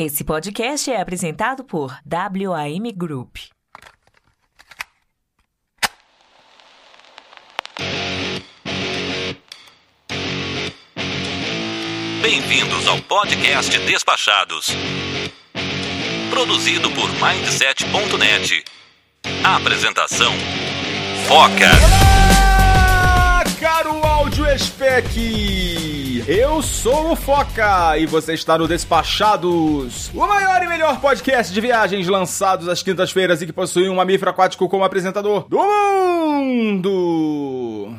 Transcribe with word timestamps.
Esse 0.00 0.22
podcast 0.22 0.88
é 0.92 1.00
apresentado 1.00 1.64
por 1.64 1.90
WAM 2.08 2.92
Group. 2.94 3.38
Bem-vindos 12.22 12.86
ao 12.86 13.02
podcast 13.02 13.76
Despachados. 13.80 14.68
Produzido 16.30 16.92
por 16.92 17.10
Mindset.net. 17.14 18.64
Apresentação: 19.42 20.32
Foca. 21.26 21.70
Olá, 21.82 23.42
caro 23.58 24.06
áudio 24.06 24.46
spec! 24.56 25.97
Eu 26.30 26.60
sou 26.60 27.12
o 27.12 27.16
Foca 27.16 27.96
e 27.96 28.04
você 28.04 28.34
está 28.34 28.58
no 28.58 28.68
Despachados, 28.68 30.10
o 30.14 30.18
maior 30.26 30.62
e 30.62 30.68
melhor 30.68 31.00
podcast 31.00 31.50
de 31.50 31.58
viagens 31.58 32.06
lançados 32.06 32.68
às 32.68 32.82
quintas-feiras 32.82 33.40
e 33.40 33.46
que 33.46 33.52
possui 33.52 33.88
um 33.88 33.94
mamífero 33.94 34.30
aquático 34.30 34.68
como 34.68 34.84
apresentador 34.84 35.48
do 35.48 35.56
mundo. 35.56 36.88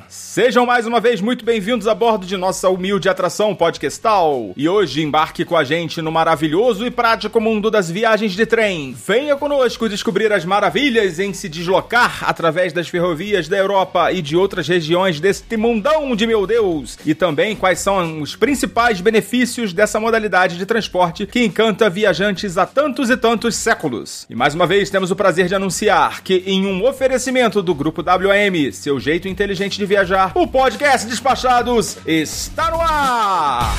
Sejam 0.10 0.66
mais 0.66 0.88
uma 0.88 1.00
vez 1.00 1.22
muito 1.22 1.46
bem-vindos 1.46 1.88
a 1.88 1.94
bordo 1.94 2.26
de 2.26 2.36
nossa 2.36 2.68
humilde 2.68 3.08
atração 3.08 3.54
podcastal. 3.54 4.54
E 4.58 4.68
hoje 4.68 5.04
embarque 5.04 5.46
com 5.46 5.56
a 5.56 5.64
gente 5.64 6.02
no 6.02 6.12
maravilhoso 6.12 6.84
e 6.84 6.90
prático 6.90 7.40
mundo 7.40 7.70
das 7.70 7.92
viagens 7.92 8.32
de 8.32 8.44
trem. 8.44 8.96
Venha 9.06 9.36
conosco 9.36 9.88
descobrir 9.88 10.34
as 10.34 10.44
maravilhas 10.44 11.20
em 11.20 11.32
se 11.32 11.48
deslocar 11.48 12.24
através 12.28 12.74
das 12.74 12.88
ferrovias 12.88 13.48
da 13.48 13.56
Europa 13.56 14.12
e 14.12 14.20
de 14.20 14.36
outras 14.36 14.68
regiões 14.68 15.20
deste 15.20 15.56
mundão 15.56 16.16
de 16.16 16.26
meu 16.26 16.48
Deus. 16.48 16.98
E 17.06 17.14
também 17.14 17.56
quais 17.56 17.78
são 17.78 18.20
os 18.20 18.36
principais 18.36 19.02
benefícios 19.02 19.74
dessa 19.74 20.00
modalidade 20.00 20.58
de 20.58 20.66
transporte 20.66 21.28
que 21.28 21.46
encanta 21.46 21.88
viajantes 21.88 22.58
há 22.58 22.66
tantos 22.66 23.12
e 23.12 23.18
tantos 23.18 23.56
séculos. 23.56 24.26
E 24.28 24.34
mais 24.34 24.56
uma 24.56 24.66
vez 24.66 24.90
temos 24.90 25.12
o 25.12 25.16
prazer 25.16 25.48
de 25.48 25.54
anunciar 25.54 26.24
que, 26.24 26.42
em 26.48 26.66
um 26.66 26.84
oferecimento 26.84 27.62
do 27.62 27.76
Grupo 27.76 28.02
WM, 28.02 28.72
seu 28.72 29.00
jeito 29.00 29.28
inteligente 29.28 29.78
de 29.78 29.86
viajar, 29.86 29.99
o 30.34 30.48
podcast 30.48 31.06
Despachados 31.08 31.98
está 32.06 32.72
no 32.72 32.82
ar! 32.82 33.74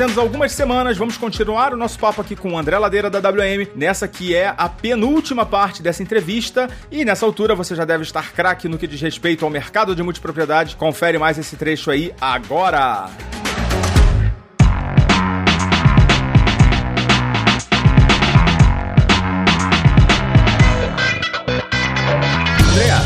Há 0.00 0.20
algumas 0.20 0.52
semanas, 0.52 0.96
vamos 0.96 1.16
continuar 1.16 1.74
o 1.74 1.76
nosso 1.76 1.98
papo 1.98 2.20
aqui 2.20 2.36
com 2.36 2.52
o 2.52 2.58
André 2.58 2.78
Ladeira 2.78 3.10
da 3.10 3.18
WM, 3.18 3.66
nessa 3.74 4.06
que 4.06 4.32
é 4.32 4.54
a 4.56 4.68
penúltima 4.68 5.44
parte 5.44 5.82
dessa 5.82 6.04
entrevista. 6.04 6.68
E 6.88 7.04
nessa 7.04 7.26
altura 7.26 7.52
você 7.52 7.74
já 7.74 7.84
deve 7.84 8.04
estar 8.04 8.32
craque 8.32 8.68
no 8.68 8.78
que 8.78 8.86
diz 8.86 9.00
respeito 9.00 9.44
ao 9.44 9.50
mercado 9.50 9.96
de 9.96 10.02
multipropriedade. 10.02 10.76
Confere 10.76 11.18
mais 11.18 11.36
esse 11.36 11.56
trecho 11.56 11.90
aí 11.90 12.14
agora. 12.20 13.10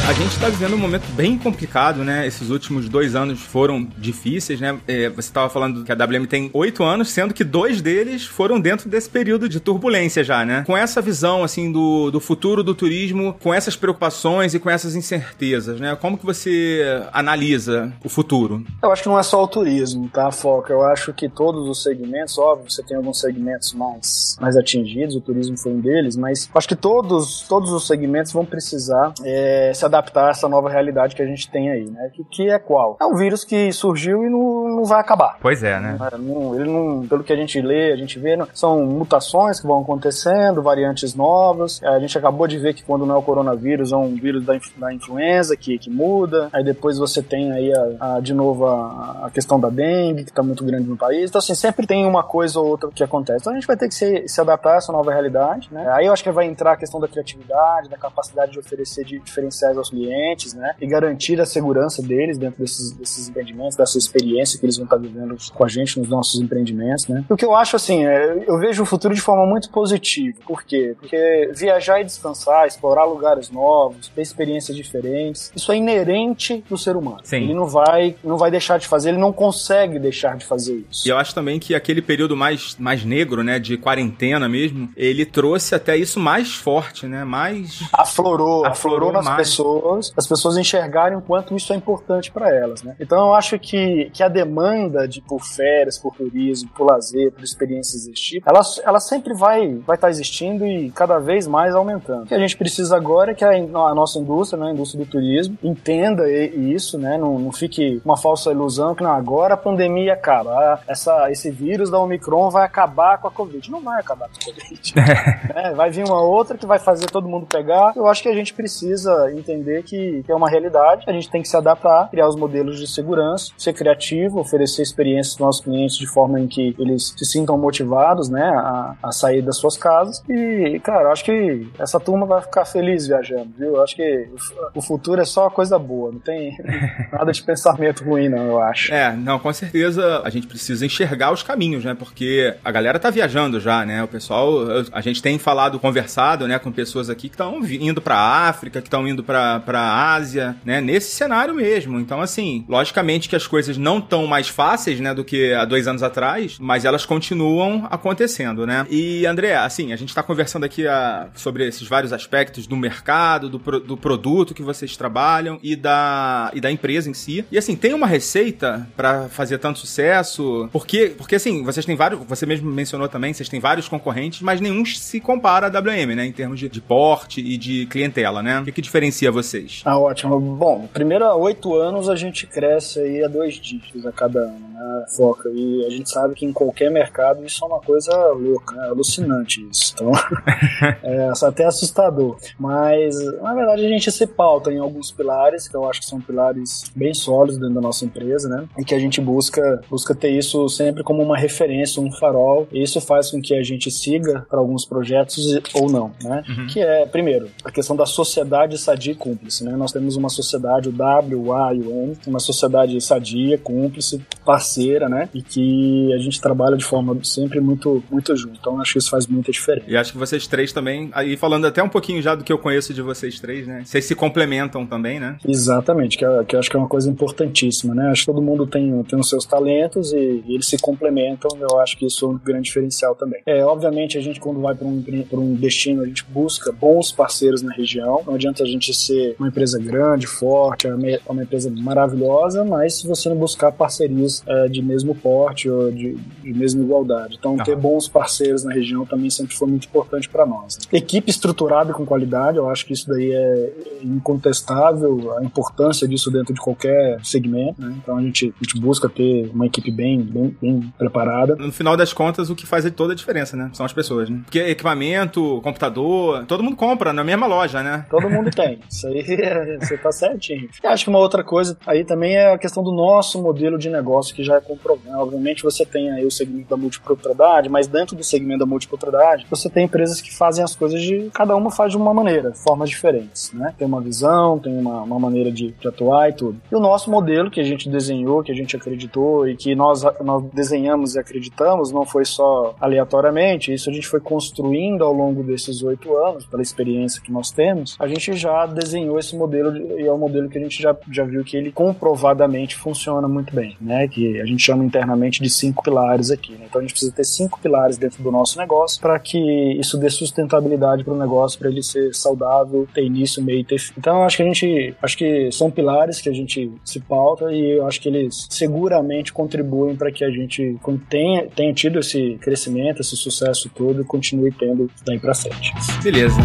A 0.08 0.12
gente 0.14 0.32
está 0.32 0.48
vivendo 0.48 0.74
um 0.74 0.78
momento 0.78 1.06
bem 1.14 1.38
complicado, 1.38 2.02
né? 2.02 2.26
Esses 2.26 2.50
últimos 2.50 2.88
dois 2.88 3.14
anos 3.14 3.40
foram 3.40 3.86
difíceis, 3.96 4.60
né? 4.60 4.76
É, 4.88 5.08
você 5.08 5.28
estava 5.28 5.48
falando 5.48 5.84
que 5.84 5.92
a 5.92 5.94
WM 5.94 6.26
tem 6.26 6.50
oito 6.52 6.82
anos, 6.82 7.08
sendo 7.08 7.32
que 7.32 7.44
dois 7.44 7.80
deles 7.80 8.26
foram 8.26 8.60
dentro 8.60 8.90
desse 8.90 9.08
período 9.08 9.48
de 9.48 9.60
turbulência 9.60 10.24
já, 10.24 10.44
né? 10.44 10.64
Com 10.66 10.76
essa 10.76 11.00
visão, 11.00 11.44
assim, 11.44 11.70
do, 11.70 12.10
do 12.10 12.18
futuro 12.18 12.64
do 12.64 12.74
turismo, 12.74 13.36
com 13.40 13.54
essas 13.54 13.76
preocupações 13.76 14.54
e 14.54 14.58
com 14.58 14.68
essas 14.68 14.96
incertezas, 14.96 15.78
né? 15.80 15.94
Como 15.94 16.18
que 16.18 16.26
você 16.26 16.82
analisa 17.12 17.92
o 18.04 18.08
futuro? 18.08 18.66
Eu 18.82 18.90
acho 18.90 19.04
que 19.04 19.08
não 19.08 19.18
é 19.18 19.22
só 19.22 19.42
o 19.42 19.46
turismo, 19.46 20.10
tá, 20.12 20.32
Foca? 20.32 20.72
Eu 20.72 20.82
acho 20.82 21.12
que 21.14 21.28
todos 21.28 21.68
os 21.68 21.80
segmentos, 21.80 22.36
óbvio, 22.38 22.68
você 22.68 22.82
tem 22.82 22.96
alguns 22.96 23.20
segmentos 23.20 23.72
mais, 23.72 24.36
mais 24.40 24.56
atingidos, 24.56 25.14
o 25.14 25.20
turismo 25.20 25.56
foi 25.56 25.72
um 25.72 25.80
deles, 25.80 26.16
mas 26.16 26.50
acho 26.52 26.68
que 26.68 26.76
todos, 26.76 27.42
todos 27.48 27.70
os 27.70 27.86
segmentos 27.86 28.32
vão 28.32 28.44
precisar 28.44 29.14
é, 29.24 29.72
se 29.72 29.91
adaptar 29.92 30.28
a 30.28 30.30
essa 30.30 30.48
nova 30.48 30.70
realidade 30.70 31.14
que 31.14 31.22
a 31.22 31.26
gente 31.26 31.50
tem 31.50 31.70
aí, 31.70 31.84
né? 31.84 32.10
Que, 32.12 32.24
que 32.24 32.50
é 32.50 32.58
qual? 32.58 32.96
É 33.00 33.04
um 33.04 33.16
vírus 33.16 33.44
que 33.44 33.72
surgiu 33.72 34.24
e 34.24 34.30
não, 34.30 34.76
não 34.76 34.84
vai 34.84 35.00
acabar. 35.00 35.36
Pois 35.40 35.62
é, 35.62 35.78
né? 35.78 35.96
Não, 36.18 36.54
ele 36.54 36.70
não, 36.70 37.06
pelo 37.06 37.22
que 37.22 37.32
a 37.32 37.36
gente 37.36 37.60
lê, 37.60 37.92
a 37.92 37.96
gente 37.96 38.18
vê, 38.18 38.36
não, 38.36 38.46
são 38.54 38.84
mutações 38.86 39.60
que 39.60 39.66
vão 39.66 39.80
acontecendo, 39.80 40.62
variantes 40.62 41.14
novas. 41.14 41.82
A 41.82 41.98
gente 41.98 42.16
acabou 42.16 42.46
de 42.46 42.58
ver 42.58 42.74
que 42.74 42.82
quando 42.82 43.06
não 43.06 43.14
é 43.14 43.18
o 43.18 43.22
coronavírus, 43.22 43.92
é 43.92 43.96
um 43.96 44.14
vírus 44.14 44.44
da, 44.44 44.54
da 44.76 44.92
influenza 44.92 45.56
que, 45.56 45.78
que 45.78 45.90
muda. 45.90 46.48
Aí 46.52 46.64
depois 46.64 46.98
você 46.98 47.22
tem 47.22 47.52
aí 47.52 47.72
a, 47.72 48.16
a, 48.16 48.20
de 48.20 48.34
novo 48.34 48.66
a, 48.66 49.26
a, 49.26 49.30
questão 49.30 49.58
da 49.58 49.68
dengue, 49.68 50.24
que 50.24 50.30
está 50.30 50.42
muito 50.42 50.64
grande 50.64 50.88
no 50.88 50.96
país. 50.96 51.30
Então, 51.30 51.38
assim, 51.38 51.54
sempre 51.54 51.86
tem 51.86 52.06
uma 52.06 52.22
coisa 52.22 52.58
ou 52.60 52.66
outra 52.66 52.90
que 52.90 53.04
acontece. 53.04 53.40
Então 53.40 53.52
a 53.52 53.56
gente 53.56 53.66
vai 53.66 53.76
ter 53.76 53.88
que 53.88 53.94
se, 53.94 54.26
se 54.28 54.40
adaptar 54.40 54.74
a 54.74 54.76
essa 54.76 54.92
nova 54.92 55.12
realidade, 55.12 55.68
né? 55.70 55.88
Aí 55.92 56.06
eu 56.06 56.12
acho 56.12 56.22
que 56.22 56.30
vai 56.30 56.46
entrar 56.46 56.72
a 56.72 56.76
questão 56.76 57.00
da 57.00 57.08
criatividade, 57.08 57.88
da 57.88 57.96
capacidade 57.96 58.52
de 58.52 58.58
oferecer 58.58 59.04
de 59.04 59.18
diferenciais 59.18 59.76
aos 59.82 59.90
clientes, 59.90 60.54
né? 60.54 60.74
E 60.80 60.86
garantir 60.86 61.40
a 61.40 61.46
segurança 61.46 62.02
deles 62.02 62.38
dentro 62.38 62.60
desses, 62.60 62.92
desses 62.92 63.28
empreendimentos, 63.28 63.76
dessa 63.76 63.98
experiência 63.98 64.58
que 64.58 64.64
eles 64.64 64.76
vão 64.76 64.84
estar 64.84 64.96
vivendo 64.96 65.36
com 65.52 65.64
a 65.64 65.68
gente 65.68 65.98
nos 65.98 66.08
nossos 66.08 66.40
empreendimentos, 66.40 67.08
né? 67.08 67.24
O 67.28 67.36
que 67.36 67.44
eu 67.44 67.54
acho, 67.54 67.76
assim, 67.76 68.04
é, 68.04 68.44
eu 68.46 68.58
vejo 68.58 68.82
o 68.82 68.86
futuro 68.86 69.14
de 69.14 69.20
forma 69.20 69.46
muito 69.46 69.70
positiva. 69.70 70.38
Por 70.46 70.62
quê? 70.62 70.94
Porque 70.98 71.50
viajar 71.54 72.00
e 72.00 72.04
descansar, 72.04 72.66
explorar 72.66 73.04
lugares 73.04 73.50
novos, 73.50 74.08
ter 74.08 74.22
experiências 74.22 74.76
diferentes, 74.76 75.52
isso 75.54 75.72
é 75.72 75.76
inerente 75.76 76.64
do 76.68 76.78
ser 76.78 76.96
humano. 76.96 77.20
Sim. 77.24 77.44
Ele 77.44 77.54
não 77.54 77.66
vai, 77.66 78.14
não 78.22 78.36
vai 78.36 78.50
deixar 78.50 78.78
de 78.78 78.86
fazer, 78.86 79.10
ele 79.10 79.18
não 79.18 79.32
consegue 79.32 79.98
deixar 79.98 80.36
de 80.36 80.44
fazer 80.44 80.84
isso. 80.90 81.06
E 81.06 81.10
eu 81.10 81.16
acho 81.16 81.34
também 81.34 81.58
que 81.58 81.74
aquele 81.74 82.02
período 82.02 82.36
mais, 82.36 82.76
mais 82.78 83.04
negro, 83.04 83.42
né, 83.42 83.58
de 83.58 83.76
quarentena 83.76 84.48
mesmo, 84.48 84.88
ele 84.96 85.24
trouxe 85.24 85.74
até 85.74 85.96
isso 85.96 86.20
mais 86.20 86.54
forte, 86.54 87.06
né? 87.06 87.24
Mais. 87.24 87.82
Aflorou, 87.92 88.64
aflorou, 88.64 88.66
aflorou 88.66 89.12
nas 89.12 89.24
mais. 89.24 89.36
pessoas, 89.36 89.71
as 90.16 90.26
pessoas 90.26 90.56
enxergarem 90.56 91.16
o 91.16 91.22
quanto 91.22 91.54
isso 91.56 91.72
é 91.72 91.76
importante 91.76 92.30
para 92.30 92.54
elas, 92.54 92.82
né? 92.82 92.96
Então 92.98 93.28
eu 93.28 93.34
acho 93.34 93.58
que, 93.58 94.10
que 94.12 94.22
a 94.22 94.28
demanda 94.28 95.06
de 95.06 95.20
por 95.20 95.44
férias, 95.44 95.98
por 95.98 96.14
turismo, 96.14 96.70
por 96.74 96.84
lazer, 96.84 97.32
por 97.32 97.42
experiências 97.42 98.06
desse 98.06 98.22
tipo, 98.22 98.48
ela, 98.48 98.60
ela 98.84 99.00
sempre 99.00 99.34
vai 99.34 99.68
vai 99.86 99.96
estar 99.96 100.06
tá 100.06 100.10
existindo 100.10 100.66
e 100.66 100.90
cada 100.90 101.18
vez 101.18 101.46
mais 101.46 101.74
aumentando. 101.74 102.24
O 102.24 102.26
que 102.26 102.34
a 102.34 102.38
gente 102.38 102.56
precisa 102.56 102.96
agora 102.96 103.32
é 103.32 103.34
que 103.34 103.44
a, 103.44 103.50
a 103.50 103.94
nossa 103.94 104.18
indústria, 104.18 104.62
né, 104.62 104.70
a 104.70 104.72
indústria 104.72 105.04
do 105.04 105.10
turismo, 105.10 105.58
entenda 105.62 106.28
isso, 106.30 106.98
né? 106.98 107.16
Não, 107.18 107.38
não 107.38 107.52
fique 107.52 108.00
uma 108.04 108.16
falsa 108.16 108.50
ilusão 108.50 108.94
que 108.94 109.02
não, 109.02 109.12
agora 109.12 109.54
a 109.54 109.56
pandemia 109.56 110.14
acaba, 110.14 110.50
ah, 110.50 110.80
essa, 110.86 111.30
esse 111.30 111.50
vírus 111.50 111.90
da 111.90 111.98
Omicron 111.98 112.50
vai 112.50 112.64
acabar 112.64 113.18
com 113.18 113.28
a 113.28 113.30
Covid. 113.30 113.70
Não 113.70 113.80
vai 113.80 114.00
acabar 114.00 114.28
com 114.28 114.50
a 114.50 114.52
Covid. 114.52 114.94
é, 115.54 115.72
vai 115.72 115.90
vir 115.90 116.04
uma 116.04 116.20
outra 116.20 116.56
que 116.56 116.66
vai 116.66 116.78
fazer 116.78 117.06
todo 117.06 117.28
mundo 117.28 117.46
pegar. 117.46 117.92
Eu 117.96 118.06
acho 118.06 118.22
que 118.22 118.28
a 118.28 118.34
gente 118.34 118.54
precisa 118.54 119.32
entender 119.32 119.61
que, 119.82 120.22
que 120.24 120.32
é 120.32 120.34
uma 120.34 120.48
realidade, 120.48 121.04
a 121.06 121.12
gente 121.12 121.30
tem 121.30 121.42
que 121.42 121.48
se 121.48 121.56
adaptar, 121.56 122.08
criar 122.10 122.28
os 122.28 122.36
modelos 122.36 122.78
de 122.78 122.86
segurança, 122.86 123.52
ser 123.56 123.72
criativo, 123.72 124.40
oferecer 124.40 124.82
experiências 124.82 125.34
para 125.34 125.42
os 125.42 125.46
nossos 125.46 125.64
clientes 125.64 125.96
de 125.96 126.06
forma 126.06 126.40
em 126.40 126.46
que 126.46 126.74
eles 126.78 127.14
se 127.16 127.24
sintam 127.24 127.56
motivados, 127.58 128.28
né, 128.28 128.42
a, 128.42 128.94
a 129.02 129.12
sair 129.12 129.42
das 129.42 129.56
suas 129.56 129.76
casas. 129.76 130.22
E, 130.28 130.80
cara, 130.82 131.10
acho 131.10 131.24
que 131.24 131.68
essa 131.78 132.00
turma 132.00 132.26
vai 132.26 132.40
ficar 132.42 132.64
feliz 132.64 133.06
viajando, 133.06 133.50
viu? 133.58 133.82
Acho 133.82 133.96
que 133.96 134.28
o 134.74 134.82
futuro 134.82 135.20
é 135.20 135.24
só 135.24 135.48
coisa 135.50 135.78
boa, 135.78 136.12
não 136.12 136.20
tem 136.20 136.56
nada 137.12 137.32
de 137.32 137.42
pensamento 137.42 138.04
ruim, 138.04 138.28
não, 138.28 138.46
eu 138.46 138.60
acho. 138.60 138.92
É, 138.92 139.14
não, 139.14 139.38
com 139.38 139.52
certeza 139.52 140.22
a 140.24 140.30
gente 140.30 140.46
precisa 140.46 140.84
enxergar 140.84 141.32
os 141.32 141.42
caminhos, 141.42 141.84
né? 141.84 141.94
Porque 141.94 142.54
a 142.64 142.70
galera 142.70 142.98
tá 142.98 143.10
viajando 143.10 143.60
já, 143.60 143.84
né? 143.84 144.02
O 144.02 144.08
pessoal, 144.08 144.50
a 144.92 145.00
gente 145.00 145.22
tem 145.22 145.38
falado, 145.38 145.78
conversado, 145.78 146.46
né, 146.46 146.58
com 146.58 146.70
pessoas 146.70 147.10
aqui 147.10 147.28
que 147.28 147.34
estão 147.34 147.60
indo 147.64 148.00
pra 148.00 148.16
África, 148.16 148.80
que 148.80 148.88
estão 148.88 149.06
indo 149.06 149.22
pra, 149.52 149.60
pra 149.60 150.12
Ásia, 150.14 150.56
né? 150.64 150.80
Nesse 150.80 151.14
cenário 151.14 151.54
mesmo. 151.54 151.98
Então, 151.98 152.20
assim, 152.20 152.64
logicamente 152.68 153.28
que 153.28 153.36
as 153.36 153.46
coisas 153.46 153.76
não 153.76 153.98
estão 153.98 154.26
mais 154.26 154.48
fáceis, 154.48 155.00
né, 155.00 155.14
do 155.14 155.24
que 155.24 155.52
há 155.52 155.64
dois 155.64 155.86
anos 155.88 156.02
atrás, 156.02 156.56
mas 156.60 156.84
elas 156.84 157.04
continuam 157.04 157.86
acontecendo, 157.90 158.66
né? 158.66 158.86
E, 158.90 159.26
André, 159.26 159.54
assim, 159.56 159.92
a 159.92 159.96
gente 159.96 160.14
tá 160.14 160.22
conversando 160.22 160.64
aqui 160.64 160.86
a, 160.86 161.22
ah, 161.22 161.26
sobre 161.34 161.66
esses 161.66 161.86
vários 161.86 162.12
aspectos 162.12 162.66
do 162.66 162.76
mercado, 162.76 163.48
do, 163.48 163.58
pro, 163.58 163.80
do 163.80 163.96
produto 163.96 164.54
que 164.54 164.62
vocês 164.62 164.96
trabalham 164.96 165.58
e 165.62 165.74
da, 165.74 166.50
e 166.54 166.60
da 166.60 166.70
empresa 166.70 167.10
em 167.10 167.14
si. 167.14 167.44
E, 167.50 167.58
assim, 167.58 167.74
tem 167.74 167.94
uma 167.94 168.06
receita 168.06 168.88
para 168.96 169.28
fazer 169.28 169.58
tanto 169.58 169.78
sucesso? 169.78 170.68
Porque, 170.72 171.14
porque, 171.16 171.36
assim, 171.36 171.64
vocês 171.64 171.84
têm 171.84 171.96
vários, 171.96 172.20
você 172.26 172.46
mesmo 172.46 172.70
mencionou 172.70 173.08
também, 173.08 173.32
vocês 173.32 173.48
têm 173.48 173.60
vários 173.60 173.88
concorrentes, 173.88 174.42
mas 174.42 174.60
nenhum 174.60 174.84
se 174.84 175.20
compara 175.20 175.66
à 175.66 175.80
WM, 175.80 176.14
né, 176.14 176.26
em 176.26 176.32
termos 176.32 176.58
de, 176.58 176.68
de 176.68 176.80
porte 176.80 177.40
e 177.40 177.56
de 177.56 177.86
clientela, 177.86 178.42
né? 178.42 178.60
O 178.60 178.64
que, 178.64 178.72
que 178.72 178.82
diferencia 178.82 179.30
vocês? 179.30 179.41
Vocês? 179.42 179.82
Ah, 179.84 179.98
ótimo. 179.98 180.38
Bom, 180.40 180.88
primeiro 180.92 181.24
há 181.24 181.34
oito 181.34 181.74
anos 181.74 182.08
a 182.08 182.16
gente 182.16 182.46
cresce 182.46 183.00
aí 183.00 183.24
a 183.24 183.28
dois 183.28 183.54
dígitos 183.54 184.06
a 184.06 184.12
cada 184.12 184.40
ano, 184.40 184.68
né? 184.72 185.04
Foca. 185.16 185.50
E 185.52 185.84
a 185.86 185.90
gente 185.90 186.10
sabe 186.10 186.34
que 186.34 186.44
em 186.44 186.52
qualquer 186.52 186.90
mercado 186.90 187.44
isso 187.44 187.64
é 187.64 187.68
uma 187.68 187.80
coisa 187.80 188.14
louca, 188.28 188.74
né? 188.74 188.88
alucinante 188.88 189.66
isso. 189.70 189.94
Então, 189.94 190.12
é 191.02 191.30
até 191.46 191.64
assustador. 191.64 192.36
Mas, 192.58 193.16
na 193.40 193.54
verdade, 193.54 193.84
a 193.84 193.88
gente 193.88 194.10
se 194.10 194.26
pauta 194.26 194.72
em 194.72 194.78
alguns 194.78 195.10
pilares, 195.10 195.68
que 195.68 195.76
eu 195.76 195.88
acho 195.88 196.00
que 196.00 196.06
são 196.06 196.20
pilares 196.20 196.84
bem 196.94 197.12
sólidos 197.14 197.58
dentro 197.58 197.74
da 197.74 197.80
nossa 197.80 198.04
empresa, 198.04 198.48
né? 198.48 198.66
E 198.78 198.84
que 198.84 198.94
a 198.94 198.98
gente 198.98 199.20
busca, 199.20 199.80
busca 199.90 200.14
ter 200.14 200.30
isso 200.30 200.68
sempre 200.68 201.02
como 201.02 201.22
uma 201.22 201.36
referência, 201.36 202.02
um 202.02 202.12
farol. 202.12 202.66
E 202.72 202.82
isso 202.82 203.00
faz 203.00 203.30
com 203.30 203.40
que 203.40 203.54
a 203.54 203.62
gente 203.62 203.90
siga 203.90 204.46
para 204.48 204.58
alguns 204.58 204.84
projetos 204.84 205.46
ou 205.74 205.90
não, 205.90 206.12
né? 206.22 206.42
Uhum. 206.48 206.66
Que 206.66 206.80
é, 206.80 207.06
primeiro, 207.06 207.48
a 207.64 207.70
questão 207.70 207.96
da 207.96 208.06
sociedade 208.06 208.78
sadia 208.78 209.12
e 209.12 209.16
cúmplice, 209.32 209.64
né? 209.64 209.76
Nós 209.76 209.92
temos 209.92 210.16
uma 210.16 210.28
sociedade, 210.28 210.88
o 210.88 210.92
W, 210.92 211.52
A 211.52 211.74
e 211.74 211.80
o 211.80 211.90
N, 211.90 212.16
uma 212.26 212.38
sociedade 212.38 213.00
sadia, 213.00 213.58
cúmplice, 213.58 214.20
parceira, 214.44 215.08
né? 215.08 215.28
E 215.34 215.42
que 215.42 216.12
a 216.14 216.18
gente 216.18 216.40
trabalha 216.40 216.76
de 216.76 216.84
forma 216.84 217.18
sempre 217.24 217.60
muito, 217.60 218.02
muito 218.10 218.36
junto. 218.36 218.58
Então, 218.60 218.80
acho 218.80 218.92
que 218.92 218.98
isso 218.98 219.10
faz 219.10 219.26
muita 219.26 219.50
diferença. 219.50 219.86
E 219.88 219.96
acho 219.96 220.12
que 220.12 220.18
vocês 220.18 220.46
três 220.46 220.72
também, 220.72 221.10
aí 221.12 221.36
falando 221.36 221.66
até 221.66 221.82
um 221.82 221.88
pouquinho 221.88 222.20
já 222.20 222.34
do 222.34 222.44
que 222.44 222.52
eu 222.52 222.58
conheço 222.58 222.92
de 222.92 223.02
vocês 223.02 223.40
três, 223.40 223.66
né? 223.66 223.82
Vocês 223.84 224.04
se 224.04 224.14
complementam 224.14 224.86
também, 224.86 225.18
né? 225.18 225.36
Exatamente, 225.46 226.16
que, 226.18 226.24
é, 226.24 226.44
que 226.44 226.54
eu 226.54 226.60
acho 226.60 226.70
que 226.70 226.76
é 226.76 226.78
uma 226.78 226.88
coisa 226.88 227.10
importantíssima, 227.10 227.94
né? 227.94 228.10
Acho 228.10 228.22
que 228.22 228.26
todo 228.26 228.42
mundo 228.42 228.66
tem, 228.66 229.02
tem 229.04 229.18
os 229.18 229.28
seus 229.28 229.44
talentos 229.44 230.12
e, 230.12 230.42
e 230.46 230.54
eles 230.54 230.66
se 230.66 230.78
complementam. 230.78 231.50
Eu 231.58 231.80
acho 231.80 231.96
que 231.96 232.06
isso 232.06 232.26
é 232.26 232.28
um 232.28 232.38
grande 232.38 232.64
diferencial 232.64 233.14
também. 233.14 233.40
É, 233.46 233.64
obviamente, 233.64 234.18
a 234.18 234.20
gente, 234.20 234.40
quando 234.40 234.60
vai 234.60 234.74
para 234.74 234.86
um, 234.86 235.02
um 235.32 235.54
destino, 235.54 236.02
a 236.02 236.06
gente 236.06 236.24
busca 236.24 236.72
bons 236.72 237.12
parceiros 237.12 237.62
na 237.62 237.72
região. 237.72 238.22
Não 238.26 238.34
adianta 238.34 238.62
a 238.62 238.66
gente 238.66 238.92
ser 238.94 239.21
uma 239.38 239.48
empresa 239.48 239.78
grande, 239.78 240.26
forte, 240.26 240.86
uma 241.26 241.42
empresa 241.42 241.70
maravilhosa, 241.70 242.64
mas 242.64 243.00
se 243.00 243.06
você 243.06 243.28
não 243.28 243.36
buscar 243.36 243.72
parcerias 243.72 244.42
é, 244.46 244.68
de 244.68 244.82
mesmo 244.82 245.14
porte 245.14 245.68
ou 245.68 245.90
de, 245.90 246.14
de 246.42 246.52
mesma 246.52 246.82
igualdade. 246.82 247.36
Então, 247.38 247.56
ter 247.56 247.76
bons 247.76 248.08
parceiros 248.08 248.64
na 248.64 248.72
região 248.72 249.04
também 249.04 249.30
sempre 249.30 249.54
foi 249.56 249.68
muito 249.68 249.86
importante 249.86 250.28
para 250.28 250.46
nós. 250.46 250.78
Né? 250.78 250.98
Equipe 250.98 251.30
estruturada 251.30 251.92
com 251.92 252.04
qualidade, 252.04 252.58
eu 252.58 252.68
acho 252.68 252.86
que 252.86 252.92
isso 252.92 253.08
daí 253.08 253.32
é 253.32 253.72
incontestável, 254.02 255.36
a 255.38 255.44
importância 255.44 256.06
disso 256.06 256.30
dentro 256.30 256.54
de 256.54 256.60
qualquer 256.60 257.18
segmento. 257.24 257.80
Né? 257.80 257.94
Então, 258.02 258.16
a 258.16 258.22
gente, 258.22 258.54
a 258.60 258.64
gente 258.64 258.80
busca 258.80 259.08
ter 259.08 259.50
uma 259.52 259.66
equipe 259.66 259.90
bem, 259.90 260.20
bem, 260.20 260.56
bem 260.60 260.92
preparada. 260.98 261.56
No 261.56 261.72
final 261.72 261.96
das 261.96 262.12
contas, 262.12 262.50
o 262.50 262.54
que 262.54 262.66
faz 262.66 262.82
toda 262.90 263.12
a 263.12 263.16
diferença, 263.16 263.56
né? 263.56 263.70
São 263.72 263.86
as 263.86 263.92
pessoas, 263.92 264.28
né? 264.28 264.40
Porque 264.44 264.58
equipamento, 264.58 265.60
computador, 265.62 266.44
todo 266.46 266.62
mundo 266.62 266.76
compra 266.76 267.12
na 267.12 267.22
mesma 267.22 267.46
loja, 267.46 267.82
né? 267.82 268.06
Todo 268.10 268.28
mundo 268.28 268.50
tem. 268.54 268.80
Isso 268.90 269.06
aí 269.12 269.78
você 269.80 269.96
tá 269.96 270.12
certinho. 270.12 270.68
E 270.82 270.86
acho 270.86 271.04
que 271.04 271.10
uma 271.10 271.18
outra 271.18 271.44
coisa 271.44 271.76
aí 271.86 272.04
também 272.04 272.36
é 272.36 272.52
a 272.52 272.58
questão 272.58 272.82
do 272.82 272.92
nosso 272.92 273.40
modelo 273.42 273.78
de 273.78 273.88
negócio 273.88 274.34
que 274.34 274.42
já 274.42 274.56
é 274.56 274.60
comprovado. 274.60 275.18
Obviamente 275.20 275.62
você 275.62 275.84
tem 275.84 276.10
aí 276.10 276.24
o 276.24 276.30
segmento 276.30 276.68
da 276.70 276.76
multipropriedade, 276.76 277.68
mas 277.68 277.86
dentro 277.86 278.16
do 278.16 278.24
segmento 278.24 278.60
da 278.60 278.66
multipropriedade, 278.66 279.46
você 279.50 279.68
tem 279.68 279.84
empresas 279.84 280.20
que 280.20 280.34
fazem 280.34 280.64
as 280.64 280.74
coisas 280.74 281.00
de. 281.00 281.30
cada 281.32 281.56
uma 281.56 281.70
faz 281.70 281.92
de 281.92 281.96
uma 281.96 282.14
maneira, 282.14 282.52
formas 282.52 282.90
diferentes, 282.90 283.52
né? 283.52 283.74
Tem 283.76 283.86
uma 283.86 284.00
visão, 284.00 284.58
tem 284.58 284.76
uma, 284.76 285.02
uma 285.02 285.18
maneira 285.18 285.50
de, 285.50 285.72
de 285.72 285.88
atuar 285.88 286.30
e 286.30 286.32
tudo. 286.32 286.60
E 286.70 286.74
o 286.74 286.80
nosso 286.80 287.10
modelo 287.10 287.50
que 287.50 287.60
a 287.60 287.64
gente 287.64 287.88
desenhou, 287.88 288.42
que 288.42 288.52
a 288.52 288.54
gente 288.54 288.76
acreditou 288.76 289.48
e 289.48 289.56
que 289.56 289.74
nós, 289.74 290.02
nós 290.20 290.42
desenhamos 290.52 291.14
e 291.14 291.18
acreditamos, 291.18 291.92
não 291.92 292.04
foi 292.04 292.24
só 292.24 292.74
aleatoriamente, 292.80 293.72
isso 293.72 293.90
a 293.90 293.92
gente 293.92 294.06
foi 294.06 294.20
construindo 294.20 295.04
ao 295.04 295.12
longo 295.12 295.42
desses 295.42 295.82
oito 295.82 296.16
anos, 296.16 296.46
pela 296.46 296.62
experiência 296.62 297.22
que 297.22 297.32
nós 297.32 297.50
temos, 297.50 297.96
a 297.98 298.06
gente 298.06 298.32
já 298.34 298.66
desenhou 298.66 298.91
esse 299.18 299.36
modelo 299.36 299.76
e 299.98 300.06
é 300.06 300.12
um 300.12 300.18
modelo 300.18 300.48
que 300.48 300.58
a 300.58 300.60
gente 300.60 300.80
já, 300.80 300.96
já 301.10 301.24
viu 301.24 301.44
que 301.44 301.56
ele 301.56 301.72
comprovadamente 301.72 302.76
funciona 302.76 303.28
muito 303.28 303.54
bem, 303.54 303.76
né? 303.80 304.08
Que 304.08 304.40
a 304.40 304.46
gente 304.46 304.62
chama 304.62 304.84
internamente 304.84 305.42
de 305.42 305.50
cinco 305.50 305.82
pilares 305.82 306.30
aqui. 306.30 306.52
Né? 306.52 306.66
Então 306.68 306.80
a 306.80 306.82
gente 306.82 306.92
precisa 306.92 307.12
ter 307.12 307.24
cinco 307.24 307.60
pilares 307.60 307.96
dentro 307.96 308.22
do 308.22 308.30
nosso 308.30 308.58
negócio 308.58 309.00
para 309.00 309.18
que 309.18 309.38
isso 309.78 309.96
dê 309.98 310.10
sustentabilidade 310.10 311.04
para 311.04 311.14
o 311.14 311.18
negócio, 311.18 311.58
para 311.58 311.68
ele 311.68 311.82
ser 311.82 312.14
saudável, 312.14 312.86
ter 312.92 313.04
início, 313.04 313.42
meio 313.42 313.60
e 313.60 313.64
ter 313.64 313.78
fim. 313.78 313.94
Então 313.96 314.24
acho 314.24 314.36
que 314.36 314.42
a 314.42 314.46
gente, 314.46 314.94
acho 315.02 315.16
que 315.16 315.50
são 315.52 315.70
pilares 315.70 316.20
que 316.20 316.28
a 316.28 316.32
gente 316.32 316.70
se 316.84 317.00
pauta 317.00 317.52
e 317.52 317.78
eu 317.78 317.86
acho 317.86 318.00
que 318.00 318.08
eles 318.08 318.46
seguramente 318.50 319.32
contribuem 319.32 319.96
para 319.96 320.10
que 320.10 320.24
a 320.24 320.30
gente 320.30 320.78
tenha, 321.08 321.46
tenha 321.48 321.72
tido 321.72 321.98
esse 321.98 322.38
crescimento, 322.40 323.00
esse 323.00 323.16
sucesso 323.16 323.70
todo 323.74 324.04
continue 324.04 324.52
tendo 324.52 324.90
daí 325.04 325.18
para 325.18 325.34
frente. 325.34 325.72
Beleza. 326.02 326.40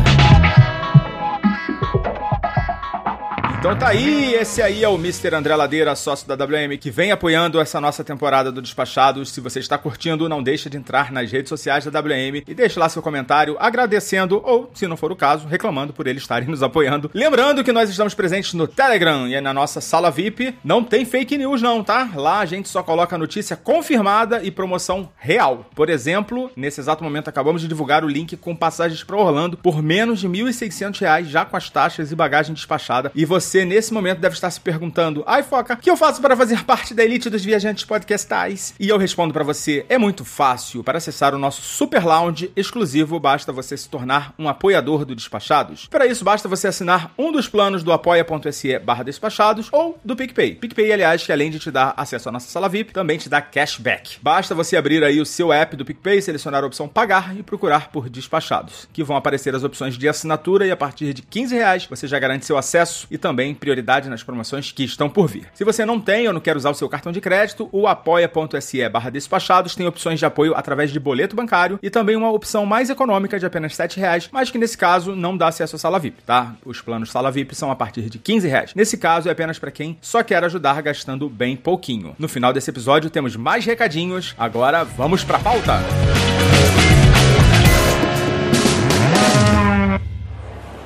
Então 3.68 3.80
tá 3.80 3.90
aí, 3.90 4.34
esse 4.34 4.62
aí 4.62 4.81
é 4.81 4.88
o 4.88 4.96
Mr. 4.96 5.36
André 5.36 5.54
Ladeira, 5.54 5.94
sócio 5.94 6.25
da 6.25 6.36
WM, 6.36 6.78
que 6.78 6.90
vem 6.90 7.12
apoiando 7.12 7.60
essa 7.60 7.81
nossa 7.81 8.02
temporada 8.02 8.50
do 8.50 8.62
Despachados. 8.62 9.30
Se 9.30 9.42
você 9.42 9.60
está 9.60 9.78
curtindo, 9.78 10.30
não 10.30 10.42
deixe 10.42 10.69
de 10.69 10.78
entrar 10.78 11.12
nas 11.12 11.30
redes 11.30 11.50
sociais 11.50 11.86
da 11.86 12.00
WM 12.00 12.44
e 12.48 12.54
deixe 12.54 12.80
lá 12.80 12.88
seu 12.88 13.02
comentário 13.02 13.58
agradecendo 13.60 14.42
ou, 14.46 14.72
se 14.74 14.88
não 14.88 14.96
for 14.96 15.12
o 15.12 15.18
caso, 15.18 15.50
reclamando 15.50 15.92
por 15.92 16.08
eles 16.08 16.22
estarem 16.22 16.48
nos 16.48 16.64
apoiando. 16.64 17.12
Lembrando 17.14 17.62
que 17.62 17.74
nós 17.74 17.90
estamos 17.90 18.14
presentes 18.14 18.54
no 18.54 18.69
Telegram 18.69 19.28
e 19.28 19.42
na 19.42 19.54
nossa 19.54 19.81
sala 19.81 20.10
VIP. 20.10 20.56
Não 20.63 20.81
tem 20.81 21.04
fake 21.04 21.38
news 21.38 21.62
não, 21.62 21.84
tá? 21.84 22.10
Lá 22.16 22.40
a 22.40 22.46
gente 22.46 22.70
só 22.70 22.81
coloca 22.81 23.18
notícia 23.18 23.58
confirmada 23.58 24.42
e 24.42 24.50
promoção 24.50 25.10
real. 25.18 25.70
Por 25.75 25.90
exemplo, 25.90 26.50
nesse 26.56 26.80
exato 26.80 27.04
momento 27.04 27.28
acabamos 27.28 27.62
de 27.62 27.68
divulgar 27.68 28.06
o 28.06 28.08
link 28.08 28.38
com 28.38 28.56
passagens 28.56 29.04
para 29.04 29.18
Orlando 29.18 29.58
por 29.58 29.84
menos 29.84 30.22
de 30.22 30.28
R$ 30.28 30.46
1.600 30.46 31.25
já 31.25 31.44
com 31.44 31.58
as 31.58 31.70
taxas 31.70 32.13
e 32.13 32.16
bagagem 32.16 32.54
despachada. 32.54 33.12
E 33.13 33.25
você 33.25 33.56
você 33.57 33.65
nesse 33.65 33.94
momento 33.94 34.19
deve 34.19 34.36
estar 34.36 34.51
se 34.51 34.59
perguntando: 34.59 35.24
"Ai, 35.25 35.42
Foca, 35.42 35.74
o 35.74 35.77
que 35.77 35.89
eu 35.89 35.98
faço 35.98 36.21
para 36.21 36.36
fazer 36.36 36.63
parte 36.63 36.94
da 36.94 37.04
elite 37.04 37.30
dos 37.30 37.44
viajantes 37.44 37.83
podcastais?" 37.86 38.75
E 38.80 38.89
eu 38.89 38.98
respondo 38.98 39.33
para 39.33 39.44
você: 39.44 39.86
é 39.89 39.98
muito 39.98 40.24
fácil. 40.24 40.83
Para 40.83 40.98
acessar 40.98 41.33
o 41.33 41.39
nosso 41.39 41.62
Super 41.62 42.06
Lounge 42.06 42.51
exclusivo, 42.56 43.19
basta 43.19 43.51
você 43.51 43.75
se 43.75 43.89
tornar 43.89 44.33
um 44.38 44.48
apoiador 44.48 45.06
do 45.06 45.15
Despachados. 45.15 45.88
Para 45.88 46.06
isso, 46.06 46.24
basta 46.24 46.48
você 46.48 46.68
assinar 46.68 47.12
um 47.18 47.31
dos 47.31 47.48
planos 47.48 47.83
do 47.83 47.92
apoia.se 47.92 48.80
barra 48.80 49.04
despachados 49.04 49.69
ou 49.71 49.98
do 50.03 50.15
PicPay. 50.15 50.56
PicPay, 50.56 50.92
aliás, 50.92 51.25
que 51.25 51.31
além 51.31 51.50
de 51.50 51.60
te 51.60 51.71
dar 51.71 51.94
acesso 51.98 52.30
à 52.30 52.31
nossa 52.31 52.50
sala 52.50 52.69
VIP, 52.69 52.94
também 52.94 53.18
te 53.18 53.30
dá 53.30 53.42
cashback. 53.42 54.18
Basta 54.21 54.53
você 54.53 54.77
abrir 54.77 55.03
aí 55.03 55.19
o 55.19 55.25
seu 55.25 55.51
app 55.51 55.75
do 55.75 55.86
PicPay, 55.86 56.21
selecionar 56.21 56.63
a 56.63 56.68
opção 56.68 56.88
pagar 56.88 57.36
e 57.38 57.42
procurar 57.42 57.89
por 57.89 58.10
despachados, 58.10 58.88
que 58.94 59.03
vão 59.03 59.18
aparecer 59.18 59.56
as 59.56 59.63
opções 59.63 59.98
de 59.98 60.07
assinatura 60.07 60.65
e 60.65 60.71
a 60.71 60.77
partir 60.77 61.13
de 61.13 61.21
15 61.21 61.56
reais 61.56 61.86
você 61.86 62.07
já 62.07 62.19
garante 62.19 62.45
seu 62.45 62.57
acesso 62.57 63.07
e 63.10 63.18
também 63.18 63.47
prioridade 63.54 64.10
nas 64.10 64.24
promoções 64.24 64.72
que 64.72 64.84
estão 64.84 65.10
por 65.10 65.28
vir. 65.28 65.48
Se 65.54 65.64
você 65.64 65.86
não 65.86 66.00
tem 66.00 66.27
ou 66.27 66.34
não 66.34 66.42
quer 66.42 66.56
usar 66.56 66.70
o 66.70 66.74
seu 66.74 66.89
cartão 66.89 67.12
de 67.12 67.22
crédito, 67.22 67.70
o 67.72 67.88
apoia.se 67.88 68.89
barra 68.89 69.10
despachados 69.10 69.75
tem 69.75 69.88
opções 69.88 70.20
de 70.20 70.25
apoio 70.25 70.54
através 70.56 70.92
de 70.92 71.00
boleto 71.00 71.36
bancário 71.36 71.80
e 71.82 71.89
também 71.89 72.16
uma 72.16 72.32
opção 72.32 72.66
mais 72.66 72.89
econômica 72.89 73.39
de 73.39 73.46
apenas 73.46 73.77
R$ 73.77 73.88
reais, 73.96 74.30
mas 74.32 74.50
que 74.50 74.58
nesse 74.58 74.77
caso 74.77 75.16
não 75.16 75.36
dá 75.36 75.48
acesso 75.48 75.75
à 75.75 75.80
sala 75.80 76.00
VIP, 76.00 76.24
tá? 76.24 76.56
Os 76.66 76.82
planos 76.82 77.12
sala 77.12 77.32
VIP 77.32 77.56
são 77.56 77.72
a 77.72 77.75
partir 77.75 78.10
de 78.10 78.20
15 78.20 78.48
reais. 78.48 78.74
Nesse 78.75 78.98
caso 78.98 79.30
é 79.30 79.32
apenas 79.32 79.60
para 79.60 79.72
quem 79.72 79.98
só 80.01 80.24
quer 80.24 80.44
ajudar 80.44 80.82
gastando 80.82 81.30
bem 81.30 81.56
pouquinho. 81.56 82.16
No 82.18 82.27
final 82.27 82.54
desse 82.54 82.70
episódio 82.70 83.10
temos 83.10 83.36
mais 83.36 83.66
recadinhos, 83.66 84.36
agora 84.38 84.84
vamos 84.84 85.24
pra 85.24 85.39
pauta! 85.39 85.80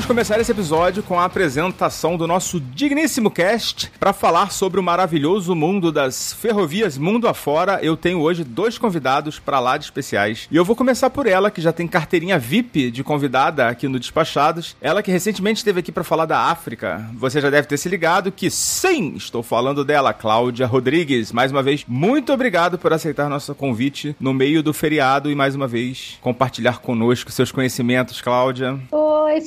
Vamos 0.00 0.08
começar 0.08 0.40
esse 0.40 0.50
episódio 0.50 1.02
com 1.02 1.20
a 1.20 1.26
apresentação 1.26 2.16
do 2.16 2.26
nosso 2.26 2.58
digníssimo 2.58 3.30
cast 3.30 3.92
para 4.00 4.14
falar 4.14 4.50
sobre 4.50 4.80
o 4.80 4.82
maravilhoso 4.82 5.54
mundo 5.54 5.92
das 5.92 6.32
ferrovias 6.32 6.96
mundo 6.96 7.28
afora. 7.28 7.80
Eu 7.82 7.98
tenho 7.98 8.18
hoje 8.18 8.42
dois 8.42 8.78
convidados 8.78 9.38
para 9.38 9.60
lá 9.60 9.76
de 9.76 9.84
especiais. 9.84 10.48
E 10.50 10.56
eu 10.56 10.64
vou 10.64 10.74
começar 10.74 11.10
por 11.10 11.26
ela, 11.26 11.50
que 11.50 11.60
já 11.60 11.70
tem 11.70 11.86
carteirinha 11.86 12.38
VIP 12.38 12.90
de 12.90 13.04
convidada 13.04 13.68
aqui 13.68 13.88
no 13.88 13.98
Despachados. 14.00 14.74
Ela 14.80 15.02
que 15.02 15.10
recentemente 15.10 15.58
esteve 15.58 15.80
aqui 15.80 15.92
para 15.92 16.02
falar 16.02 16.24
da 16.24 16.46
África. 16.46 17.06
Você 17.16 17.38
já 17.38 17.50
deve 17.50 17.68
ter 17.68 17.76
se 17.76 17.90
ligado 17.90 18.32
que 18.32 18.48
sim, 18.48 19.12
estou 19.16 19.42
falando 19.42 19.84
dela, 19.84 20.14
Cláudia 20.14 20.66
Rodrigues. 20.66 21.30
Mais 21.30 21.52
uma 21.52 21.62
vez, 21.62 21.84
muito 21.86 22.32
obrigado 22.32 22.78
por 22.78 22.90
aceitar 22.90 23.28
nosso 23.28 23.54
convite 23.54 24.16
no 24.18 24.32
meio 24.32 24.62
do 24.62 24.72
feriado 24.72 25.30
e 25.30 25.34
mais 25.34 25.54
uma 25.54 25.68
vez 25.68 26.16
compartilhar 26.22 26.78
conosco 26.78 27.30
seus 27.30 27.52
conhecimentos, 27.52 28.22
Cláudia. 28.22 28.80
Oi 28.90 29.10
Oi, 29.30 29.40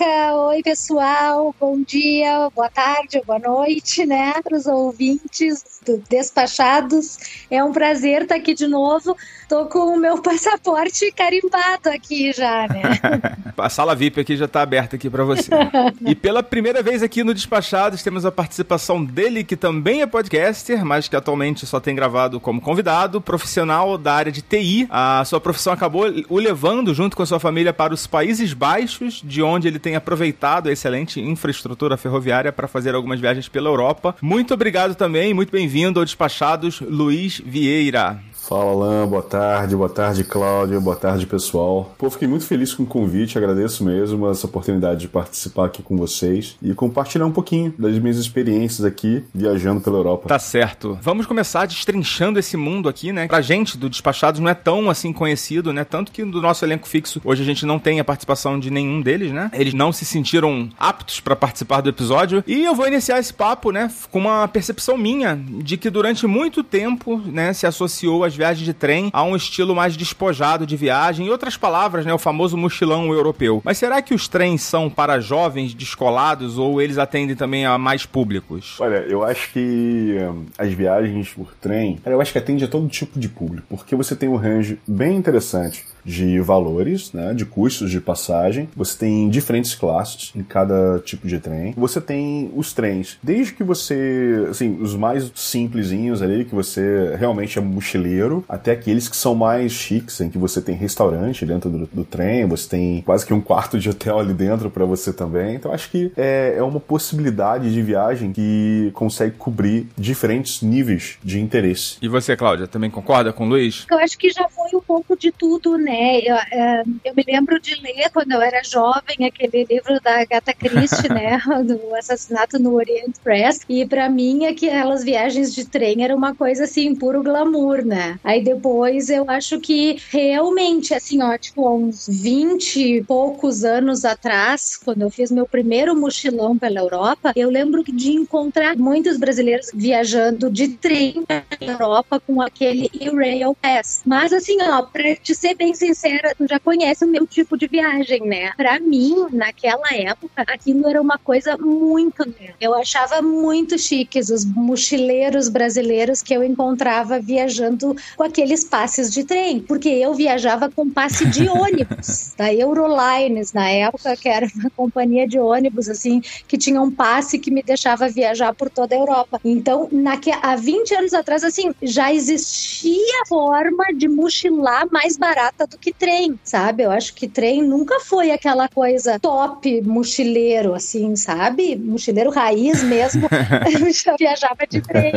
Oi, 0.00 0.62
pessoal. 0.62 1.54
Bom 1.60 1.82
dia, 1.82 2.48
boa 2.54 2.70
tarde, 2.70 3.20
boa 3.26 3.38
noite, 3.38 4.06
né? 4.06 4.32
Para 4.42 4.56
os 4.56 4.66
ouvintes 4.66 5.80
do 5.84 6.02
Despachados. 6.08 7.18
É 7.50 7.62
um 7.62 7.72
prazer 7.72 8.22
estar 8.22 8.36
aqui 8.36 8.54
de 8.54 8.66
novo. 8.66 9.14
Tô 9.48 9.66
com 9.66 9.94
o 9.94 9.98
meu 9.98 10.20
passaporte 10.22 11.12
carimbado 11.12 11.90
aqui 11.90 12.32
já, 12.32 12.66
né? 12.68 12.82
a 13.58 13.68
sala 13.68 13.94
VIP 13.94 14.20
aqui 14.20 14.34
já 14.34 14.48
tá 14.48 14.62
aberta 14.62 14.96
aqui 14.96 15.10
para 15.10 15.24
você. 15.24 15.50
e 16.00 16.14
pela 16.14 16.42
primeira 16.42 16.82
vez 16.82 17.02
aqui 17.02 17.22
no 17.22 17.34
Despachados 17.34 18.02
temos 18.02 18.24
a 18.24 18.32
participação 18.32 19.04
dele, 19.04 19.44
que 19.44 19.56
também 19.56 20.00
é 20.00 20.06
podcaster, 20.06 20.84
mas 20.86 21.06
que 21.06 21.16
atualmente 21.16 21.66
só 21.66 21.80
tem 21.80 21.94
gravado 21.94 22.40
como 22.40 22.62
convidado, 22.62 23.20
profissional 23.20 23.98
da 23.98 24.14
área 24.14 24.32
de 24.32 24.40
TI. 24.40 24.86
A 24.88 25.22
sua 25.26 25.40
profissão 25.40 25.72
acabou 25.72 26.06
o 26.30 26.38
levando 26.38 26.94
junto 26.94 27.14
com 27.14 27.22
a 27.22 27.26
sua 27.26 27.38
família 27.38 27.74
para 27.74 27.92
os 27.92 28.06
Países 28.06 28.54
Baixos, 28.54 29.20
de 29.22 29.42
onde 29.42 29.68
ele 29.68 29.81
tem 29.82 29.96
aproveitado 29.96 30.68
a 30.68 30.72
excelente 30.72 31.20
infraestrutura 31.20 31.96
ferroviária 31.96 32.52
para 32.52 32.68
fazer 32.68 32.94
algumas 32.94 33.20
viagens 33.20 33.48
pela 33.48 33.68
Europa. 33.68 34.14
Muito 34.22 34.54
obrigado 34.54 34.94
também, 34.94 35.34
muito 35.34 35.50
bem-vindo 35.50 35.98
ao 35.98 36.04
Despachados, 36.06 36.80
Luiz 36.80 37.42
Vieira. 37.44 38.22
Fala, 38.52 38.70
Alain. 38.72 39.06
Boa 39.06 39.22
tarde. 39.22 39.74
Boa 39.74 39.88
tarde, 39.88 40.24
Cláudia. 40.24 40.78
Boa 40.78 40.94
tarde, 40.94 41.24
pessoal. 41.24 41.94
Pô, 41.96 42.10
fiquei 42.10 42.28
muito 42.28 42.44
feliz 42.44 42.74
com 42.74 42.82
o 42.82 42.86
convite. 42.86 43.38
Agradeço 43.38 43.82
mesmo 43.82 44.28
essa 44.28 44.46
oportunidade 44.46 45.00
de 45.00 45.08
participar 45.08 45.64
aqui 45.64 45.82
com 45.82 45.96
vocês 45.96 46.58
e 46.60 46.74
compartilhar 46.74 47.24
um 47.24 47.32
pouquinho 47.32 47.72
das 47.78 47.98
minhas 47.98 48.18
experiências 48.18 48.84
aqui 48.84 49.24
viajando 49.34 49.80
pela 49.80 49.96
Europa. 49.96 50.28
Tá 50.28 50.38
certo. 50.38 50.98
Vamos 51.00 51.24
começar 51.24 51.64
destrinchando 51.64 52.38
esse 52.38 52.54
mundo 52.54 52.90
aqui, 52.90 53.10
né? 53.10 53.26
Pra 53.26 53.40
gente 53.40 53.78
do 53.78 53.88
Despachados 53.88 54.38
não 54.38 54.50
é 54.50 54.54
tão 54.54 54.90
assim 54.90 55.14
conhecido, 55.14 55.72
né? 55.72 55.82
Tanto 55.82 56.12
que 56.12 56.22
do 56.22 56.42
nosso 56.42 56.62
elenco 56.62 56.86
fixo 56.86 57.22
hoje 57.24 57.40
a 57.40 57.46
gente 57.46 57.64
não 57.64 57.78
tem 57.78 58.00
a 58.00 58.04
participação 58.04 58.60
de 58.60 58.70
nenhum 58.70 59.00
deles, 59.00 59.32
né? 59.32 59.50
Eles 59.54 59.72
não 59.72 59.92
se 59.92 60.04
sentiram 60.04 60.68
aptos 60.78 61.20
para 61.20 61.34
participar 61.34 61.80
do 61.80 61.88
episódio. 61.88 62.44
E 62.46 62.62
eu 62.66 62.74
vou 62.74 62.86
iniciar 62.86 63.18
esse 63.18 63.32
papo, 63.32 63.72
né? 63.72 63.90
Com 64.10 64.18
uma 64.18 64.46
percepção 64.46 64.98
minha 64.98 65.40
de 65.64 65.78
que 65.78 65.88
durante 65.88 66.26
muito 66.26 66.62
tempo, 66.62 67.16
né? 67.24 67.54
Se 67.54 67.66
associou 67.66 68.24
as 68.24 68.41
viagens 68.42 68.64
de 68.64 68.74
trem 68.74 69.08
a 69.12 69.22
um 69.22 69.36
estilo 69.36 69.72
mais 69.72 69.96
despojado 69.96 70.66
de 70.66 70.76
viagem, 70.76 71.26
em 71.26 71.30
outras 71.30 71.56
palavras, 71.56 72.04
né, 72.04 72.12
o 72.12 72.18
famoso 72.18 72.56
mochilão 72.56 73.12
europeu. 73.12 73.62
Mas 73.64 73.78
será 73.78 74.02
que 74.02 74.12
os 74.12 74.26
trens 74.26 74.62
são 74.62 74.90
para 74.90 75.20
jovens 75.20 75.72
descolados 75.72 76.58
ou 76.58 76.82
eles 76.82 76.98
atendem 76.98 77.36
também 77.36 77.64
a 77.64 77.78
mais 77.78 78.04
públicos? 78.04 78.76
Olha, 78.80 78.96
eu 79.08 79.22
acho 79.22 79.52
que 79.52 80.16
hum, 80.20 80.46
as 80.58 80.72
viagens 80.72 81.28
por 81.28 81.54
trem, 81.60 82.00
eu 82.04 82.20
acho 82.20 82.32
que 82.32 82.38
atende 82.38 82.64
a 82.64 82.68
todo 82.68 82.88
tipo 82.88 83.20
de 83.20 83.28
público, 83.28 83.66
porque 83.70 83.94
você 83.94 84.16
tem 84.16 84.28
um 84.28 84.36
range 84.36 84.80
bem 84.86 85.16
interessante 85.16 85.84
de 86.04 86.40
valores, 86.40 87.12
né, 87.12 87.34
de 87.34 87.44
custos 87.44 87.90
de 87.90 88.00
passagem. 88.00 88.68
Você 88.76 88.98
tem 88.98 89.28
diferentes 89.28 89.74
classes 89.74 90.32
em 90.34 90.42
cada 90.42 90.98
tipo 91.04 91.26
de 91.26 91.38
trem. 91.38 91.74
Você 91.76 92.00
tem 92.00 92.50
os 92.54 92.72
trens, 92.72 93.18
desde 93.22 93.52
que 93.52 93.64
você, 93.64 94.46
assim, 94.50 94.78
os 94.80 94.94
mais 94.94 95.30
simplesinhos 95.34 96.22
ali, 96.22 96.44
que 96.44 96.54
você 96.54 97.14
realmente 97.18 97.58
é 97.58 97.62
mochileiro, 97.62 98.44
até 98.48 98.72
aqueles 98.72 99.08
que 99.08 99.16
são 99.16 99.34
mais 99.34 99.72
chiques, 99.72 100.20
em 100.20 100.28
que 100.28 100.38
você 100.38 100.60
tem 100.60 100.74
restaurante 100.74 101.44
dentro 101.46 101.70
do, 101.70 101.86
do 101.86 102.04
trem, 102.04 102.46
você 102.46 102.68
tem 102.68 103.02
quase 103.02 103.24
que 103.26 103.34
um 103.34 103.40
quarto 103.40 103.78
de 103.78 103.88
hotel 103.88 104.18
ali 104.18 104.32
dentro 104.32 104.70
para 104.70 104.84
você 104.84 105.12
também. 105.12 105.54
Então 105.54 105.72
acho 105.72 105.90
que 105.90 106.12
é, 106.16 106.54
é 106.56 106.62
uma 106.62 106.80
possibilidade 106.80 107.72
de 107.72 107.82
viagem 107.82 108.32
que 108.32 108.90
consegue 108.94 109.36
cobrir 109.36 109.88
diferentes 109.96 110.62
níveis 110.62 111.18
de 111.22 111.40
interesse. 111.40 111.96
E 112.00 112.08
você, 112.08 112.36
Cláudia, 112.36 112.66
também 112.66 112.90
concorda 112.90 113.32
com 113.32 113.44
o 113.44 113.48
Luiz? 113.48 113.86
Eu 113.90 113.98
acho 113.98 114.18
que 114.18 114.30
já 114.30 114.48
foi 114.48 114.78
um 114.78 114.82
pouco 114.82 115.16
de 115.16 115.30
tudo, 115.30 115.76
né? 115.76 115.91
Né? 115.92 116.20
Eu, 116.20 116.36
é, 116.36 116.82
eu, 117.04 117.14
me 117.14 117.24
lembro 117.26 117.60
de 117.60 117.74
ler 117.80 118.10
quando 118.12 118.32
eu 118.32 118.40
era 118.40 118.62
jovem 118.64 119.26
aquele 119.26 119.64
livro 119.64 120.00
da 120.00 120.20
Agatha 120.20 120.54
Christie, 120.54 121.12
né? 121.12 121.40
Do 121.64 121.94
assassinato 121.94 122.58
no 122.58 122.74
Orient 122.74 123.10
Express. 123.10 123.60
E 123.68 123.84
para 123.86 124.08
mim, 124.08 124.46
aquelas 124.46 125.04
viagens 125.04 125.54
de 125.54 125.64
trem 125.66 126.02
era 126.02 126.16
uma 126.16 126.34
coisa 126.34 126.64
assim, 126.64 126.94
puro 126.94 127.22
glamour, 127.22 127.84
né? 127.84 128.18
Aí 128.24 128.42
depois 128.42 129.10
eu 129.10 129.28
acho 129.28 129.60
que 129.60 129.98
realmente, 130.10 130.94
assim, 130.94 131.22
ó, 131.22 131.36
tipo, 131.36 131.68
uns 131.70 132.06
20 132.08 132.76
e 132.76 133.04
poucos 133.04 133.64
anos 133.64 134.04
atrás, 134.04 134.78
quando 134.82 135.02
eu 135.02 135.10
fiz 135.10 135.30
meu 135.30 135.46
primeiro 135.46 135.94
mochilão 135.94 136.56
pela 136.56 136.80
Europa, 136.80 137.32
eu 137.36 137.50
lembro 137.50 137.82
de 137.84 138.12
encontrar 138.12 138.76
muitos 138.76 139.18
brasileiros 139.18 139.70
viajando 139.74 140.50
de 140.50 140.68
trem 140.68 141.24
pela 141.26 141.72
Europa 141.72 142.20
com 142.20 142.40
aquele 142.40 142.90
E-Rail 142.98 143.54
Pass. 143.60 144.02
Mas 144.06 144.32
assim, 144.32 144.56
ó, 144.62 144.82
pra 144.82 145.14
te 145.16 145.34
ser 145.34 145.54
bem 145.54 145.74
sincera, 145.82 146.34
tu 146.36 146.46
já 146.46 146.60
conhece 146.60 147.04
o 147.04 147.08
meu 147.08 147.26
tipo 147.26 147.56
de 147.56 147.66
viagem, 147.66 148.20
né? 148.20 148.52
Pra 148.56 148.78
mim, 148.78 149.26
naquela 149.32 149.92
época, 149.92 150.44
aquilo 150.46 150.88
era 150.88 151.00
uma 151.00 151.18
coisa 151.18 151.58
muito. 151.58 152.22
Eu 152.60 152.74
achava 152.74 153.20
muito 153.20 153.76
chiques 153.78 154.30
os 154.30 154.44
mochileiros 154.44 155.48
brasileiros 155.48 156.22
que 156.22 156.32
eu 156.34 156.44
encontrava 156.44 157.18
viajando 157.18 157.96
com 158.16 158.22
aqueles 158.22 158.62
passes 158.64 159.10
de 159.12 159.24
trem, 159.24 159.60
porque 159.60 159.88
eu 159.88 160.14
viajava 160.14 160.70
com 160.70 160.88
passe 160.88 161.26
de 161.26 161.48
ônibus, 161.50 162.34
da 162.36 162.52
Eurolines, 162.54 163.52
na 163.52 163.68
época, 163.68 164.16
que 164.16 164.28
era 164.28 164.46
uma 164.54 164.70
companhia 164.70 165.26
de 165.26 165.38
ônibus, 165.38 165.88
assim, 165.88 166.20
que 166.46 166.56
tinha 166.56 166.80
um 166.80 166.90
passe 166.90 167.38
que 167.38 167.50
me 167.50 167.62
deixava 167.62 168.08
viajar 168.08 168.54
por 168.54 168.70
toda 168.70 168.94
a 168.94 168.98
Europa. 168.98 169.40
Então, 169.44 169.88
naque, 169.90 170.30
há 170.30 170.54
20 170.54 170.94
anos 170.94 171.14
atrás, 171.14 171.42
assim, 171.42 171.74
já 171.82 172.12
existia 172.12 173.24
forma 173.28 173.84
de 173.94 174.08
mochilar 174.08 174.86
mais 174.90 175.16
barata 175.16 175.66
do 175.72 175.78
que 175.78 175.92
trem, 175.92 176.38
sabe? 176.44 176.82
Eu 176.84 176.90
acho 176.90 177.14
que 177.14 177.26
trem 177.26 177.62
nunca 177.62 177.98
foi 178.00 178.30
aquela 178.30 178.68
coisa 178.68 179.18
top 179.18 179.82
mochileiro, 179.82 180.74
assim, 180.74 181.16
sabe? 181.16 181.76
Mochileiro 181.76 182.30
raiz 182.30 182.82
mesmo, 182.82 183.28
já 183.92 184.14
viajava 184.16 184.66
de 184.68 184.80
trem. 184.80 185.12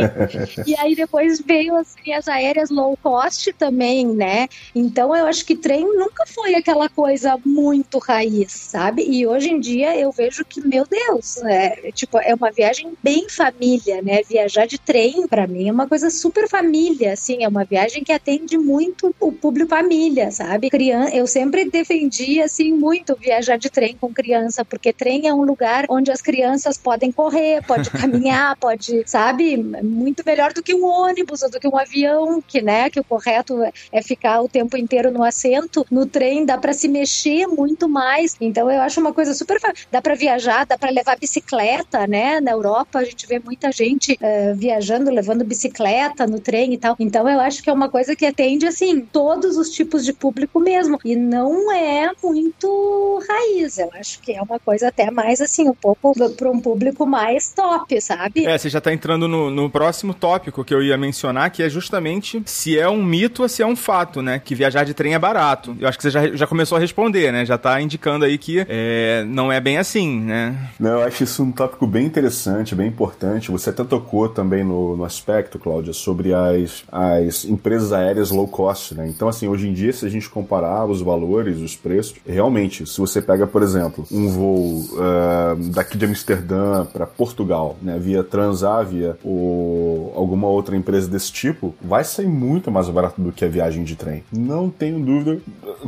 E 0.66 0.76
aí 0.78 0.96
depois 0.96 1.40
veio 1.42 1.76
as 1.76 1.96
linhas 2.04 2.28
aéreas 2.28 2.70
low 2.70 2.98
cost 3.02 3.54
também, 3.54 4.08
né? 4.08 4.48
Então 4.74 5.16
eu 5.16 5.28
acho 5.28 5.46
que 5.46 5.56
trem 5.56 5.84
nunca 5.84 6.26
foi 6.26 6.56
aquela 6.56 6.90
coisa 6.90 7.38
muito 7.46 8.00
raiz, 8.00 8.52
sabe? 8.52 9.06
E 9.08 9.28
hoje 9.28 9.50
em 9.50 9.60
dia 9.60 9.96
eu 9.98 10.12
vejo 10.12 10.44
que, 10.46 10.66
meu 10.66 10.86
Deus, 10.86 11.38
é, 11.44 11.92
tipo, 11.92 12.18
é 12.18 12.34
uma 12.34 12.52
viagem 12.52 12.94
bem 13.04 13.30
família, 13.30 14.02
né? 14.02 14.22
Viajar 14.24 14.66
de 14.66 14.78
trem, 14.78 15.28
para 15.28 15.46
mim, 15.48 15.68
é 15.68 15.72
uma 15.72 15.88
coisa 15.88 16.10
super 16.10 16.48
família, 16.48 17.14
assim, 17.14 17.44
é 17.44 17.48
uma 17.48 17.64
viagem 17.64 18.04
que 18.04 18.12
atende 18.12 18.58
muito 18.58 19.14
o 19.20 19.32
público 19.32 19.66
família, 19.76 20.32
sabe? 20.32 20.45
Sabe? 20.46 20.70
Criança, 20.70 21.16
eu 21.16 21.26
sempre 21.26 21.66
defendi 21.70 22.40
assim 22.42 22.72
muito 22.72 23.16
viajar 23.16 23.58
de 23.58 23.70
trem 23.70 23.98
com 24.00 24.14
criança, 24.14 24.64
porque 24.64 24.94
trem 24.94 25.28
é 25.28 25.34
um 25.34 25.44
lugar 25.44 25.86
onde 25.90 26.12
as 26.12 26.22
crianças 26.22 26.78
podem 26.78 27.12
correr, 27.12 27.64
pode 27.66 27.90
caminhar, 27.90 28.56
pode, 28.58 29.04
sabe? 29.08 29.58
Muito 29.58 30.24
melhor 30.26 30.54
do 30.54 30.62
que 30.62 30.76
um 30.76 30.86
ônibus 30.86 31.42
ou 31.42 31.50
do 31.50 31.60
que 31.60 31.68
um 31.68 31.78
avião, 31.78 32.42
que, 32.42 32.62
né, 32.62 32.90
que 32.90 33.00
o 33.00 33.04
correto 33.04 33.60
é 33.92 34.02
ficar 34.04 34.42
o 34.42 34.48
tempo 34.48 34.78
inteiro 34.78 35.12
no 35.12 35.24
assento. 35.24 35.86
No 35.90 36.06
trem 36.06 36.46
dá 36.46 36.58
para 36.58 36.74
se 36.74 36.88
mexer 36.88 37.48
muito 37.48 37.90
mais. 37.90 38.38
Então 38.40 38.70
eu 38.70 38.82
acho 38.82 39.00
uma 39.00 39.14
coisa 39.14 39.34
super 39.34 39.60
dá 39.92 40.02
para 40.02 40.14
viajar, 40.14 40.66
dá 40.66 40.78
para 40.78 40.92
levar 40.92 41.18
bicicleta, 41.18 42.06
né? 42.06 42.40
Na 42.40 42.52
Europa 42.52 43.00
a 43.00 43.04
gente 43.04 43.26
vê 43.26 43.40
muita 43.40 43.72
gente 43.72 44.14
uh, 44.14 44.56
viajando 44.56 45.10
levando 45.10 45.44
bicicleta 45.44 46.28
no 46.28 46.40
trem 46.40 46.74
e 46.74 46.78
tal. 46.78 46.96
Então 47.00 47.28
eu 47.28 47.40
acho 47.40 47.64
que 47.64 47.70
é 47.70 47.74
uma 47.74 47.90
coisa 47.90 48.16
que 48.16 48.26
atende 48.26 48.68
assim 48.68 49.02
todos 49.02 49.58
os 49.58 49.72
tipos 49.72 50.06
de 50.06 50.14
público 50.14 50.35
público 50.36 50.60
mesmo. 50.60 51.00
E 51.06 51.16
não 51.16 51.72
é 51.72 52.12
muito 52.22 53.24
raiz. 53.28 53.78
Eu 53.78 53.90
acho 53.98 54.20
que 54.20 54.34
é 54.34 54.42
uma 54.42 54.60
coisa 54.60 54.90
até 54.90 55.10
mais 55.10 55.40
assim, 55.40 55.70
um 55.70 55.74
pouco 55.74 56.14
para 56.36 56.52
um 56.52 56.60
público 56.60 57.06
mais 57.06 57.50
top, 57.54 58.00
sabe? 58.02 58.46
É, 58.46 58.58
você 58.58 58.70
já 58.70 58.82
tá 58.82 58.94
entrando 58.94 59.28
no, 59.28 59.50
no 59.50 59.70
próximo 59.70 60.14
tópico 60.14 60.64
que 60.64 60.74
eu 60.74 60.84
ia 60.84 60.98
mencionar, 60.98 61.50
que 61.50 61.64
é 61.64 61.70
justamente 61.70 62.44
se 62.46 62.78
é 62.78 62.90
um 62.90 63.04
mito 63.04 63.44
ou 63.44 63.50
se 63.50 63.64
é 63.64 63.66
um 63.66 63.76
fato, 63.76 64.22
né? 64.22 64.40
Que 64.44 64.54
viajar 64.54 64.84
de 64.84 64.94
trem 64.94 65.14
é 65.14 65.20
barato. 65.20 65.76
Eu 65.80 65.88
acho 65.88 65.98
que 65.98 66.04
você 66.04 66.12
já, 66.12 66.28
já 66.36 66.46
começou 66.46 66.78
a 66.78 66.82
responder, 66.82 67.32
né? 67.32 67.46
Já 67.46 67.58
tá 67.58 67.80
indicando 67.82 68.26
aí 68.26 68.38
que 68.38 68.66
é, 68.68 69.24
não 69.28 69.52
é 69.52 69.62
bem 69.62 69.78
assim, 69.78 70.20
né? 70.20 70.70
Não, 70.80 71.00
eu 71.00 71.04
acho 71.04 71.24
isso 71.24 71.44
um 71.44 71.52
tópico 71.52 71.88
bem 71.88 72.06
interessante, 72.06 72.76
bem 72.76 72.88
importante. 72.88 73.52
Você 73.52 73.70
até 73.70 73.84
tocou 73.84 74.28
também 74.28 74.64
no, 74.64 74.98
no 74.98 75.06
aspecto, 75.06 75.58
Cláudia, 75.58 75.94
sobre 75.94 76.34
as, 76.34 76.84
as 76.92 77.46
empresas 77.46 77.94
aéreas 77.94 78.32
low 78.32 78.48
cost, 78.48 78.94
né? 78.96 79.08
Então, 79.08 79.30
assim, 79.30 79.48
hoje 79.48 79.68
em 79.70 79.74
dia, 79.74 79.94
se 79.94 80.06
a 80.06 80.10
gente 80.10 80.25
comparar 80.30 80.86
os 80.86 81.02
valores, 81.02 81.60
os 81.60 81.76
preços, 81.76 82.16
realmente, 82.26 82.86
se 82.86 83.00
você 83.00 83.22
pega, 83.22 83.48
por 83.48 83.62
exemplo, 83.62 84.06
um 84.12 84.30
voo 84.30 84.84
uh, 84.94 85.56
daqui 85.72 85.98
de 85.98 86.06
Amsterdã 86.06 86.86
para 86.86 87.06
Portugal, 87.06 87.78
né, 87.82 87.98
via 88.00 88.24
Transavia 88.24 89.18
ou 89.24 90.14
alguma 90.16 90.48
outra 90.48 90.76
empresa 90.76 91.08
desse 91.08 91.32
tipo, 91.32 91.74
vai 91.82 92.04
sair 92.04 92.28
muito 92.28 92.72
mais 92.72 92.90
barato 92.90 93.22
do 93.22 93.32
que 93.32 93.46
a 93.46 93.50
viagem 93.50 93.84
de 93.84 93.96
trem. 93.96 94.24
Não 94.32 94.70
tenho 94.70 95.00
dúvida. 95.00 95.40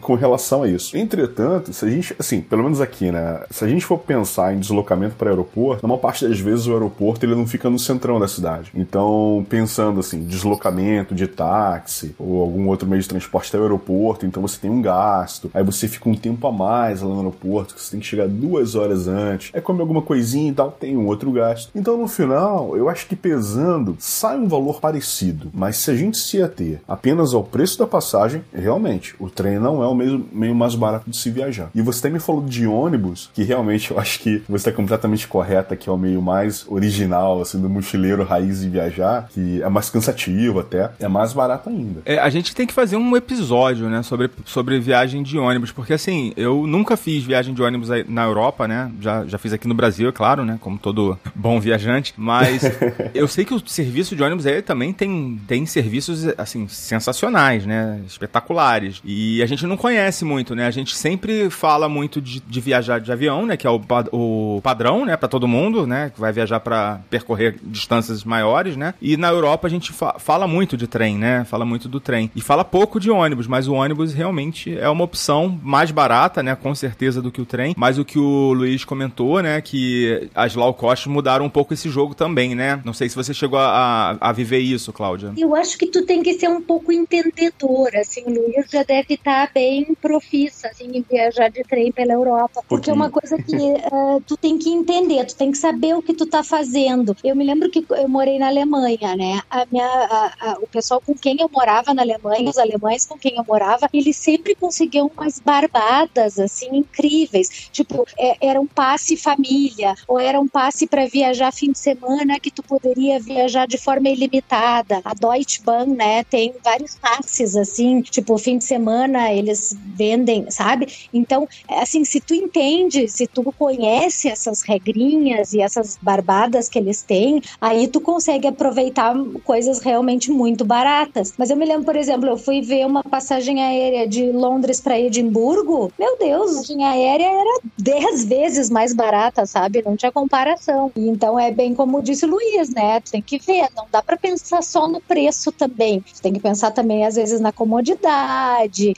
com 0.02 0.16
relação 0.16 0.64
a 0.64 0.68
isso. 0.68 0.98
Entretanto, 0.98 1.74
se 1.74 1.86
a 1.86 1.90
gente, 1.90 2.16
assim, 2.18 2.42
pelo 2.42 2.64
menos 2.64 2.82
aqui, 2.82 3.12
né, 3.12 3.42
se 3.50 3.64
a 3.64 3.68
gente 3.68 3.86
for 3.86 3.98
pensar 4.00 4.54
em 4.54 4.60
deslocamento 4.60 5.16
para 5.16 5.30
aeroporto, 5.30 5.82
na 5.84 5.88
maior 5.88 6.00
parte 6.00 6.28
das 6.28 6.40
vezes 6.40 6.68
o 6.68 6.74
aeroporto 6.74 7.26
ele 7.26 7.36
não 7.36 7.48
fica 7.48 7.70
no 7.70 7.80
centrão 7.80 8.20
da 8.20 8.28
cidade. 8.28 8.72
Então, 8.76 9.46
pensando 9.50 10.00
assim, 10.00 10.24
deslocamento 10.24 11.14
de 11.14 11.28
táxi 11.28 12.16
ou 12.18 12.42
algum 12.42 12.68
outro 12.68 12.88
meio 12.88 13.02
de 13.02 13.08
transporte 13.08 13.50
até 13.50 13.58
o 13.58 13.64
aeroporto, 13.64 14.17
então 14.26 14.42
você 14.42 14.60
tem 14.60 14.70
um 14.70 14.82
gasto, 14.82 15.50
aí 15.54 15.64
você 15.64 15.88
fica 15.88 16.10
um 16.10 16.16
tempo 16.16 16.46
a 16.48 16.52
mais 16.52 17.02
lá 17.02 17.10
no 17.10 17.18
aeroporto, 17.18 17.76
que 17.76 17.82
você 17.82 17.92
tem 17.92 18.00
que 18.00 18.06
chegar 18.06 18.28
duas 18.28 18.76
horas 18.76 19.08
antes, 19.08 19.52
é 19.54 19.62
comer 19.62 19.82
alguma 19.82 20.02
coisinha 20.02 20.52
e 20.52 20.54
tal, 20.54 20.72
tem 20.72 20.98
um 20.98 21.08
outro 21.08 21.32
gasto. 21.32 21.72
Então, 21.76 21.98
no 21.98 22.08
final, 22.08 22.76
eu 22.76 22.90
acho 22.90 23.08
que 23.08 23.16
pesando, 23.16 23.96
sai 24.00 24.38
um 24.38 24.48
valor 24.48 24.80
parecido. 24.80 25.52
Mas 25.54 25.78
se 25.78 25.92
a 25.92 25.96
gente 25.96 26.18
se 26.18 26.42
ater 26.42 26.82
apenas 26.88 27.34
ao 27.34 27.44
preço 27.44 27.78
da 27.80 27.88
passagem, 27.88 28.44
realmente, 28.54 29.16
o 29.20 29.30
trem 29.30 29.60
não 29.60 29.84
é 29.84 29.88
o 29.88 29.96
mesmo, 29.96 30.26
meio 30.32 30.56
mais 30.56 30.76
barato 30.76 31.10
de 31.10 31.18
se 31.18 31.30
viajar. 31.30 31.70
E 31.74 31.82
você 31.82 32.00
até 32.00 32.10
me 32.10 32.20
falou 32.20 32.44
de 32.44 32.68
ônibus, 32.68 33.30
que 33.34 33.44
realmente 33.44 33.92
eu 33.92 34.00
acho 34.00 34.20
que 34.20 34.42
você 34.48 34.70
está 34.70 34.72
completamente 34.72 35.28
correta, 35.28 35.76
que 35.76 35.90
é 35.90 35.92
o 35.92 35.98
meio 35.98 36.22
mais 36.22 36.66
original, 36.68 37.42
assim, 37.42 37.60
do 37.60 37.70
mochileiro 37.70 38.24
raiz 38.24 38.62
de 38.62 38.70
viajar, 38.70 39.30
que 39.30 39.62
é 39.62 39.70
mais 39.70 39.90
cansativo 39.90 40.60
até, 40.60 40.92
é 41.00 41.08
mais 41.08 41.34
barato 41.34 41.70
ainda. 41.70 42.02
É, 42.06 42.18
a 42.20 42.30
gente 42.30 42.56
tem 42.56 42.66
que 42.66 42.74
fazer 42.74 42.98
um 42.98 43.16
episódio, 43.16 43.90
né, 43.90 44.02
sobre, 44.08 44.30
sobre 44.46 44.80
viagem 44.80 45.22
de 45.22 45.38
ônibus, 45.38 45.72
porque 45.72 45.94
assim, 45.94 46.34
eu 46.36 46.66
nunca 46.66 46.98
fiz 46.98 47.24
viagem 47.24 47.54
de 47.54 47.62
ônibus 47.62 47.90
na 48.08 48.24
Europa, 48.24 48.68
né, 48.68 48.92
já, 49.00 49.26
já 49.26 49.38
fiz 49.38 49.54
aqui 49.54 49.68
no 49.68 49.74
Brasil, 49.74 50.10
é 50.10 50.12
claro, 50.12 50.46
né, 50.46 50.58
como 50.62 50.78
todo 50.78 51.18
bom 51.36 51.60
viajante, 51.60 52.14
mas 52.18 52.64
eu 53.14 53.28
sei 53.28 53.46
que 53.46 53.54
o 53.54 53.68
serviço 53.68 54.16
de 54.16 54.24
ônibus 54.24 54.46
aí 54.48 54.62
também 54.62 54.94
tem, 54.94 55.40
tem 55.48 55.66
serviços, 55.66 56.26
assim, 56.38 56.68
sensacionais, 56.68 57.66
né, 57.66 58.02
espetaculares, 58.08 59.02
e 59.04 59.42
a 59.44 59.46
gente 59.46 59.66
não 59.68 59.78
conhece 59.78 60.24
muito, 60.24 60.56
né, 60.56 60.66
a 60.66 60.72
gente 60.72 60.96
sempre 60.96 61.50
fala 61.50 61.90
muito 61.90 62.22
de, 62.22 62.40
de 62.40 62.62
viajar 62.62 63.00
de 63.00 63.12
avião, 63.12 63.46
né, 63.46 63.58
que 63.58 63.68
é 63.68 63.70
o, 63.70 63.82
o 64.12 64.62
padrão, 64.62 65.06
né, 65.06 65.18
para 65.18 65.28
todo 65.28 65.48
mundo, 65.48 65.86
né, 65.86 66.12
que 66.14 66.20
vai 66.20 66.32
viajar 66.32 66.60
para 66.60 67.02
percorrer 67.10 67.58
distâncias 67.64 68.24
maiores, 68.24 68.78
né, 68.78 68.94
e 69.02 69.18
na 69.18 69.30
Europa 69.30 69.68
a 69.68 69.70
gente 69.70 69.92
fa 69.92 70.16
fala 70.18 70.48
muito 70.48 70.78
de 70.78 70.88
trem, 70.88 71.18
né, 71.18 71.44
fala 71.44 71.66
muito 71.66 71.88
do 71.90 72.00
trem, 72.00 72.32
e 72.36 72.42
fala 72.42 72.64
pouco 72.64 73.00
de 73.00 73.12
ônibus, 73.12 73.48
mas 73.48 73.68
o 73.68 73.74
ônibus 73.74 73.97
realmente 74.14 74.78
é 74.78 74.90
uma 74.90 75.04
opção 75.04 75.60
mais 75.64 75.92
barata, 75.92 76.42
né, 76.44 76.56
com 76.56 76.74
certeza 76.74 77.22
do 77.22 77.32
que 77.32 77.42
o 77.42 77.46
trem, 77.46 77.74
mas 77.78 77.98
o 77.98 78.06
que 78.06 78.20
o 78.20 78.54
Luiz 78.54 78.84
comentou, 78.84 79.42
né, 79.42 79.62
que 79.62 80.30
as 80.34 80.56
low 80.56 80.74
cost 80.74 81.08
mudaram 81.10 81.46
um 81.46 81.50
pouco 81.50 81.74
esse 81.74 81.90
jogo 81.90 82.14
também, 82.14 82.56
né, 82.56 82.82
não 82.84 82.94
sei 82.94 83.10
se 83.10 83.16
você 83.16 83.34
chegou 83.34 83.60
a, 83.60 84.18
a 84.20 84.32
viver 84.32 84.60
isso, 84.60 84.94
Cláudia. 84.94 85.34
Eu 85.38 85.56
acho 85.56 85.78
que 85.78 85.88
tu 85.88 86.06
tem 86.06 86.24
que 86.24 86.34
ser 86.34 86.50
um 86.50 86.62
pouco 86.62 86.92
entendedor, 86.92 87.90
assim, 87.96 88.24
o 88.26 88.30
Luiz 88.30 88.70
já 88.72 88.84
deve 88.84 89.16
estar 89.16 89.50
bem 89.54 89.96
profissa, 90.02 90.68
assim, 90.68 90.90
em 90.94 91.06
viajar 91.10 91.50
de 91.50 91.64
trem 91.64 91.92
pela 91.92 92.14
Europa, 92.14 92.64
porque 92.68 92.90
é 92.90 92.94
uma 92.94 93.10
coisa 93.10 93.38
que 93.42 93.56
uh, 93.56 94.22
tu 94.26 94.38
tem 94.38 94.58
que 94.58 94.70
entender, 94.70 95.26
tu 95.26 95.36
tem 95.36 95.52
que 95.52 95.58
saber 95.58 95.96
o 95.96 96.02
que 96.02 96.14
tu 96.14 96.26
tá 96.26 96.44
fazendo. 96.44 97.16
Eu 97.24 97.36
me 97.36 97.46
lembro 97.46 97.70
que 97.70 97.86
eu 97.90 98.08
morei 98.08 98.40
na 98.40 98.48
Alemanha, 98.48 99.16
né, 99.16 99.42
a 99.50 99.66
minha, 99.72 99.86
a, 99.86 100.34
a, 100.42 100.58
o 100.62 100.68
pessoal 100.68 101.02
com 101.06 101.14
quem 101.14 101.38
eu 101.40 101.50
morava 101.52 101.94
na 101.94 102.02
Alemanha, 102.02 102.50
os 102.50 102.58
alemães 102.58 103.06
com 103.06 103.18
quem 103.18 103.36
eu 103.38 103.44
morava, 103.48 103.87
eles 103.94 104.18
sempre 104.18 104.56
conseguiam 104.56 105.12
umas 105.16 105.40
barbadas, 105.40 106.40
assim, 106.40 106.68
incríveis, 106.72 107.70
tipo, 107.72 108.06
é, 108.18 108.36
era 108.42 108.60
um 108.60 108.68
passe 108.68 109.18
família, 109.18 109.96
ou 110.08 110.20
era 110.20 110.40
um 110.40 110.48
passe 110.48 110.88
para 110.88 111.06
viajar 111.06 111.52
fim 111.52 111.72
de 111.72 111.80
semana 111.80 112.40
que 112.40 112.52
tu 112.52 112.64
poderia 112.64 113.20
viajar 113.20 113.68
de 113.68 113.78
forma 113.78 114.10
ilimitada. 114.10 115.02
A 115.04 115.14
Deutsche 115.14 115.62
Bahn, 115.64 115.88
né, 115.88 116.24
tem 116.24 116.54
vários 116.64 116.98
passes 117.00 117.56
assim, 117.56 118.02
tipo, 118.02 118.38
fim 118.38 118.58
de 118.58 118.64
semana 118.64 119.32
eles 119.32 119.76
vendem, 119.96 120.50
sabe? 120.50 120.88
Então, 121.14 121.48
assim, 121.70 122.04
se 122.04 122.20
tu 122.20 122.34
entende, 122.34 123.08
se 123.08 123.28
tu 123.28 123.44
conhece 123.58 124.30
essas 124.30 124.62
regrinhas 124.62 125.54
e 125.54 125.62
essas 125.62 125.98
barbadas 126.02 126.70
que 126.70 126.80
eles 126.80 127.04
têm, 127.04 127.42
aí 127.62 127.88
tu 127.88 128.02
consegue 128.02 128.48
aproveitar 128.48 129.16
coisas 129.44 129.80
realmente 129.80 130.32
muito 130.32 130.66
baratas. 130.66 131.34
Mas 131.38 131.50
eu 131.50 131.58
me 131.58 131.66
lembro, 131.66 131.86
por 131.86 131.96
exemplo, 131.96 132.30
eu 132.30 132.38
fui 132.38 132.62
ver 132.62 132.86
uma 132.86 133.04
passagem 133.04 133.62
aérea 133.64 133.77
de 134.08 134.32
Londres 134.32 134.80
para 134.80 135.00
Edimburgo. 135.00 135.92
Meu 135.98 136.18
Deus, 136.18 136.52
a 136.52 136.56
passagem 136.56 136.84
aérea 136.84 137.26
era 137.26 137.60
10 137.78 138.26
vezes 138.26 138.70
mais 138.70 138.94
barata, 138.94 139.46
sabe? 139.46 139.84
Não 139.86 139.96
tinha 139.96 140.12
comparação. 140.12 140.92
Então 140.96 141.40
é 141.40 141.52
bem 141.52 141.74
como 141.74 142.02
disse 142.02 142.26
o 142.26 142.30
Luiz, 142.30 142.70
né? 142.70 143.00
Tu 143.00 143.12
tem 143.12 143.22
que 143.22 143.38
ver, 143.40 143.68
não 143.76 143.86
dá 143.92 144.02
para 144.02 144.18
pensar 144.18 144.62
só 144.64 144.88
no 144.88 145.02
preço 145.02 145.52
também. 145.52 146.02
Tu 146.02 146.22
tem 146.22 146.34
que 146.34 146.40
pensar 146.40 146.72
também, 146.72 147.06
às 147.06 147.16
vezes, 147.16 147.40
na 147.40 147.52
comodidade, 147.52 148.94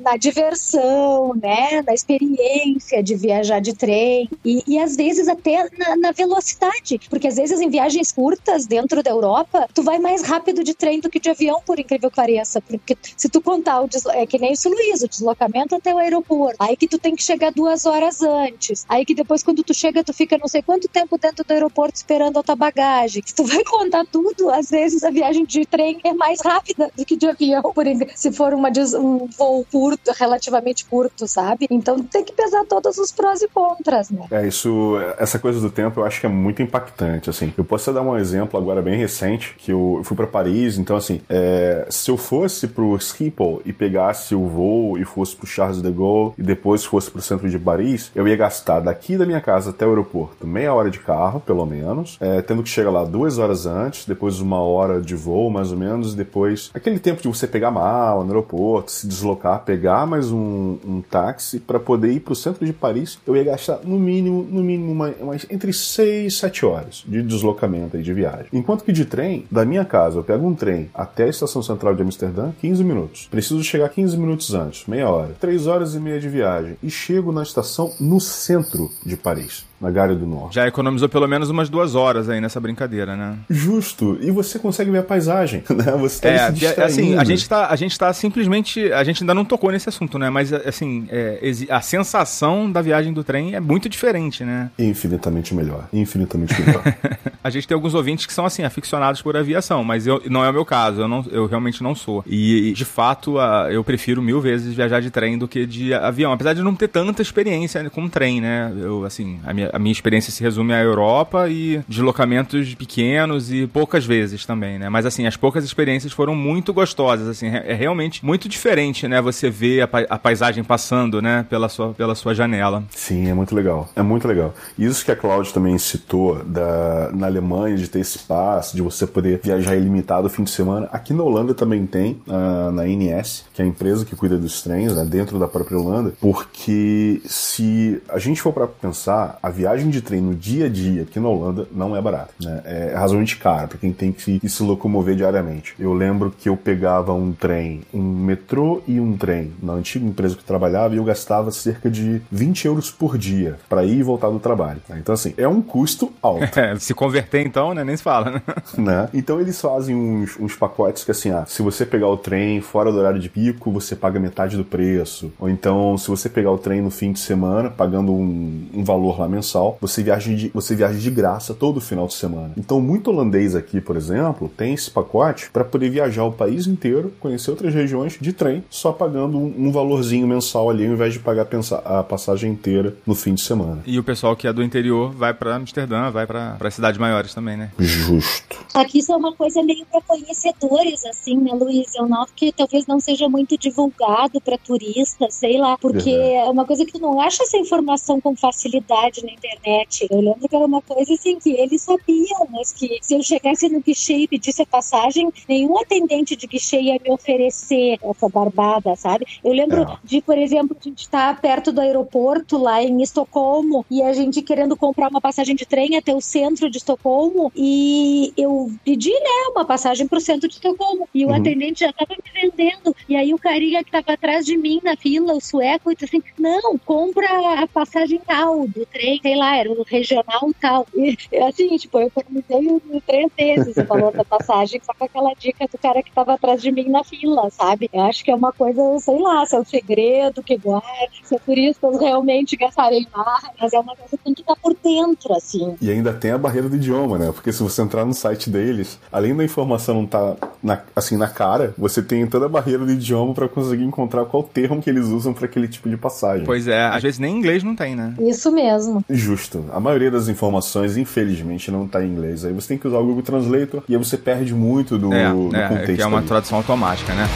na 0.00 0.16
diversão, 0.16 1.34
né? 1.34 1.82
Na 1.86 1.94
experiência 1.94 3.02
de 3.02 3.14
viajar 3.14 3.60
de 3.60 3.72
trem 3.74 4.28
e, 4.44 4.62
e 4.66 4.78
às 4.78 4.96
vezes 4.96 5.28
até 5.28 5.68
na, 5.78 5.96
na, 5.96 6.12
velocidade, 6.12 7.00
porque 7.08 7.28
às 7.28 7.36
vezes 7.36 7.60
em 7.60 7.70
viagens 7.70 8.12
curtas 8.12 8.66
dentro 8.66 9.02
da 9.02 9.10
Europa, 9.10 9.68
tu 9.72 9.82
vai 9.82 9.98
mais 9.98 10.22
rápido 10.22 10.62
de 10.62 10.74
trem 10.74 11.00
do 11.00 11.08
que 11.08 11.20
de 11.20 11.30
avião, 11.30 11.60
por 11.64 11.78
incrível 11.78 12.10
que 12.10 12.16
pareça, 12.16 12.60
porque 12.60 12.96
se 13.16 13.28
tu 13.28 13.40
contar 13.40 13.80
o 13.80 13.88
é 14.22 14.26
que 14.26 14.38
nem 14.38 14.52
isso, 14.52 14.68
Luiz, 14.68 15.02
o 15.02 15.08
deslocamento 15.08 15.74
até 15.74 15.94
o 15.94 15.98
aeroporto, 15.98 16.56
aí 16.58 16.76
que 16.76 16.88
tu 16.88 16.98
tem 16.98 17.14
que 17.14 17.22
chegar 17.22 17.52
duas 17.52 17.86
horas 17.86 18.22
antes, 18.22 18.84
aí 18.88 19.04
que 19.04 19.14
depois 19.14 19.42
quando 19.42 19.62
tu 19.62 19.74
chega 19.74 20.04
tu 20.04 20.12
fica 20.12 20.38
não 20.38 20.48
sei 20.48 20.62
quanto 20.62 20.88
tempo 20.88 21.18
dentro 21.18 21.44
do 21.44 21.50
aeroporto 21.52 21.96
esperando 21.96 22.38
a 22.38 22.42
tua 22.42 22.56
bagagem. 22.56 23.22
Se 23.24 23.34
tu 23.34 23.44
vai 23.44 23.62
contar 23.64 24.04
tudo, 24.10 24.50
às 24.50 24.70
vezes 24.70 25.02
a 25.02 25.10
viagem 25.10 25.44
de 25.44 25.64
trem 25.66 26.00
é 26.04 26.12
mais 26.12 26.40
rápida 26.40 26.90
do 26.96 27.04
que 27.04 27.16
de 27.16 27.26
avião, 27.26 27.62
por 27.62 27.84
se 28.14 28.32
for 28.32 28.54
uma, 28.54 28.68
um 28.98 29.26
voo 29.26 29.66
curto, 29.70 30.12
relativamente 30.18 30.84
curto, 30.84 31.26
sabe? 31.26 31.66
Então 31.70 32.02
tem 32.02 32.24
que 32.24 32.32
pesar 32.32 32.64
todos 32.64 32.98
os 32.98 33.10
prós 33.10 33.42
e 33.42 33.48
contras, 33.48 34.10
né? 34.10 34.26
É, 34.30 34.46
isso, 34.46 34.96
essa 35.18 35.38
coisa 35.38 35.60
do 35.60 35.70
tempo 35.70 36.00
eu 36.00 36.04
acho 36.04 36.20
que 36.20 36.26
é 36.26 36.28
muito 36.28 36.62
impactante, 36.62 37.28
assim. 37.28 37.52
Eu 37.56 37.64
posso 37.64 37.92
dar 37.92 38.02
um 38.02 38.16
exemplo 38.16 38.58
agora 38.58 38.82
bem 38.82 38.96
recente, 38.96 39.54
que 39.58 39.72
eu 39.72 40.00
fui 40.04 40.16
para 40.16 40.26
Paris, 40.26 40.78
então 40.78 40.96
assim, 40.96 41.20
é, 41.28 41.86
se 41.90 42.10
eu 42.10 42.16
fosse 42.16 42.68
pro 42.68 42.98
Schiphol 42.98 43.62
e 43.64 43.72
pegasse 44.12 44.34
o 44.34 44.46
voo 44.46 44.98
e 44.98 45.04
fosse 45.04 45.34
pro 45.34 45.46
Charles 45.46 45.80
de 45.80 45.90
Gaulle 45.90 46.34
e 46.36 46.42
depois 46.42 46.84
fosse 46.84 47.10
pro 47.10 47.22
centro 47.22 47.48
de 47.48 47.58
Paris, 47.58 48.10
eu 48.14 48.28
ia 48.28 48.36
gastar 48.36 48.80
daqui 48.80 49.16
da 49.16 49.24
minha 49.24 49.40
casa 49.40 49.70
até 49.70 49.86
o 49.86 49.88
aeroporto 49.88 50.46
meia 50.46 50.74
hora 50.74 50.90
de 50.90 50.98
carro, 50.98 51.40
pelo 51.40 51.64
menos, 51.64 52.18
é, 52.20 52.42
tendo 52.42 52.62
que 52.62 52.68
chegar 52.68 52.90
lá 52.90 53.04
duas 53.04 53.38
horas 53.38 53.64
antes, 53.64 54.04
depois 54.04 54.40
uma 54.40 54.60
hora 54.60 55.00
de 55.00 55.14
voo, 55.14 55.50
mais 55.50 55.72
ou 55.72 55.78
menos, 55.78 56.14
depois 56.14 56.70
aquele 56.74 56.98
tempo 56.98 57.22
de 57.22 57.28
você 57.28 57.46
pegar 57.46 57.70
mala 57.70 58.22
no 58.22 58.30
aeroporto, 58.30 58.90
se 58.90 59.06
deslocar, 59.06 59.64
pegar 59.64 60.06
mais 60.06 60.30
um, 60.30 60.76
um 60.84 61.00
táxi 61.00 61.58
para 61.58 61.80
poder 61.80 62.12
ir 62.12 62.20
para 62.20 62.32
o 62.32 62.36
centro 62.36 62.66
de 62.66 62.72
Paris, 62.72 63.18
eu 63.26 63.34
ia 63.34 63.44
gastar 63.44 63.80
no 63.84 63.98
mínimo, 63.98 64.46
no 64.50 64.62
mínimo, 64.62 64.92
uma, 64.92 65.08
uma, 65.20 65.36
entre 65.50 65.72
6 65.72 66.32
e 66.32 66.36
7 66.36 66.66
horas 66.66 67.04
de 67.06 67.22
deslocamento 67.22 67.96
e 67.96 68.02
de 68.02 68.12
viagem. 68.12 68.46
Enquanto 68.52 68.84
que 68.84 68.92
de 68.92 69.04
trem, 69.04 69.46
da 69.50 69.64
minha 69.64 69.84
casa, 69.84 70.18
eu 70.18 70.24
pego 70.24 70.46
um 70.46 70.54
trem 70.54 70.90
até 70.92 71.24
a 71.24 71.28
estação 71.28 71.62
central 71.62 71.94
de 71.94 72.02
Amsterdã, 72.02 72.52
15 72.60 72.84
minutos. 72.84 73.28
Preciso 73.30 73.62
chegar 73.62 73.88
15 73.88 74.01
minutos 74.14 74.54
antes, 74.54 74.86
meia 74.86 75.08
hora. 75.08 75.34
3 75.40 75.66
horas 75.66 75.94
e 75.94 76.00
meia 76.00 76.20
de 76.20 76.28
viagem. 76.28 76.76
E 76.82 76.90
chego 76.90 77.32
na 77.32 77.42
estação 77.42 77.92
no 78.00 78.20
centro 78.20 78.90
de 79.04 79.16
Paris 79.16 79.64
na 79.82 79.90
Gare 79.90 80.14
do 80.14 80.26
Norte. 80.26 80.54
Já 80.54 80.68
economizou 80.68 81.08
pelo 81.08 81.26
menos 81.26 81.50
umas 81.50 81.68
duas 81.68 81.96
horas 81.96 82.28
aí 82.28 82.40
nessa 82.40 82.60
brincadeira, 82.60 83.16
né? 83.16 83.36
Justo. 83.50 84.16
E 84.20 84.30
você 84.30 84.58
consegue 84.58 84.90
ver 84.90 84.98
a 84.98 85.02
paisagem, 85.02 85.64
né? 85.68 85.92
Você 85.98 86.20
tá 86.20 86.28
é, 86.28 86.54
se 86.54 86.80
assim, 86.80 87.16
a 87.16 87.24
gente 87.24 87.48
tá, 87.48 87.68
a 87.68 87.76
gente 87.76 87.98
tá 87.98 88.12
simplesmente, 88.12 88.92
a 88.92 89.02
gente 89.02 89.24
ainda 89.24 89.34
não 89.34 89.44
tocou 89.44 89.72
nesse 89.72 89.88
assunto, 89.88 90.18
né? 90.18 90.30
Mas 90.30 90.52
assim, 90.52 91.08
é, 91.10 91.40
a 91.68 91.80
sensação 91.80 92.70
da 92.70 92.80
viagem 92.80 93.12
do 93.12 93.24
trem 93.24 93.54
é 93.54 93.60
muito 93.60 93.88
diferente, 93.88 94.44
né? 94.44 94.70
Infinitamente 94.78 95.54
melhor. 95.54 95.88
Infinitamente 95.92 96.54
melhor. 96.62 96.82
a 97.42 97.50
gente 97.50 97.66
tem 97.66 97.74
alguns 97.74 97.94
ouvintes 97.94 98.24
que 98.24 98.32
são 98.32 98.46
assim 98.46 98.62
aficionados 98.62 99.20
por 99.20 99.36
aviação, 99.36 99.82
mas 99.82 100.06
eu, 100.06 100.22
não 100.30 100.44
é 100.44 100.50
o 100.50 100.52
meu 100.52 100.64
caso. 100.64 101.00
Eu, 101.00 101.08
não, 101.08 101.26
eu 101.30 101.46
realmente 101.46 101.82
não 101.82 101.94
sou. 101.94 102.22
E 102.26 102.72
de 102.72 102.84
fato, 102.84 103.36
eu 103.70 103.82
prefiro 103.82 104.22
mil 104.22 104.40
vezes 104.40 104.74
viajar 104.74 105.00
de 105.00 105.10
trem 105.10 105.36
do 105.36 105.48
que 105.48 105.66
de 105.66 105.92
avião, 105.92 106.32
apesar 106.32 106.54
de 106.54 106.62
não 106.62 106.74
ter 106.74 106.88
tanta 106.88 107.20
experiência 107.20 107.88
com 107.90 108.08
trem, 108.08 108.40
né? 108.40 108.72
Eu 108.76 109.04
assim, 109.04 109.40
a 109.44 109.52
minha 109.52 109.71
a 109.72 109.78
minha 109.78 109.92
experiência 109.92 110.32
se 110.32 110.42
resume 110.42 110.72
à 110.72 110.82
Europa 110.82 111.48
e 111.48 111.82
deslocamentos 111.88 112.74
pequenos 112.74 113.50
e 113.52 113.66
poucas 113.66 114.04
vezes 114.04 114.44
também, 114.44 114.78
né? 114.78 114.88
Mas 114.88 115.06
assim, 115.06 115.26
as 115.26 115.36
poucas 115.36 115.64
experiências 115.64 116.12
foram 116.12 116.34
muito 116.34 116.72
gostosas, 116.72 117.28
assim, 117.28 117.46
é 117.48 117.72
realmente 117.74 118.24
muito 118.24 118.48
diferente, 118.48 119.08
né? 119.08 119.20
Você 119.20 119.48
ver 119.50 119.82
a, 119.82 119.88
a 120.10 120.18
paisagem 120.18 120.62
passando, 120.62 121.22
né? 121.22 121.46
Pela 121.48 121.68
sua, 121.68 121.94
pela 121.94 122.14
sua 122.14 122.34
janela. 122.34 122.84
Sim, 122.90 123.28
é 123.28 123.34
muito 123.34 123.54
legal. 123.54 123.88
É 123.96 124.02
muito 124.02 124.26
legal. 124.28 124.54
Isso 124.78 125.04
que 125.04 125.10
a 125.10 125.16
Cláudia 125.16 125.52
também 125.52 125.76
citou 125.78 126.42
da, 126.44 127.10
na 127.12 127.26
Alemanha, 127.26 127.76
de 127.76 127.88
ter 127.88 128.00
esse 128.00 128.18
passe, 128.20 128.74
de 128.74 128.82
você 128.82 129.06
poder 129.06 129.40
viajar 129.42 129.76
ilimitado 129.76 130.28
fim 130.28 130.44
de 130.44 130.50
semana. 130.50 130.88
Aqui 130.92 131.12
na 131.12 131.22
Holanda 131.22 131.54
também 131.54 131.86
tem, 131.86 132.20
uh, 132.26 132.70
na 132.72 132.86
INS, 132.86 133.44
que 133.54 133.62
é 133.62 133.64
a 133.64 133.68
empresa 133.68 134.04
que 134.04 134.16
cuida 134.16 134.36
dos 134.36 134.62
trens, 134.62 134.94
né, 134.94 135.04
dentro 135.04 135.38
da 135.38 135.48
própria 135.48 135.78
Holanda, 135.78 136.12
porque 136.20 137.20
se 137.24 138.02
a 138.08 138.18
gente 138.18 138.40
for 138.40 138.52
para 138.52 138.66
pensar, 138.66 139.38
a 139.42 139.50
de 139.90 140.02
trem 140.02 140.20
no 140.20 140.34
dia 140.34 140.66
a 140.66 140.68
dia 140.68 141.02
aqui 141.02 141.18
na 141.18 141.28
Holanda 141.28 141.66
não 141.72 141.96
é 141.96 142.00
barata, 142.00 142.32
né? 142.40 142.62
É 142.64 142.94
razoavelmente 142.94 143.36
cara 143.36 143.68
para 143.68 143.78
quem 143.78 143.92
tem 143.92 144.12
que 144.12 144.22
se, 144.22 144.38
que 144.38 144.48
se 144.48 144.62
locomover 144.62 145.14
diariamente. 145.14 145.74
Eu 145.78 145.92
lembro 145.92 146.32
que 146.36 146.48
eu 146.48 146.56
pegava 146.56 147.12
um 147.12 147.32
trem, 147.32 147.82
um 147.92 148.02
metrô 148.02 148.82
e 148.86 149.00
um 149.00 149.16
trem 149.16 149.52
na 149.62 149.72
antiga 149.72 150.06
empresa 150.06 150.34
que 150.34 150.40
eu 150.40 150.46
trabalhava 150.46 150.94
e 150.94 150.98
eu 150.98 151.04
gastava 151.04 151.50
cerca 151.50 151.90
de 151.90 152.20
20 152.30 152.66
euros 152.66 152.90
por 152.90 153.16
dia 153.16 153.58
para 153.68 153.84
ir 153.84 153.98
e 153.98 154.02
voltar 154.02 154.30
do 154.30 154.38
trabalho. 154.38 154.80
Né? 154.88 154.98
Então, 155.00 155.14
assim, 155.14 155.34
é 155.36 155.46
um 155.46 155.62
custo 155.62 156.12
alto. 156.22 156.42
É, 156.62 156.78
se 156.78 156.94
converter 156.94 157.44
então, 157.44 157.74
né? 157.74 157.82
Nem 157.82 157.96
se 157.96 158.02
fala, 158.02 158.30
né? 158.30 158.42
né? 158.78 159.08
Então 159.12 159.40
eles 159.40 159.60
fazem 159.60 159.96
uns, 159.96 160.38
uns 160.38 160.54
pacotes 160.54 161.02
que 161.02 161.10
assim, 161.10 161.30
ah, 161.30 161.44
se 161.46 161.60
você 161.60 161.84
pegar 161.84 162.08
o 162.08 162.16
trem 162.16 162.60
fora 162.60 162.92
do 162.92 162.98
horário 162.98 163.18
de 163.18 163.28
pico, 163.28 163.72
você 163.72 163.96
paga 163.96 164.20
metade 164.20 164.56
do 164.56 164.64
preço. 164.64 165.32
Ou 165.40 165.48
então, 165.48 165.98
se 165.98 166.08
você 166.08 166.28
pegar 166.28 166.52
o 166.52 166.58
trem 166.58 166.80
no 166.80 166.90
fim 166.90 167.12
de 167.12 167.18
semana, 167.18 167.68
pagando 167.68 168.12
um, 168.12 168.68
um 168.72 168.84
valor 168.84 169.18
lá 169.18 169.28
mensal, 169.42 169.76
você 169.80 170.02
viaja, 170.02 170.32
de, 170.32 170.48
você 170.54 170.76
viaja 170.76 170.98
de 170.98 171.10
graça 171.10 171.52
todo 171.52 171.80
final 171.80 172.06
de 172.06 172.14
semana. 172.14 172.52
Então, 172.56 172.80
muito 172.80 173.10
holandês 173.10 173.56
aqui, 173.56 173.80
por 173.80 173.96
exemplo, 173.96 174.48
tem 174.56 174.74
esse 174.74 174.90
pacote 174.90 175.50
para 175.50 175.64
poder 175.64 175.90
viajar 175.90 176.24
o 176.24 176.32
país 176.32 176.66
inteiro, 176.66 177.12
conhecer 177.18 177.50
outras 177.50 177.74
regiões 177.74 178.16
de 178.20 178.32
trem, 178.32 178.64
só 178.70 178.92
pagando 178.92 179.36
um, 179.36 179.54
um 179.58 179.72
valorzinho 179.72 180.26
mensal 180.26 180.70
ali, 180.70 180.86
ao 180.86 180.92
invés 180.92 181.12
de 181.12 181.18
pagar 181.18 181.46
a 181.84 182.02
passagem 182.02 182.52
inteira 182.52 182.94
no 183.04 183.14
fim 183.14 183.34
de 183.34 183.42
semana. 183.42 183.82
E 183.84 183.98
o 183.98 184.04
pessoal 184.04 184.36
que 184.36 184.46
é 184.46 184.52
do 184.52 184.62
interior 184.62 185.10
vai 185.12 185.34
para 185.34 185.56
Amsterdã, 185.56 186.10
vai 186.10 186.26
para 186.26 186.70
cidades 186.70 186.98
maiores 186.98 187.34
também, 187.34 187.56
né? 187.56 187.72
Justo. 187.78 188.56
Aqui 188.72 188.98
isso 188.98 189.12
é 189.12 189.16
uma 189.16 189.34
coisa 189.34 189.62
meio 189.62 189.84
para 189.86 190.00
conhecedores, 190.02 191.04
assim, 191.04 191.36
né, 191.36 191.52
Luiz? 191.52 191.94
Eu 191.94 192.08
noto 192.08 192.32
que 192.34 192.52
talvez 192.52 192.86
não 192.86 193.00
seja 193.00 193.28
muito 193.28 193.58
divulgado 193.58 194.40
para 194.40 194.56
turistas, 194.56 195.34
sei 195.34 195.58
lá, 195.58 195.76
porque 195.76 196.10
uhum. 196.10 196.36
é 196.36 196.44
uma 196.44 196.64
coisa 196.64 196.84
que 196.84 196.92
tu 196.92 197.00
não 197.00 197.20
acha 197.20 197.42
essa 197.42 197.56
informação 197.56 198.20
com 198.20 198.36
facilidade 198.36 199.24
na 199.32 199.50
internet. 199.50 200.06
Eu 200.10 200.20
lembro 200.20 200.48
que 200.48 200.54
era 200.54 200.64
uma 200.64 200.82
coisa 200.82 201.14
assim 201.14 201.38
que 201.38 201.52
eles 201.52 201.82
sabiam, 201.82 202.46
mas 202.50 202.72
que 202.72 202.98
se 203.00 203.14
eu 203.14 203.22
chegasse 203.22 203.68
no 203.68 203.80
guichê 203.80 204.14
e 204.14 204.28
pedisse 204.28 204.62
a 204.62 204.66
passagem, 204.66 205.32
nenhum 205.48 205.78
atendente 205.78 206.36
de 206.36 206.46
guichê 206.46 206.80
ia 206.80 207.00
me 207.02 207.10
oferecer 207.10 207.98
essa 208.02 208.28
barbada, 208.28 208.94
sabe? 208.96 209.26
Eu 209.42 209.52
lembro 209.52 209.82
é. 209.82 209.96
de, 210.04 210.20
por 210.20 210.36
exemplo, 210.36 210.76
a 210.78 210.84
gente 210.84 211.00
estar 211.00 211.34
tá 211.34 211.40
perto 211.40 211.72
do 211.72 211.80
aeroporto 211.80 212.58
lá 212.58 212.82
em 212.82 213.02
Estocolmo 213.02 213.84
e 213.90 214.02
a 214.02 214.12
gente 214.12 214.42
querendo 214.42 214.76
comprar 214.76 215.08
uma 215.08 215.20
passagem 215.20 215.54
de 215.54 215.66
trem 215.66 215.96
até 215.96 216.14
o 216.14 216.20
centro 216.20 216.70
de 216.70 216.78
Estocolmo 216.78 217.52
e 217.56 218.32
eu 218.36 218.70
pedi, 218.84 219.10
né, 219.10 219.50
uma 219.50 219.64
passagem 219.64 220.06
para 220.06 220.18
o 220.18 220.20
centro 220.20 220.48
de 220.48 220.54
Estocolmo 220.54 221.08
e 221.14 221.24
o 221.24 221.28
uhum. 221.28 221.34
atendente 221.34 221.80
já 221.80 221.90
estava 221.90 222.14
me 222.14 222.40
vendendo 222.40 222.94
e 223.08 223.16
aí 223.16 223.32
o 223.32 223.38
carinha 223.38 223.82
que 223.82 223.88
estava 223.88 224.12
atrás 224.12 224.44
de 224.44 224.56
mim 224.56 224.80
na 224.82 224.96
fila, 224.96 225.34
o 225.34 225.40
sueco, 225.40 225.94
disse 225.94 226.16
assim, 226.16 226.22
não, 226.38 226.78
compra 226.78 227.62
a 227.62 227.66
passagem 227.66 228.20
tal 228.26 228.66
do 228.66 228.86
trem, 228.86 229.20
sei 229.22 229.36
lá, 229.36 229.56
era 229.56 229.70
o 229.70 229.84
regional 229.84 230.50
tal. 230.60 230.86
E 230.94 231.16
assim, 231.48 231.76
tipo, 231.76 231.98
eu 231.98 232.10
perguntei 232.10 233.02
três 233.06 233.32
vezes 233.36 233.76
o 233.76 233.84
valor 233.84 234.12
da 234.12 234.24
passagem, 234.24 234.80
só 234.84 234.92
com 234.92 235.04
aquela 235.04 235.32
dica 235.34 235.66
do 235.70 235.78
cara 235.78 236.02
que 236.02 236.08
estava 236.08 236.34
atrás 236.34 236.60
de 236.60 236.70
mim 236.72 236.88
na 236.88 237.04
fila, 237.04 237.48
sabe? 237.50 237.88
Eu 237.92 238.02
acho 238.02 238.24
que 238.24 238.30
é 238.30 238.34
uma 238.34 238.52
coisa, 238.52 238.82
sei 238.98 239.18
lá, 239.18 239.46
se 239.46 239.54
é 239.54 239.60
um 239.60 239.64
segredo 239.64 240.42
que 240.42 240.56
guarda, 240.56 240.82
se 241.22 241.38
turistas 241.38 242.00
realmente 242.00 242.56
gastarem 242.56 243.06
mais, 243.14 243.44
mas 243.60 243.72
é 243.72 243.78
uma 243.78 243.94
coisa 243.94 244.16
que 244.16 244.24
tem 244.24 244.34
que 244.34 244.40
estar 244.42 244.56
por 244.56 244.76
dentro, 244.82 245.34
assim. 245.34 245.76
E 245.80 245.90
ainda 245.90 246.12
tem 246.12 246.32
a 246.32 246.38
barreira 246.38 246.68
do 246.68 246.76
idioma, 246.76 247.18
né? 247.18 247.32
Porque 247.32 247.52
se 247.52 247.62
você 247.62 247.82
entrar 247.82 248.04
no 248.04 248.14
site 248.14 248.50
deles, 248.50 248.98
além 249.10 249.34
da 249.34 249.44
informação 249.44 249.94
não 249.94 250.04
estar 250.04 250.34
tá 250.34 250.48
na, 250.62 250.80
assim 250.94 251.16
na 251.16 251.28
cara, 251.28 251.74
você 251.76 252.02
tem 252.02 252.26
toda 252.26 252.46
a 252.46 252.48
barreira 252.48 252.84
do 252.84 252.92
idioma 252.92 253.34
para 253.34 253.48
conseguir 253.48 253.84
encontrar 253.84 254.24
qual 254.24 254.42
termo 254.42 254.82
que 254.82 254.90
eles 254.90 255.06
usam 255.06 255.32
para 255.32 255.46
aquele 255.46 255.68
tipo 255.68 255.88
de 255.88 255.96
passagem. 255.96 256.44
Pois 256.44 256.66
é, 256.66 256.84
às 256.84 257.02
vezes 257.02 257.18
nem 257.18 257.36
inglês 257.36 257.62
não 257.62 257.76
tem, 257.76 257.94
né? 257.94 258.14
Isso 258.20 258.50
mesmo. 258.50 259.04
Justo. 259.12 259.64
A 259.72 259.78
maioria 259.78 260.10
das 260.10 260.28
informações, 260.28 260.96
infelizmente, 260.96 261.70
não 261.70 261.86
tá 261.86 262.04
em 262.04 262.08
inglês. 262.08 262.44
Aí 262.44 262.52
você 262.52 262.68
tem 262.68 262.78
que 262.78 262.88
usar 262.88 262.98
o 262.98 263.04
Google 263.04 263.22
Translator 263.22 263.82
e 263.88 263.94
aí 263.94 263.98
você 264.02 264.16
perde 264.16 264.54
muito 264.54 264.98
do, 264.98 265.12
é, 265.12 265.30
do 265.30 265.54
é, 265.54 265.68
contexto. 265.68 265.94
Que 265.96 266.02
é 266.02 266.06
uma 266.06 266.22
tradução 266.22 266.58
automática, 266.58 267.14
né? 267.14 267.28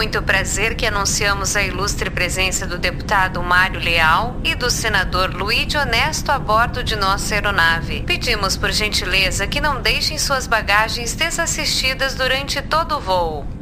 Muito 0.00 0.22
prazer 0.22 0.76
que 0.76 0.86
anunciamos 0.86 1.54
a 1.54 1.62
ilustre 1.62 2.08
presença 2.08 2.66
do 2.66 2.78
deputado 2.78 3.42
Mário 3.42 3.78
Leal 3.78 4.34
e 4.42 4.54
do 4.54 4.70
senador 4.70 5.34
Luiz 5.34 5.74
Honesto 5.74 6.32
a 6.32 6.38
bordo 6.38 6.82
de 6.82 6.96
nossa 6.96 7.34
aeronave. 7.34 8.02
Pedimos 8.06 8.56
por 8.56 8.72
gentileza 8.72 9.46
que 9.46 9.60
não 9.60 9.82
deixem 9.82 10.16
suas 10.16 10.46
bagagens 10.46 11.14
desassistidas 11.14 12.14
durante 12.14 12.62
todo 12.62 12.96
o 12.96 13.00
voo. 13.00 13.59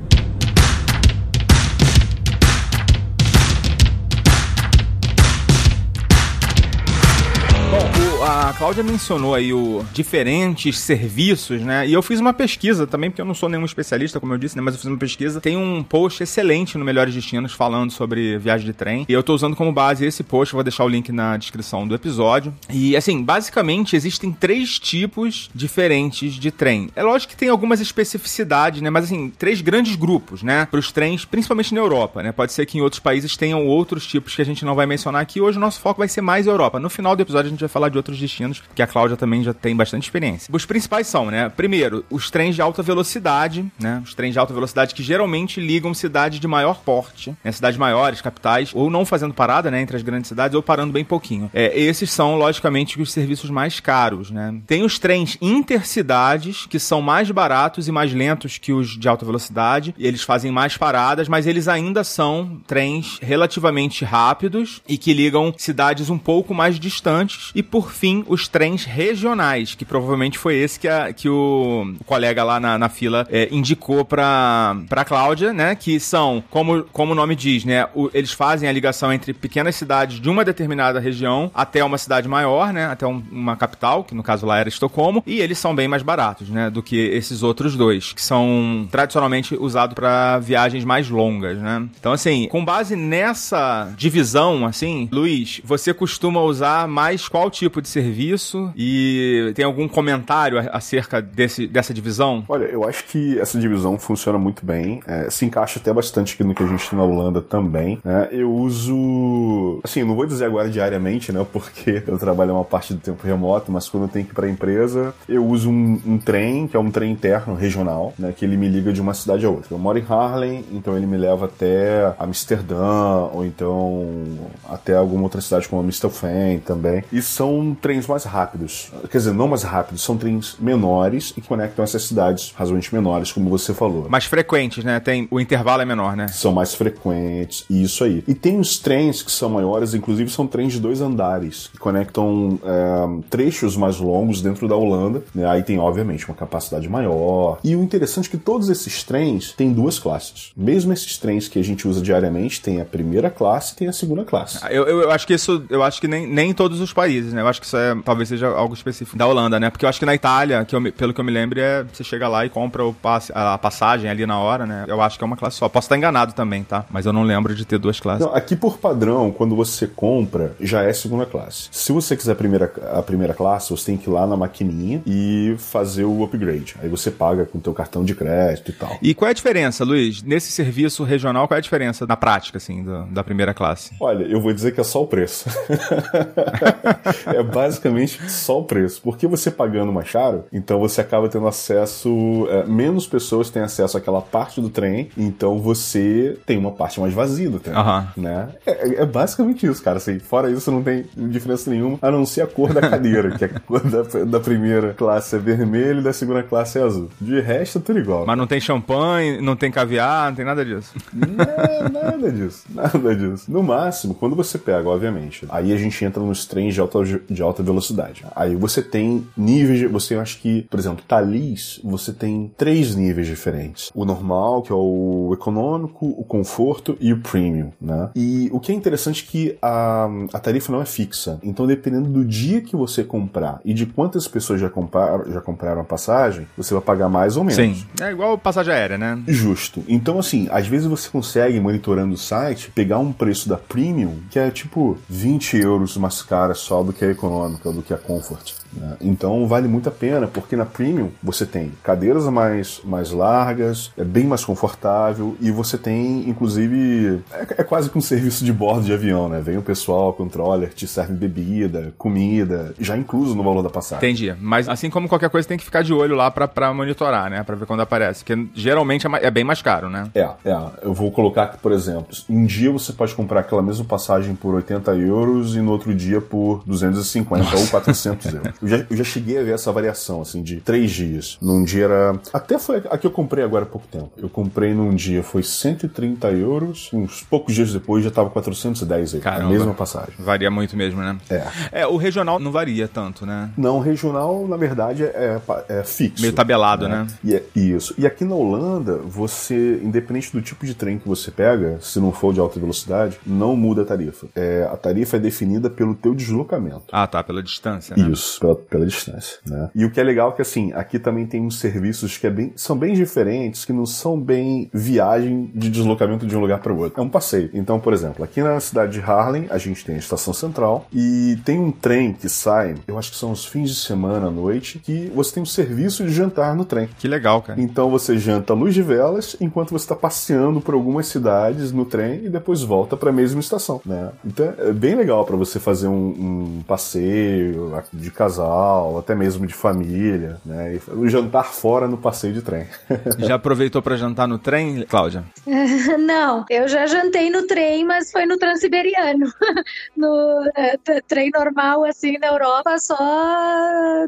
Bom, 7.70 7.98
a 8.24 8.52
Cláudia 8.52 8.82
mencionou 8.82 9.34
aí 9.34 9.52
o 9.52 9.84
diferentes 9.92 10.78
serviços, 10.78 11.60
né? 11.60 11.86
E 11.86 11.92
eu 11.92 12.02
fiz 12.02 12.18
uma 12.18 12.32
pesquisa 12.32 12.86
também, 12.86 13.10
porque 13.10 13.20
eu 13.20 13.26
não 13.26 13.34
sou 13.34 13.48
nenhum 13.48 13.64
especialista, 13.64 14.18
como 14.18 14.34
eu 14.34 14.38
disse, 14.38 14.56
né? 14.56 14.62
Mas 14.62 14.74
eu 14.74 14.80
fiz 14.80 14.90
uma 14.90 14.98
pesquisa. 14.98 15.40
Tem 15.40 15.56
um 15.56 15.82
post 15.82 16.22
excelente 16.22 16.76
no 16.76 16.84
Melhores 16.84 17.14
Destinos 17.14 17.52
falando 17.52 17.90
sobre 17.90 18.38
viagem 18.38 18.66
de 18.66 18.72
trem. 18.72 19.06
E 19.08 19.12
eu 19.12 19.22
tô 19.22 19.34
usando 19.34 19.54
como 19.54 19.72
base 19.72 20.04
esse 20.04 20.22
post, 20.22 20.54
vou 20.54 20.62
deixar 20.62 20.84
o 20.84 20.88
link 20.88 21.12
na 21.12 21.36
descrição 21.36 21.86
do 21.86 21.94
episódio. 21.94 22.52
E 22.70 22.96
assim, 22.96 23.22
basicamente 23.22 23.94
existem 23.94 24.32
três 24.32 24.78
tipos 24.78 25.50
diferentes 25.54 26.34
de 26.34 26.50
trem. 26.50 26.90
É 26.96 27.02
lógico 27.02 27.32
que 27.32 27.38
tem 27.38 27.48
algumas 27.48 27.80
especificidades, 27.80 28.80
né? 28.80 28.90
Mas 28.90 29.04
assim, 29.04 29.32
três 29.38 29.60
grandes 29.60 29.94
grupos, 29.94 30.42
né? 30.42 30.66
Para 30.70 30.80
os 30.80 30.90
trens, 30.90 31.24
principalmente 31.24 31.74
na 31.74 31.80
Europa, 31.80 32.22
né? 32.22 32.32
Pode 32.32 32.52
ser 32.52 32.66
que 32.66 32.78
em 32.78 32.80
outros 32.80 33.00
países 33.00 33.36
tenham 33.36 33.66
outros 33.66 34.06
tipos 34.06 34.34
que 34.34 34.42
a 34.42 34.44
gente 34.44 34.64
não 34.64 34.74
vai 34.74 34.86
mencionar 34.86 35.22
aqui. 35.22 35.40
Hoje 35.40 35.58
o 35.58 35.60
nosso 35.60 35.80
foco 35.80 35.98
vai 35.98 36.08
ser 36.08 36.20
mais 36.20 36.46
Europa. 36.46 36.80
No 36.80 36.90
final 36.90 37.14
do 37.14 37.22
episódio 37.22 37.48
a 37.48 37.50
gente 37.50 37.57
vai 37.60 37.68
falar 37.68 37.88
de 37.88 37.96
outros 37.96 38.18
destinos, 38.18 38.62
que 38.74 38.82
a 38.82 38.86
Cláudia 38.86 39.16
também 39.16 39.42
já 39.42 39.52
tem 39.54 39.74
bastante 39.74 40.04
experiência. 40.04 40.50
Os 40.52 40.64
principais 40.64 41.06
são, 41.06 41.26
né? 41.26 41.48
Primeiro, 41.48 42.04
os 42.10 42.30
trens 42.30 42.54
de 42.54 42.62
alta 42.62 42.82
velocidade, 42.82 43.64
né? 43.78 44.02
Os 44.04 44.14
trens 44.14 44.32
de 44.32 44.38
alta 44.38 44.54
velocidade 44.54 44.94
que 44.94 45.02
geralmente 45.02 45.60
ligam 45.60 45.92
cidades 45.94 46.40
de 46.40 46.46
maior 46.46 46.80
porte, 46.84 47.34
né? 47.42 47.52
Cidades 47.52 47.78
maiores, 47.78 48.20
capitais, 48.20 48.70
ou 48.74 48.90
não 48.90 49.04
fazendo 49.04 49.34
parada, 49.34 49.70
né? 49.70 49.80
Entre 49.80 49.96
as 49.96 50.02
grandes 50.02 50.28
cidades, 50.28 50.54
ou 50.54 50.62
parando 50.62 50.92
bem 50.92 51.04
pouquinho. 51.04 51.50
É, 51.52 51.78
esses 51.78 52.10
são, 52.10 52.36
logicamente, 52.36 53.00
os 53.00 53.12
serviços 53.12 53.50
mais 53.50 53.80
caros, 53.80 54.30
né? 54.30 54.54
Tem 54.66 54.82
os 54.82 54.98
trens 54.98 55.36
intercidades, 55.40 56.66
que 56.66 56.78
são 56.78 57.00
mais 57.00 57.30
baratos 57.30 57.88
e 57.88 57.92
mais 57.92 58.12
lentos 58.12 58.58
que 58.58 58.72
os 58.72 58.98
de 58.98 59.08
alta 59.08 59.24
velocidade. 59.24 59.94
E 59.98 60.06
eles 60.06 60.22
fazem 60.22 60.50
mais 60.50 60.76
paradas, 60.76 61.28
mas 61.28 61.46
eles 61.46 61.68
ainda 61.68 62.04
são 62.04 62.60
trens 62.66 63.18
relativamente 63.20 64.04
rápidos 64.04 64.82
e 64.88 64.98
que 64.98 65.12
ligam 65.12 65.54
cidades 65.56 66.10
um 66.10 66.18
pouco 66.18 66.54
mais 66.54 66.78
distantes. 66.78 67.47
E 67.54 67.62
por 67.62 67.92
fim, 67.92 68.24
os 68.26 68.48
trens 68.48 68.84
regionais, 68.84 69.74
que 69.74 69.84
provavelmente 69.84 70.38
foi 70.38 70.56
esse 70.56 70.78
que, 70.78 70.88
a, 70.88 71.12
que 71.12 71.28
o 71.28 71.94
colega 72.06 72.42
lá 72.44 72.58
na, 72.58 72.78
na 72.78 72.88
fila 72.88 73.26
é, 73.30 73.48
indicou 73.50 74.04
pra, 74.04 74.76
pra 74.88 75.04
Cláudia, 75.04 75.52
né? 75.52 75.74
Que 75.74 76.00
são, 76.00 76.42
como, 76.50 76.84
como 76.84 77.12
o 77.12 77.14
nome 77.14 77.34
diz, 77.34 77.64
né? 77.64 77.86
O, 77.94 78.10
eles 78.12 78.32
fazem 78.32 78.68
a 78.68 78.72
ligação 78.72 79.12
entre 79.12 79.32
pequenas 79.32 79.76
cidades 79.76 80.20
de 80.20 80.28
uma 80.28 80.44
determinada 80.44 80.98
região 80.98 81.50
até 81.54 81.82
uma 81.84 81.98
cidade 81.98 82.28
maior, 82.28 82.72
né? 82.72 82.86
Até 82.86 83.06
um, 83.06 83.22
uma 83.30 83.56
capital, 83.56 84.04
que 84.04 84.14
no 84.14 84.22
caso 84.22 84.46
lá 84.46 84.58
era 84.58 84.68
Estocolmo, 84.68 85.22
e 85.26 85.40
eles 85.40 85.58
são 85.58 85.74
bem 85.74 85.88
mais 85.88 86.02
baratos, 86.02 86.48
né? 86.48 86.70
Do 86.70 86.82
que 86.82 86.96
esses 86.96 87.42
outros 87.42 87.76
dois, 87.76 88.12
que 88.12 88.22
são 88.22 88.86
tradicionalmente 88.90 89.56
usados 89.56 89.94
para 89.94 90.38
viagens 90.38 90.84
mais 90.84 91.08
longas, 91.08 91.58
né? 91.58 91.86
Então, 91.98 92.12
assim, 92.12 92.48
com 92.48 92.64
base 92.64 92.96
nessa 92.96 93.92
divisão, 93.96 94.66
assim, 94.66 95.08
Luiz, 95.12 95.60
você 95.64 95.92
costuma 95.92 96.40
usar 96.40 96.88
mais 96.88 97.28
qual 97.28 97.37
tipo 97.50 97.80
de 97.82 97.88
serviço? 97.88 98.72
E 98.76 99.52
tem 99.54 99.64
algum 99.64 99.88
comentário 99.88 100.58
acerca 100.72 101.20
desse, 101.20 101.66
dessa 101.66 101.92
divisão? 101.92 102.44
Olha, 102.48 102.64
eu 102.64 102.88
acho 102.88 103.04
que 103.04 103.38
essa 103.38 103.58
divisão 103.58 103.98
funciona 103.98 104.38
muito 104.38 104.64
bem. 104.64 105.00
É, 105.06 105.30
se 105.30 105.44
encaixa 105.44 105.78
até 105.78 105.92
bastante 105.92 106.42
no 106.42 106.54
que 106.54 106.62
a 106.62 106.66
gente 106.66 106.88
tem 106.88 106.98
na 106.98 107.04
Holanda 107.04 107.40
também. 107.40 107.98
Né? 108.04 108.28
Eu 108.32 108.52
uso. 108.52 109.80
Assim, 109.82 110.04
não 110.04 110.14
vou 110.14 110.26
dizer 110.26 110.46
agora 110.46 110.68
diariamente, 110.68 111.32
né? 111.32 111.44
Porque 111.52 112.02
eu 112.06 112.18
trabalho 112.18 112.54
uma 112.54 112.64
parte 112.64 112.94
do 112.94 113.00
tempo 113.00 113.26
remoto, 113.26 113.70
mas 113.70 113.88
quando 113.88 114.04
eu 114.04 114.08
tenho 114.08 114.24
que 114.24 114.32
ir 114.32 114.34
para 114.34 114.46
a 114.46 114.50
empresa, 114.50 115.14
eu 115.28 115.44
uso 115.44 115.70
um, 115.70 116.00
um, 116.06 116.18
trem, 116.18 116.66
que 116.66 116.76
é 116.76 116.80
um 116.80 116.90
trem 116.90 117.12
interno, 117.12 117.54
regional, 117.54 118.12
né? 118.18 118.32
Que 118.36 118.44
ele 118.44 118.56
me 118.56 118.68
liga 118.68 118.92
de 118.92 119.00
uma 119.00 119.14
cidade 119.14 119.44
a 119.44 119.50
outra. 119.50 119.74
Eu 119.74 119.78
moro 119.78 119.98
em 119.98 120.04
Harlem, 120.08 120.64
então 120.72 120.96
ele 120.96 121.06
me 121.06 121.16
leva 121.16 121.46
até 121.46 122.14
Amsterdã, 122.18 123.28
ou 123.32 123.44
então 123.44 124.26
até 124.68 124.94
alguma 124.94 125.24
outra 125.24 125.40
cidade 125.40 125.68
como 125.68 125.82
Amstelveen 125.82 126.58
também. 126.60 127.04
E 127.12 127.20
são 127.28 127.76
trens 127.80 128.06
mais 128.06 128.24
rápidos. 128.24 128.90
Quer 129.10 129.18
dizer, 129.18 129.34
não 129.34 129.48
mais 129.48 129.62
rápidos, 129.62 130.02
são 130.02 130.16
trens 130.16 130.56
menores 130.58 131.34
e 131.36 131.40
que 131.40 131.48
conectam 131.48 131.84
essas 131.84 132.04
cidades 132.04 132.52
razoavelmente 132.54 132.94
menores, 132.94 133.32
como 133.32 133.48
você 133.50 133.74
falou. 133.74 134.08
Mais 134.08 134.24
frequentes, 134.24 134.84
né? 134.84 134.98
Tem, 135.00 135.28
o 135.30 135.40
intervalo 135.40 135.82
é 135.82 135.84
menor, 135.84 136.16
né? 136.16 136.28
São 136.28 136.52
mais 136.52 136.74
frequentes, 136.74 137.64
isso 137.68 138.04
aí. 138.04 138.24
E 138.26 138.34
tem 138.34 138.58
os 138.58 138.78
trens 138.78 139.22
que 139.22 139.30
são 139.30 139.50
maiores, 139.50 139.94
inclusive 139.94 140.30
são 140.30 140.46
trens 140.46 140.72
de 140.72 140.80
dois 140.80 141.00
andares, 141.00 141.68
que 141.72 141.78
conectam 141.78 142.58
é, 142.64 143.22
trechos 143.28 143.76
mais 143.76 143.98
longos 143.98 144.42
dentro 144.42 144.68
da 144.68 144.76
Holanda. 144.76 145.22
Né? 145.34 145.46
Aí 145.46 145.62
tem, 145.62 145.78
obviamente, 145.78 146.26
uma 146.26 146.34
capacidade 146.34 146.88
maior. 146.88 147.58
E 147.62 147.74
o 147.74 147.82
interessante 147.82 148.28
é 148.28 148.30
que 148.30 148.38
todos 148.38 148.68
esses 148.68 149.02
trens 149.02 149.52
têm 149.52 149.72
duas 149.72 149.98
classes. 149.98 150.52
Mesmo 150.56 150.92
esses 150.92 151.16
trens 151.18 151.48
que 151.48 151.58
a 151.58 151.64
gente 151.64 151.86
usa 151.86 152.00
diariamente, 152.00 152.60
tem 152.60 152.80
a 152.80 152.84
primeira 152.84 153.30
classe 153.30 153.72
e 153.72 153.76
tem 153.76 153.88
a 153.88 153.92
segunda 153.92 154.24
classe. 154.24 154.58
Eu, 154.70 154.86
eu, 154.86 155.02
eu, 155.02 155.10
acho 155.10 155.26
que 155.26 155.34
isso, 155.34 155.64
eu 155.68 155.82
acho 155.82 156.00
que 156.00 156.08
nem, 156.08 156.26
nem 156.26 156.50
em 156.50 156.54
todos 156.54 156.80
os 156.80 156.92
países, 156.92 157.17
né? 157.26 157.42
Eu 157.42 157.48
acho 157.48 157.60
que 157.60 157.66
isso 157.66 157.76
é, 157.76 157.96
talvez 158.04 158.28
seja 158.28 158.48
algo 158.48 158.74
específico 158.74 159.16
da 159.16 159.26
Holanda, 159.26 159.58
né? 159.60 159.70
Porque 159.70 159.84
eu 159.84 159.88
acho 159.88 159.98
que 159.98 160.06
na 160.06 160.14
Itália, 160.14 160.64
que 160.64 160.74
eu, 160.74 160.92
pelo 160.92 161.14
que 161.14 161.20
eu 161.20 161.24
me 161.24 161.32
lembro, 161.32 161.60
é 161.60 161.84
você 161.84 162.04
chega 162.04 162.28
lá 162.28 162.44
e 162.44 162.48
compra 162.48 162.84
o 162.84 162.92
passe, 162.92 163.32
a 163.34 163.56
passagem 163.58 164.10
ali 164.10 164.26
na 164.26 164.38
hora, 164.38 164.66
né? 164.66 164.84
Eu 164.86 165.00
acho 165.00 165.18
que 165.18 165.24
é 165.24 165.26
uma 165.26 165.36
classe 165.36 165.56
só. 165.56 165.68
Posso 165.68 165.86
estar 165.86 165.96
enganado 165.96 166.32
também, 166.32 166.62
tá? 166.62 166.84
Mas 166.90 167.06
eu 167.06 167.12
não 167.12 167.22
lembro 167.22 167.54
de 167.54 167.64
ter 167.64 167.78
duas 167.78 168.00
classes. 168.00 168.24
Não, 168.24 168.34
aqui 168.34 168.56
por 168.56 168.78
padrão, 168.78 169.30
quando 169.30 169.54
você 169.54 169.86
compra, 169.86 170.54
já 170.60 170.82
é 170.82 170.92
segunda 170.92 171.26
classe. 171.26 171.68
Se 171.70 171.92
você 171.92 172.16
quiser 172.16 172.32
a 172.32 172.36
primeira, 172.36 172.72
a 172.92 173.02
primeira 173.02 173.34
classe, 173.34 173.70
você 173.70 173.86
tem 173.86 173.96
que 173.96 174.08
ir 174.08 174.12
lá 174.12 174.26
na 174.26 174.36
maquininha 174.36 175.02
e 175.06 175.56
fazer 175.58 176.04
o 176.04 176.24
upgrade. 176.24 176.76
Aí 176.82 176.88
você 176.88 177.10
paga 177.10 177.44
com 177.44 177.58
o 177.58 177.60
teu 177.60 177.72
cartão 177.72 178.04
de 178.04 178.14
crédito 178.14 178.70
e 178.70 178.74
tal. 178.74 178.98
E 179.02 179.14
qual 179.14 179.28
é 179.28 179.30
a 179.30 179.34
diferença, 179.34 179.84
Luiz? 179.84 180.22
Nesse 180.22 180.50
serviço 180.50 181.04
regional, 181.04 181.46
qual 181.46 181.56
é 181.56 181.58
a 181.58 181.62
diferença 181.62 182.06
na 182.06 182.16
prática, 182.16 182.58
assim, 182.58 182.82
do, 182.82 183.04
da 183.06 183.24
primeira 183.24 183.54
classe? 183.54 183.94
Olha, 184.00 184.24
eu 184.24 184.40
vou 184.40 184.52
dizer 184.52 184.72
que 184.72 184.80
é 184.80 184.84
só 184.84 185.02
o 185.02 185.06
preço. 185.06 185.48
é 187.26 187.42
basicamente 187.42 188.30
só 188.30 188.60
o 188.60 188.64
preço. 188.64 189.00
Porque 189.02 189.26
você 189.26 189.50
pagando 189.50 189.92
mais 189.92 190.10
caro, 190.10 190.44
então 190.52 190.78
você 190.78 191.00
acaba 191.00 191.28
tendo 191.28 191.46
acesso. 191.46 192.46
É, 192.50 192.64
menos 192.64 193.06
pessoas 193.06 193.50
têm 193.50 193.62
acesso 193.62 193.96
àquela 193.96 194.20
parte 194.20 194.60
do 194.60 194.70
trem, 194.70 195.10
então 195.16 195.58
você 195.58 196.38
tem 196.46 196.58
uma 196.58 196.72
parte 196.72 197.00
mais 197.00 197.12
vazia 197.12 197.50
do 197.50 197.60
trem. 197.60 197.76
Uhum. 197.76 198.04
Né? 198.16 198.48
É, 198.66 199.02
é, 199.02 199.06
basicamente 199.06 199.66
isso, 199.66 199.82
cara. 199.82 199.98
Assim, 199.98 200.18
fora 200.18 200.50
isso, 200.50 200.70
não 200.70 200.82
tem 200.82 201.04
diferença 201.16 201.70
nenhuma, 201.70 201.98
a 202.00 202.10
não 202.10 202.24
ser 202.24 202.42
a 202.42 202.46
cor 202.46 202.72
da 202.72 202.80
cadeira, 202.80 203.36
que 203.36 203.44
a 203.44 203.48
cor 203.60 203.80
da, 203.80 204.02
da 204.24 204.40
primeira 204.40 204.94
classe 204.94 205.36
é 205.36 205.38
vermelho 205.38 206.00
e 206.00 206.02
da 206.02 206.12
segunda 206.12 206.42
classe 206.42 206.78
é 206.78 206.82
azul. 206.82 207.08
De 207.20 207.40
resto, 207.40 207.78
é 207.78 207.80
tudo 207.80 207.98
igual. 207.98 208.26
Mas 208.26 208.36
não 208.36 208.46
tem 208.46 208.60
champanhe, 208.60 209.40
não 209.40 209.56
tem 209.56 209.70
caviar, 209.70 210.30
não 210.30 210.36
tem 210.36 210.44
nada 210.44 210.64
disso. 210.64 210.92
Não, 211.12 212.02
nada 212.02 212.30
disso. 212.30 212.64
Nada 212.70 213.16
disso. 213.16 213.50
No 213.50 213.62
máximo, 213.62 214.14
quando 214.14 214.36
você 214.36 214.58
pega, 214.58 214.88
obviamente, 214.88 215.46
aí 215.48 215.72
a 215.72 215.76
gente 215.76 216.04
entra 216.04 216.22
nos 216.22 216.46
trens 216.46 216.74
de 216.74 216.80
alta, 216.96 217.20
de 217.28 217.42
alta 217.42 217.62
velocidade. 217.62 218.24
Aí 218.34 218.54
você 218.54 218.82
tem 218.82 219.26
níveis, 219.36 219.78
de, 219.80 219.86
você 219.86 220.14
acha 220.14 220.38
que, 220.38 220.62
por 220.70 220.78
exemplo, 220.78 221.04
Thalys, 221.06 221.80
você 221.82 222.12
tem 222.12 222.50
três 222.56 222.94
níveis 222.94 223.26
diferentes. 223.26 223.90
O 223.94 224.04
normal, 224.04 224.62
que 224.62 224.72
é 224.72 224.74
o 224.74 225.30
econômico, 225.32 226.06
o 226.06 226.24
conforto 226.24 226.96
e 227.00 227.12
o 227.12 227.20
premium, 227.20 227.70
né? 227.80 228.10
E 228.14 228.48
o 228.52 228.60
que 228.60 228.72
é 228.72 228.74
interessante 228.74 229.24
é 229.26 229.30
que 229.30 229.58
a, 229.60 230.08
a 230.32 230.38
tarifa 230.38 230.72
não 230.72 230.80
é 230.80 230.86
fixa. 230.86 231.38
Então, 231.42 231.66
dependendo 231.66 232.08
do 232.08 232.24
dia 232.24 232.60
que 232.60 232.76
você 232.76 233.04
comprar 233.04 233.60
e 233.64 233.74
de 233.74 233.86
quantas 233.86 234.26
pessoas 234.26 234.60
já, 234.60 234.68
comprar, 234.68 235.24
já 235.28 235.40
compraram 235.40 235.80
a 235.80 235.84
passagem, 235.84 236.46
você 236.56 236.74
vai 236.74 236.82
pagar 236.82 237.08
mais 237.08 237.36
ou 237.36 237.44
menos. 237.44 237.78
Sim. 237.78 237.86
É 238.00 238.10
igual 238.10 238.38
passagem 238.38 238.72
aérea, 238.72 238.98
né? 238.98 239.22
Justo. 239.26 239.82
Então, 239.88 240.18
assim, 240.18 240.48
às 240.50 240.66
vezes 240.66 240.86
você 240.86 241.08
consegue, 241.08 241.60
monitorando 241.60 242.14
o 242.14 242.18
site, 242.18 242.70
pegar 242.70 242.98
um 242.98 243.12
preço 243.12 243.48
da 243.48 243.56
premium 243.56 244.18
que 244.30 244.38
é 244.38 244.50
tipo 244.50 244.98
20 245.08 245.56
euros 245.58 245.96
mais 245.96 246.22
cara 246.22 246.54
só 246.54 246.77
do 246.82 246.92
que 246.92 247.04
a 247.04 247.10
econômica, 247.10 247.70
do 247.72 247.82
que 247.82 247.92
a 247.92 247.98
comfort. 247.98 248.54
Né? 248.72 248.96
Então 249.00 249.46
vale 249.46 249.68
muito 249.68 249.88
a 249.88 249.92
pena, 249.92 250.26
porque 250.26 250.56
na 250.56 250.64
Premium 250.64 251.10
você 251.22 251.46
tem 251.46 251.72
cadeiras 251.82 252.24
mais, 252.26 252.80
mais 252.84 253.10
largas, 253.10 253.90
é 253.96 254.04
bem 254.04 254.24
mais 254.24 254.44
confortável 254.44 255.36
e 255.40 255.50
você 255.50 255.78
tem, 255.78 256.28
inclusive, 256.28 257.20
é, 257.32 257.46
é 257.58 257.64
quase 257.64 257.90
que 257.90 257.98
um 257.98 258.00
serviço 258.00 258.44
de 258.44 258.52
bordo 258.52 258.84
de 258.84 258.92
avião, 258.92 259.28
né? 259.28 259.40
Vem 259.40 259.56
o 259.56 259.62
pessoal, 259.62 260.12
controller, 260.12 260.72
te 260.72 260.86
serve 260.86 261.14
bebida, 261.14 261.92
comida, 261.96 262.74
já 262.78 262.96
incluso 262.96 263.34
no 263.34 263.42
valor 263.42 263.62
da 263.62 263.70
passagem. 263.70 264.08
Entendi. 264.08 264.34
Mas 264.40 264.68
assim 264.68 264.90
como 264.90 265.08
qualquer 265.08 265.30
coisa, 265.30 265.46
tem 265.46 265.58
que 265.58 265.64
ficar 265.64 265.82
de 265.82 265.92
olho 265.92 266.14
lá 266.14 266.30
pra, 266.30 266.46
pra 266.46 266.72
monitorar, 266.72 267.30
né? 267.30 267.42
Pra 267.42 267.56
ver 267.56 267.66
quando 267.66 267.80
aparece. 267.80 268.24
Porque 268.24 268.48
geralmente 268.54 269.06
é, 269.06 269.10
é 269.26 269.30
bem 269.30 269.44
mais 269.44 269.62
caro, 269.62 269.88
né? 269.88 270.08
É, 270.14 270.28
é. 270.44 270.58
Eu 270.82 270.92
vou 270.92 271.10
colocar 271.10 271.44
aqui, 271.44 271.58
por 271.58 271.72
exemplo, 271.72 272.08
um 272.28 272.44
dia 272.44 272.70
você 272.70 272.92
pode 272.92 273.14
comprar 273.14 273.40
aquela 273.40 273.62
mesma 273.62 273.84
passagem 273.84 274.34
por 274.34 274.54
80 274.54 274.94
euros 274.96 275.56
e 275.56 275.60
no 275.60 275.70
outro 275.70 275.94
dia 275.94 276.20
por 276.20 276.62
250 276.66 277.44
Nossa. 277.44 277.56
ou 277.56 277.66
400 277.68 278.34
euros. 278.34 278.57
Eu 278.60 278.68
já, 278.68 278.76
eu 278.90 278.96
já 278.96 279.04
cheguei 279.04 279.38
a 279.38 279.42
ver 279.42 279.54
essa 279.54 279.70
variação, 279.72 280.20
assim, 280.20 280.42
de 280.42 280.60
três 280.60 280.90
dias. 280.90 281.38
Num 281.40 281.64
dia 281.64 281.84
era. 281.84 282.20
Até 282.32 282.58
foi 282.58 282.82
a 282.90 282.98
que 282.98 283.06
eu 283.06 283.10
comprei 283.10 283.44
agora 283.44 283.64
há 283.64 283.68
pouco 283.68 283.86
tempo. 283.86 284.10
Eu 284.16 284.28
comprei 284.28 284.74
num 284.74 284.94
dia, 284.94 285.22
foi 285.22 285.42
130 285.42 286.28
euros. 286.32 286.90
Uns 286.92 287.22
poucos 287.22 287.54
dias 287.54 287.72
depois 287.72 288.04
já 288.04 288.10
tava 288.10 288.30
410 288.30 289.14
euros. 289.14 289.24
Caramba. 289.24 289.46
A 289.46 289.48
mesma 289.50 289.74
passagem. 289.74 290.14
Varia 290.18 290.50
muito 290.50 290.76
mesmo, 290.76 291.00
né? 291.00 291.16
É. 291.30 291.46
É, 291.72 291.86
o 291.86 291.96
regional 291.96 292.38
não 292.38 292.50
varia 292.50 292.88
tanto, 292.88 293.24
né? 293.24 293.50
Não, 293.56 293.76
o 293.76 293.80
regional, 293.80 294.46
na 294.46 294.56
verdade, 294.56 295.04
é, 295.04 295.40
é 295.68 295.82
fixo. 295.84 296.20
Meio 296.22 296.32
tabelado, 296.32 296.88
né? 296.88 297.04
né? 297.04 297.06
E 297.24 297.34
é, 297.34 297.42
isso. 297.54 297.94
E 297.98 298.06
aqui 298.06 298.24
na 298.24 298.34
Holanda, 298.34 298.96
você, 298.96 299.80
independente 299.82 300.32
do 300.32 300.42
tipo 300.42 300.66
de 300.66 300.74
trem 300.74 300.98
que 300.98 301.08
você 301.08 301.30
pega, 301.30 301.78
se 301.80 302.00
não 302.00 302.12
for 302.12 302.32
de 302.32 302.40
alta 302.40 302.58
velocidade, 302.58 303.18
não 303.26 303.56
muda 303.56 303.82
a 303.82 303.84
tarifa. 303.84 304.26
É, 304.34 304.68
a 304.70 304.76
tarifa 304.76 305.16
é 305.16 305.20
definida 305.20 305.70
pelo 305.70 305.94
teu 305.94 306.14
deslocamento. 306.14 306.84
Ah, 306.92 307.06
tá, 307.06 307.22
pela 307.22 307.42
distância, 307.42 307.96
né? 307.96 308.10
Isso, 308.10 308.40
pela, 308.48 308.56
pela 308.56 308.86
distância, 308.86 309.38
né? 309.46 309.70
E 309.74 309.84
o 309.84 309.90
que 309.90 310.00
é 310.00 310.02
legal 310.02 310.30
é 310.30 310.32
que, 310.32 310.42
assim, 310.42 310.72
aqui 310.72 310.98
também 310.98 311.26
tem 311.26 311.40
uns 311.40 311.58
serviços 311.58 312.16
que 312.16 312.26
é 312.26 312.30
bem, 312.30 312.52
são 312.56 312.76
bem 312.76 312.94
diferentes, 312.94 313.64
que 313.64 313.72
não 313.72 313.84
são 313.84 314.18
bem 314.18 314.70
viagem 314.72 315.50
de 315.54 315.68
deslocamento 315.68 316.26
de 316.26 316.36
um 316.36 316.40
lugar 316.40 316.60
para 316.60 316.72
o 316.72 316.78
outro. 316.78 317.00
É 317.00 317.02
um 317.02 317.08
passeio. 317.08 317.50
Então, 317.52 317.78
por 317.78 317.92
exemplo, 317.92 318.24
aqui 318.24 318.42
na 318.42 318.58
cidade 318.60 318.92
de 318.92 319.00
Harlem, 319.00 319.46
a 319.50 319.58
gente 319.58 319.84
tem 319.84 319.96
a 319.96 319.98
estação 319.98 320.32
central 320.32 320.86
e 320.92 321.38
tem 321.44 321.58
um 321.58 321.70
trem 321.70 322.12
que 322.12 322.28
sai, 322.28 322.76
eu 322.86 322.98
acho 322.98 323.10
que 323.10 323.16
são 323.16 323.32
os 323.32 323.44
fins 323.44 323.70
de 323.70 323.76
semana 323.76 324.28
à 324.28 324.30
noite, 324.30 324.78
que 324.78 325.10
você 325.14 325.34
tem 325.34 325.42
um 325.42 325.46
serviço 325.46 326.04
de 326.04 326.12
jantar 326.12 326.54
no 326.54 326.64
trem. 326.64 326.88
Que 326.98 327.08
legal, 327.08 327.42
cara. 327.42 327.60
Então 327.60 327.90
você 327.90 328.16
janta 328.18 328.52
à 328.52 328.56
luz 328.56 328.74
de 328.74 328.82
velas 328.82 329.36
enquanto 329.40 329.70
você 329.70 329.84
está 329.84 329.96
passeando 329.96 330.60
por 330.60 330.74
algumas 330.74 331.06
cidades 331.06 331.72
no 331.72 331.84
trem 331.84 332.24
e 332.24 332.28
depois 332.28 332.62
volta 332.62 332.96
para 332.96 333.10
a 333.10 333.12
mesma 333.12 333.40
estação, 333.40 333.80
né? 333.84 334.10
Então 334.24 334.54
é 334.58 334.72
bem 334.72 334.94
legal 334.94 335.24
para 335.24 335.36
você 335.36 335.58
fazer 335.58 335.88
um, 335.88 336.58
um 336.58 336.62
passeio 336.66 337.72
de 337.92 338.10
casal 338.10 338.37
casal, 338.38 338.98
até 338.98 339.14
mesmo 339.14 339.46
de 339.46 339.52
família, 339.52 340.40
né? 340.44 340.76
E 340.76 341.08
jantar 341.08 341.44
fora 341.44 341.88
no 341.88 341.98
passeio 341.98 342.32
de 342.32 342.42
trem. 342.42 342.66
já 343.18 343.34
aproveitou 343.34 343.82
para 343.82 343.96
jantar 343.96 344.28
no 344.28 344.38
trem, 344.38 344.84
Cláudia? 344.88 345.24
Não, 345.98 346.44
eu 346.48 346.68
já 346.68 346.86
jantei 346.86 347.30
no 347.30 347.46
trem, 347.46 347.84
mas 347.84 348.12
foi 348.12 348.26
no 348.26 348.38
Transiberiano. 348.38 349.26
no 349.96 350.50
é, 350.54 350.78
trem 351.06 351.30
normal, 351.34 351.84
assim, 351.84 352.18
na 352.18 352.28
Europa, 352.28 352.78
só 352.78 352.96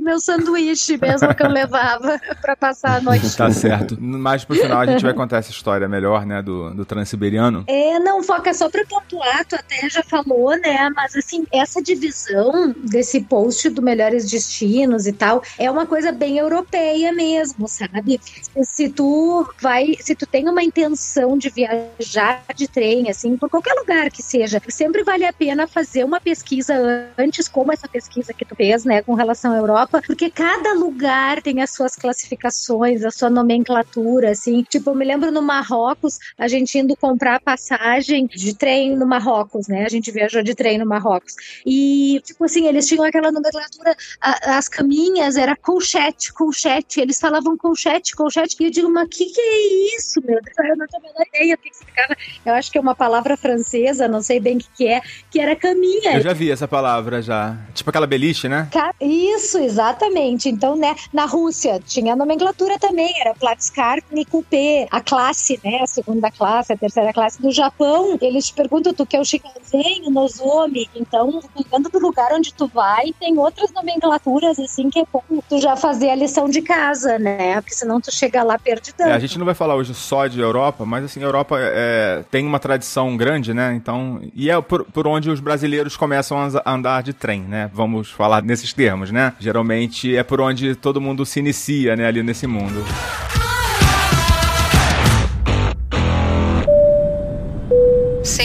meu 0.01 0.21
sanduíche 0.21 0.99
mesmo 1.01 1.35
que 1.35 1.43
eu 1.43 1.49
levava 1.49 2.19
para 2.40 2.55
passar 2.57 2.99
a 2.99 3.01
noite. 3.01 3.37
tá 3.37 3.51
certo. 3.51 4.01
Mais 4.01 4.45
pro 4.45 4.57
final 4.57 4.81
a 4.81 4.87
gente 4.87 5.03
vai 5.03 5.14
contar 5.14 5.38
essa 5.38 5.51
história 5.51 5.88
melhor, 5.88 6.25
né, 6.25 6.43
do, 6.43 6.73
do 6.75 6.85
Transiberiano. 6.85 7.64
É, 7.66 7.99
não, 7.99 8.23
Foca, 8.23 8.53
só 8.55 8.69
pra 8.69 8.85
pontuar, 8.85 9.45
tu 9.45 9.57
até 9.57 9.88
já 9.88 10.03
falou, 10.03 10.51
né, 10.59 10.90
mas 10.95 11.16
assim, 11.16 11.47
essa 11.53 11.83
divisão 11.83 12.75
desse 12.85 13.23
post 13.23 13.69
do 13.71 13.83
Melhores 13.83 14.19
Destinos 14.28 15.06
e 15.06 15.12
tal, 15.12 15.42
é 15.59 15.70
uma 15.70 15.87
coisa 15.87 16.11
bem 16.12 16.38
europeia 16.38 17.12
mesmo, 17.12 17.68
sabe? 17.68 18.20
Se 18.62 18.88
tu 18.88 19.46
vai, 19.61 19.96
se 20.00 20.14
tu 20.14 20.26
tem 20.26 20.48
uma 20.48 20.62
intenção 20.62 21.38
de 21.38 21.50
viajar 21.50 22.44
de 22.54 22.66
trem, 22.68 23.09
assim, 23.09 23.37
por 23.37 23.48
qualquer 23.48 23.74
lugar 23.74 24.11
que 24.11 24.22
seja, 24.22 24.61
sempre 24.68 25.02
vale 25.02 25.24
a 25.24 25.33
pena 25.33 25.66
fazer 25.66 26.04
uma 26.04 26.20
pesquisa 26.20 26.74
antes, 27.18 27.48
como 27.48 27.72
essa 27.72 27.88
pesquisa 27.88 28.33
que 28.33 28.44
tu 28.44 28.54
fez, 28.54 28.85
né, 28.85 29.02
com 29.02 29.14
relação 29.14 29.52
à 29.52 29.56
Europa, 29.56 30.02
porque 30.06 30.30
cada 30.30 30.72
lugar 30.74 31.42
tem 31.42 31.62
as 31.62 31.70
suas 31.72 31.94
classificações, 31.94 33.04
a 33.04 33.11
sua 33.11 33.30
nomenclatura, 33.30 34.30
assim. 34.30 34.62
Tipo, 34.62 34.90
eu 34.90 34.94
me 34.94 35.04
lembro 35.04 35.30
no 35.30 35.42
Marrocos, 35.42 36.18
a 36.38 36.48
gente 36.48 36.78
indo 36.78 36.96
comprar 36.96 37.40
passagem 37.40 38.26
de 38.26 38.54
trem 38.54 38.96
no 38.96 39.06
Marrocos, 39.06 39.68
né? 39.68 39.85
A 39.85 39.88
gente 39.88 40.11
viajou 40.11 40.42
de 40.42 40.54
trem 40.54 40.78
no 40.78 40.87
Marrocos. 40.87 41.35
E, 41.64 42.20
tipo 42.24 42.44
assim, 42.44 42.66
eles 42.66 42.87
tinham 42.87 43.04
aquela 43.04 43.30
nomenclatura, 43.30 43.96
as 44.20 44.68
caminhas 44.68 45.37
era 45.37 45.57
colchete, 45.57 46.33
colchete. 46.33 47.01
Eles 47.01 47.18
falavam 47.20 47.57
colchete, 47.57 48.14
colchete. 48.14 48.57
E 48.61 48.64
eu 48.64 48.70
digo, 48.70 48.90
mas 48.90 49.07
o 49.07 49.09
que, 49.09 49.27
que 49.27 49.40
é 49.40 49.96
isso, 49.96 50.20
meu 50.25 50.40
Deus? 50.42 50.57
Eu 50.59 50.77
não 50.77 50.87
tenho 50.87 51.03
a 51.03 51.07
menor 51.07 51.27
ideia 51.35 51.57
do 51.57 51.62
que 51.62 51.75
significava. 51.75 52.16
Eu 52.44 52.55
acho 52.55 52.70
que 52.70 52.79
é 52.79 52.81
uma 52.81 52.94
palavra 52.94 53.37
francesa, 53.37 54.09
não 54.09 54.23
sei 54.23 54.40
bem 54.40 54.57
o 54.57 54.61
que, 54.61 54.68
que 54.77 54.87
é, 54.87 55.01
que 55.31 55.40
era 55.40 55.57
caminha. 55.57 56.16
Eu 56.16 56.20
já 56.20 56.33
vi 56.33 56.51
essa 56.51 56.66
palavra 56.66 57.23
já. 57.23 57.57
Tipo 57.75 57.90
aquela 57.90 58.07
beliche, 58.07 58.49
né? 58.49 58.68
Isso, 59.01 59.59
exatamente. 59.59 60.49
Então, 60.49 60.77
né, 60.77 60.94
na 61.12 61.27
Rússia 61.27 61.81
tinha 61.85 62.12
a 62.12 62.16
nomenclatura 62.16 62.79
também, 62.79 63.12
era 63.20 63.35
Platskartny 63.35 64.25
Coupé, 64.25 64.87
a 64.90 65.01
classe, 65.01 65.61
né, 65.64 65.81
a 65.83 65.87
segunda 65.87 66.31
classe, 66.31 66.73
a 66.73 66.77
terceira 66.77 67.12
classe. 67.12 67.42
No 67.42 67.53
Japão, 67.53 68.18
eles 68.20 68.49
te 68.49 68.55
perguntam, 68.55 68.92
tu 68.92 69.07
quer 69.07 69.20
o 69.20 69.25
Shinkansen, 69.25 70.03
o 70.07 70.11
Nozomi. 70.11 70.88
Então, 70.94 71.40
dependendo 71.57 71.88
do 71.88 71.99
lugar 71.99 72.33
onde 72.33 72.53
tu 72.55 72.66
vai, 72.66 73.12
tem 73.18 73.38
outras 73.38 73.73
nomenclaturas 73.73 73.99
nomenclaturas, 74.00 74.58
assim, 74.58 74.88
que 74.90 74.98
é 74.98 75.04
bom 75.12 75.22
tu 75.48 75.60
já 75.60 75.76
fazer 75.76 76.10
a 76.10 76.14
lição 76.14 76.48
de 76.48 76.62
casa, 76.62 77.18
né? 77.18 77.60
Porque 77.60 77.74
senão 77.74 78.00
tu 78.00 78.12
chega 78.12 78.42
lá 78.42 78.58
perdidão. 78.58 79.08
É, 79.08 79.12
a 79.12 79.18
gente 79.18 79.38
não 79.38 79.44
vai 79.44 79.54
falar 79.54 79.76
hoje 79.76 79.94
só 79.94 80.26
de 80.26 80.40
Europa, 80.40 80.84
mas 80.84 81.04
assim, 81.04 81.20
a 81.20 81.24
Europa 81.24 81.56
é, 81.58 82.24
tem 82.30 82.46
uma 82.46 82.58
tradição 82.58 83.16
grande, 83.16 83.52
né? 83.52 83.74
Então, 83.74 84.20
e 84.34 84.50
é 84.50 84.60
por, 84.60 84.84
por 84.84 85.06
onde 85.06 85.30
os 85.30 85.40
brasileiros 85.40 85.96
começam 85.96 86.38
a 86.38 86.72
andar 86.72 87.02
de 87.02 87.12
trem, 87.12 87.42
né? 87.42 87.70
Vamos 87.72 88.10
falar 88.10 88.42
nesses 88.42 88.72
termos, 88.72 89.10
né? 89.10 89.34
Geralmente 89.38 90.16
é 90.16 90.22
por 90.22 90.40
onde 90.40 90.74
todo 90.74 91.00
mundo 91.00 91.26
se 91.26 91.40
inicia, 91.40 91.94
né, 91.96 92.06
ali 92.06 92.22
nesse 92.22 92.46
mundo. 92.46 92.84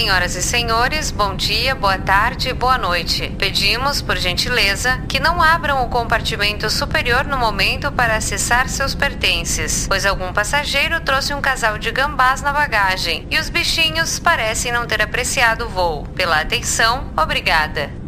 Senhoras 0.05 0.35
e 0.35 0.43
senhores, 0.43 1.09
bom 1.09 1.35
dia, 1.35 1.73
boa 1.73 1.97
tarde, 1.97 2.53
boa 2.53 2.77
noite. 2.77 3.27
Pedimos, 3.39 4.03
por 4.03 4.15
gentileza, 4.17 5.01
que 5.09 5.19
não 5.19 5.41
abram 5.41 5.83
o 5.83 5.89
compartimento 5.89 6.69
superior 6.69 7.25
no 7.25 7.39
momento 7.39 7.91
para 7.91 8.15
acessar 8.15 8.69
seus 8.69 8.93
pertences, 8.93 9.87
pois 9.87 10.05
algum 10.05 10.31
passageiro 10.31 11.01
trouxe 11.01 11.33
um 11.33 11.41
casal 11.41 11.79
de 11.79 11.89
gambás 11.89 12.43
na 12.43 12.53
bagagem 12.53 13.25
e 13.31 13.39
os 13.39 13.49
bichinhos 13.49 14.19
parecem 14.19 14.71
não 14.71 14.85
ter 14.85 15.01
apreciado 15.01 15.65
o 15.65 15.69
voo. 15.69 16.05
Pela 16.15 16.39
atenção, 16.39 17.11
obrigada. 17.17 18.04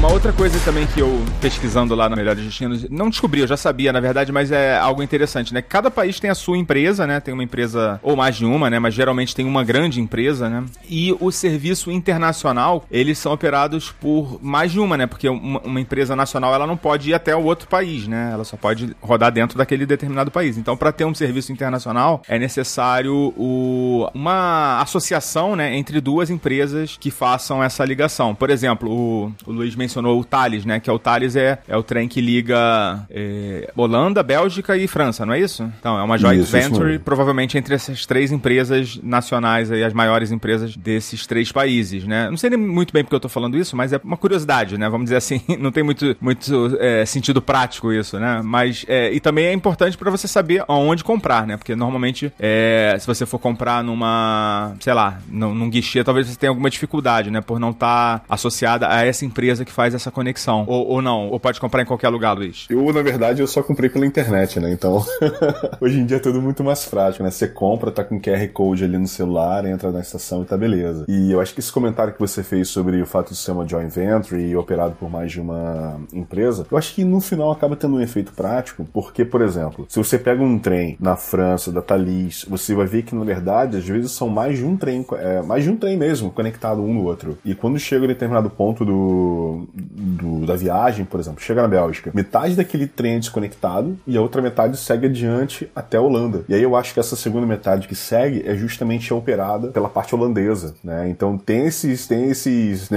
Uma 0.00 0.10
outra 0.10 0.32
coisa 0.32 0.58
também 0.60 0.86
que 0.86 0.98
eu, 0.98 1.22
pesquisando 1.42 1.94
lá 1.94 2.08
no 2.08 2.16
Melhores 2.16 2.42
Destinos, 2.42 2.88
não 2.88 3.10
descobri, 3.10 3.42
eu 3.42 3.46
já 3.46 3.56
sabia, 3.58 3.92
na 3.92 4.00
verdade, 4.00 4.32
mas 4.32 4.50
é 4.50 4.78
algo 4.78 5.02
interessante, 5.02 5.52
né? 5.52 5.60
Cada 5.60 5.90
país 5.90 6.18
tem 6.18 6.30
a 6.30 6.34
sua 6.34 6.56
empresa, 6.56 7.06
né? 7.06 7.20
Tem 7.20 7.34
uma 7.34 7.44
empresa, 7.44 8.00
ou 8.02 8.16
mais 8.16 8.36
de 8.36 8.46
uma, 8.46 8.70
né? 8.70 8.78
Mas 8.78 8.94
geralmente 8.94 9.34
tem 9.34 9.44
uma 9.44 9.62
grande 9.62 10.00
empresa, 10.00 10.48
né? 10.48 10.64
E 10.88 11.14
o 11.20 11.30
serviço 11.30 11.90
internacional, 11.90 12.82
eles 12.90 13.18
são 13.18 13.30
operados 13.30 13.92
por 13.92 14.42
mais 14.42 14.72
de 14.72 14.80
uma, 14.80 14.96
né? 14.96 15.06
Porque 15.06 15.28
uma, 15.28 15.60
uma 15.60 15.78
empresa 15.78 16.16
nacional, 16.16 16.54
ela 16.54 16.66
não 16.66 16.78
pode 16.78 17.10
ir 17.10 17.14
até 17.14 17.36
o 17.36 17.44
outro 17.44 17.68
país, 17.68 18.08
né? 18.08 18.30
Ela 18.32 18.44
só 18.44 18.56
pode 18.56 18.96
rodar 19.02 19.30
dentro 19.30 19.58
daquele 19.58 19.84
determinado 19.84 20.30
país. 20.30 20.56
Então, 20.56 20.78
para 20.78 20.92
ter 20.92 21.04
um 21.04 21.14
serviço 21.14 21.52
internacional, 21.52 22.22
é 22.26 22.38
necessário 22.38 23.34
o, 23.36 24.08
uma 24.14 24.80
associação, 24.80 25.54
né? 25.54 25.76
Entre 25.76 26.00
duas 26.00 26.30
empresas 26.30 26.96
que 26.98 27.10
façam 27.10 27.62
essa 27.62 27.84
ligação. 27.84 28.34
Por 28.34 28.48
exemplo, 28.48 28.90
o, 28.90 29.32
o 29.44 29.52
Luiz 29.52 29.76
mencionou 29.76 29.89
o 29.98 30.24
Thales, 30.24 30.64
né? 30.64 30.80
Que 30.80 30.90
é 30.90 30.92
o 30.92 30.98
Thales 30.98 31.36
é, 31.36 31.58
é 31.66 31.76
o 31.76 31.82
trem 31.82 32.08
que 32.08 32.20
liga 32.20 33.06
é, 33.10 33.70
Holanda, 33.76 34.22
Bélgica 34.22 34.76
e 34.76 34.86
França, 34.86 35.24
não 35.26 35.32
é 35.32 35.40
isso? 35.40 35.70
Então, 35.78 35.98
é 35.98 36.02
uma 36.02 36.18
joint 36.18 36.42
isso, 36.42 36.52
venture, 36.52 36.94
isso 36.94 37.00
provavelmente 37.04 37.56
entre 37.58 37.74
essas 37.74 38.06
três 38.06 38.32
empresas 38.32 38.98
nacionais 39.02 39.70
aí, 39.70 39.82
as 39.82 39.92
maiores 39.92 40.30
empresas 40.30 40.76
desses 40.76 41.26
três 41.26 41.50
países, 41.50 42.04
né? 42.04 42.28
Não 42.30 42.36
sei 42.36 42.50
nem 42.50 42.58
muito 42.58 42.92
bem 42.92 43.02
porque 43.02 43.14
eu 43.14 43.20
tô 43.20 43.28
falando 43.28 43.56
isso, 43.56 43.76
mas 43.76 43.92
é 43.92 44.00
uma 44.02 44.16
curiosidade, 44.16 44.78
né? 44.78 44.88
Vamos 44.88 45.06
dizer 45.06 45.16
assim, 45.16 45.40
não 45.58 45.72
tem 45.72 45.82
muito, 45.82 46.16
muito 46.20 46.76
é, 46.78 47.04
sentido 47.04 47.40
prático 47.42 47.92
isso, 47.92 48.18
né? 48.18 48.40
Mas, 48.44 48.84
é, 48.88 49.12
e 49.12 49.20
também 49.20 49.46
é 49.46 49.52
importante 49.52 49.96
para 49.96 50.10
você 50.10 50.28
saber 50.28 50.64
aonde 50.68 51.02
comprar, 51.04 51.46
né? 51.46 51.56
Porque 51.56 51.74
normalmente, 51.74 52.32
é, 52.38 52.96
se 52.98 53.06
você 53.06 53.26
for 53.26 53.38
comprar 53.38 53.82
numa, 53.82 54.74
sei 54.80 54.94
lá, 54.94 55.18
num, 55.28 55.54
num 55.54 55.70
guichê, 55.70 56.04
talvez 56.04 56.26
você 56.26 56.36
tenha 56.36 56.50
alguma 56.50 56.70
dificuldade, 56.70 57.30
né? 57.30 57.40
Por 57.40 57.58
não 57.58 57.70
estar 57.70 58.20
tá 58.20 58.24
associada 58.28 58.88
a 58.88 59.04
essa 59.04 59.24
empresa 59.24 59.64
que 59.64 59.72
faz 59.80 59.94
essa 59.94 60.10
conexão. 60.10 60.66
Ou, 60.68 60.88
ou 60.88 61.00
não? 61.00 61.30
Ou 61.30 61.40
pode 61.40 61.58
comprar 61.58 61.80
em 61.80 61.86
qualquer 61.86 62.10
lugar, 62.10 62.34
Luiz? 62.34 62.66
Eu, 62.68 62.92
na 62.92 63.00
verdade, 63.00 63.40
eu 63.40 63.46
só 63.46 63.62
comprei 63.62 63.88
pela 63.88 64.04
internet, 64.04 64.60
né? 64.60 64.70
Então, 64.70 65.02
hoje 65.80 65.98
em 65.98 66.04
dia 66.04 66.18
é 66.18 66.20
tudo 66.20 66.42
muito 66.42 66.62
mais 66.62 66.84
prático, 66.84 67.24
né? 67.24 67.30
Você 67.30 67.48
compra, 67.48 67.90
tá 67.90 68.04
com 68.04 68.20
QR 68.20 68.46
Code 68.52 68.84
ali 68.84 68.98
no 68.98 69.08
celular, 69.08 69.64
entra 69.64 69.90
na 69.90 70.00
estação 70.00 70.42
e 70.42 70.44
tá 70.44 70.54
beleza. 70.54 71.06
E 71.08 71.32
eu 71.32 71.40
acho 71.40 71.54
que 71.54 71.60
esse 71.60 71.72
comentário 71.72 72.12
que 72.12 72.20
você 72.20 72.42
fez 72.42 72.68
sobre 72.68 73.00
o 73.00 73.06
fato 73.06 73.30
de 73.30 73.36
ser 73.36 73.52
uma 73.52 73.66
joint 73.66 73.90
venture 73.90 74.38
e 74.38 74.54
operado 74.54 74.94
por 74.96 75.08
mais 75.08 75.32
de 75.32 75.40
uma 75.40 75.98
empresa, 76.12 76.66
eu 76.70 76.76
acho 76.76 76.94
que 76.94 77.02
no 77.02 77.18
final 77.18 77.50
acaba 77.50 77.74
tendo 77.74 77.96
um 77.96 78.02
efeito 78.02 78.34
prático, 78.34 78.86
porque, 78.92 79.24
por 79.24 79.40
exemplo, 79.40 79.86
se 79.88 79.96
você 79.96 80.18
pega 80.18 80.42
um 80.42 80.58
trem 80.58 80.98
na 81.00 81.16
França, 81.16 81.72
da 81.72 81.80
Thalys, 81.80 82.44
você 82.46 82.74
vai 82.74 82.84
ver 82.84 83.02
que, 83.02 83.14
na 83.14 83.24
verdade, 83.24 83.78
às 83.78 83.88
vezes 83.88 84.12
são 84.12 84.28
mais 84.28 84.58
de 84.58 84.64
um 84.64 84.76
trem, 84.76 85.06
é, 85.14 85.40
mais 85.40 85.64
de 85.64 85.70
um 85.70 85.76
trem 85.78 85.96
mesmo, 85.96 86.30
conectado 86.30 86.82
um 86.82 86.92
no 86.92 87.04
outro. 87.04 87.38
E 87.46 87.54
quando 87.54 87.78
chega 87.78 88.04
em 88.04 88.08
determinado 88.08 88.50
ponto 88.50 88.84
do, 88.84 89.69
do, 89.74 90.46
da 90.46 90.56
viagem, 90.56 91.04
por 91.04 91.20
exemplo, 91.20 91.40
chega 91.40 91.62
na 91.62 91.68
Bélgica, 91.68 92.10
metade 92.14 92.54
daquele 92.54 92.86
trem 92.86 93.16
é 93.16 93.18
desconectado 93.18 93.98
e 94.06 94.16
a 94.16 94.20
outra 94.20 94.42
metade 94.42 94.76
segue 94.76 95.06
adiante 95.06 95.70
até 95.74 95.96
a 95.96 96.00
Holanda. 96.00 96.44
E 96.48 96.54
aí 96.54 96.62
eu 96.62 96.76
acho 96.76 96.94
que 96.94 97.00
essa 97.00 97.16
segunda 97.16 97.46
metade 97.46 97.88
que 97.88 97.94
segue 97.94 98.42
é 98.46 98.54
justamente 98.54 99.12
operada 99.12 99.68
pela 99.68 99.88
parte 99.88 100.14
holandesa, 100.14 100.74
né? 100.82 101.08
Então 101.08 101.36
tem 101.36 101.66
esses, 101.66 102.06
tem 102.06 102.30
esses 102.30 102.88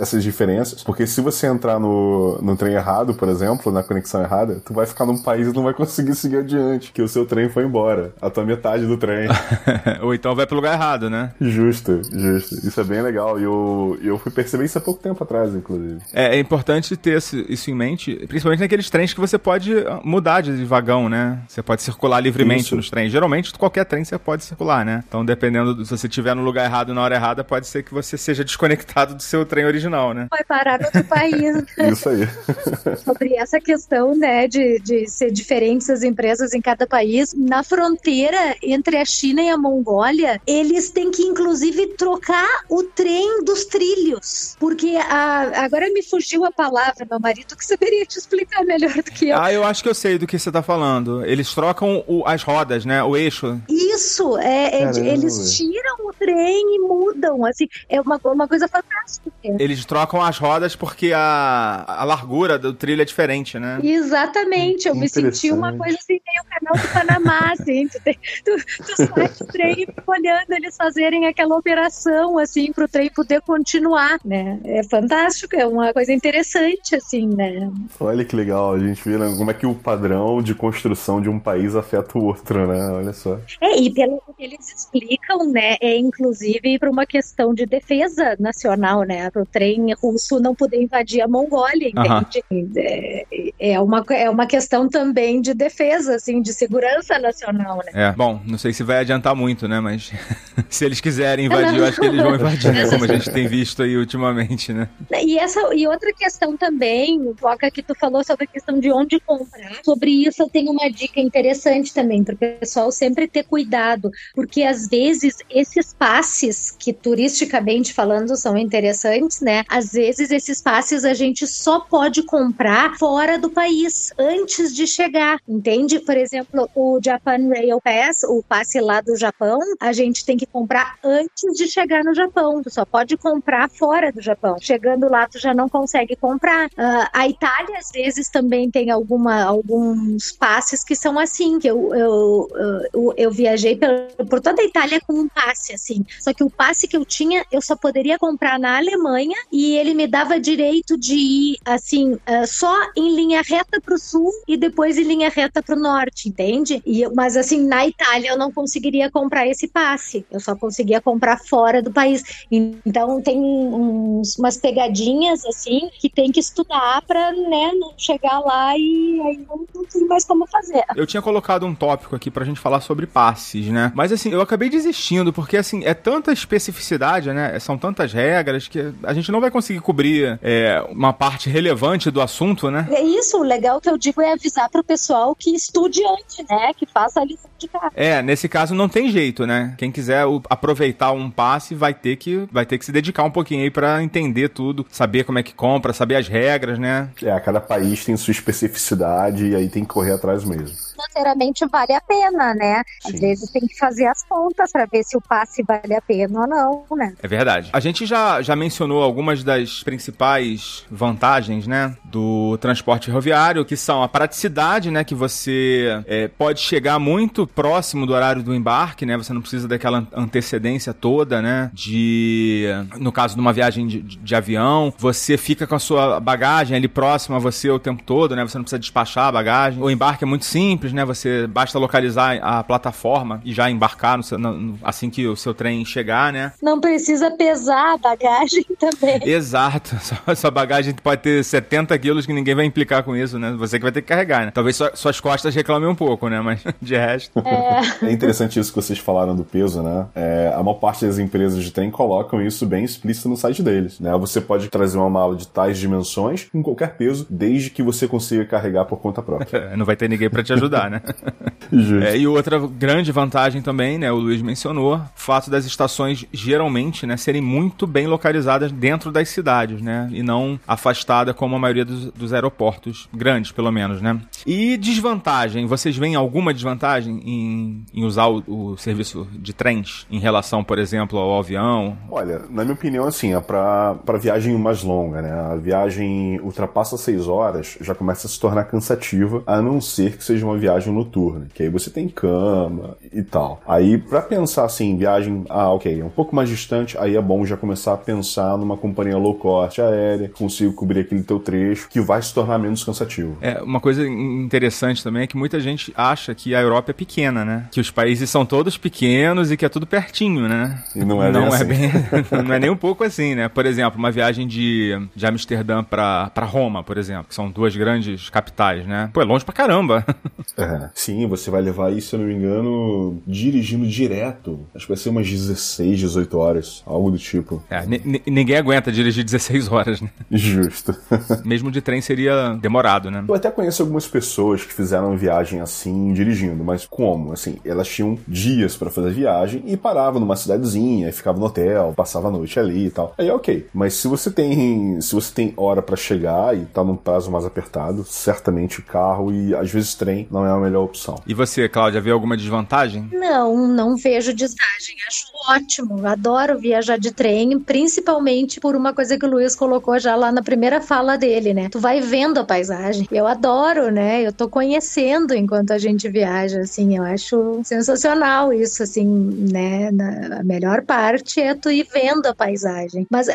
essas 0.00 0.22
diferenças, 0.22 0.82
porque 0.82 1.06
se 1.06 1.20
você 1.20 1.46
entrar 1.46 1.78
no, 1.78 2.38
no 2.40 2.56
trem 2.56 2.74
errado, 2.74 3.14
por 3.14 3.28
exemplo, 3.28 3.72
na 3.72 3.82
conexão 3.82 4.22
errada, 4.22 4.60
tu 4.64 4.72
vai 4.72 4.86
ficar 4.86 5.06
num 5.06 5.18
país 5.18 5.48
e 5.48 5.52
não 5.52 5.62
vai 5.62 5.74
conseguir 5.74 6.14
seguir 6.14 6.38
adiante, 6.38 6.92
que 6.92 7.02
o 7.02 7.08
seu 7.08 7.26
trem 7.26 7.48
foi 7.48 7.64
embora, 7.64 8.12
a 8.20 8.30
tua 8.30 8.44
metade 8.44 8.86
do 8.86 8.96
trem. 8.96 9.28
Ou 10.02 10.14
então 10.14 10.34
vai 10.34 10.46
pro 10.46 10.56
lugar 10.56 10.74
errado, 10.74 11.10
né? 11.10 11.32
Justo, 11.40 12.00
justo. 12.12 12.54
Isso 12.66 12.80
é 12.80 12.84
bem 12.84 13.02
legal. 13.02 13.38
E 13.38 13.44
eu, 13.44 13.98
eu 14.02 14.18
fui 14.18 14.30
perceber 14.30 14.64
isso 14.64 14.78
há 14.78 14.80
pouco 14.80 15.02
tempo 15.02 15.22
atrás, 15.22 15.54
inclusive. 15.54 16.00
É, 16.18 16.34
é 16.34 16.40
importante 16.40 16.96
ter 16.96 17.16
isso 17.48 17.70
em 17.70 17.74
mente, 17.74 18.12
principalmente 18.26 18.58
naqueles 18.58 18.90
trens 18.90 19.14
que 19.14 19.20
você 19.20 19.38
pode 19.38 19.72
mudar 20.02 20.40
de 20.40 20.64
vagão, 20.64 21.08
né? 21.08 21.38
Você 21.46 21.62
pode 21.62 21.80
circular 21.80 22.18
livremente 22.18 22.64
isso. 22.64 22.74
nos 22.74 22.90
trens. 22.90 23.12
Geralmente, 23.12 23.52
qualquer 23.52 23.84
trem 23.84 24.04
você 24.04 24.18
pode 24.18 24.42
circular, 24.42 24.84
né? 24.84 25.04
Então, 25.06 25.24
dependendo, 25.24 25.72
do, 25.72 25.84
se 25.84 25.96
você 25.96 26.08
estiver 26.08 26.34
no 26.34 26.42
lugar 26.42 26.64
errado 26.64 26.92
na 26.92 27.02
hora 27.02 27.14
errada, 27.14 27.44
pode 27.44 27.68
ser 27.68 27.84
que 27.84 27.94
você 27.94 28.18
seja 28.18 28.42
desconectado 28.44 29.14
do 29.14 29.22
seu 29.22 29.46
trem 29.46 29.64
original, 29.64 30.12
né? 30.12 30.26
Vai 30.28 30.42
parar 30.42 30.80
no 30.80 30.86
outro 30.86 31.04
país. 31.04 31.64
isso 31.92 32.08
aí. 32.08 32.28
Sobre 32.98 33.36
essa 33.36 33.60
questão, 33.60 34.16
né, 34.16 34.48
de, 34.48 34.80
de 34.80 35.08
ser 35.08 35.30
diferentes 35.30 35.88
as 35.88 36.02
empresas 36.02 36.52
em 36.52 36.60
cada 36.60 36.84
país, 36.84 37.32
na 37.32 37.62
fronteira 37.62 38.56
entre 38.60 38.96
a 38.96 39.04
China 39.04 39.40
e 39.40 39.50
a 39.50 39.56
Mongólia, 39.56 40.40
eles 40.44 40.90
têm 40.90 41.12
que, 41.12 41.22
inclusive, 41.22 41.94
trocar 41.96 42.64
o 42.68 42.82
trem 42.82 43.44
dos 43.44 43.66
trilhos. 43.66 44.56
Porque 44.58 44.96
a, 44.96 45.64
agora 45.64 45.88
me 45.92 46.07
fugiu 46.08 46.44
a 46.44 46.52
palavra, 46.52 47.06
meu 47.08 47.20
marido, 47.20 47.56
que 47.56 47.64
saberia 47.64 48.04
te 48.04 48.18
explicar 48.18 48.64
melhor 48.64 48.94
do 48.94 49.02
que 49.04 49.28
eu. 49.28 49.38
Ah, 49.38 49.52
eu 49.52 49.64
acho 49.64 49.82
que 49.82 49.88
eu 49.88 49.94
sei 49.94 50.18
do 50.18 50.26
que 50.26 50.38
você 50.38 50.50
tá 50.50 50.62
falando. 50.62 51.24
Eles 51.24 51.54
trocam 51.54 52.04
o, 52.06 52.26
as 52.26 52.42
rodas, 52.42 52.84
né? 52.84 53.02
O 53.02 53.16
eixo. 53.16 53.60
Isso, 53.68 54.38
é, 54.38 54.82
é 54.82 54.98
eles 54.98 55.56
tiram 55.56 56.06
o 56.06 56.12
trem 56.12 56.76
e 56.76 56.78
mudam, 56.80 57.44
assim, 57.44 57.68
é 57.88 58.00
uma, 58.00 58.20
uma 58.24 58.48
coisa 58.48 58.68
fantástica. 58.68 59.30
Eles 59.42 59.84
trocam 59.84 60.22
as 60.22 60.38
rodas 60.38 60.74
porque 60.74 61.12
a, 61.14 61.84
a 61.86 62.04
largura 62.04 62.58
do 62.58 62.72
trilho 62.72 63.02
é 63.02 63.04
diferente, 63.04 63.58
né? 63.58 63.78
Exatamente, 63.82 64.88
eu 64.88 64.94
me 64.94 65.08
senti 65.08 65.50
uma 65.50 65.76
coisa 65.76 65.96
assim, 65.96 66.20
meio 66.26 66.44
canal 66.48 66.82
do 66.82 66.92
Panamá, 66.92 67.52
assim, 67.58 67.88
tu, 67.88 67.98
tu, 68.44 68.84
tu 68.84 68.96
sai 68.96 69.28
do 69.28 69.46
trem 69.46 69.86
olhando 70.06 70.52
eles 70.52 70.76
fazerem 70.76 71.26
aquela 71.26 71.56
operação, 71.56 72.38
assim, 72.38 72.72
pro 72.72 72.88
trem 72.88 73.10
poder 73.10 73.40
continuar, 73.42 74.18
né? 74.24 74.60
É 74.64 74.82
fantástico, 74.82 75.56
é 75.56 75.66
uma 75.66 75.92
coisa 75.98 76.12
interessante, 76.12 76.94
assim, 76.94 77.26
né? 77.26 77.68
Olha 77.98 78.24
que 78.24 78.36
legal, 78.36 78.72
a 78.74 78.78
gente 78.78 79.02
vê 79.02 79.18
né, 79.18 79.34
como 79.36 79.50
é 79.50 79.54
que 79.54 79.66
o 79.66 79.74
padrão 79.74 80.40
de 80.40 80.54
construção 80.54 81.20
de 81.20 81.28
um 81.28 81.40
país 81.40 81.74
afeta 81.74 82.16
o 82.16 82.24
outro, 82.24 82.68
né? 82.68 82.88
Olha 82.92 83.12
só. 83.12 83.36
É, 83.60 83.76
e 83.76 83.92
pelo 83.92 84.22
que 84.36 84.44
eles 84.44 84.72
explicam, 84.72 85.50
né, 85.50 85.74
é 85.80 85.98
inclusive 85.98 86.78
para 86.78 86.88
uma 86.88 87.04
questão 87.04 87.52
de 87.52 87.66
defesa 87.66 88.36
nacional, 88.38 89.02
né? 89.02 89.28
Para 89.28 89.42
o 89.42 89.46
trem 89.46 89.92
russo 90.00 90.38
não 90.38 90.54
poder 90.54 90.80
invadir 90.80 91.20
a 91.20 91.26
Mongólia, 91.26 91.88
entende? 91.88 92.44
Uhum. 92.48 92.70
É, 92.76 93.24
é, 93.58 93.80
uma, 93.80 94.04
é 94.10 94.30
uma 94.30 94.46
questão 94.46 94.88
também 94.88 95.40
de 95.40 95.52
defesa, 95.52 96.14
assim, 96.14 96.40
de 96.40 96.52
segurança 96.52 97.18
nacional, 97.18 97.78
né? 97.78 97.90
É, 97.92 98.12
bom, 98.12 98.40
não 98.46 98.56
sei 98.56 98.72
se 98.72 98.84
vai 98.84 98.98
adiantar 98.98 99.34
muito, 99.34 99.66
né? 99.66 99.80
Mas 99.80 100.12
se 100.70 100.84
eles 100.84 101.00
quiserem 101.00 101.46
invadir, 101.46 101.80
eu 101.80 101.86
acho 101.86 102.00
que 102.00 102.06
eles 102.06 102.22
vão 102.22 102.36
invadir, 102.36 102.72
né? 102.72 102.88
Como 102.88 103.02
a 103.02 103.08
gente 103.08 103.28
tem 103.34 103.48
visto 103.48 103.82
aí 103.82 103.96
ultimamente, 103.96 104.72
né? 104.72 104.88
E, 105.20 105.36
essa, 105.36 105.74
e 105.74 105.87
outra 105.88 106.12
questão 106.12 106.56
também, 106.56 107.34
Toca, 107.34 107.70
que 107.70 107.82
tu 107.82 107.94
falou 107.94 108.24
sobre 108.24 108.44
a 108.44 108.46
questão 108.46 108.78
de 108.78 108.92
onde 108.92 109.20
comprar. 109.20 109.80
Sobre 109.84 110.10
isso 110.10 110.42
eu 110.42 110.48
tenho 110.48 110.70
uma 110.70 110.90
dica 110.90 111.20
interessante 111.20 111.92
também, 111.92 112.22
para 112.22 112.34
o 112.34 112.38
pessoal 112.38 112.90
sempre 112.90 113.26
ter 113.26 113.44
cuidado, 113.44 114.10
porque 114.34 114.62
às 114.62 114.88
vezes 114.88 115.36
esses 115.50 115.94
passes, 115.94 116.70
que 116.70 116.92
turisticamente 116.92 117.92
falando 117.92 118.36
são 118.36 118.56
interessantes, 118.56 119.40
né? 119.40 119.64
Às 119.68 119.92
vezes 119.92 120.30
esses 120.30 120.60
passes 120.60 121.04
a 121.04 121.14
gente 121.14 121.46
só 121.46 121.80
pode 121.80 122.22
comprar 122.22 122.96
fora 122.98 123.38
do 123.38 123.50
país, 123.50 124.12
antes 124.18 124.74
de 124.74 124.86
chegar, 124.86 125.38
entende? 125.48 126.00
Por 126.00 126.16
exemplo, 126.16 126.68
o 126.74 126.98
Japan 127.02 127.48
Rail 127.48 127.80
Pass, 127.80 128.22
o 128.24 128.42
passe 128.42 128.80
lá 128.80 129.00
do 129.00 129.16
Japão, 129.16 129.58
a 129.80 129.92
gente 129.92 130.24
tem 130.24 130.36
que 130.36 130.46
comprar 130.46 130.96
antes 131.02 131.56
de 131.56 131.66
chegar 131.66 132.04
no 132.04 132.14
Japão. 132.14 132.62
Tu 132.62 132.70
só 132.70 132.84
pode 132.84 133.16
comprar 133.16 133.68
fora 133.70 134.12
do 134.12 134.20
Japão. 134.20 134.56
Chegando 134.60 135.08
lá, 135.08 135.26
tu 135.26 135.38
já 135.38 135.54
não 135.54 135.67
consegue 135.68 135.98
consegue 135.98 136.16
comprar. 136.16 136.66
Uh, 136.68 137.08
a 137.12 137.28
Itália, 137.28 137.78
às 137.78 137.90
vezes, 137.90 138.28
também 138.28 138.70
tem 138.70 138.90
alguma, 138.90 139.42
alguns 139.42 140.32
passes 140.32 140.84
que 140.84 140.94
são 140.94 141.18
assim, 141.18 141.58
que 141.58 141.68
eu, 141.68 141.94
eu, 141.94 142.48
eu, 142.92 143.14
eu 143.16 143.30
viajei 143.30 143.76
pela 143.76 144.08
por 144.28 144.40
toda 144.40 144.62
a 144.62 144.64
Itália 144.64 145.00
com 145.06 145.14
um 145.14 145.28
passe, 145.28 145.72
assim. 145.72 146.04
Só 146.20 146.32
que 146.32 146.44
o 146.44 146.50
passe 146.50 146.86
que 146.86 146.96
eu 146.96 147.04
tinha, 147.04 147.44
eu 147.50 147.60
só 147.60 147.74
poderia 147.74 148.18
comprar 148.18 148.58
na 148.58 148.76
Alemanha 148.76 149.36
e 149.50 149.76
ele 149.76 149.94
me 149.94 150.06
dava 150.06 150.38
direito 150.38 150.96
de 150.96 151.14
ir, 151.14 151.56
assim, 151.64 152.12
uh, 152.12 152.46
só 152.46 152.74
em 152.96 153.14
linha 153.14 153.42
reta 153.42 153.80
para 153.80 153.94
o 153.94 153.98
sul 153.98 154.30
e 154.46 154.56
depois 154.56 154.98
em 154.98 155.04
linha 155.04 155.28
reta 155.28 155.62
para 155.62 155.76
o 155.76 155.80
norte, 155.80 156.28
entende? 156.28 156.82
E, 156.84 157.08
mas, 157.14 157.36
assim, 157.36 157.64
na 157.66 157.86
Itália 157.86 158.30
eu 158.30 158.38
não 158.38 158.52
conseguiria 158.52 159.10
comprar 159.10 159.46
esse 159.46 159.68
passe. 159.68 160.24
Eu 160.30 160.40
só 160.40 160.54
conseguia 160.54 161.00
comprar 161.00 161.38
fora 161.38 161.82
do 161.82 161.92
país. 161.92 162.22
Então, 162.50 163.20
tem 163.22 163.38
uns, 163.38 164.36
umas 164.38 164.56
pegadinhas, 164.56 165.44
assim, 165.44 165.57
que 165.98 166.08
tem 166.08 166.30
que 166.30 166.40
estudar 166.40 167.02
para, 167.06 167.32
né, 167.32 167.72
não 167.74 167.92
chegar 167.96 168.38
lá 168.40 168.76
e 168.76 169.20
aí 169.20 169.46
não, 169.48 169.64
não 169.74 169.84
tem 169.84 170.06
mais 170.06 170.24
como 170.24 170.46
fazer. 170.46 170.84
Eu 170.96 171.06
tinha 171.06 171.22
colocado 171.22 171.66
um 171.66 171.74
tópico 171.74 172.14
aqui 172.14 172.30
pra 172.30 172.44
gente 172.44 172.60
falar 172.60 172.80
sobre 172.80 173.06
passes, 173.06 173.66
né? 173.66 173.92
Mas 173.94 174.12
assim, 174.12 174.30
eu 174.30 174.40
acabei 174.40 174.68
desistindo, 174.68 175.32
porque 175.32 175.56
assim, 175.56 175.84
é 175.84 175.94
tanta 175.94 176.32
especificidade, 176.32 177.32
né? 177.32 177.58
São 177.58 177.78
tantas 177.78 178.12
regras 178.12 178.68
que 178.68 178.92
a 179.02 179.12
gente 179.12 179.30
não 179.30 179.40
vai 179.40 179.50
conseguir 179.50 179.80
cobrir 179.80 180.38
é, 180.42 180.84
uma 180.90 181.12
parte 181.12 181.48
relevante 181.48 182.10
do 182.10 182.20
assunto, 182.20 182.70
né? 182.70 182.88
É 182.90 183.02
isso, 183.02 183.38
o 183.38 183.42
legal 183.42 183.80
que 183.80 183.88
eu 183.88 183.98
digo 183.98 184.20
é 184.20 184.32
avisar 184.32 184.68
pro 184.70 184.84
pessoal 184.84 185.34
que 185.34 185.54
estude 185.54 186.02
antes, 186.04 186.44
né? 186.48 186.72
Que 186.76 186.86
faça 186.86 187.20
a 187.20 187.24
lição 187.24 187.50
de 187.58 187.68
casa. 187.68 187.92
É, 187.94 188.22
nesse 188.22 188.48
caso 188.48 188.74
não 188.74 188.88
tem 188.88 189.10
jeito, 189.10 189.46
né? 189.46 189.74
Quem 189.78 189.90
quiser 189.90 190.24
aproveitar 190.48 191.12
um 191.12 191.30
passe 191.30 191.74
vai 191.74 191.94
ter 191.94 192.16
que, 192.16 192.48
vai 192.50 192.64
ter 192.64 192.78
que 192.78 192.84
se 192.84 192.92
dedicar 192.92 193.24
um 193.24 193.30
pouquinho 193.30 193.62
aí 193.62 193.70
pra 193.70 194.02
entender 194.02 194.48
tudo, 194.48 194.86
saber 194.90 195.24
como 195.24 195.38
é 195.38 195.42
que 195.42 195.47
compra, 195.54 195.92
saber 195.92 196.16
as 196.16 196.28
regras, 196.28 196.78
né? 196.78 197.10
É, 197.22 197.38
cada 197.40 197.60
país 197.60 198.04
tem 198.04 198.16
sua 198.16 198.32
especificidade 198.32 199.48
e 199.48 199.54
aí 199.54 199.68
tem 199.68 199.82
que 199.82 199.88
correr 199.88 200.12
atrás 200.12 200.44
mesmo 200.44 200.87
financeiramente 200.98 201.64
vale 201.66 201.92
a 201.92 202.00
pena, 202.00 202.54
né? 202.54 202.82
Sim. 203.00 203.14
Às 203.14 203.20
vezes 203.20 203.50
tem 203.50 203.62
que 203.62 203.78
fazer 203.78 204.06
as 204.06 204.24
contas 204.24 204.72
para 204.72 204.86
ver 204.86 205.04
se 205.04 205.16
o 205.16 205.20
passe 205.20 205.62
vale 205.62 205.94
a 205.94 206.02
pena 206.02 206.40
ou 206.40 206.46
não, 206.46 206.96
né? 206.96 207.14
É 207.22 207.28
verdade. 207.28 207.70
A 207.72 207.80
gente 207.80 208.04
já, 208.04 208.42
já 208.42 208.56
mencionou 208.56 209.02
algumas 209.02 209.44
das 209.44 209.82
principais 209.82 210.84
vantagens, 210.90 211.66
né, 211.66 211.96
do 212.04 212.58
transporte 212.58 213.10
rodoviário, 213.10 213.64
que 213.64 213.76
são 213.76 214.02
a 214.02 214.08
praticidade, 214.08 214.90
né, 214.90 215.04
que 215.04 215.14
você 215.14 216.02
é, 216.06 216.28
pode 216.28 216.60
chegar 216.60 216.98
muito 216.98 217.46
próximo 217.46 218.06
do 218.06 218.12
horário 218.12 218.42
do 218.42 218.54
embarque, 218.54 219.04
né? 219.04 219.16
Você 219.16 219.32
não 219.32 219.40
precisa 219.40 219.68
daquela 219.68 220.06
antecedência 220.12 220.94
toda, 220.94 221.42
né? 221.42 221.70
De, 221.72 222.66
no 222.96 223.12
caso 223.12 223.34
de 223.34 223.40
uma 223.40 223.52
viagem 223.52 223.86
de, 223.86 224.00
de, 224.00 224.16
de 224.16 224.34
avião, 224.34 224.92
você 224.96 225.36
fica 225.36 225.66
com 225.66 225.74
a 225.74 225.78
sua 225.78 226.20
bagagem 226.20 226.76
ali 226.76 226.88
próxima 226.88 227.36
a 227.36 227.40
você 227.40 227.68
o 227.70 227.78
tempo 227.78 228.02
todo, 228.02 228.34
né? 228.34 228.42
Você 228.46 228.56
não 228.56 228.64
precisa 228.64 228.78
despachar 228.78 229.26
a 229.26 229.32
bagagem. 229.32 229.82
O 229.82 229.90
embarque 229.90 230.24
é 230.24 230.26
muito 230.26 230.44
simples 230.44 230.87
simples, 230.88 230.92
né? 230.92 231.04
Você 231.04 231.46
basta 231.46 231.78
localizar 231.78 232.38
a 232.42 232.62
plataforma 232.64 233.40
e 233.44 233.52
já 233.52 233.70
embarcar 233.70 234.18
no, 234.18 234.38
no, 234.38 234.78
assim 234.82 235.10
que 235.10 235.26
o 235.26 235.36
seu 235.36 235.54
trem 235.54 235.84
chegar, 235.84 236.32
né? 236.32 236.52
Não 236.62 236.80
precisa 236.80 237.30
pesar 237.30 237.94
a 237.94 237.98
bagagem 237.98 238.64
também. 238.78 239.20
Exato. 239.28 239.96
Sua 240.36 240.50
bagagem 240.50 240.94
pode 240.94 241.22
ter 241.22 241.44
70 241.44 241.98
quilos 241.98 242.26
que 242.26 242.32
ninguém 242.32 242.54
vai 242.54 242.64
implicar 242.64 243.02
com 243.02 243.16
isso, 243.16 243.38
né? 243.38 243.54
Você 243.58 243.78
que 243.78 243.82
vai 243.82 243.92
ter 243.92 244.02
que 244.02 244.08
carregar, 244.08 244.46
né? 244.46 244.50
Talvez 244.52 244.78
suas 244.94 245.20
costas 245.20 245.54
reclamem 245.54 245.88
um 245.88 245.94
pouco, 245.94 246.28
né? 246.28 246.40
Mas 246.40 246.62
de 246.80 246.96
resto. 246.96 247.38
É. 247.40 248.06
é 248.06 248.12
interessante 248.12 248.58
isso 248.58 248.72
que 248.72 248.76
vocês 248.76 248.98
falaram 248.98 249.34
do 249.34 249.44
peso, 249.44 249.82
né? 249.82 250.06
É, 250.14 250.52
a 250.54 250.62
maior 250.62 250.74
parte 250.74 251.06
das 251.06 251.18
empresas 251.18 251.62
de 251.62 251.70
trem 251.70 251.90
colocam 251.90 252.40
isso 252.42 252.66
bem 252.66 252.84
explícito 252.84 253.28
no 253.28 253.36
site 253.36 253.62
deles, 253.62 254.00
né? 254.00 254.16
Você 254.18 254.40
pode 254.40 254.68
trazer 254.68 254.98
uma 254.98 255.10
mala 255.10 255.36
de 255.36 255.46
tais 255.46 255.78
dimensões 255.78 256.44
com 256.44 256.62
qualquer 256.62 256.96
peso, 256.96 257.26
desde 257.28 257.70
que 257.70 257.82
você 257.82 258.06
consiga 258.06 258.44
carregar 258.44 258.84
por 258.84 258.98
conta 258.98 259.22
própria. 259.22 259.58
É, 259.58 259.76
não 259.76 259.84
vai 259.84 259.96
ter 259.96 260.08
ninguém 260.08 260.30
para 260.30 260.42
te 260.42 260.52
ajudar 260.52 260.77
né? 260.88 261.02
É, 262.02 262.16
e 262.16 262.26
outra 262.26 262.58
grande 262.58 263.12
vantagem 263.12 263.60
também, 263.60 263.98
né, 263.98 264.10
o 264.10 264.16
Luiz 264.16 264.40
mencionou, 264.40 264.96
o 264.96 265.00
fato 265.14 265.50
das 265.50 265.66
estações 265.66 266.24
geralmente, 266.32 267.06
né, 267.06 267.16
serem 267.16 267.42
muito 267.42 267.86
bem 267.86 268.06
localizadas 268.06 268.72
dentro 268.72 269.12
das 269.12 269.28
cidades, 269.28 269.82
né, 269.82 270.08
e 270.10 270.22
não 270.22 270.58
afastada 270.66 271.34
como 271.34 271.56
a 271.56 271.58
maioria 271.58 271.84
dos, 271.84 272.06
dos 272.12 272.32
aeroportos 272.32 273.08
grandes, 273.12 273.52
pelo 273.52 273.70
menos, 273.70 274.00
né. 274.00 274.18
E 274.46 274.76
desvantagem, 274.78 275.66
vocês 275.66 275.96
veem 275.96 276.14
alguma 276.14 276.54
desvantagem 276.54 277.20
em, 277.24 277.84
em 277.92 278.04
usar 278.04 278.28
o, 278.28 278.42
o, 278.46 278.76
serviço 278.78 279.26
de 279.32 279.52
trens 279.52 280.06
em 280.10 280.18
relação, 280.18 280.64
por 280.64 280.78
exemplo, 280.78 281.18
ao 281.18 281.38
avião? 281.38 281.98
Olha, 282.10 282.42
na 282.48 282.62
minha 282.62 282.74
opinião, 282.74 283.06
assim, 283.06 283.34
é 283.34 283.40
para 283.40 284.18
viagem 284.18 284.56
mais 284.56 284.82
longa, 284.82 285.20
né, 285.20 285.32
a 285.32 285.56
viagem 285.56 286.40
ultrapassa 286.40 286.96
seis 286.96 287.28
horas, 287.28 287.76
já 287.80 287.94
começa 287.94 288.26
a 288.26 288.30
se 288.30 288.40
tornar 288.40 288.64
cansativa, 288.64 289.42
a 289.46 289.60
não 289.60 289.80
ser 289.80 290.16
que 290.16 290.24
seja 290.24 290.46
uma 290.46 290.56
viagem 290.56 290.67
viagem 290.68 290.92
noturna, 290.92 291.46
que 291.54 291.62
aí 291.62 291.68
você 291.68 291.90
tem 291.90 292.08
cama 292.08 292.96
e 293.12 293.22
tal. 293.22 293.60
Aí, 293.66 293.96
para 293.96 294.20
pensar 294.20 294.64
assim, 294.64 294.96
viagem, 294.96 295.44
ah, 295.48 295.70
ok, 295.70 296.00
é 296.00 296.04
um 296.04 296.10
pouco 296.10 296.36
mais 296.36 296.48
distante, 296.48 296.96
aí 296.98 297.16
é 297.16 297.22
bom 297.22 297.44
já 297.46 297.56
começar 297.56 297.94
a 297.94 297.96
pensar 297.96 298.56
numa 298.58 298.76
companhia 298.76 299.16
low 299.16 299.34
cost 299.34 299.80
aérea, 299.80 300.28
consigo 300.28 300.72
cobrir 300.72 301.00
aquele 301.00 301.22
teu 301.22 301.38
trecho, 301.38 301.88
que 301.88 302.00
vai 302.00 302.20
se 302.20 302.34
tornar 302.34 302.58
menos 302.58 302.84
cansativo. 302.84 303.38
É, 303.40 303.62
uma 303.62 303.80
coisa 303.80 304.06
interessante 304.06 305.02
também 305.02 305.22
é 305.22 305.26
que 305.26 305.36
muita 305.36 305.58
gente 305.58 305.92
acha 305.96 306.34
que 306.34 306.54
a 306.54 306.60
Europa 306.60 306.90
é 306.90 306.94
pequena, 306.94 307.44
né? 307.44 307.66
Que 307.70 307.80
os 307.80 307.90
países 307.90 308.28
são 308.28 308.44
todos 308.44 308.76
pequenos 308.76 309.50
e 309.50 309.56
que 309.56 309.64
é 309.64 309.68
tudo 309.68 309.86
pertinho, 309.86 310.48
né? 310.48 310.82
E 310.94 311.04
não 311.04 311.22
é 311.22 311.32
não 311.32 311.46
é 311.46 311.48
assim. 311.48 311.64
bem, 311.64 311.90
não 312.44 312.54
é 312.54 312.58
nem 312.58 312.70
um 312.70 312.76
pouco 312.76 313.04
assim, 313.04 313.34
né? 313.34 313.48
Por 313.48 313.64
exemplo, 313.64 313.98
uma 313.98 314.10
viagem 314.10 314.46
de, 314.46 314.94
de 315.14 315.26
Amsterdã 315.26 315.82
para 315.82 316.30
Roma, 316.44 316.82
por 316.82 316.98
exemplo, 316.98 317.26
que 317.28 317.34
são 317.34 317.50
duas 317.50 317.74
grandes 317.74 318.28
capitais, 318.28 318.86
né? 318.86 319.10
Pô, 319.12 319.22
é 319.22 319.24
longe 319.24 319.44
pra 319.44 319.54
caramba. 319.54 320.04
Sim, 320.94 321.26
você 321.26 321.50
vai 321.50 321.62
levar 321.62 321.92
isso, 321.92 322.08
se 322.08 322.16
eu 322.16 322.20
não 322.20 322.26
me 322.26 322.34
engano, 322.34 323.20
dirigindo 323.26 323.86
direto. 323.86 324.60
Acho 324.74 324.86
que 324.86 324.92
vai 324.92 324.96
ser 324.96 325.08
umas 325.10 325.28
16, 325.28 326.00
18 326.00 326.38
horas, 326.38 326.82
algo 326.86 327.10
do 327.10 327.18
tipo. 327.18 327.62
É, 327.70 327.84
ninguém 328.26 328.56
aguenta 328.56 328.90
dirigir 328.90 329.24
16 329.24 329.70
horas, 329.70 330.00
né? 330.00 330.10
Justo. 330.30 330.94
Mesmo 331.44 331.70
de 331.70 331.80
trem 331.80 332.00
seria 332.00 332.54
demorado, 332.60 333.10
né? 333.10 333.24
Eu 333.28 333.34
até 333.34 333.50
conheço 333.50 333.82
algumas 333.82 334.06
pessoas 334.06 334.64
que 334.64 334.72
fizeram 334.72 335.16
viagem 335.16 335.60
assim, 335.60 336.12
dirigindo, 336.12 336.64
mas 336.64 336.86
como? 336.86 337.32
Assim, 337.32 337.56
elas 337.64 337.88
tinham 337.88 338.18
dias 338.26 338.76
para 338.76 338.90
fazer 338.90 339.08
a 339.08 339.12
viagem 339.12 339.62
e 339.66 339.76
paravam 339.76 340.20
numa 340.20 340.36
cidadezinha, 340.36 341.12
ficava 341.12 341.38
no 341.38 341.46
hotel, 341.46 341.92
passava 341.96 342.28
a 342.28 342.30
noite 342.30 342.58
ali 342.58 342.86
e 342.86 342.90
tal. 342.90 343.14
Aí 343.18 343.30
ok. 343.30 343.66
Mas 343.72 343.94
se 343.94 344.08
você 344.08 344.30
tem, 344.30 345.00
se 345.00 345.14
você 345.14 345.32
tem 345.32 345.52
hora 345.56 345.82
para 345.82 345.96
chegar 345.96 346.56
e 346.56 346.64
tá 346.66 346.82
num 346.82 346.96
prazo 346.96 347.30
mais 347.30 347.44
apertado, 347.44 348.04
certamente 348.04 348.82
carro 348.82 349.32
e 349.32 349.54
às 349.54 349.70
vezes 349.70 349.94
trem 349.94 350.26
não 350.30 350.44
é 350.46 350.47
é 350.48 350.52
a 350.52 350.60
melhor 350.60 350.84
opção. 350.84 351.20
E 351.26 351.34
você, 351.34 351.68
Cláudia, 351.68 352.00
vê 352.00 352.10
alguma 352.10 352.36
desvantagem? 352.36 353.08
Não, 353.12 353.68
não 353.68 353.96
vejo 353.96 354.32
desvantagem. 354.32 354.96
Acho 355.06 355.26
ótimo. 355.48 356.06
Adoro 356.06 356.58
viajar 356.58 356.98
de 356.98 357.12
trem, 357.12 357.58
principalmente 357.58 358.60
por 358.60 358.76
uma 358.76 358.92
coisa 358.92 359.18
que 359.18 359.24
o 359.24 359.30
Luiz 359.30 359.54
colocou 359.54 359.98
já 359.98 360.14
lá 360.14 360.30
na 360.32 360.42
primeira 360.42 360.80
fala 360.80 361.16
dele, 361.16 361.54
né? 361.54 361.68
Tu 361.68 361.78
vai 361.78 362.00
vendo 362.00 362.38
a 362.38 362.44
paisagem. 362.44 363.06
Eu 363.10 363.26
adoro, 363.26 363.90
né? 363.90 364.22
Eu 364.22 364.32
tô 364.32 364.48
conhecendo 364.48 365.34
enquanto 365.34 365.72
a 365.72 365.78
gente 365.78 366.08
viaja, 366.08 366.60
assim. 366.60 366.96
Eu 366.96 367.04
acho 367.04 367.60
sensacional 367.64 368.52
isso, 368.52 368.82
assim, 368.82 369.06
né? 369.52 369.90
Na, 369.90 370.40
a 370.40 370.44
melhor 370.44 370.82
parte 370.82 371.40
é 371.40 371.54
tu 371.54 371.70
ir 371.70 371.86
vendo 371.92 372.26
a 372.26 372.34
paisagem. 372.34 373.06
Mas 373.10 373.28
uh, 373.28 373.32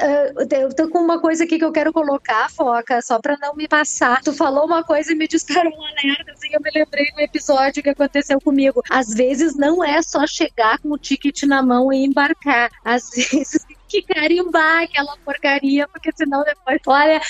eu 0.52 0.74
tô 0.74 0.90
com 0.90 1.00
uma 1.00 1.20
coisa 1.20 1.44
aqui 1.44 1.58
que 1.58 1.66
eu 1.66 1.72
quero 1.72 1.94
colocar, 1.94 2.50
Foca, 2.50 3.02
só 3.02 3.20
pra 3.20 3.38
não 3.42 3.56
me 3.56 3.68
passar. 3.68 4.22
Tu 4.22 4.34
falou 4.34 4.66
uma 4.66 4.84
coisa 4.84 5.12
e 5.12 5.16
me 5.16 5.28
disparou 5.28 5.74
um 5.74 5.86
alerta, 5.86 6.32
assim, 6.32 6.50
eu 6.52 6.62
me 6.62 6.72
lembrei 6.74 7.03
lembrei 7.04 7.28
do 7.28 7.30
episódio 7.30 7.84
que 7.84 7.90
aconteceu 7.90 8.40
comigo. 8.40 8.82
Às 8.90 9.10
vezes 9.14 9.56
não 9.56 9.84
é 9.84 10.02
só 10.02 10.26
chegar 10.26 10.80
com 10.80 10.90
o 10.90 10.98
ticket 10.98 11.44
na 11.44 11.62
mão 11.62 11.92
e 11.92 12.06
embarcar. 12.06 12.72
Às 12.84 13.10
vezes 13.16 13.66
que 13.94 14.02
carimbar 14.02 14.84
aquela 14.84 15.16
porcaria, 15.24 15.88
porque 15.88 16.10
senão 16.16 16.44
depois, 16.44 16.80
olha, 16.88 17.22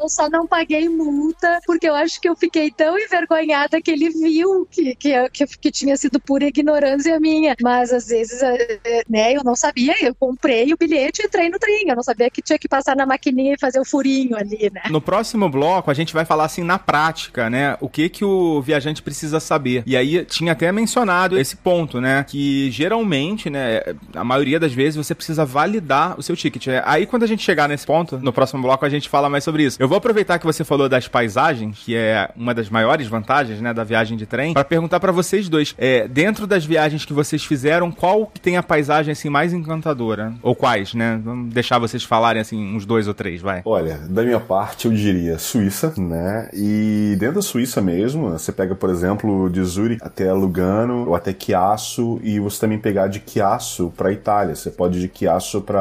eu 0.00 0.08
só 0.08 0.30
não 0.30 0.46
paguei 0.46 0.88
multa, 0.88 1.60
porque 1.66 1.86
eu 1.86 1.94
acho 1.94 2.18
que 2.18 2.28
eu 2.28 2.34
fiquei 2.34 2.70
tão 2.70 2.98
envergonhada 2.98 3.82
que 3.82 3.90
ele 3.90 4.08
viu 4.08 4.66
que, 4.70 4.94
que, 4.94 5.28
que, 5.28 5.46
que 5.46 5.70
tinha 5.70 5.94
sido 5.96 6.18
pura 6.18 6.46
ignorância 6.46 7.20
minha. 7.20 7.54
Mas 7.60 7.92
às 7.92 8.06
vezes, 8.06 8.42
é, 8.42 8.78
é, 8.84 9.02
né, 9.06 9.34
eu 9.34 9.44
não 9.44 9.54
sabia, 9.54 9.94
eu 10.00 10.14
comprei 10.14 10.72
o 10.72 10.76
bilhete 10.78 11.20
e 11.20 11.26
entrei 11.26 11.50
no 11.50 11.58
trem, 11.58 11.88
eu 11.88 11.96
não 11.96 12.02
sabia 12.02 12.30
que 12.30 12.40
tinha 12.40 12.58
que 12.58 12.68
passar 12.68 12.96
na 12.96 13.04
maquininha 13.04 13.54
e 13.54 13.60
fazer 13.60 13.78
o 13.78 13.84
furinho 13.84 14.36
ali, 14.36 14.70
né? 14.72 14.82
No 14.88 15.02
próximo 15.02 15.50
bloco, 15.50 15.90
a 15.90 15.94
gente 15.94 16.14
vai 16.14 16.24
falar 16.24 16.46
assim 16.46 16.62
na 16.62 16.78
prática, 16.78 17.50
né, 17.50 17.76
o 17.78 17.90
que 17.90 18.08
que 18.08 18.24
o 18.24 18.62
viajante 18.62 19.02
precisa 19.02 19.38
saber. 19.38 19.82
E 19.84 19.94
aí 19.94 20.24
tinha 20.24 20.52
até 20.52 20.72
mencionado 20.72 21.38
esse 21.38 21.56
ponto, 21.56 22.00
né, 22.00 22.24
que 22.26 22.70
geralmente, 22.70 23.50
né, 23.50 23.82
a 24.14 24.24
maioria 24.24 24.58
das 24.58 24.72
vezes 24.72 24.96
você 24.96 25.14
precisa 25.14 25.44
validar 25.44 26.05
o 26.16 26.22
seu 26.22 26.36
ticket. 26.36 26.68
É, 26.68 26.82
aí 26.84 27.06
quando 27.06 27.22
a 27.22 27.26
gente 27.26 27.42
chegar 27.42 27.68
nesse 27.68 27.86
ponto, 27.86 28.18
no 28.18 28.32
próximo 28.32 28.62
bloco 28.62 28.84
a 28.84 28.88
gente 28.88 29.08
fala 29.08 29.28
mais 29.28 29.44
sobre 29.44 29.64
isso. 29.64 29.76
Eu 29.80 29.88
vou 29.88 29.98
aproveitar 29.98 30.38
que 30.38 30.46
você 30.46 30.64
falou 30.64 30.88
das 30.88 31.08
paisagens, 31.08 31.78
que 31.84 31.96
é 31.96 32.30
uma 32.36 32.54
das 32.54 32.68
maiores 32.68 33.06
vantagens, 33.06 33.60
né, 33.60 33.72
da 33.72 33.84
viagem 33.84 34.16
de 34.16 34.26
trem, 34.26 34.52
para 34.52 34.64
perguntar 34.64 35.00
para 35.00 35.12
vocês 35.12 35.48
dois, 35.48 35.74
é, 35.78 36.06
dentro 36.06 36.46
das 36.46 36.64
viagens 36.64 37.04
que 37.04 37.12
vocês 37.12 37.44
fizeram, 37.44 37.90
qual 37.90 38.26
que 38.26 38.40
tem 38.40 38.56
a 38.56 38.62
paisagem 38.62 39.12
assim 39.12 39.28
mais 39.28 39.52
encantadora? 39.52 40.32
Ou 40.42 40.54
quais, 40.54 40.94
né? 40.94 41.20
Vamos 41.24 41.52
deixar 41.52 41.78
vocês 41.78 42.02
falarem 42.04 42.40
assim 42.40 42.74
uns 42.74 42.84
dois 42.84 43.08
ou 43.08 43.14
três, 43.14 43.40
vai. 43.40 43.62
Olha, 43.64 43.98
da 44.08 44.22
minha 44.22 44.40
parte 44.40 44.86
eu 44.86 44.92
diria 44.92 45.38
Suíça, 45.38 45.92
né? 45.96 46.48
E 46.52 47.16
dentro 47.18 47.36
da 47.36 47.42
Suíça 47.42 47.80
mesmo, 47.80 48.30
você 48.30 48.52
pega, 48.52 48.74
por 48.74 48.90
exemplo, 48.90 49.48
de 49.48 49.62
Zurich 49.62 50.02
até 50.02 50.32
Lugano 50.32 51.08
ou 51.08 51.14
até 51.14 51.34
Chiasso 51.38 52.20
e 52.22 52.38
você 52.40 52.60
também 52.60 52.78
pegar 52.78 53.06
de 53.08 53.22
Chiasso 53.26 53.92
para 53.96 54.12
Itália. 54.12 54.54
Você 54.54 54.70
pode 54.70 54.98
ir 54.98 55.08
de 55.08 55.18
Chiasso 55.18 55.60
para 55.60 55.76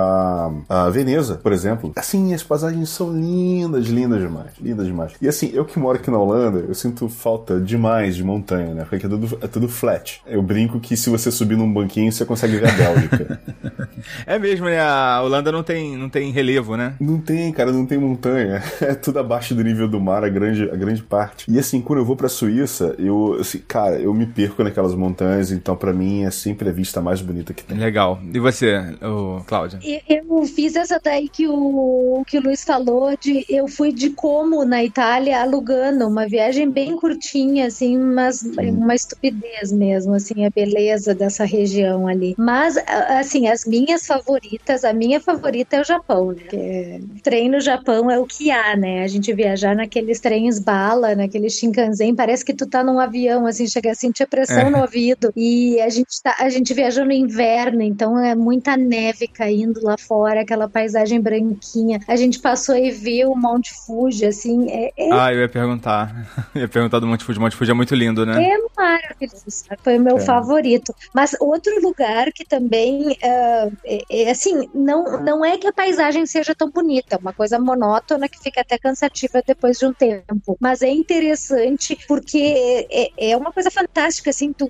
uh, 0.70 0.92
Veneza, 0.92 1.36
por 1.36 1.52
exemplo. 1.52 1.92
Assim, 1.96 2.34
as 2.34 2.44
paisagens 2.44 2.90
são 2.90 3.12
lindas, 3.12 3.88
lindas 3.88 4.22
demais, 4.22 4.52
lindas 4.62 4.86
demais. 4.86 5.14
E 5.22 5.28
assim, 5.28 5.52
eu 5.54 5.66
que 5.66 5.80
moro 5.80 5.98
aqui 5.98 6.10
na 6.12 6.18
Holanda, 6.18 6.60
eu 6.68 6.74
sinto 6.74 7.08
falta 7.10 7.60
demais 7.60 8.16
de 8.16 8.24
montanha, 8.24 8.74
né? 8.74 8.82
Porque 8.82 8.96
aqui 8.98 9.06
é 9.06 9.10
tudo, 9.10 9.38
é 9.42 9.48
tudo 9.48 9.68
flat. 9.68 10.22
Eu 10.26 10.42
brinco 10.42 10.80
que 10.80 10.96
se 10.96 11.10
você 11.10 11.32
subir 11.32 11.58
num 11.58 11.72
banquinho, 11.72 12.12
você 12.12 12.26
consegue 12.26 12.58
ver 12.58 12.70
a 12.70 12.74
Bélgica. 12.74 13.40
é 14.26 14.40
mesmo, 14.40 14.66
né? 14.66 14.80
A 14.80 15.22
Holanda 15.24 15.52
não 15.52 15.64
tem, 15.64 15.98
não 15.98 16.10
tem 16.10 16.32
relevo, 16.32 16.76
né? 16.76 16.96
Não 17.00 17.20
tem, 17.20 17.52
cara, 17.52 17.72
não 17.72 17.86
tem 17.86 17.98
montanha. 17.98 18.64
É 18.86 18.94
tudo 18.94 19.18
abaixo 19.18 19.56
do 19.56 19.64
nível 19.64 19.88
do 19.88 20.00
mar, 20.00 20.24
a 20.24 20.30
grande, 20.30 20.70
a 20.70 20.76
grande 20.76 21.02
parte. 21.02 21.50
E 21.50 21.58
assim, 21.58 21.82
quando 21.82 22.00
eu 22.00 22.06
vou 22.06 22.16
pra 22.16 22.30
Suíça, 22.30 22.94
eu, 23.00 23.38
assim, 23.40 23.60
cara, 23.68 23.98
eu 23.98 24.14
me 24.14 24.26
perco 24.28 24.64
naquelas 24.64 24.94
montanhas, 24.94 25.52
então 25.52 25.76
para 25.76 25.92
mim 25.92 26.24
é 26.24 26.30
sempre 26.30 26.70
a 26.70 26.72
vista 26.72 27.02
mais 27.02 27.22
bonita 27.22 27.54
que 27.54 27.64
tem. 27.64 27.78
Legal. 27.78 28.20
E 28.34 28.40
você, 28.40 28.78
o 29.02 29.42
Cláudia? 29.46 29.80
Eu 30.08 30.46
fiz 30.46 30.76
essa 30.76 31.00
daí 31.04 31.28
que 31.28 31.48
o, 31.48 32.24
que 32.28 32.38
o 32.38 32.42
Luiz 32.42 32.64
falou, 32.64 33.16
de 33.18 33.46
eu 33.50 33.68
fui 33.68 33.92
de 33.92 34.12
Como, 34.12 34.64
na 34.64 34.84
Itália, 34.84 35.42
a 35.42 35.46
Lugano, 35.46 36.08
uma 36.08 36.28
viagem 36.28 36.70
bem 36.70 36.96
curtinha, 36.96 37.68
assim, 37.68 37.98
mas 37.98 38.44
uma 38.44 38.94
estupidez 38.94 39.72
mesmo, 39.72 40.14
assim, 40.14 40.46
a 40.46 40.50
beleza 40.50 41.16
dessa 41.16 41.44
região 41.44 42.08
ali. 42.08 42.36
Mas, 42.38 42.78
assim, 42.88 43.48
as 43.48 43.66
minhas 43.66 44.06
favoritas, 44.06 44.84
a 44.84 44.94
minha 44.94 45.20
favorita 45.20 45.78
é 45.78 45.82
o 45.82 45.86
Japão, 45.86 46.32
né? 46.32 46.36
Porque 46.36 47.00
trem 47.24 47.50
no 47.50 47.60
Japão 47.60 48.10
é 48.12 48.20
o 48.20 48.26
que 48.26 48.52
há, 48.52 48.76
né? 48.76 49.04
A 49.04 49.08
gente 49.08 49.34
viajar 49.34 49.76
naqueles 49.76 50.20
trens 50.20 50.60
bala, 50.60 51.16
naquele 51.16 51.50
Shinkansen, 51.50 52.16
parece 52.16 52.46
que 52.46 52.54
tu 52.54 52.68
tá 52.68 52.84
num 52.84 53.00
avião, 53.00 53.48
assim, 53.48 53.68
chega 53.68 53.92
a 53.92 53.96
sentir 53.96 54.28
pressão 54.28 54.68
é. 54.68 54.70
no 54.70 54.82
ouvido. 54.82 55.34
E 55.36 55.80
a 55.82 55.90
gente, 55.90 56.22
tá, 56.22 56.36
a 56.40 56.50
gente 56.50 56.74
viajou 56.74 57.06
no 57.06 57.12
inverno, 57.12 57.82
então 57.82 58.20
é 58.20 58.36
muita 58.36 58.78
neve 58.78 59.28
caindo 59.28 59.85
lá 59.86 59.98
fora, 59.98 60.42
aquela 60.42 60.68
paisagem 60.68 61.20
branquinha. 61.20 62.00
A 62.08 62.16
gente 62.16 62.40
passou 62.40 62.76
e 62.76 62.92
viu 62.92 63.32
o 63.32 63.38
Monte 63.38 63.74
Fuji, 63.86 64.26
assim. 64.26 64.70
É, 64.70 64.92
é... 64.98 65.12
Ah, 65.12 65.34
eu 65.34 65.42
ia 65.42 65.50
perguntar. 65.50 66.28
Eu 66.54 66.62
ia 66.62 66.68
perguntar 66.68 67.00
do 67.00 67.08
Monte 67.08 67.24
Fuji. 67.24 67.40
O 67.40 67.42
Monte 67.42 67.56
Fuji 67.56 67.72
é 67.72 67.74
muito 67.74 67.96
lindo, 67.96 68.26
né? 68.26 68.44
É 68.44 68.58
maravilhoso. 68.76 69.66
Foi 69.84 69.98
o 69.98 70.02
meu 70.02 70.18
é. 70.18 70.22
favorito. 70.22 70.94
Mas 71.14 71.36
outro 71.40 71.80
lugar 71.82 72.32
que 72.32 72.46
também, 72.46 73.12
uh, 73.12 74.30
assim, 74.30 74.70
não, 74.74 75.22
não 75.22 75.46
é 75.46 75.58
que 75.58 75.68
a 75.68 75.74
paisagem 75.74 76.26
seja 76.26 76.56
tão 76.56 76.70
bonita, 76.70 77.16
é 77.16 77.18
uma 77.18 77.34
coisa 77.34 77.60
monótona 77.60 78.28
que 78.28 78.42
fica 78.42 78.62
até 78.62 78.78
cansativa 78.78 79.42
depois 79.46 79.78
de 79.78 79.86
um 79.86 79.94
tempo. 79.94 80.58
Mas 80.60 80.82
é 80.82 80.90
interessante 80.90 81.98
porque 82.08 82.88
é, 82.90 83.32
é 83.32 83.38
uma 83.38 83.52
coisa 83.52 83.70
fantástica, 83.70 84.30
assim, 84.30 84.52
tu, 84.52 84.70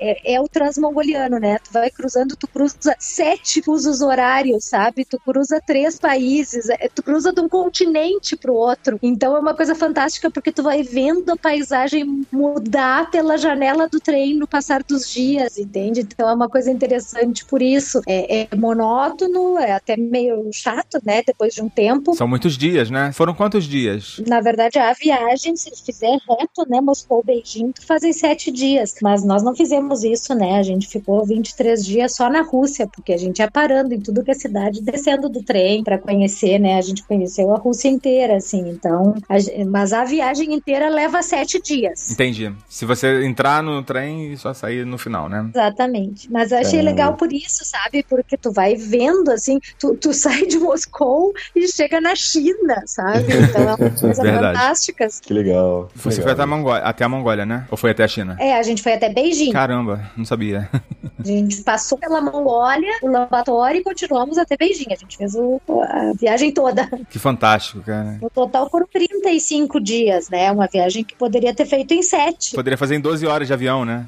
é, 0.00 0.34
é 0.34 0.40
o 0.40 0.48
transmongoliano, 0.48 1.38
né? 1.38 1.58
Tu 1.58 1.72
vai 1.72 1.90
cruzando, 1.90 2.36
tu 2.36 2.48
cruza 2.48 2.94
sete 2.98 3.62
usos 3.66 4.00
horários, 4.00 4.45
sabe? 4.60 5.04
Tu 5.04 5.18
cruza 5.18 5.60
três 5.64 5.98
países, 5.98 6.68
é, 6.68 6.88
tu 6.88 7.02
cruza 7.02 7.32
de 7.32 7.40
um 7.40 7.48
continente 7.48 8.36
pro 8.36 8.54
outro. 8.54 8.98
Então 9.02 9.36
é 9.36 9.40
uma 9.40 9.54
coisa 9.54 9.74
fantástica 9.74 10.30
porque 10.30 10.52
tu 10.52 10.62
vai 10.62 10.82
vendo 10.82 11.30
a 11.30 11.36
paisagem 11.36 12.24
mudar 12.30 13.10
pela 13.10 13.36
janela 13.36 13.88
do 13.88 14.00
trem 14.00 14.34
no 14.34 14.46
passar 14.46 14.82
dos 14.82 15.10
dias, 15.10 15.58
entende? 15.58 16.00
Então 16.00 16.28
é 16.28 16.34
uma 16.34 16.48
coisa 16.48 16.70
interessante 16.70 17.44
por 17.44 17.62
isso. 17.62 18.00
É, 18.06 18.42
é 18.42 18.56
monótono, 18.56 19.58
é 19.58 19.72
até 19.72 19.96
meio 19.96 20.50
chato, 20.52 20.98
né? 21.04 21.22
Depois 21.26 21.54
de 21.54 21.62
um 21.62 21.68
tempo. 21.68 22.14
São 22.14 22.28
muitos 22.28 22.56
dias, 22.56 22.90
né? 22.90 23.12
Foram 23.12 23.34
quantos 23.34 23.64
dias? 23.64 24.20
Na 24.26 24.40
verdade, 24.40 24.78
a 24.78 24.92
viagem, 24.92 25.56
se 25.56 25.70
fizer 25.84 26.18
reto, 26.28 26.68
né? 26.68 26.80
Moscou, 26.80 27.22
Beijing, 27.24 27.72
tu 27.72 27.84
fazem 27.84 28.12
sete 28.12 28.50
dias. 28.50 28.94
Mas 29.02 29.24
nós 29.24 29.42
não 29.42 29.54
fizemos 29.54 30.04
isso, 30.04 30.34
né? 30.34 30.58
A 30.58 30.62
gente 30.62 30.86
ficou 30.88 31.24
23 31.24 31.84
dias 31.84 32.14
só 32.14 32.28
na 32.30 32.42
Rússia, 32.42 32.86
porque 32.86 33.12
a 33.12 33.16
gente 33.16 33.38
ia 33.38 33.50
parando 33.50 33.94
em 33.94 34.00
tudo 34.00 34.22
que 34.22 34.30
é 34.30 34.34
cidade, 34.36 34.82
descendo 34.82 35.28
do 35.28 35.42
trem 35.42 35.82
para 35.82 35.98
conhecer, 35.98 36.58
né? 36.58 36.78
A 36.78 36.80
gente 36.80 37.02
conheceu 37.02 37.52
a 37.52 37.58
Rússia 37.58 37.88
inteira, 37.88 38.36
assim. 38.36 38.68
Então, 38.68 39.14
a, 39.28 39.36
mas 39.66 39.92
a 39.92 40.04
viagem 40.04 40.54
inteira 40.54 40.88
leva 40.88 41.22
sete 41.22 41.60
dias. 41.60 42.10
Entendi. 42.10 42.52
Se 42.68 42.84
você 42.84 43.24
entrar 43.24 43.62
no 43.62 43.82
trem 43.82 44.32
e 44.32 44.36
só 44.36 44.52
sair 44.54 44.84
no 44.84 44.98
final, 44.98 45.28
né? 45.28 45.48
Exatamente. 45.54 46.30
Mas 46.30 46.52
eu 46.52 46.58
achei 46.58 46.80
é. 46.80 46.82
legal 46.82 47.14
por 47.14 47.32
isso, 47.32 47.64
sabe? 47.64 48.04
Porque 48.08 48.36
tu 48.36 48.52
vai 48.52 48.76
vendo, 48.76 49.30
assim, 49.30 49.58
tu, 49.78 49.94
tu 49.94 50.12
sai 50.14 50.46
de 50.46 50.58
Moscou 50.58 51.32
e 51.54 51.66
chega 51.68 52.00
na 52.00 52.14
China, 52.14 52.82
sabe? 52.86 53.26
Então 53.32 53.62
é 53.62 53.74
uma 53.74 53.90
coisa 53.90 54.22
fantástica. 54.22 55.08
Que 55.22 55.32
legal. 55.32 55.88
Você 55.94 56.20
legal. 56.20 56.22
foi 56.24 56.32
até 56.32 56.42
a, 56.42 56.46
Mongólia, 56.46 56.82
até 56.82 57.04
a 57.04 57.08
Mongólia, 57.08 57.46
né? 57.46 57.66
Ou 57.70 57.76
foi 57.76 57.90
até 57.90 58.04
a 58.04 58.08
China? 58.08 58.36
É, 58.38 58.56
a 58.56 58.62
gente 58.62 58.82
foi 58.82 58.94
até 58.94 59.08
Beijing. 59.08 59.52
Caramba, 59.52 60.10
não 60.16 60.24
sabia. 60.24 60.68
A 61.18 61.26
gente 61.26 61.62
passou 61.62 61.98
pela 61.98 62.20
Mongólia, 62.20 62.98
o 63.02 63.08
lavatório 63.08 63.80
e 63.80 63.82
continuamos 64.26 64.38
até 64.38 64.56
Beijing. 64.56 64.92
A 64.92 64.96
gente 64.96 65.16
fez 65.16 65.34
o, 65.34 65.60
a 65.82 66.12
viagem 66.18 66.52
toda. 66.52 66.88
Que 67.08 67.18
fantástico, 67.18 67.80
cara. 67.80 68.18
No 68.20 68.28
total 68.28 68.68
foram 68.68 68.86
35 68.86 69.80
dias, 69.80 70.28
né? 70.28 70.50
Uma 70.50 70.66
viagem 70.66 71.04
que 71.04 71.14
poderia 71.14 71.54
ter 71.54 71.66
feito 71.66 71.94
em 71.94 72.02
7. 72.02 72.54
Poderia 72.54 72.76
fazer 72.76 72.96
em 72.96 73.00
12 73.00 73.26
horas 73.26 73.46
de 73.46 73.54
avião, 73.54 73.84
né? 73.84 74.04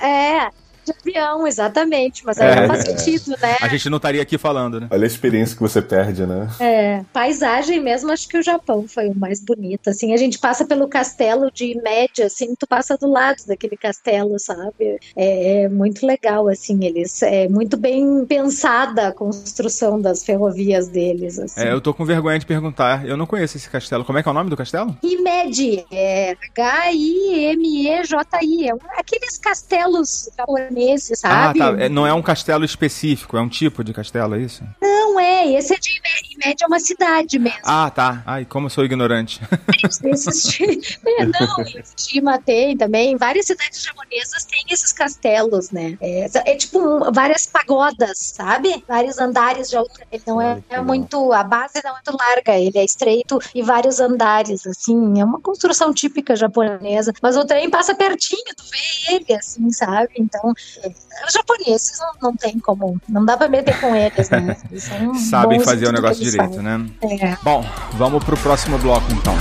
é, 0.00 0.48
de 0.84 0.92
avião, 0.92 1.46
exatamente. 1.46 2.24
Mas 2.24 2.38
aí 2.38 2.50
é, 2.50 2.60
não 2.60 2.68
faz 2.68 2.84
sentido, 2.84 3.36
né? 3.40 3.56
A 3.60 3.68
gente 3.68 3.90
não 3.90 3.96
estaria 3.96 4.22
aqui 4.22 4.38
falando, 4.38 4.80
né? 4.80 4.88
Olha 4.90 5.04
a 5.04 5.06
experiência 5.06 5.56
que 5.56 5.62
você 5.62 5.80
perde, 5.80 6.26
né? 6.26 6.48
É. 6.60 7.02
Paisagem 7.12 7.80
mesmo, 7.80 8.10
acho 8.10 8.28
que 8.28 8.38
o 8.38 8.42
Japão 8.42 8.86
foi 8.86 9.08
o 9.08 9.14
mais 9.14 9.40
bonito. 9.40 9.90
Assim, 9.90 10.12
a 10.12 10.16
gente 10.16 10.38
passa 10.38 10.64
pelo 10.64 10.88
castelo 10.88 11.50
de 11.50 11.80
média, 11.82 12.26
assim, 12.26 12.54
tu 12.58 12.66
passa 12.66 12.96
do 12.96 13.10
lado 13.10 13.42
daquele 13.46 13.76
castelo, 13.76 14.38
sabe? 14.38 14.98
É, 15.16 15.62
é 15.62 15.68
muito 15.68 16.06
legal, 16.06 16.48
assim, 16.48 16.84
eles. 16.84 17.22
É 17.22 17.48
muito 17.48 17.76
bem 17.76 18.24
pensada 18.26 19.08
a 19.08 19.12
construção 19.12 20.00
das 20.00 20.24
ferrovias 20.24 20.88
deles. 20.88 21.38
Assim. 21.38 21.60
É, 21.60 21.72
eu 21.72 21.80
tô 21.80 21.94
com 21.94 22.04
vergonha 22.04 22.38
de 22.38 22.46
perguntar. 22.46 23.06
Eu 23.06 23.16
não 23.16 23.26
conheço 23.26 23.56
esse 23.56 23.70
castelo. 23.70 24.04
Como 24.04 24.18
é 24.18 24.22
que 24.22 24.28
é 24.28 24.30
o 24.30 24.34
nome 24.34 24.50
do 24.50 24.56
castelo? 24.56 24.96
Imed. 25.02 25.84
É 25.90 26.36
H-I-M-E-J-I. 26.56 28.68
É 28.68 28.74
um, 28.74 28.78
aqueles 28.96 29.38
castelos 29.38 30.28
japoneses 30.36 30.73
japoneses, 30.74 31.18
sabe? 31.18 31.60
Ah, 31.60 31.72
tá. 31.72 31.82
É, 31.82 31.88
não 31.88 32.06
é 32.06 32.12
um 32.12 32.22
castelo 32.22 32.64
específico, 32.64 33.36
é 33.36 33.40
um 33.40 33.48
tipo 33.48 33.84
de 33.84 33.92
castelo, 33.92 34.34
é 34.34 34.40
isso? 34.40 34.62
Não 34.80 35.18
é, 35.18 35.52
esse 35.52 35.72
é 35.74 35.78
de 35.78 36.00
média 36.44 36.64
é 36.64 36.66
uma 36.66 36.80
cidade 36.80 37.38
mesmo. 37.38 37.60
Ah, 37.64 37.90
tá. 37.90 38.22
Ai, 38.26 38.44
como 38.44 38.66
eu 38.66 38.70
sou 38.70 38.84
ignorante. 38.84 39.40
Esses 40.04 40.42
de... 40.44 40.98
é, 41.06 41.26
não, 41.26 41.64
Fukushima 41.64 42.38
tem 42.40 42.76
também. 42.76 43.16
Várias 43.16 43.46
cidades 43.46 43.82
japonesas 43.82 44.44
têm 44.44 44.64
esses 44.70 44.92
castelos, 44.92 45.70
né? 45.70 45.96
É, 46.00 46.26
é 46.44 46.56
tipo 46.56 46.78
um, 46.78 47.12
várias 47.12 47.46
pagodas, 47.46 48.18
sabe? 48.18 48.84
Vários 48.88 49.18
andares 49.18 49.70
de 49.70 49.76
altura. 49.76 50.06
Ele 50.10 50.22
não 50.26 50.40
é, 50.40 50.62
é 50.68 50.80
muito. 50.80 51.32
A 51.32 51.42
base 51.42 51.80
não 51.82 51.92
é 51.92 51.94
muito 51.94 52.16
larga, 52.16 52.58
ele 52.58 52.78
é 52.78 52.84
estreito 52.84 53.38
e 53.54 53.62
vários 53.62 54.00
andares, 54.00 54.66
assim. 54.66 55.20
É 55.20 55.24
uma 55.24 55.40
construção 55.40 55.92
típica 55.92 56.34
japonesa. 56.34 57.12
Mas 57.22 57.36
o 57.36 57.44
trem 57.44 57.70
passa 57.70 57.94
pertinho, 57.94 58.54
tu 58.56 58.64
vê 58.64 59.14
ele, 59.14 59.38
assim, 59.38 59.70
sabe? 59.70 60.10
Então, 60.16 60.52
os 61.26 61.32
japoneses 61.32 61.98
não, 61.98 62.30
não 62.30 62.36
tem 62.36 62.58
como, 62.58 63.00
não 63.08 63.24
dá 63.24 63.36
pra 63.36 63.48
meter 63.48 63.78
com 63.80 63.94
eles, 63.94 64.28
né? 64.30 64.56
Eles 64.70 64.90
Sabem 65.30 65.60
fazer 65.60 65.86
o 65.88 65.92
negócio 65.92 66.22
direito, 66.22 66.60
né? 66.62 66.86
É. 67.02 67.36
Bom, 67.42 67.64
vamos 67.92 68.22
pro 68.24 68.36
próximo 68.36 68.78
bloco 68.78 69.10
então. 69.12 69.34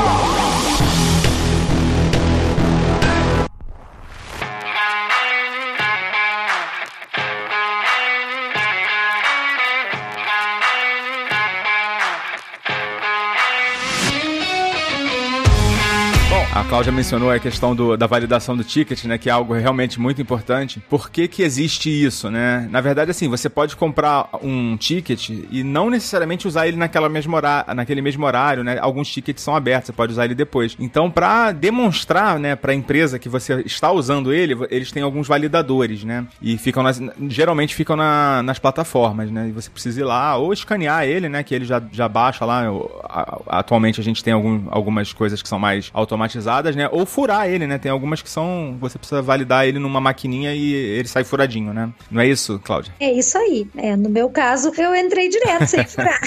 I'm. 0.00 0.37
Cláudia 16.68 16.92
mencionou 16.92 17.30
a 17.30 17.38
questão 17.38 17.74
do, 17.74 17.96
da 17.96 18.06
validação 18.06 18.54
do 18.54 18.62
ticket, 18.62 19.02
né? 19.06 19.16
Que 19.16 19.30
é 19.30 19.32
algo 19.32 19.54
realmente 19.54 19.98
muito 19.98 20.20
importante. 20.20 20.82
Por 20.90 21.08
que 21.08 21.26
que 21.26 21.42
existe 21.42 21.88
isso, 21.88 22.30
né? 22.30 22.68
Na 22.70 22.82
verdade, 22.82 23.10
assim, 23.10 23.26
você 23.26 23.48
pode 23.48 23.74
comprar 23.74 24.28
um 24.42 24.76
ticket 24.76 25.30
e 25.30 25.64
não 25.64 25.88
necessariamente 25.88 26.46
usar 26.46 26.68
ele 26.68 26.76
naquela 26.76 27.08
mesma 27.08 27.38
horário, 27.38 27.74
naquele 27.74 28.02
mesmo 28.02 28.26
horário, 28.26 28.62
né? 28.62 28.78
Alguns 28.78 29.08
tickets 29.10 29.42
são 29.42 29.56
abertos, 29.56 29.86
você 29.86 29.92
pode 29.94 30.12
usar 30.12 30.26
ele 30.26 30.34
depois. 30.34 30.76
Então, 30.78 31.10
para 31.10 31.52
demonstrar, 31.52 32.38
né, 32.38 32.54
para 32.54 32.72
a 32.72 32.74
empresa 32.74 33.18
que 33.18 33.30
você 33.30 33.62
está 33.64 33.90
usando 33.90 34.30
ele, 34.30 34.54
eles 34.70 34.92
têm 34.92 35.02
alguns 35.02 35.26
validadores, 35.26 36.04
né? 36.04 36.26
E 36.42 36.58
ficam 36.58 36.82
nas, 36.82 37.00
geralmente 37.28 37.74
ficam 37.74 37.96
na, 37.96 38.42
nas 38.42 38.58
plataformas, 38.58 39.30
né? 39.30 39.48
E 39.48 39.52
você 39.52 39.70
precisa 39.70 40.00
ir 40.00 40.04
lá 40.04 40.36
ou 40.36 40.52
escanear 40.52 41.06
ele, 41.06 41.30
né? 41.30 41.42
Que 41.42 41.54
ele 41.54 41.64
já, 41.64 41.82
já 41.90 42.06
baixa 42.06 42.44
lá. 42.44 42.64
Atualmente 43.46 44.02
a 44.02 44.04
gente 44.04 44.22
tem 44.22 44.34
algum, 44.34 44.64
algumas 44.68 45.14
coisas 45.14 45.40
que 45.40 45.48
são 45.48 45.58
mais 45.58 45.90
automatizadas, 45.94 46.57
né? 46.62 46.88
Ou 46.90 47.06
furar 47.06 47.48
ele, 47.48 47.66
né? 47.66 47.78
Tem 47.78 47.90
algumas 47.90 48.22
que 48.22 48.30
são. 48.30 48.76
Você 48.80 48.98
precisa 48.98 49.22
validar 49.22 49.66
ele 49.66 49.78
numa 49.78 50.00
maquininha 50.00 50.54
e 50.54 50.72
ele 50.72 51.08
sai 51.08 51.24
furadinho, 51.24 51.72
né? 51.72 51.90
Não 52.10 52.20
é 52.20 52.26
isso, 52.26 52.60
Cláudia? 52.64 52.92
É 53.00 53.12
isso 53.12 53.36
aí. 53.38 53.68
É, 53.76 53.96
no 53.96 54.08
meu 54.08 54.30
caso, 54.30 54.72
eu 54.76 54.94
entrei 54.94 55.28
direto 55.28 55.66
sem 55.66 55.84
furar. 55.86 56.20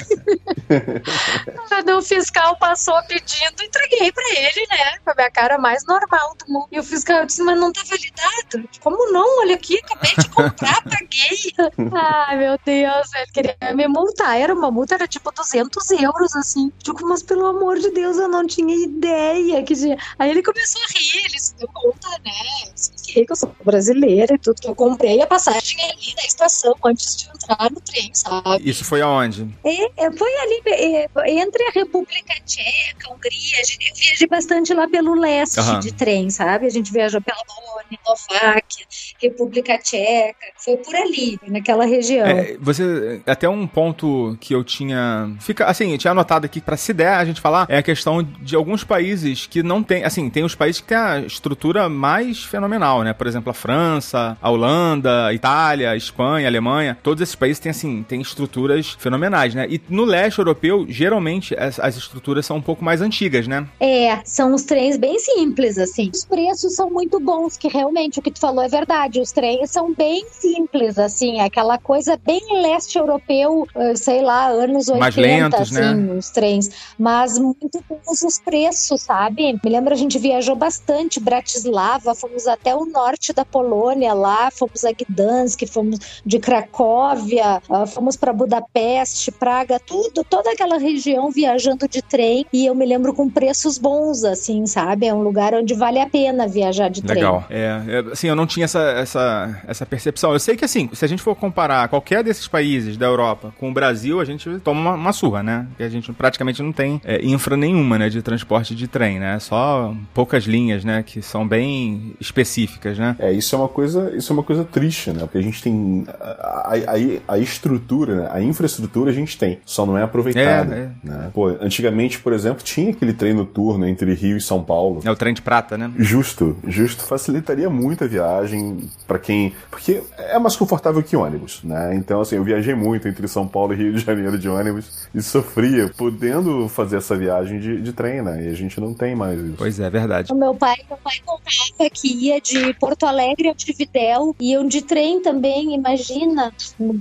Quando 1.67 1.97
o 1.97 2.01
fiscal 2.01 2.55
passou 2.57 2.95
pedindo, 3.07 3.63
entreguei 3.63 4.11
pra 4.11 4.23
ele, 4.35 4.67
né? 4.69 4.97
Com 5.03 5.11
a 5.11 5.15
minha 5.15 5.31
cara 5.31 5.57
mais 5.57 5.85
normal 5.85 6.35
do 6.39 6.51
mundo. 6.51 6.67
E 6.71 6.79
o 6.79 6.83
fiscal 6.83 7.25
disse, 7.25 7.43
mas 7.43 7.59
não 7.59 7.71
tá 7.71 7.81
validado. 7.87 8.69
Como 8.81 9.11
não? 9.11 9.41
Olha 9.41 9.55
aqui, 9.55 9.79
acabei 9.79 10.11
de 10.17 10.29
comprar, 10.29 10.81
paguei. 10.83 11.91
Ai, 11.93 12.37
meu 12.37 12.59
Deus, 12.65 13.13
ele 13.15 13.31
queria 13.33 13.75
me 13.75 13.87
multar. 13.87 14.39
Era 14.39 14.53
uma 14.53 14.71
multa, 14.71 14.95
era 14.95 15.07
tipo 15.07 15.31
200 15.31 15.91
euros, 15.91 16.35
assim. 16.35 16.71
Tipo, 16.79 17.05
mas 17.07 17.23
pelo 17.23 17.45
amor 17.45 17.79
de 17.79 17.91
Deus, 17.91 18.17
eu 18.17 18.27
não 18.27 18.45
tinha 18.45 18.75
ideia 18.75 19.63
que 19.63 19.75
tinha. 19.75 19.97
Aí 20.21 20.29
ele 20.29 20.43
começou 20.43 20.79
a 20.83 20.85
rir, 20.99 21.25
ele 21.25 21.39
se 21.39 21.57
deu 21.57 21.67
conta, 21.73 22.07
né? 22.23 22.31
Eu 22.67 22.73
que 23.13 23.31
eu 23.31 23.35
sou 23.35 23.53
brasileira 23.63 24.35
e 24.35 24.37
tudo, 24.37 24.61
que 24.61 24.67
eu 24.67 24.75
comprei 24.75 25.21
a 25.21 25.27
passagem 25.27 25.77
ali 25.83 26.13
na 26.15 26.23
estação 26.23 26.75
antes 26.83 27.15
de 27.15 27.29
entrar 27.29 27.69
no 27.71 27.81
trem, 27.81 28.11
sabe? 28.13 28.69
Isso 28.69 28.83
foi 28.83 29.01
aonde? 29.01 29.47
É, 29.63 30.11
foi 30.11 30.35
ali 30.37 30.61
é, 30.67 31.09
entre 31.31 31.63
a 31.63 31.71
República 31.71 32.33
Tcheca, 32.45 33.11
Hungria. 33.11 33.61
Eu 33.89 33.95
viajei 33.95 34.27
bastante 34.27 34.73
lá 34.73 34.87
pelo 34.87 35.15
leste 35.15 35.59
uhum. 35.59 35.79
de 35.79 35.93
trem, 35.93 36.29
sabe? 36.29 36.65
A 36.65 36.69
gente 36.69 36.91
viajou 36.91 37.21
pela 37.21 37.41
Polônia, 37.45 37.99
Eslováquia, 38.03 38.85
República 39.21 39.77
Tcheca. 39.77 40.47
Foi 40.57 40.77
por 40.77 40.95
ali, 40.95 41.39
naquela 41.47 41.85
região. 41.85 42.25
É, 42.25 42.57
você, 42.59 43.21
até 43.25 43.47
um 43.47 43.67
ponto 43.67 44.37
que 44.39 44.53
eu 44.53 44.63
tinha. 44.63 45.35
Fica, 45.39 45.65
assim, 45.65 45.91
eu 45.91 45.97
tinha 45.97 46.11
anotado 46.11 46.45
aqui, 46.45 46.61
pra 46.61 46.77
se 46.77 46.93
der 46.93 47.13
a 47.13 47.25
gente 47.25 47.41
falar, 47.41 47.65
é 47.69 47.77
a 47.77 47.83
questão 47.83 48.23
de 48.23 48.55
alguns 48.55 48.83
países 48.83 49.47
que 49.47 49.63
não 49.63 49.83
tem. 49.83 50.03
Assim, 50.03 50.29
tem 50.29 50.43
os 50.43 50.55
países 50.55 50.81
que 50.81 50.87
têm 50.87 50.97
a 50.97 51.19
estrutura 51.19 51.89
mais 51.89 52.43
fenomenal, 52.43 53.00
né? 53.03 53.13
Por 53.13 53.27
exemplo, 53.27 53.51
a 53.51 53.53
França, 53.53 54.37
a 54.41 54.49
Holanda, 54.49 55.27
a 55.27 55.33
Itália, 55.33 55.91
a 55.91 55.95
Espanha, 55.95 56.47
a 56.47 56.49
Alemanha. 56.49 56.97
Todos 57.01 57.21
esses 57.21 57.35
países 57.35 57.59
têm, 57.59 57.69
assim, 57.69 58.03
têm 58.03 58.21
estruturas 58.21 58.95
fenomenais, 58.99 59.55
né? 59.55 59.67
E 59.69 59.81
no 59.89 60.05
leste 60.05 60.39
europeu, 60.39 60.85
geralmente, 60.87 61.55
as, 61.55 61.79
as 61.79 61.97
estruturas 61.97 62.45
são 62.45 62.57
um 62.57 62.61
pouco 62.61 62.83
mais 62.83 63.01
antigas, 63.01 63.47
né? 63.47 63.67
É, 63.79 64.19
são 64.25 64.53
os 64.53 64.63
trens 64.63 64.97
bem 64.97 65.19
simples, 65.19 65.77
assim. 65.77 66.11
Os 66.13 66.25
preços 66.25 66.75
são 66.75 66.89
muito 66.89 67.19
bons, 67.19 67.57
que 67.57 67.67
realmente 67.67 68.19
o 68.19 68.21
que 68.21 68.31
tu 68.31 68.39
falou 68.39 68.63
é 68.63 68.67
verdade. 68.67 69.19
Os 69.19 69.31
trens 69.31 69.71
são 69.71 69.93
bem 69.93 70.25
simples, 70.31 70.97
assim, 70.97 71.39
aquela 71.39 71.77
coisa 71.77 72.19
bem 72.25 72.41
leste 72.61 72.97
europeu, 72.97 73.67
eh, 73.75 73.95
sei 73.95 74.21
lá, 74.21 74.47
anos 74.47 74.87
80, 74.87 74.99
mais 74.99 75.15
lentos, 75.15 75.59
assim, 75.59 75.95
né? 75.95 76.13
os 76.13 76.29
trens. 76.29 76.69
Mas 76.97 77.37
muito 77.37 77.69
bons 77.89 78.21
os 78.21 78.39
preços, 78.39 79.01
sabe? 79.01 79.53
Me 79.53 79.69
lembro, 79.69 79.93
a 79.93 79.97
gente 79.97 80.17
viajou 80.19 80.55
bastante, 80.55 81.19
Bratislava, 81.19 82.15
fomos 82.15 82.47
até 82.47 82.75
o 82.75 82.85
norte 82.91 83.33
da 83.33 83.45
Polônia 83.45 84.13
lá, 84.13 84.49
fomos 84.51 84.83
a 84.83 84.91
Gdansk, 84.91 85.65
fomos 85.67 86.21
de 86.25 86.39
Cracóvia, 86.39 87.61
ah, 87.69 87.85
fomos 87.85 88.15
para 88.15 88.33
Budapeste, 88.33 89.31
Praga, 89.31 89.79
tudo, 89.79 90.23
toda 90.23 90.51
aquela 90.51 90.77
região 90.77 91.31
viajando 91.31 91.87
de 91.87 92.01
trem 92.01 92.45
e 92.51 92.65
eu 92.65 92.75
me 92.75 92.85
lembro 92.85 93.13
com 93.13 93.29
preços 93.29 93.77
bons, 93.77 94.23
assim, 94.23 94.65
sabe? 94.65 95.07
É 95.07 95.13
um 95.13 95.21
lugar 95.21 95.53
onde 95.53 95.73
vale 95.73 95.99
a 95.99 96.07
pena 96.07 96.47
viajar 96.47 96.89
de 96.89 97.01
trem. 97.01 97.17
Legal. 97.17 97.45
É, 97.49 97.81
é, 97.87 98.11
assim, 98.11 98.27
eu 98.27 98.35
não 98.35 98.45
tinha 98.45 98.65
essa, 98.65 98.79
essa, 98.79 99.61
essa 99.67 99.85
percepção. 99.85 100.33
Eu 100.33 100.39
sei 100.39 100.55
que, 100.55 100.65
assim, 100.65 100.89
se 100.93 101.03
a 101.05 101.07
gente 101.07 101.21
for 101.21 101.35
comparar 101.35 101.87
qualquer 101.87 102.23
desses 102.23 102.47
países 102.47 102.97
da 102.97 103.05
Europa 103.05 103.53
com 103.59 103.69
o 103.69 103.73
Brasil, 103.73 104.19
a 104.19 104.25
gente 104.25 104.49
toma 104.59 104.81
uma, 104.81 104.93
uma 104.93 105.13
surra, 105.13 105.41
né? 105.41 105.65
Porque 105.69 105.83
a 105.83 105.89
gente 105.89 106.11
praticamente 106.13 106.61
não 106.61 106.71
tem 106.71 107.01
é, 107.03 107.23
infra 107.25 107.55
nenhuma, 107.55 107.97
né, 107.97 108.09
de 108.09 108.21
transporte 108.21 108.75
de 108.75 108.87
trem, 108.87 109.19
né? 109.19 109.39
Só 109.39 109.93
poucas 110.13 110.43
linhas, 110.43 110.83
né, 110.83 111.03
que 111.03 111.21
são 111.21 111.47
bem 111.47 112.13
específicas, 112.19 112.80
né? 112.89 113.15
É, 113.19 113.31
isso 113.31 113.55
é 113.55 113.57
uma 113.57 113.67
coisa, 113.67 114.11
isso 114.15 114.31
é 114.31 114.33
uma 114.33 114.43
coisa 114.43 114.63
triste, 114.63 115.11
né? 115.11 115.19
Porque 115.21 115.37
a 115.37 115.41
gente 115.41 115.61
tem 115.61 116.05
a, 116.19 116.73
a, 116.75 117.33
a 117.35 117.37
estrutura, 117.37 118.15
né? 118.15 118.29
a 118.31 118.41
infraestrutura 118.41 119.11
a 119.11 119.13
gente 119.13 119.37
tem, 119.37 119.59
só 119.65 119.85
não 119.85 119.97
é 119.97 120.03
aproveitada, 120.03 120.75
é, 120.75 120.79
é. 120.79 120.89
né? 121.03 121.29
Pô, 121.33 121.47
antigamente, 121.47 122.19
por 122.19 122.33
exemplo, 122.33 122.63
tinha 122.63 122.91
aquele 122.91 123.13
trem 123.13 123.33
noturno 123.33 123.87
entre 123.87 124.13
Rio 124.13 124.37
e 124.37 124.41
São 124.41 124.63
Paulo. 124.63 125.01
É 125.03 125.11
o 125.11 125.15
trem 125.15 125.33
de 125.33 125.41
prata, 125.41 125.77
né? 125.77 125.91
Justo, 125.97 126.57
justo, 126.67 127.03
facilitaria 127.03 127.69
muito 127.69 128.03
a 128.03 128.07
viagem 128.07 128.89
para 129.07 129.19
quem, 129.19 129.53
porque 129.69 130.01
é 130.17 130.37
mais 130.39 130.55
confortável 130.55 131.01
que 131.03 131.15
ônibus, 131.15 131.61
né? 131.63 131.95
Então, 131.95 132.21
assim, 132.21 132.35
eu 132.35 132.43
viajei 132.43 132.73
muito 132.73 133.07
entre 133.07 133.27
São 133.27 133.47
Paulo 133.47 133.73
e 133.73 133.77
Rio 133.77 133.93
de 133.93 133.99
Janeiro 133.99 134.37
de 134.37 134.49
ônibus 134.49 135.07
e 135.13 135.21
sofria 135.21 135.89
podendo 135.89 136.67
fazer 136.69 136.97
essa 136.97 137.15
viagem 137.15 137.59
de, 137.59 137.81
de 137.81 137.93
trem, 137.93 138.21
né? 138.21 138.45
E 138.45 138.47
a 138.49 138.53
gente 138.53 138.79
não 138.79 138.93
tem 138.93 139.15
mais 139.15 139.39
isso. 139.39 139.55
Pois 139.57 139.79
é, 139.79 139.89
verdade. 139.89 140.31
O 140.31 140.35
meu 140.35 140.53
pai, 140.53 140.77
meu 140.87 140.97
pai 140.97 141.13
contava 141.25 141.89
que 141.91 142.07
ia 142.07 142.39
de 142.39 142.60
Porto 142.73 143.05
Alegre 143.05 143.49
a 143.49 143.51
Montevidéu, 143.51 144.35
iam 144.39 144.67
de 144.67 144.81
trem 144.81 145.21
também, 145.21 145.73
imagina 145.73 146.51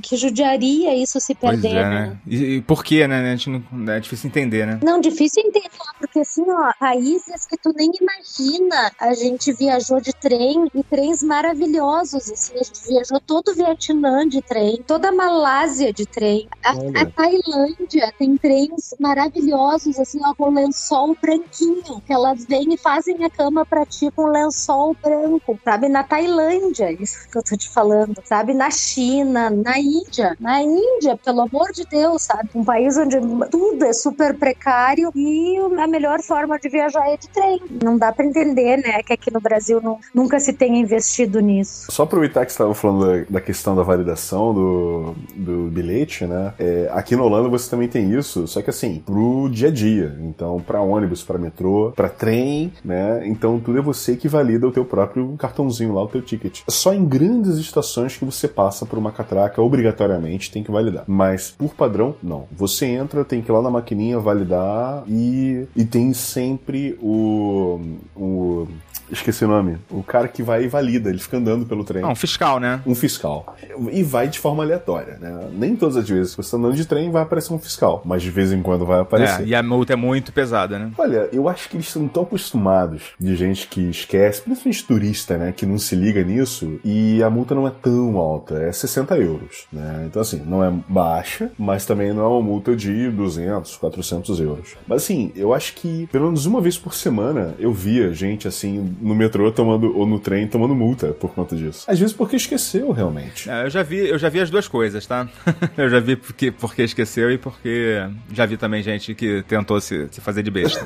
que 0.02 0.16
judiaria 0.16 0.94
isso 0.94 1.20
se 1.20 1.34
perder, 1.34 1.60
pois 1.60 1.74
é, 1.74 1.82
né? 1.82 2.06
né? 2.06 2.18
E, 2.26 2.36
e, 2.56 2.62
por 2.62 2.84
quê, 2.84 3.06
né? 3.06 3.32
A 3.32 3.36
gente 3.36 3.50
não, 3.50 3.92
é 3.92 4.00
difícil 4.00 4.28
entender, 4.28 4.66
né? 4.66 4.80
Não, 4.82 5.00
difícil 5.00 5.42
entender, 5.44 5.68
porque 5.98 6.20
assim, 6.20 6.44
ó, 6.48 6.72
países 6.78 7.46
que 7.46 7.56
tu 7.56 7.72
nem 7.74 7.90
imagina, 8.00 8.92
a 8.98 9.14
gente 9.14 9.52
viajou 9.52 10.00
de 10.00 10.12
trem 10.12 10.66
e 10.74 10.82
trens 10.82 11.22
maravilhosos, 11.22 12.30
assim, 12.30 12.54
a 12.54 12.62
gente 12.62 12.88
viajou 12.88 13.20
todo 13.20 13.48
o 13.48 13.54
Vietnã 13.54 14.28
de 14.28 14.42
trem, 14.42 14.82
toda 14.86 15.08
a 15.08 15.12
Malásia 15.12 15.92
de 15.92 16.06
trem, 16.06 16.48
a, 16.64 16.70
a 16.70 17.06
Tailândia 17.06 18.12
tem 18.18 18.36
trens 18.36 18.94
maravilhosos, 18.98 19.98
assim, 19.98 20.20
ó, 20.24 20.34
com 20.34 20.50
lençol 20.50 21.16
branquinho, 21.20 22.00
que 22.06 22.12
elas 22.12 22.44
vêm 22.44 22.74
e 22.74 22.76
fazem 22.76 23.24
a 23.24 23.30
cama 23.30 23.64
pra 23.64 23.86
ti 23.86 24.10
com 24.14 24.26
lençol 24.26 24.96
branco, 25.02 25.49
sabe? 25.64 25.88
Na 25.88 26.02
Tailândia, 26.02 26.92
isso 26.92 27.28
que 27.28 27.38
eu 27.38 27.42
tô 27.42 27.56
te 27.56 27.68
falando, 27.68 28.20
sabe? 28.24 28.54
Na 28.54 28.70
China, 28.70 29.50
na 29.50 29.78
Índia, 29.78 30.36
na 30.40 30.62
Índia, 30.62 31.18
pelo 31.24 31.42
amor 31.42 31.72
de 31.72 31.84
Deus, 31.84 32.22
sabe? 32.22 32.50
Um 32.54 32.64
país 32.64 32.96
onde 32.96 33.18
tudo 33.50 33.84
é 33.84 33.92
super 33.92 34.34
precário 34.34 35.10
e 35.14 35.56
a 35.78 35.86
melhor 35.86 36.20
forma 36.20 36.58
de 36.58 36.68
viajar 36.68 37.08
é 37.08 37.16
de 37.16 37.28
trem. 37.28 37.60
Não 37.82 37.96
dá 37.96 38.12
para 38.12 38.24
entender, 38.24 38.76
né, 38.78 39.02
que 39.02 39.12
aqui 39.12 39.32
no 39.32 39.40
Brasil 39.40 39.80
não, 39.80 39.98
nunca 40.14 40.38
se 40.40 40.52
tenha 40.52 40.78
investido 40.78 41.40
nisso. 41.40 41.90
Só 41.90 42.02
aproveitar 42.04 42.44
que 42.44 42.52
você 42.52 42.56
estava 42.56 42.74
falando 42.74 43.06
da, 43.06 43.24
da, 43.30 43.40
questão 43.40 43.74
da 43.74 43.82
validação 43.82 44.52
do, 44.52 45.14
do 45.34 45.70
bilhete, 45.70 46.26
né? 46.26 46.54
É, 46.58 46.90
aqui 46.92 47.16
na 47.16 47.22
Holanda 47.22 47.48
você 47.48 47.68
também 47.68 47.88
tem 47.88 48.12
isso, 48.12 48.46
só 48.46 48.62
que 48.62 48.70
assim, 48.70 49.02
pro 49.04 49.48
dia 49.48 49.68
a 49.68 49.70
dia. 49.70 50.16
Então, 50.20 50.60
para 50.60 50.80
ônibus, 50.80 51.22
para 51.22 51.38
metrô, 51.38 51.92
para 51.94 52.08
trem, 52.08 52.72
né? 52.84 53.26
Então, 53.26 53.58
tudo 53.58 53.78
é 53.78 53.82
você 53.82 54.16
que 54.16 54.28
valida 54.28 54.66
o 54.66 54.72
teu 54.72 54.84
próprio 54.84 55.34
cartãozinho 55.40 55.94
lá, 55.94 56.02
o 56.02 56.08
teu 56.08 56.22
ticket. 56.22 56.60
Só 56.68 56.92
em 56.94 57.04
grandes 57.04 57.56
estações 57.56 58.16
que 58.16 58.24
você 58.24 58.46
passa 58.46 58.86
por 58.86 58.98
uma 58.98 59.10
catraca, 59.10 59.60
obrigatoriamente 59.62 60.50
tem 60.50 60.62
que 60.62 60.70
validar. 60.70 61.04
Mas, 61.06 61.54
por 61.56 61.74
padrão, 61.74 62.14
não. 62.22 62.46
Você 62.52 62.86
entra, 62.86 63.24
tem 63.24 63.42
que 63.42 63.50
ir 63.50 63.52
lá 63.52 63.62
na 63.62 63.70
maquininha 63.70 64.18
validar 64.18 65.02
e, 65.08 65.66
e 65.74 65.84
tem 65.84 66.12
sempre 66.12 66.98
o, 67.00 67.80
o 68.14 68.68
Esqueci 69.10 69.44
o 69.44 69.48
nome. 69.48 69.78
O 69.90 70.02
cara 70.02 70.28
que 70.28 70.42
vai 70.42 70.64
e 70.64 70.68
valida, 70.68 71.10
ele 71.10 71.18
fica 71.18 71.36
andando 71.36 71.66
pelo 71.66 71.84
trem. 71.84 72.04
um 72.04 72.14
fiscal, 72.14 72.60
né? 72.60 72.80
Um 72.86 72.94
fiscal. 72.94 73.56
E 73.92 74.02
vai 74.02 74.28
de 74.28 74.38
forma 74.38 74.62
aleatória, 74.62 75.18
né? 75.20 75.48
Nem 75.52 75.76
todas 75.76 75.96
as 75.96 76.08
vezes 76.08 76.30
que 76.34 76.42
você 76.42 76.48
está 76.48 76.56
andando 76.56 76.74
de 76.74 76.84
trem 76.84 77.10
vai 77.10 77.22
aparecer 77.22 77.52
um 77.52 77.58
fiscal, 77.58 78.02
mas 78.04 78.22
de 78.22 78.30
vez 78.30 78.52
em 78.52 78.62
quando 78.62 78.84
vai 78.86 79.00
aparecer. 79.00 79.42
É, 79.42 79.46
e 79.46 79.54
a 79.54 79.62
multa 79.62 79.92
é 79.92 79.96
muito 79.96 80.32
pesada, 80.32 80.78
né? 80.78 80.90
Olha, 80.98 81.28
eu 81.32 81.48
acho 81.48 81.68
que 81.68 81.76
eles 81.76 81.86
estão 81.86 82.06
tão 82.08 82.22
acostumados 82.22 83.02
de 83.18 83.36
gente 83.36 83.66
que 83.68 83.90
esquece, 83.90 84.42
principalmente 84.42 84.84
turista, 84.84 85.36
né? 85.36 85.52
Que 85.52 85.66
não 85.66 85.78
se 85.78 85.94
liga 85.94 86.22
nisso 86.22 86.80
e 86.84 87.22
a 87.22 87.30
multa 87.30 87.54
não 87.54 87.66
é 87.66 87.70
tão 87.70 88.16
alta, 88.16 88.54
é 88.56 88.72
60 88.72 89.16
euros, 89.18 89.66
né? 89.72 90.04
Então, 90.06 90.22
assim, 90.22 90.42
não 90.44 90.64
é 90.64 90.72
baixa, 90.88 91.50
mas 91.58 91.84
também 91.84 92.12
não 92.12 92.22
é 92.24 92.28
uma 92.28 92.42
multa 92.42 92.74
de 92.74 93.10
200, 93.10 93.76
400 93.76 94.40
euros. 94.40 94.74
Mas, 94.86 95.02
assim, 95.02 95.32
eu 95.34 95.52
acho 95.54 95.74
que 95.74 96.06
pelo 96.12 96.26
menos 96.26 96.46
uma 96.46 96.60
vez 96.60 96.78
por 96.78 96.94
semana 96.94 97.54
eu 97.58 97.72
via 97.72 98.12
gente, 98.12 98.46
assim, 98.48 98.96
no 99.00 99.14
metrô 99.14 99.50
tomando, 99.50 99.96
ou 99.96 100.06
no 100.06 100.18
trem 100.18 100.46
tomando 100.46 100.74
multa 100.74 101.08
por 101.08 101.32
conta 101.32 101.56
disso. 101.56 101.84
Às 101.88 101.98
vezes 101.98 102.14
porque 102.14 102.36
esqueceu, 102.36 102.92
realmente. 102.92 103.48
É, 103.48 103.64
eu 103.64 103.70
já 103.70 103.82
vi, 103.82 104.08
eu 104.08 104.18
já 104.18 104.28
vi 104.28 104.40
as 104.40 104.50
duas 104.50 104.68
coisas, 104.68 105.06
tá? 105.06 105.28
eu 105.76 105.88
já 105.88 106.00
vi 106.00 106.16
porque, 106.16 106.50
porque 106.50 106.82
esqueceu 106.82 107.30
e 107.30 107.38
porque 107.38 108.02
já 108.32 108.46
vi 108.46 108.56
também 108.56 108.82
gente 108.82 109.14
que 109.14 109.42
tentou 109.48 109.80
se, 109.80 110.08
se 110.10 110.20
fazer 110.20 110.42
de 110.42 110.50
besta. 110.50 110.80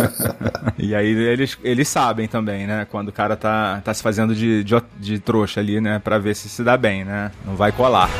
e 0.78 0.94
aí 0.94 1.10
eles, 1.10 1.58
eles 1.62 1.88
sabem 1.88 2.26
também, 2.26 2.66
né? 2.66 2.86
Quando 2.90 3.08
o 3.08 3.12
cara 3.12 3.36
tá, 3.36 3.80
tá 3.84 3.94
se 3.94 4.02
fazendo 4.02 4.34
de, 4.34 4.64
de, 4.64 4.74
de 4.98 5.18
trouxa 5.18 5.60
ali, 5.60 5.80
né? 5.80 5.98
Pra 5.98 6.18
ver 6.18 6.34
se 6.34 6.48
se 6.48 6.62
dá 6.62 6.76
bem, 6.76 7.04
né? 7.04 7.30
Não 7.44 7.54
vai 7.54 7.72
colar. 7.72 8.10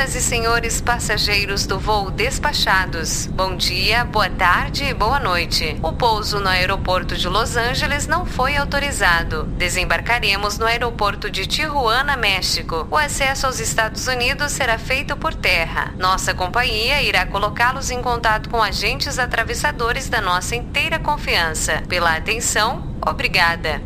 Senhoras 0.00 0.14
e 0.14 0.22
senhores 0.22 0.80
passageiros 0.80 1.66
do 1.66 1.78
voo 1.78 2.10
despachados, 2.10 3.26
bom 3.26 3.54
dia, 3.54 4.02
boa 4.02 4.30
tarde 4.30 4.84
e 4.84 4.94
boa 4.94 5.20
noite. 5.20 5.76
O 5.82 5.92
pouso 5.92 6.40
no 6.40 6.48
aeroporto 6.48 7.14
de 7.14 7.28
Los 7.28 7.54
Angeles 7.54 8.06
não 8.06 8.24
foi 8.24 8.56
autorizado. 8.56 9.44
Desembarcaremos 9.58 10.56
no 10.56 10.64
aeroporto 10.64 11.28
de 11.28 11.46
Tijuana, 11.46 12.16
México. 12.16 12.88
O 12.90 12.96
acesso 12.96 13.46
aos 13.46 13.60
Estados 13.60 14.06
Unidos 14.06 14.52
será 14.52 14.78
feito 14.78 15.14
por 15.18 15.34
terra. 15.34 15.92
Nossa 15.98 16.32
companhia 16.32 17.02
irá 17.02 17.26
colocá-los 17.26 17.90
em 17.90 18.00
contato 18.00 18.48
com 18.48 18.62
agentes 18.62 19.18
atravessadores 19.18 20.08
da 20.08 20.22
nossa 20.22 20.56
inteira 20.56 20.98
confiança. 20.98 21.82
Pela 21.86 22.16
atenção, 22.16 22.96
obrigada. 23.06 23.82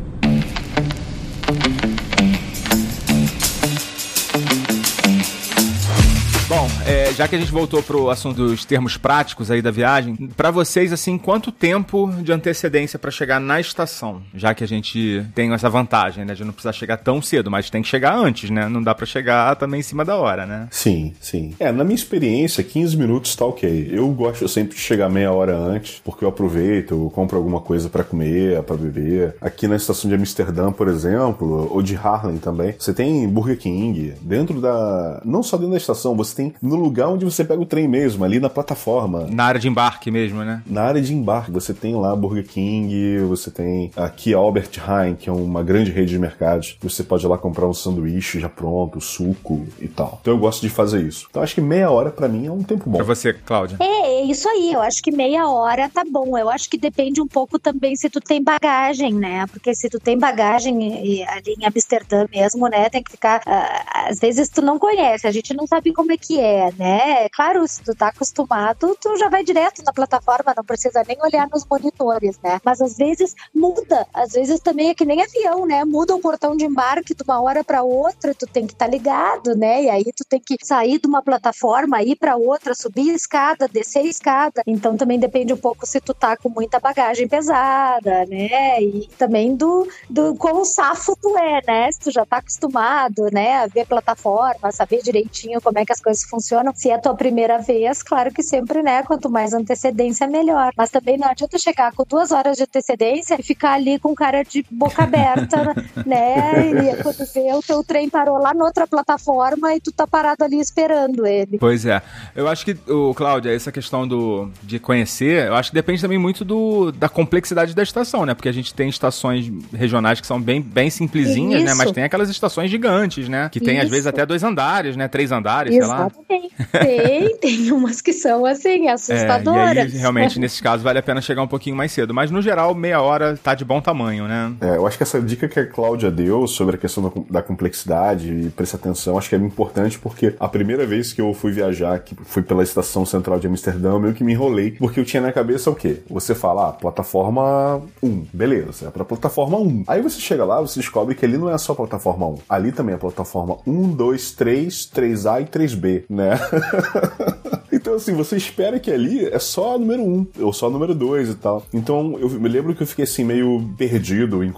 É, 6.87 7.13
já 7.15 7.27
que 7.27 7.35
a 7.35 7.39
gente 7.39 7.51
voltou 7.51 7.83
pro 7.83 8.11
assunto 8.11 8.47
dos 8.47 8.65
termos 8.65 8.97
práticos 8.97 9.51
aí 9.51 9.63
da 9.63 9.71
viagem, 9.71 10.15
para 10.37 10.51
vocês, 10.51 10.93
assim, 10.93 11.17
quanto 11.17 11.51
tempo 11.51 12.13
de 12.23 12.33
antecedência 12.33 12.99
para 12.99 13.11
chegar 13.11 13.41
na 13.41 13.59
estação? 13.59 14.23
Já 14.35 14.55
que 14.55 14.63
a 14.63 14.69
gente 14.69 15.25
tem 15.35 15.53
essa 15.53 15.71
vantagem, 15.71 16.25
né, 16.25 16.35
de 16.35 16.45
não 16.45 16.53
precisar 16.53 16.73
chegar 16.73 16.99
tão 16.99 17.23
cedo, 17.23 17.51
mas 17.51 17.71
tem 17.71 17.83
que 17.83 17.89
chegar 17.89 18.15
antes, 18.15 18.51
né? 18.51 18.69
Não 18.69 18.83
dá 18.83 18.95
para 18.95 19.07
chegar 19.07 19.57
também 19.57 19.81
em 19.81 19.83
cima 19.83 20.05
da 20.05 20.17
hora, 20.17 20.45
né? 20.45 20.69
Sim, 20.71 21.15
sim. 21.21 21.55
É, 21.59 21.73
na 21.73 21.85
minha 21.85 21.95
experiência, 21.95 22.63
15 22.63 22.97
minutos 22.97 23.35
tá 23.35 23.47
ok. 23.47 23.89
Eu 23.91 24.09
gosto 24.09 24.47
sempre 24.49 24.75
de 24.77 24.81
chegar 24.81 25.09
meia 25.09 25.33
hora 25.33 25.57
antes, 25.57 26.01
porque 26.05 26.25
eu 26.25 26.29
aproveito, 26.29 26.93
eu 26.93 27.11
compro 27.11 27.37
alguma 27.37 27.61
coisa 27.61 27.89
para 27.89 28.05
comer, 28.05 28.63
para 28.63 28.77
beber. 28.77 29.37
Aqui 29.41 29.67
na 29.67 29.77
estação 29.77 30.09
de 30.09 30.17
Amsterdã, 30.17 30.71
por 30.71 30.89
exemplo, 30.89 31.69
ou 31.73 31.83
de 31.83 31.97
Harlem 31.97 32.39
também, 32.39 32.75
você 32.79 32.93
tem 32.93 33.27
Burger 33.29 33.59
King 33.59 34.15
dentro 34.21 34.61
da. 34.61 35.23
Não 35.25 35.43
só 35.43 35.57
dentro 35.57 35.73
da 35.73 35.79
estação, 35.79 36.17
você 36.17 36.35
tem 36.35 36.55
no 36.61 36.74
lugar 36.77 37.09
onde 37.09 37.25
você 37.25 37.45
pega 37.45 37.61
o 37.61 37.67
trem 37.67 37.89
mesmo, 37.89 38.25
ali 38.25 38.41
na 38.41 38.51
plataforma. 38.51 39.27
Na 39.31 39.45
área 39.45 39.61
de 39.61 39.69
embarque 39.69 40.11
mesmo, 40.11 40.43
né? 40.45 40.63
Na 40.67 40.83
área 40.83 41.01
de 41.01 41.15
embarque, 41.15 41.51
você 41.51 41.73
tem 41.73 41.95
lá 41.95 42.15
Burger 42.15 42.47
King, 42.47 43.19
você 43.21 43.51
tem 43.51 43.91
aqui 43.97 44.35
a 44.35 44.39
Albert 44.39 44.71
Heijn, 44.79 45.15
que 45.15 45.29
é 45.29 45.33
uma 45.33 45.63
grande 45.63 45.91
rede 45.91 46.13
de 46.13 46.19
mercados. 46.19 46.77
Você 46.83 47.03
pode 47.03 47.25
ir 47.25 47.29
lá 47.29 47.39
comprar 47.39 47.67
um 47.69 47.75
sanduíche 47.75 48.41
já 48.41 48.49
pronto, 48.49 49.01
suco 49.01 49.67
e 49.81 49.89
tal. 49.89 50.19
Então 50.21 50.33
eu 50.33 50.39
gosto 50.39 50.61
de 50.61 50.69
fazer 50.69 51.03
isso. 51.03 51.27
Então 51.31 51.43
acho 51.43 51.55
que 51.55 51.61
meia 51.61 51.91
hora 51.91 52.11
para 52.11 52.29
mim 52.29 52.47
é 52.47 52.53
um 52.53 52.63
tempo 52.63 52.89
bom. 52.89 52.99
Pra 52.99 53.05
você, 53.05 53.33
Cláudia. 53.33 53.77
É, 53.81 54.21
é 54.21 54.25
isso 54.25 54.49
aí. 54.49 54.73
Eu 54.73 54.81
acho 54.81 55.03
que 55.03 55.11
meia 55.11 55.49
hora 55.49 55.89
tá 55.89 56.05
bom. 56.09 56.37
Eu 56.37 56.49
acho 56.49 56.69
que 56.69 56.79
depende 56.79 57.21
um 57.21 57.27
pouco 57.27 57.59
também 57.59 57.97
se 57.97 58.09
tu 58.09 58.21
tem 58.21 58.43
bagagem, 58.43 59.13
né? 59.13 59.47
Porque 59.47 59.75
se 59.75 59.89
tu 59.89 59.99
tem 59.99 60.19
bagagem 60.19 61.25
ali 61.29 61.55
em 61.59 61.67
Amsterdã 61.67 62.27
mesmo, 62.31 62.69
né? 62.69 62.89
Tem 62.89 63.03
que 63.03 63.11
ficar. 63.11 63.41
Uh, 63.41 64.09
às 64.11 64.19
vezes 64.19 64.49
tu 64.49 64.63
não 64.63 64.79
conhece, 64.79 65.27
a 65.27 65.31
gente 65.31 65.55
não 65.55 65.67
sabe 65.67 65.93
como 65.93 66.13
é 66.13 66.17
que 66.17 66.39
é, 66.39 66.64
né? 66.79 67.29
Claro, 67.31 67.67
se 67.67 67.83
tu 67.83 67.95
tá 67.95 68.09
acostumado, 68.09 68.97
tu 69.01 69.17
já 69.17 69.29
vai 69.29 69.45
direto 69.45 69.83
na 69.85 69.93
plataforma, 69.93 70.55
não 70.57 70.65
precisa 70.65 71.03
nem 71.07 71.17
olhar 71.23 71.49
nos 71.49 71.65
monitores, 71.67 72.39
né? 72.43 72.61
Mas 72.65 72.81
às 72.81 72.97
vezes 72.97 73.35
muda, 73.55 74.07
às 74.13 74.33
vezes 74.33 74.61
também 74.61 74.91
é 74.91 74.95
que 74.95 75.05
nem 75.05 75.23
avião, 75.23 75.67
né? 75.67 75.85
Muda 75.85 76.15
o 76.15 76.21
portão 76.21 76.57
de 76.57 76.65
embarque 76.65 77.15
de 77.15 77.23
uma 77.23 77.41
hora 77.41 77.65
para 77.65 77.83
outra, 77.83 78.35
tu 78.35 78.47
tem 78.47 78.67
que 78.67 78.73
estar 78.73 78.87
tá 78.87 78.91
ligado, 78.91 79.57
né? 79.57 79.85
E 79.85 79.91
aí 79.91 80.05
tu 80.17 80.25
tem 80.25 80.41
que 80.41 80.57
sair 80.63 80.99
de 80.99 81.07
uma 81.07 81.23
plataforma, 81.23 82.03
ir 82.03 82.17
para 82.17 82.37
outra, 82.37 82.75
subir 82.75 83.11
a 83.11 83.15
escada, 83.15 83.69
descer 83.69 84.01
a 84.01 84.09
escada. 84.09 84.63
Então 84.67 84.97
também 84.97 85.19
depende 85.19 85.53
um 85.53 85.59
pouco 85.59 85.87
se 85.87 86.01
tu 86.01 86.15
tá 86.15 86.37
com 86.37 86.49
muita 86.49 86.81
bagagem 86.81 87.29
pesada, 87.29 88.27
né? 88.27 88.83
E 88.83 89.09
também 89.19 89.57
do, 89.57 89.89
do 90.09 90.35
quão 90.37 90.65
safo 90.65 91.17
tu 91.21 91.37
é, 91.37 91.61
né? 91.67 91.91
Se 91.93 92.01
tu 92.01 92.11
já 92.11 92.25
tá 92.25 92.39
acostumado, 92.39 93.29
né, 93.33 93.57
a 93.57 93.67
ver 93.67 93.87
plataforma, 93.87 94.73
saber 94.73 95.03
direitinho 95.03 95.61
como 95.61 95.79
é 95.79 95.85
que 95.85 95.93
as 95.93 96.01
coisas 96.01 96.25
funcionam. 96.25 96.54
Se 96.75 96.91
é 96.91 96.95
a 96.95 96.99
tua 96.99 97.15
primeira 97.15 97.59
vez, 97.59 98.03
claro 98.03 98.33
que 98.33 98.43
sempre, 98.43 98.83
né? 98.83 99.03
Quanto 99.03 99.31
mais 99.31 99.53
antecedência, 99.53 100.27
melhor. 100.27 100.73
Mas 100.77 100.91
também 100.91 101.17
não 101.17 101.29
adianta 101.29 101.59
chegar 101.59 101.93
com 101.93 102.05
duas 102.09 102.31
horas 102.33 102.57
de 102.57 102.65
antecedência 102.65 103.37
e 103.39 103.43
ficar 103.43 103.73
ali 103.73 103.99
com 103.99 104.15
cara 104.15 104.43
de 104.43 104.65
boca 104.71 105.05
aberta, 105.05 105.75
né? 106.05 106.71
E 106.71 107.03
quando 107.03 107.33
vê, 107.33 107.53
o 107.53 107.63
teu 107.63 107.83
trem 107.83 108.09
parou 108.09 108.39
lá 108.39 108.53
na 108.53 108.65
outra 108.65 108.87
plataforma 108.87 109.75
e 109.75 109.81
tu 109.81 109.93
tá 109.93 110.07
parado 110.07 110.45
ali 110.45 110.59
esperando 110.61 111.27
ele. 111.27 111.59
Pois 111.59 111.87
é. 111.87 112.03
Eu 112.35 112.49
acho 112.49 112.65
que, 112.65 112.77
o 112.91 113.15
Cláudia, 113.15 113.55
essa 113.55 113.73
questão 113.73 114.07
do, 114.07 114.51
de 114.63 114.79
conhecer, 114.79 115.47
eu 115.47 115.55
acho 115.55 115.71
que 115.71 115.75
depende 115.75 116.01
também 116.01 116.19
muito 116.19 116.45
do, 116.45 116.93
da 116.93 117.09
complexidade 117.09 117.75
da 117.75 117.83
estação, 117.83 118.27
né? 118.27 118.35
Porque 118.35 118.49
a 118.49 118.53
gente 118.53 118.75
tem 118.75 118.89
estações 118.89 119.51
regionais 119.73 120.21
que 120.21 120.27
são 120.27 120.41
bem, 120.41 120.61
bem 120.61 120.91
simplesinhas, 120.91 121.63
Isso. 121.63 121.71
né? 121.71 121.75
Mas 121.75 121.93
tem 121.93 122.05
aquelas 122.05 122.29
estações 122.29 122.71
gigantes, 122.71 123.29
né? 123.29 123.49
Que 123.51 123.61
tem, 123.61 123.77
Isso. 123.77 123.85
às 123.85 123.91
vezes, 123.91 124.07
até 124.07 124.25
dois 124.25 124.43
andares, 124.43 124.97
né? 124.97 125.09
Três 125.09 125.33
andares, 125.33 125.75
Exato. 125.75 126.15
sei 126.29 126.37
lá. 126.39 126.44
Tem, 126.73 127.37
tem 127.41 127.73
umas 127.73 128.01
que 128.01 128.13
são 128.13 128.45
assim, 128.45 128.89
assustadoras. 128.89 129.77
É, 129.77 129.81
e 129.81 129.81
aí, 129.81 129.89
realmente, 129.89 130.39
nesses 130.39 130.61
casos, 130.61 130.83
vale 130.83 130.99
a 130.99 131.03
pena 131.03 131.21
chegar 131.21 131.43
um 131.43 131.49
pouquinho 131.49 131.77
mais 131.77 131.93
cedo. 131.93 132.15
Mas 132.15 132.31
no 132.31 132.43
geral, 132.43 132.75
meia 132.75 133.01
hora 133.01 133.39
tá 133.43 133.55
de 133.55 133.65
bom 133.65 133.81
tamanho, 133.81 134.27
né? 134.27 134.53
É, 134.61 134.77
eu 134.77 134.87
acho 134.87 134.97
que 134.97 135.03
essa 135.03 135.21
dica 135.21 135.49
que 135.49 135.61
a 135.61 135.67
Cláudia 135.67 136.11
deu 136.11 136.47
sobre 136.47 136.77
a 136.77 136.79
questão 136.79 137.13
da 137.31 137.43
complexidade 137.43 138.33
e 138.33 138.51
prestar 138.51 138.79
atenção, 138.79 139.19
acho 139.19 139.29
que 139.29 139.35
é 139.35 139.39
importante 139.39 139.99
porque 139.99 140.35
a 140.39 140.49
primeira 140.49 140.87
vez 140.87 141.13
que 141.13 141.21
eu 141.21 141.33
fui 141.35 141.53
viajar, 141.53 141.99
que 142.01 142.15
fui 142.25 142.43
pela 142.43 142.63
estação 142.63 143.05
central 143.05 143.39
de 143.39 143.47
Amsterdã, 143.47 143.93
eu 143.93 144.01
meio 144.01 144.15
que 144.15 144.25
me 144.25 144.33
enrolei, 144.33 144.73
porque 144.73 145.01
eu 145.01 145.05
tinha 145.05 145.23
na 145.23 145.33
cabeça 145.33 145.71
o 145.71 145.75
quê? 145.75 146.03
Você 146.09 146.35
fala, 146.35 146.69
ah, 146.69 146.73
plataforma 146.73 147.83
1, 148.03 148.27
beleza, 148.33 148.89
é 148.89 148.91
pra 148.91 149.05
plataforma 149.05 149.59
1. 149.59 149.85
Aí 149.87 150.03
você 150.03 150.21
chega 150.21 150.45
lá, 150.45 150.61
você 150.61 150.81
descobre 150.81 151.15
que 151.15 151.25
ali 151.25 151.37
não 151.37 151.51
é 151.51 151.59
só 151.59 151.75
plataforma 151.75 152.27
1, 152.27 152.39
ali 152.49 152.73
também 152.73 152.95
é 152.95 152.99
plataforma 152.99 153.59
1, 153.67 153.93
2, 153.93 154.33
3, 154.33 154.91
3A 154.95 155.43
e 155.43 155.45
3B, 155.47 156.05
né? 156.09 156.34
então, 157.73 157.95
assim, 157.95 158.15
você 158.15 158.37
espera 158.37 158.79
que 158.79 158.91
ali 158.91 159.27
é 159.27 159.39
só 159.39 159.75
a 159.75 159.79
número 159.79 160.03
1 160.03 160.07
um, 160.07 160.27
ou 160.41 160.53
só 160.53 160.67
a 160.67 160.71
número 160.71 160.95
2 160.95 161.31
e 161.31 161.35
tal. 161.35 161.65
Então, 161.73 162.17
eu 162.19 162.29
me 162.31 162.49
lembro 162.49 162.75
que 162.75 162.83
eu 162.83 162.87
fiquei 162.87 163.05
assim, 163.05 163.25
meio 163.25 163.69
perdido 163.77 164.43
em 164.43 164.53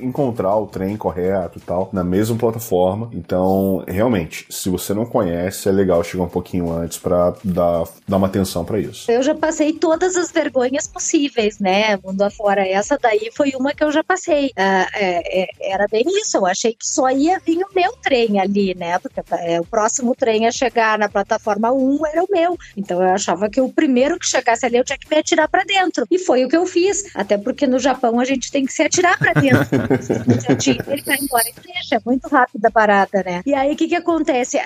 encontrar 0.00 0.56
o 0.56 0.66
trem 0.66 0.96
correto 0.96 1.58
e 1.58 1.60
tal, 1.60 1.90
na 1.92 2.04
mesma 2.04 2.36
plataforma. 2.36 3.10
Então, 3.12 3.84
realmente, 3.86 4.46
se 4.50 4.68
você 4.68 4.94
não 4.94 5.06
conhece, 5.06 5.68
é 5.68 5.72
legal 5.72 6.02
chegar 6.04 6.24
um 6.24 6.28
pouquinho 6.28 6.70
antes 6.72 6.98
para 6.98 7.34
dar, 7.44 7.84
dar 8.06 8.16
uma 8.16 8.26
atenção 8.26 8.64
para 8.64 8.78
isso. 8.78 9.10
Eu 9.10 9.22
já 9.22 9.34
passei 9.34 9.72
todas 9.72 10.16
as 10.16 10.30
vergonhas 10.30 10.86
possíveis, 10.86 11.58
né? 11.58 11.96
Mundo 12.04 12.22
afora. 12.22 12.66
Essa 12.66 12.98
daí 12.98 13.30
foi 13.34 13.52
uma 13.58 13.72
que 13.72 13.82
eu 13.82 13.90
já 13.90 14.02
passei. 14.04 14.50
Ah, 14.56 14.88
é, 14.94 15.42
é, 15.42 15.48
era 15.72 15.86
bem 15.90 16.04
isso. 16.20 16.36
Eu 16.36 16.46
achei 16.46 16.72
que 16.72 16.86
só 16.86 17.10
ia 17.10 17.38
vir 17.38 17.62
o 17.64 17.74
meu 17.74 17.92
trem 18.02 18.40
ali, 18.40 18.74
né? 18.74 18.98
Porque 18.98 19.20
é, 19.32 19.60
o 19.60 19.64
próximo 19.64 20.14
trem 20.14 20.46
a 20.46 20.52
chegar 20.52 20.98
na 21.00 21.08
plataforma 21.08 21.72
1 21.72 22.06
era 22.06 22.22
o 22.22 22.28
meu. 22.30 22.56
Então 22.76 23.02
eu 23.02 23.10
achava 23.10 23.48
que 23.48 23.60
o 23.60 23.72
primeiro 23.72 24.18
que 24.18 24.26
chegasse 24.26 24.64
ali 24.64 24.76
eu 24.76 24.84
tinha 24.84 24.98
que 24.98 25.08
me 25.10 25.16
atirar 25.16 25.48
para 25.48 25.64
dentro. 25.64 26.06
E 26.10 26.18
foi 26.18 26.44
o 26.44 26.48
que 26.48 26.56
eu 26.56 26.66
fiz. 26.66 27.04
Até 27.14 27.36
porque 27.38 27.66
no 27.66 27.78
Japão 27.78 28.20
a 28.20 28.24
gente 28.24 28.52
tem 28.52 28.64
que 28.64 28.72
se 28.72 28.82
atirar 28.82 29.18
para 29.18 29.32
dentro. 29.32 29.66
ele 30.92 31.02
vai 31.02 31.16
embora 31.16 31.44
e 31.48 31.72
deixa. 31.72 31.96
É 31.96 32.00
muito 32.04 32.28
rápida 32.28 32.68
a 32.68 32.70
parada, 32.70 33.22
né? 33.24 33.42
E 33.44 33.54
aí 33.54 33.72
o 33.72 33.76
que, 33.76 33.88
que 33.88 33.96
acontece? 33.96 34.58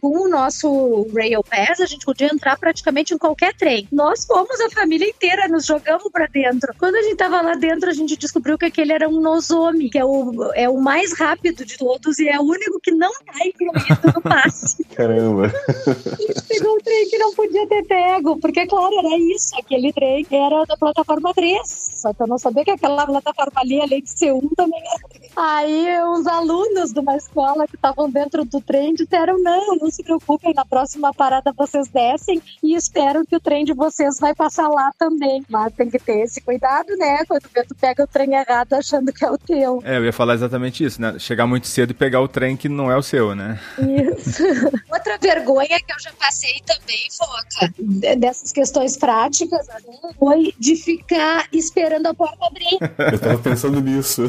Com 0.00 0.24
o 0.24 0.28
nosso 0.28 1.06
Rail 1.14 1.42
Pass, 1.44 1.80
a 1.80 1.86
gente 1.86 2.04
podia 2.04 2.28
entrar 2.32 2.58
praticamente 2.58 3.14
em 3.14 3.18
qualquer 3.18 3.54
trem. 3.54 3.86
Nós 3.92 4.24
fomos 4.24 4.60
a 4.60 4.70
família 4.70 5.08
inteira, 5.08 5.46
nos 5.46 5.66
jogamos 5.66 6.10
para 6.10 6.26
dentro. 6.26 6.74
Quando 6.78 6.96
a 6.96 7.02
gente 7.02 7.16
tava 7.16 7.40
lá 7.42 7.54
dentro, 7.54 7.90
a 7.90 7.92
gente 7.92 8.16
descobriu 8.16 8.56
que 8.56 8.64
aquele 8.64 8.92
era 8.92 9.08
um 9.08 9.20
Nozomi, 9.20 9.90
que 9.90 9.98
é 9.98 10.04
o, 10.04 10.50
é 10.54 10.68
o 10.68 10.78
mais 10.80 11.12
rápido 11.18 11.64
de 11.64 11.76
todos 11.76 12.18
e 12.18 12.28
é 12.28 12.38
o 12.38 12.42
único 12.42 12.80
que 12.80 12.90
não 12.90 13.12
tá 13.12 13.46
incluído 13.46 14.12
no 14.14 14.22
passe. 14.22 14.84
Caramba! 14.94 15.52
pegou 16.48 16.74
um 16.74 16.78
trem 16.78 17.08
que 17.08 17.18
não 17.18 17.34
podia 17.34 17.66
ter 17.66 17.84
pego, 17.84 18.38
porque, 18.38 18.66
claro, 18.66 18.94
era 18.98 19.18
isso, 19.18 19.54
aquele 19.58 19.92
trem 19.92 20.26
era 20.30 20.64
da 20.64 20.76
plataforma 20.76 21.32
3, 21.34 21.60
só 21.64 22.12
que 22.12 22.22
eu 22.22 22.26
não 22.26 22.38
sabia 22.38 22.64
que 22.64 22.70
aquela 22.70 23.06
plataforma 23.06 23.60
ali, 23.60 23.80
além 23.80 24.02
de 24.02 24.10
ser 24.10 24.32
um, 24.32 24.48
também 24.56 24.80
era. 24.80 25.24
Aí, 25.36 25.86
uns 26.04 26.26
alunos 26.26 26.92
de 26.92 27.00
uma 27.00 27.16
escola 27.16 27.66
que 27.66 27.74
estavam 27.74 28.08
dentro 28.08 28.44
do 28.44 28.60
trem 28.60 28.94
disseram: 28.94 29.42
não, 29.42 29.76
não 29.76 29.90
se 29.90 30.02
preocupem, 30.02 30.54
na 30.54 30.64
próxima 30.64 31.12
parada 31.12 31.52
vocês 31.56 31.88
descem 31.88 32.40
e 32.62 32.74
espero 32.74 33.26
que 33.26 33.34
o 33.34 33.40
trem 33.40 33.64
de 33.64 33.74
vocês 33.74 34.18
vai 34.20 34.34
passar 34.34 34.68
lá 34.68 34.92
também. 34.96 35.44
Mas 35.48 35.72
tem 35.74 35.90
que 35.90 35.98
ter 35.98 36.20
esse 36.20 36.40
cuidado, 36.40 36.96
né? 36.96 37.24
Quando 37.26 37.42
tu 37.42 37.74
pega 37.74 38.04
o 38.04 38.06
trem 38.06 38.34
errado 38.34 38.74
achando 38.74 39.12
que 39.12 39.24
é 39.24 39.30
o 39.30 39.38
teu. 39.38 39.82
É, 39.84 39.96
eu 39.96 40.04
ia 40.04 40.12
falar 40.12 40.34
exatamente 40.34 40.84
isso, 40.84 41.00
né? 41.00 41.18
Chegar 41.18 41.46
muito 41.46 41.66
cedo 41.66 41.90
e 41.90 41.94
pegar 41.94 42.20
o 42.20 42.28
trem 42.28 42.56
que 42.56 42.68
não 42.68 42.90
é 42.90 42.96
o 42.96 43.02
seu, 43.02 43.34
né? 43.34 43.58
Isso. 43.78 44.44
Outra 44.92 45.18
vergonha 45.54 45.80
que 45.80 45.92
eu 45.92 46.00
já 46.00 46.12
passei 46.12 46.60
também 46.66 47.08
Foca, 47.16 48.18
dessas 48.18 48.52
questões 48.52 48.96
práticas, 48.96 49.66
né, 49.68 50.10
foi 50.18 50.52
de 50.58 50.76
ficar 50.76 51.46
esperando 51.52 52.06
a 52.06 52.14
porta 52.14 52.46
abrir. 52.46 52.78
Eu 53.12 53.18
tava 53.18 53.38
pensando 53.38 53.80
nisso. 53.80 54.22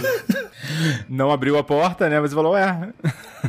Não 1.10 1.32
abriu 1.32 1.58
a 1.58 1.64
porta, 1.64 2.08
né? 2.10 2.20
Mas 2.20 2.30
você 2.32 2.36
falou, 2.36 2.56
é. 2.56 2.90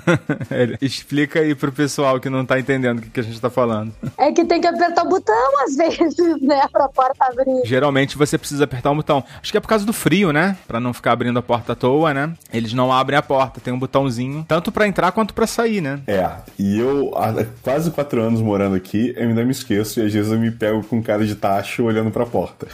Explica 0.80 1.40
aí 1.40 1.54
pro 1.54 1.72
pessoal 1.72 2.20
que 2.20 2.28
não 2.28 2.44
tá 2.44 2.58
entendendo 2.58 2.98
o 2.98 3.02
que, 3.02 3.10
que 3.10 3.20
a 3.20 3.22
gente 3.22 3.40
tá 3.40 3.50
falando. 3.50 3.92
É 4.18 4.32
que 4.32 4.44
tem 4.44 4.60
que 4.60 4.66
apertar 4.66 5.04
o 5.04 5.08
botão 5.08 5.64
às 5.64 5.76
vezes, 5.76 6.16
né? 6.42 6.66
Pra 6.70 6.88
porta 6.88 7.24
abrir. 7.24 7.62
Geralmente 7.64 8.16
você 8.16 8.38
precisa 8.38 8.64
apertar 8.64 8.90
um 8.90 8.96
botão. 8.96 9.24
Acho 9.40 9.50
que 9.50 9.58
é 9.58 9.60
por 9.60 9.68
causa 9.68 9.84
do 9.84 9.92
frio, 9.92 10.32
né? 10.32 10.56
Pra 10.66 10.80
não 10.80 10.92
ficar 10.92 11.12
abrindo 11.12 11.38
a 11.38 11.42
porta 11.42 11.72
à 11.72 11.76
toa, 11.76 12.12
né? 12.12 12.32
Eles 12.52 12.72
não 12.72 12.92
abrem 12.92 13.18
a 13.18 13.22
porta, 13.22 13.60
tem 13.60 13.72
um 13.72 13.78
botãozinho, 13.78 14.44
tanto 14.46 14.70
pra 14.70 14.86
entrar 14.86 15.12
quanto 15.12 15.34
pra 15.34 15.46
sair, 15.46 15.80
né? 15.80 16.00
É, 16.06 16.30
e 16.58 16.78
eu, 16.78 17.12
quase 17.66 17.90
quatro 17.90 18.22
anos 18.22 18.40
morando 18.40 18.76
aqui, 18.76 19.12
eu 19.16 19.28
ainda 19.28 19.44
me 19.44 19.50
esqueço 19.50 19.98
e 19.98 20.06
às 20.06 20.12
vezes 20.12 20.30
eu 20.30 20.38
me 20.38 20.52
pego 20.52 20.84
com 20.84 21.02
cara 21.02 21.26
de 21.26 21.34
tacho 21.34 21.82
olhando 21.82 22.12
pra 22.12 22.24
porta. 22.24 22.68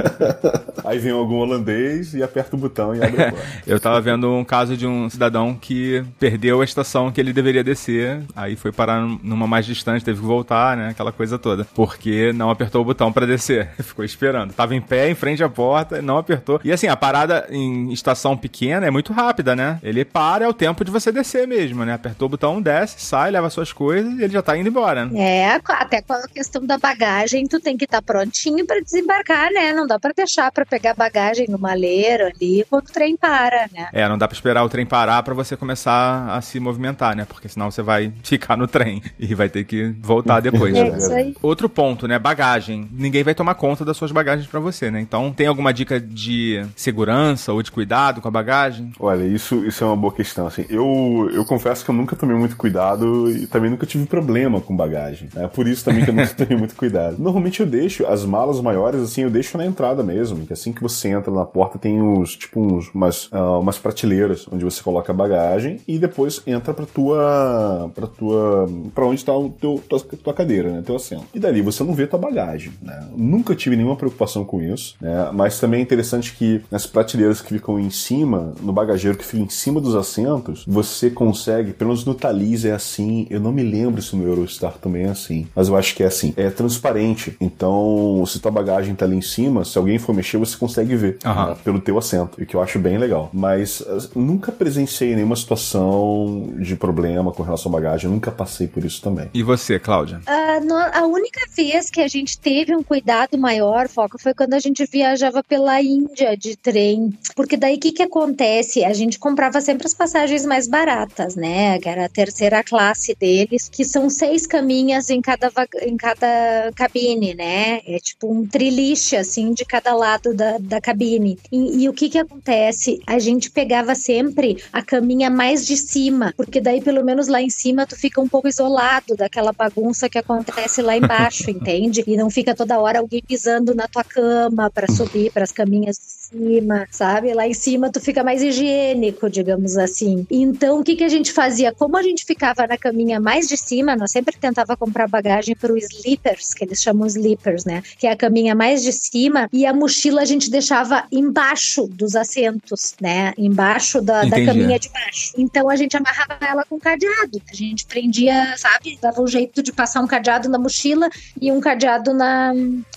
Aí 0.82 0.98
vem 0.98 1.12
algum 1.12 1.36
holandês 1.36 2.14
e 2.14 2.22
aperta 2.22 2.56
o 2.56 2.58
botão 2.58 2.94
e 2.96 3.04
abre 3.04 3.22
a 3.22 3.28
porta. 3.30 3.46
eu 3.66 3.78
tava 3.78 4.00
vendo 4.00 4.32
um 4.32 4.42
caso 4.42 4.74
de 4.74 4.86
um 4.86 5.10
cidadão 5.10 5.54
que 5.54 6.02
perdeu 6.18 6.62
a 6.62 6.64
estação 6.64 7.12
que 7.12 7.20
ele 7.20 7.30
deveria 7.30 7.62
descer, 7.62 8.22
aí 8.34 8.56
foi 8.56 8.72
parar 8.72 9.02
numa 9.22 9.46
mais 9.46 9.66
distante, 9.66 10.02
teve 10.02 10.18
que 10.18 10.26
voltar, 10.26 10.78
né? 10.78 10.88
Aquela 10.88 11.12
coisa 11.12 11.38
toda. 11.38 11.66
Porque 11.74 12.32
não 12.32 12.48
apertou 12.48 12.80
o 12.80 12.84
botão 12.84 13.12
para 13.12 13.26
descer. 13.26 13.68
Ficou 13.84 14.02
esperando. 14.02 14.54
Tava 14.54 14.74
em 14.74 14.80
pé, 14.80 15.10
em 15.10 15.14
frente 15.14 15.44
à 15.44 15.48
porta, 15.48 16.00
não 16.00 16.16
apertou. 16.16 16.58
E 16.64 16.72
assim, 16.72 16.86
a 16.86 16.96
parada 16.96 17.46
em 17.50 17.92
estação 17.92 18.34
pequena 18.34 18.86
é 18.86 18.90
muito 18.90 19.12
rápida, 19.12 19.54
né? 19.54 19.78
Ele 19.82 20.06
para, 20.06 20.46
é 20.46 20.48
o 20.48 20.54
tempo 20.54 20.82
de 20.86 20.90
você 20.90 21.12
descer 21.12 21.46
mesmo, 21.46 21.84
né? 21.84 21.92
Apertou 21.92 22.24
o 22.24 22.30
botão, 22.30 22.62
desce, 22.62 22.96
sai, 22.98 23.30
leva 23.30 23.50
suas 23.50 23.74
coisas 23.74 23.89
e 23.98 24.24
ele 24.24 24.32
já 24.32 24.42
tá 24.42 24.56
indo 24.56 24.68
embora. 24.68 25.06
Né? 25.06 25.20
É, 25.20 25.60
até 25.68 26.02
com 26.02 26.12
a 26.12 26.28
questão 26.28 26.64
da 26.64 26.78
bagagem, 26.78 27.46
tu 27.46 27.60
tem 27.60 27.76
que 27.76 27.84
estar 27.84 28.00
tá 28.00 28.02
prontinho 28.02 28.66
para 28.66 28.80
desembarcar, 28.80 29.50
né? 29.52 29.72
Não 29.72 29.86
dá 29.86 29.98
para 29.98 30.12
deixar 30.12 30.50
para 30.52 30.64
pegar 30.64 30.94
bagagem 30.94 31.46
no 31.48 31.58
maleiro 31.58 32.26
ali 32.26 32.64
quando 32.68 32.88
o 32.88 32.92
trem 32.92 33.16
para, 33.16 33.68
né? 33.72 33.88
É, 33.92 34.08
não 34.08 34.18
dá 34.18 34.26
para 34.26 34.34
esperar 34.34 34.64
o 34.64 34.68
trem 34.68 34.86
parar 34.86 35.22
para 35.22 35.34
você 35.34 35.56
começar 35.56 36.30
a 36.30 36.40
se 36.40 36.58
movimentar, 36.60 37.16
né? 37.16 37.24
Porque 37.24 37.48
senão 37.48 37.70
você 37.70 37.82
vai 37.82 38.12
ficar 38.22 38.56
no 38.56 38.66
trem 38.66 39.02
e 39.18 39.34
vai 39.34 39.48
ter 39.48 39.64
que 39.64 39.94
voltar 40.00 40.40
depois. 40.40 40.74
é 40.74 40.88
isso 40.96 41.12
aí. 41.12 41.36
Outro 41.42 41.68
ponto, 41.68 42.06
né? 42.06 42.18
Bagagem. 42.18 42.88
Ninguém 42.92 43.22
vai 43.22 43.34
tomar 43.34 43.54
conta 43.54 43.84
das 43.84 43.96
suas 43.96 44.12
bagagens 44.12 44.46
para 44.46 44.60
você, 44.60 44.90
né? 44.90 45.00
Então, 45.00 45.32
tem 45.32 45.46
alguma 45.46 45.72
dica 45.72 46.00
de 46.00 46.64
segurança 46.76 47.52
ou 47.52 47.62
de 47.62 47.70
cuidado 47.70 48.20
com 48.20 48.28
a 48.28 48.30
bagagem? 48.30 48.92
Olha, 48.98 49.24
isso, 49.24 49.64
isso 49.64 49.84
é 49.84 49.86
uma 49.86 49.96
boa 49.96 50.12
questão. 50.12 50.46
Assim, 50.46 50.64
eu, 50.68 51.30
eu 51.32 51.44
confesso 51.44 51.84
que 51.84 51.90
eu 51.90 51.94
nunca 51.94 52.16
tomei 52.16 52.36
muito 52.36 52.56
cuidado 52.56 53.30
e 53.30 53.46
também 53.46 53.70
nunca 53.70 53.79
tive 53.86 54.06
problema 54.06 54.60
com 54.60 54.76
bagagem. 54.76 55.28
É 55.36 55.46
por 55.46 55.66
isso 55.66 55.84
também 55.84 56.04
que 56.04 56.10
eu 56.10 56.14
nunca 56.14 56.32
tomei 56.34 56.56
muito 56.56 56.74
cuidado. 56.74 57.16
Normalmente 57.18 57.60
eu 57.60 57.66
deixo 57.66 58.06
as 58.06 58.24
malas 58.24 58.60
maiores, 58.60 59.00
assim, 59.00 59.22
eu 59.22 59.30
deixo 59.30 59.56
na 59.56 59.66
entrada 59.66 60.02
mesmo. 60.02 60.46
Que 60.46 60.52
assim 60.52 60.72
que 60.72 60.82
você 60.82 61.08
entra 61.08 61.32
na 61.32 61.44
porta 61.44 61.78
tem 61.78 62.00
uns, 62.00 62.36
tipo, 62.36 62.60
uns, 62.60 62.92
umas, 62.94 63.26
uh, 63.26 63.60
umas 63.60 63.78
prateleiras 63.78 64.46
onde 64.50 64.64
você 64.64 64.82
coloca 64.82 65.12
a 65.12 65.14
bagagem 65.14 65.80
e 65.86 65.98
depois 65.98 66.42
entra 66.46 66.72
pra 66.72 66.86
tua. 66.86 67.90
pra 67.94 68.06
tua. 68.06 68.68
pra 68.94 69.06
onde 69.06 69.24
tá 69.24 69.36
o 69.36 69.50
teu, 69.50 69.82
tua, 69.88 70.00
tua 70.00 70.34
cadeira, 70.34 70.70
né? 70.70 70.82
Teu 70.84 70.96
assento. 70.96 71.26
E 71.34 71.38
dali 71.38 71.62
você 71.62 71.82
não 71.84 71.94
vê 71.94 72.06
tua 72.06 72.18
bagagem, 72.18 72.72
né? 72.82 73.08
Nunca 73.16 73.54
tive 73.54 73.76
nenhuma 73.76 73.96
preocupação 73.96 74.44
com 74.44 74.62
isso, 74.62 74.96
né? 75.00 75.30
Mas 75.32 75.58
também 75.58 75.80
é 75.80 75.82
interessante 75.82 76.34
que 76.34 76.62
nas 76.70 76.86
prateleiras 76.86 77.40
que 77.40 77.48
ficam 77.48 77.78
em 77.78 77.90
cima, 77.90 78.54
no 78.60 78.72
bagageiro 78.72 79.16
que 79.16 79.24
fica 79.24 79.42
em 79.42 79.48
cima 79.48 79.80
dos 79.80 79.94
assentos, 79.94 80.64
você 80.66 81.10
consegue, 81.10 81.72
pelo 81.72 81.90
menos 81.90 82.04
no 82.04 82.14
Thalys 82.14 82.64
é 82.64 82.72
assim, 82.72 83.26
eu 83.30 83.40
não 83.40 83.52
me 83.52 83.62
lembro 83.70 84.02
se 84.02 84.16
no 84.16 84.26
Eurostar 84.26 84.74
também 84.78 85.04
é 85.04 85.10
assim, 85.10 85.46
mas 85.54 85.68
eu 85.68 85.76
acho 85.76 85.94
que 85.94 86.02
é 86.02 86.06
assim, 86.06 86.34
é 86.36 86.50
transparente. 86.50 87.36
Então, 87.40 88.24
se 88.26 88.38
tua 88.40 88.50
bagagem 88.50 88.94
tá 88.94 89.04
ali 89.04 89.16
em 89.16 89.22
cima, 89.22 89.64
se 89.64 89.78
alguém 89.78 89.98
for 89.98 90.14
mexer, 90.14 90.36
você 90.36 90.56
consegue 90.56 90.96
ver 90.96 91.18
uhum. 91.24 91.46
né? 91.46 91.56
pelo 91.64 91.80
teu 91.80 91.98
assento, 91.98 92.40
o 92.40 92.46
que 92.46 92.54
eu 92.54 92.62
acho 92.62 92.78
bem 92.78 92.98
legal. 92.98 93.30
Mas 93.32 93.82
nunca 94.14 94.52
presenciei 94.52 95.14
nenhuma 95.14 95.36
situação 95.36 96.52
de 96.58 96.76
problema 96.76 97.32
com 97.32 97.42
relação 97.42 97.70
à 97.70 97.72
bagagem, 97.72 98.10
nunca 98.10 98.30
passei 98.30 98.66
por 98.66 98.84
isso 98.84 99.00
também. 99.02 99.28
E 99.32 99.42
você, 99.42 99.78
Cláudia? 99.78 100.20
Uh, 100.26 100.64
no, 100.64 100.74
a 100.74 101.06
única 101.06 101.40
vez 101.56 101.90
que 101.90 102.00
a 102.00 102.08
gente 102.08 102.38
teve 102.38 102.74
um 102.74 102.82
cuidado 102.82 103.38
maior, 103.38 103.88
Foca, 103.88 104.18
foi 104.18 104.34
quando 104.34 104.54
a 104.54 104.58
gente 104.58 104.84
viajava 104.86 105.42
pela 105.42 105.80
Índia 105.80 106.36
de 106.36 106.56
trem. 106.56 107.12
Porque 107.34 107.56
daí 107.56 107.76
o 107.76 107.80
que, 107.80 107.92
que 107.92 108.02
acontece? 108.02 108.84
A 108.84 108.92
gente 108.92 109.18
comprava 109.18 109.60
sempre 109.60 109.86
as 109.86 109.94
passagens 109.94 110.44
mais 110.44 110.68
baratas, 110.68 111.34
né? 111.36 111.78
Que 111.78 111.88
era 111.88 112.06
a 112.06 112.08
terceira 112.08 112.62
classe 112.62 113.14
deles, 113.14 113.59
que 113.68 113.84
são 113.84 114.08
seis 114.08 114.46
caminhas 114.46 115.10
em 115.10 115.20
cada, 115.20 115.50
em 115.82 115.96
cada 115.96 116.72
cabine, 116.74 117.34
né? 117.34 117.80
É 117.86 117.98
tipo 117.98 118.32
um 118.32 118.46
triliche, 118.46 119.16
assim, 119.16 119.52
de 119.52 119.64
cada 119.64 119.94
lado 119.94 120.34
da, 120.34 120.58
da 120.58 120.80
cabine. 120.80 121.38
E, 121.50 121.82
e 121.82 121.88
o 121.88 121.92
que 121.92 122.08
que 122.08 122.18
acontece? 122.18 123.00
A 123.06 123.18
gente 123.18 123.50
pegava 123.50 123.94
sempre 123.94 124.62
a 124.72 124.82
caminha 124.82 125.30
mais 125.30 125.66
de 125.66 125.76
cima, 125.76 126.32
porque 126.36 126.60
daí 126.60 126.80
pelo 126.80 127.04
menos 127.04 127.28
lá 127.28 127.40
em 127.40 127.50
cima 127.50 127.86
tu 127.86 127.96
fica 127.96 128.20
um 128.20 128.28
pouco 128.28 128.48
isolado 128.48 129.16
daquela 129.16 129.52
bagunça 129.52 130.08
que 130.08 130.18
acontece 130.18 130.82
lá 130.82 130.96
embaixo, 130.96 131.50
entende? 131.50 132.02
E 132.06 132.16
não 132.16 132.30
fica 132.30 132.54
toda 132.54 132.78
hora 132.78 132.98
alguém 132.98 133.22
pisando 133.22 133.74
na 133.74 133.86
tua 133.86 134.04
cama 134.04 134.70
para 134.70 134.86
subir 134.92 135.32
para 135.32 135.44
as 135.44 135.52
caminhas 135.52 135.96
de 135.96 136.19
cima, 136.30 136.86
sabe? 136.90 137.32
Lá 137.34 137.46
em 137.46 137.54
cima 137.54 137.90
tu 137.90 138.00
fica 138.00 138.22
mais 138.22 138.42
higiênico, 138.42 139.28
digamos 139.28 139.76
assim. 139.76 140.26
Então 140.30 140.80
o 140.80 140.84
que 140.84 140.96
que 140.96 141.04
a 141.04 141.08
gente 141.08 141.32
fazia? 141.32 141.72
Como 141.72 141.96
a 141.96 142.02
gente 142.02 142.24
ficava 142.24 142.66
na 142.66 142.78
caminha 142.78 143.20
mais 143.20 143.48
de 143.48 143.56
cima, 143.56 143.96
nós 143.96 144.10
sempre 144.10 144.36
tentava 144.36 144.76
comprar 144.76 145.08
bagagem 145.08 145.56
para 145.56 145.72
os 145.72 145.84
sleepers, 145.84 146.54
que 146.54 146.64
eles 146.64 146.82
chamam 146.82 147.06
sleepers, 147.06 147.64
né? 147.64 147.82
Que 147.98 148.06
é 148.06 148.12
a 148.12 148.16
caminha 148.16 148.54
mais 148.54 148.82
de 148.82 148.92
cima 148.92 149.48
e 149.52 149.66
a 149.66 149.74
mochila 149.74 150.22
a 150.22 150.24
gente 150.24 150.50
deixava 150.50 151.04
embaixo 151.10 151.86
dos 151.88 152.14
assentos, 152.14 152.94
né? 153.00 153.32
Embaixo 153.36 154.00
da, 154.00 154.24
da 154.24 154.44
caminha 154.44 154.78
de 154.78 154.88
baixo. 154.88 155.32
Então 155.36 155.68
a 155.68 155.76
gente 155.76 155.96
amarrava 155.96 156.38
ela 156.40 156.64
com 156.64 156.78
cadeado. 156.78 157.42
A 157.50 157.54
gente 157.54 157.86
prendia, 157.86 158.54
sabe? 158.56 158.98
Dava 159.00 159.20
um 159.20 159.26
jeito 159.26 159.62
de 159.62 159.72
passar 159.72 160.00
um 160.00 160.06
cadeado 160.06 160.48
na 160.48 160.58
mochila 160.58 161.08
e 161.40 161.50
um 161.50 161.60
cadeado 161.60 162.14
na, 162.14 162.52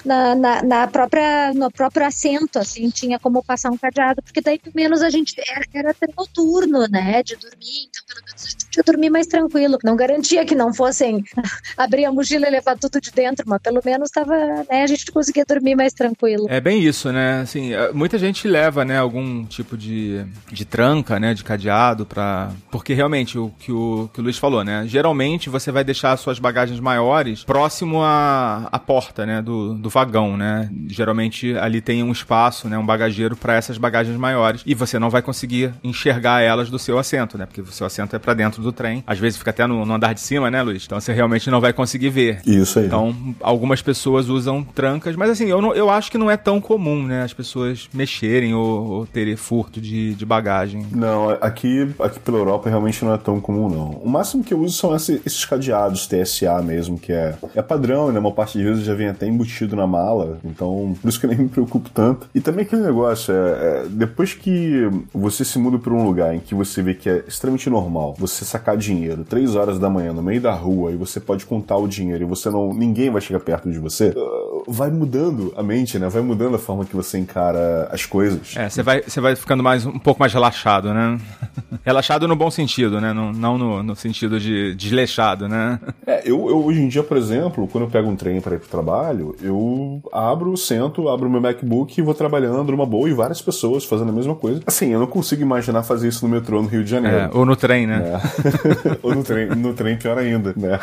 na, 0.05 0.35
na, 0.35 0.63
na 0.63 0.87
própria, 0.87 1.53
no 1.53 1.71
próprio 1.71 2.05
assento, 2.05 2.59
assim, 2.59 2.89
tinha 2.89 3.19
como 3.23 3.41
passar 3.41 3.71
um 3.71 3.77
cadeado, 3.77 4.21
porque 4.21 4.41
daí 4.41 4.59
pelo 4.59 4.75
menos 4.75 5.01
a 5.01 5.09
gente 5.09 5.33
era, 5.49 5.65
era 5.73 5.95
noturno, 6.15 6.85
né? 6.87 7.23
De 7.23 7.37
dormir, 7.37 7.87
então 7.89 8.03
pelo 8.05 8.21
menos 8.25 8.43
podia 8.73 8.83
dormir 8.83 9.09
mais 9.09 9.27
tranquilo. 9.27 9.77
Não 9.83 9.95
garantia 9.95 10.43
que 10.45 10.55
não 10.55 10.73
fossem 10.73 11.23
abrir 11.77 12.05
a 12.05 12.11
mochila 12.11 12.47
e 12.47 12.51
levar 12.51 12.77
tudo 12.77 12.99
de 12.99 13.11
dentro, 13.11 13.45
mas 13.47 13.61
pelo 13.61 13.81
menos 13.85 14.09
tava, 14.09 14.35
né? 14.69 14.83
A 14.83 14.87
gente 14.87 15.11
conseguia 15.11 15.45
dormir 15.45 15.75
mais 15.75 15.93
tranquilo. 15.93 16.47
É 16.49 16.59
bem 16.59 16.81
isso, 16.81 17.11
né? 17.11 17.41
Assim, 17.41 17.71
muita 17.93 18.17
gente 18.17 18.47
leva, 18.47 18.83
né, 18.83 18.97
algum 18.97 19.45
tipo 19.45 19.77
de, 19.77 20.25
de 20.51 20.65
tranca, 20.65 21.19
né, 21.19 21.33
de 21.33 21.43
cadeado 21.43 22.05
para 22.05 22.51
porque 22.71 22.93
realmente 22.93 23.37
o 23.37 23.51
que 23.59 23.71
o 23.71 24.09
que 24.13 24.19
o 24.19 24.23
Luiz 24.23 24.37
falou, 24.37 24.63
né? 24.63 24.85
Geralmente 24.87 25.49
você 25.49 25.71
vai 25.71 25.83
deixar 25.83 26.15
suas 26.17 26.39
bagagens 26.39 26.79
maiores 26.79 27.43
próximo 27.43 28.01
à, 28.01 28.67
à 28.71 28.79
porta, 28.79 29.25
né, 29.25 29.41
do, 29.41 29.73
do 29.75 29.89
vagão, 29.89 30.35
né? 30.35 30.69
Geralmente 30.87 31.55
ali 31.57 31.81
tem 31.81 32.01
um 32.01 32.11
espaço, 32.11 32.67
né, 32.67 32.77
um 32.77 32.85
bagageiro 32.85 33.35
para 33.35 33.55
essas 33.55 33.77
bagagens 33.77 34.17
maiores 34.17 34.63
e 34.65 34.73
você 34.73 34.97
não 34.97 35.09
vai 35.09 35.21
conseguir 35.21 35.73
enxergar 35.83 36.41
elas 36.41 36.69
do 36.69 36.79
seu 36.79 36.97
assento, 36.97 37.37
né? 37.37 37.45
Porque 37.45 37.61
o 37.61 37.67
seu 37.67 37.85
assento 37.85 38.15
é 38.15 38.19
para 38.19 38.33
dentro 38.33 38.62
do 38.63 38.71
trem. 38.71 39.03
Às 39.05 39.19
vezes 39.19 39.37
fica 39.37 39.51
até 39.51 39.67
no, 39.67 39.85
no, 39.85 39.93
andar 39.93 40.13
de 40.13 40.21
cima, 40.21 40.49
né, 40.49 40.61
Luiz? 40.61 40.83
Então 40.85 40.99
você 40.99 41.13
realmente 41.13 41.49
não 41.49 41.61
vai 41.61 41.73
conseguir 41.73 42.09
ver. 42.09 42.41
Isso 42.45 42.79
aí. 42.79 42.85
Então 42.85 43.15
algumas 43.41 43.81
pessoas 43.81 44.29
usam 44.29 44.63
trancas, 44.63 45.15
mas 45.15 45.29
assim, 45.29 45.45
eu, 45.45 45.61
não, 45.61 45.73
eu 45.73 45.89
acho 45.89 46.11
que 46.11 46.17
não 46.17 46.29
é 46.29 46.37
tão 46.37 46.59
comum, 46.59 47.03
né? 47.03 47.23
As 47.23 47.33
pessoas 47.33 47.89
mexerem 47.93 48.53
ou, 48.53 48.87
ou 48.87 49.05
terem 49.05 49.35
furto 49.35 49.79
de, 49.79 50.13
de 50.13 50.25
bagagem. 50.25 50.85
Não, 50.91 51.29
aqui, 51.29 51.89
aqui 51.99 52.19
pela 52.19 52.37
Europa 52.37 52.69
realmente 52.69 53.03
não 53.03 53.13
é 53.13 53.17
tão 53.17 53.39
comum, 53.39 53.69
não. 53.69 53.89
O 54.03 54.09
máximo 54.09 54.43
que 54.43 54.53
eu 54.53 54.59
uso 54.59 54.77
são 54.77 54.95
esses, 54.95 55.21
esses 55.25 55.45
cadeados 55.45 56.07
TSA 56.07 56.61
mesmo, 56.61 56.97
que 56.97 57.11
é, 57.11 57.35
é 57.55 57.61
padrão, 57.61 58.11
né? 58.11 58.19
Uma 58.19 58.31
parte 58.31 58.57
de 58.57 58.63
vezes 58.63 58.83
já 58.83 58.93
vem 58.93 59.07
até 59.07 59.27
embutido 59.27 59.75
na 59.75 59.85
mala, 59.85 60.39
então 60.43 60.95
por 61.01 61.09
isso 61.09 61.19
que 61.19 61.25
eu 61.25 61.29
nem 61.29 61.39
me 61.39 61.49
preocupo 61.49 61.89
tanto. 61.89 62.27
E 62.33 62.39
também 62.39 62.65
aquele 62.65 62.83
negócio, 62.83 63.33
é, 63.33 63.37
é 63.37 63.85
depois 63.89 64.33
que 64.33 64.89
você 65.13 65.43
se 65.43 65.59
muda 65.59 65.77
para 65.77 65.93
um 65.93 66.05
lugar 66.05 66.33
em 66.33 66.39
que 66.39 66.55
você 66.55 66.81
vê 66.81 66.93
que 66.93 67.09
é 67.09 67.23
extremamente 67.27 67.69
normal 67.69 68.15
você 68.17 68.45
sacar 68.53 68.77
dinheiro 68.77 69.23
três 69.23 69.55
horas 69.55 69.79
da 69.79 69.89
manhã 69.89 70.13
no 70.13 70.21
meio 70.21 70.39
da 70.39 70.53
rua 70.53 70.91
e 70.91 70.95
você 70.95 71.19
pode 71.19 71.45
contar 71.45 71.77
o 71.77 71.87
dinheiro 71.87 72.23
e 72.23 72.27
você 72.27 72.49
não. 72.49 72.73
ninguém 72.73 73.09
vai 73.09 73.21
chegar 73.21 73.39
perto 73.39 73.71
de 73.71 73.79
você, 73.79 74.09
uh, 74.09 74.63
vai 74.67 74.91
mudando 74.91 75.51
a 75.57 75.63
mente, 75.63 75.97
né? 75.97 76.07
Vai 76.07 76.21
mudando 76.21 76.55
a 76.55 76.59
forma 76.59 76.85
que 76.85 76.95
você 76.95 77.17
encara 77.17 77.89
as 77.91 78.05
coisas. 78.05 78.55
É, 78.55 78.69
você 78.69 78.83
vai, 78.83 79.01
você 79.01 79.19
vai 79.19 79.35
ficando 79.35 79.63
mais 79.63 79.85
um 79.85 79.97
pouco 79.97 80.19
mais 80.19 80.33
relaxado, 80.33 80.93
né? 80.93 81.19
relaxado 81.83 82.27
no 82.27 82.35
bom 82.35 82.51
sentido, 82.51 83.01
né? 83.01 83.11
Não, 83.11 83.31
não 83.31 83.57
no, 83.57 83.83
no 83.83 83.95
sentido 83.95 84.39
de 84.39 84.75
desleixado, 84.75 85.49
né? 85.49 85.79
É, 86.05 86.21
eu, 86.23 86.49
eu 86.49 86.63
hoje 86.63 86.81
em 86.81 86.87
dia, 86.87 87.03
por 87.03 87.17
exemplo, 87.17 87.67
quando 87.67 87.85
eu 87.85 87.89
pego 87.89 88.09
um 88.09 88.15
trem 88.15 88.39
para 88.39 88.55
ir 88.55 88.59
pro 88.59 88.69
trabalho, 88.69 89.35
eu 89.41 90.01
abro, 90.11 90.55
sento, 90.55 91.09
abro 91.09 91.29
meu 91.29 91.41
MacBook 91.41 91.99
e 91.99 92.03
vou 92.03 92.13
trabalhando 92.13 92.71
numa 92.71 92.85
boa 92.85 93.09
e 93.09 93.13
várias 93.13 93.41
pessoas 93.41 93.83
fazendo 93.83 94.09
a 94.09 94.13
mesma 94.13 94.35
coisa. 94.35 94.61
Assim, 94.65 94.89
eu 94.89 94.99
não 94.99 95.07
consigo 95.07 95.41
imaginar 95.41 95.83
fazer 95.83 96.07
isso 96.07 96.25
no 96.27 96.33
metrô 96.33 96.61
no 96.61 96.67
Rio 96.67 96.83
de 96.83 96.91
Janeiro. 96.91 97.17
É, 97.17 97.29
ou 97.33 97.45
no 97.45 97.55
trem, 97.55 97.87
né? 97.87 98.21
Ou 99.01 99.15
no 99.15 99.23
trem, 99.23 99.47
no 99.49 99.73
trem 99.73 99.97
pior 99.97 100.17
ainda, 100.17 100.53
né? 100.55 100.79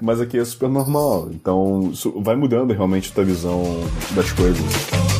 Mas 0.00 0.20
aqui 0.20 0.38
é 0.38 0.44
super 0.44 0.68
normal. 0.68 1.28
Então, 1.30 1.92
vai 2.16 2.36
mudando 2.36 2.72
realmente 2.72 3.10
a 3.10 3.14
tua 3.14 3.24
visão 3.24 3.62
das 4.14 4.32
coisas. 4.32 5.13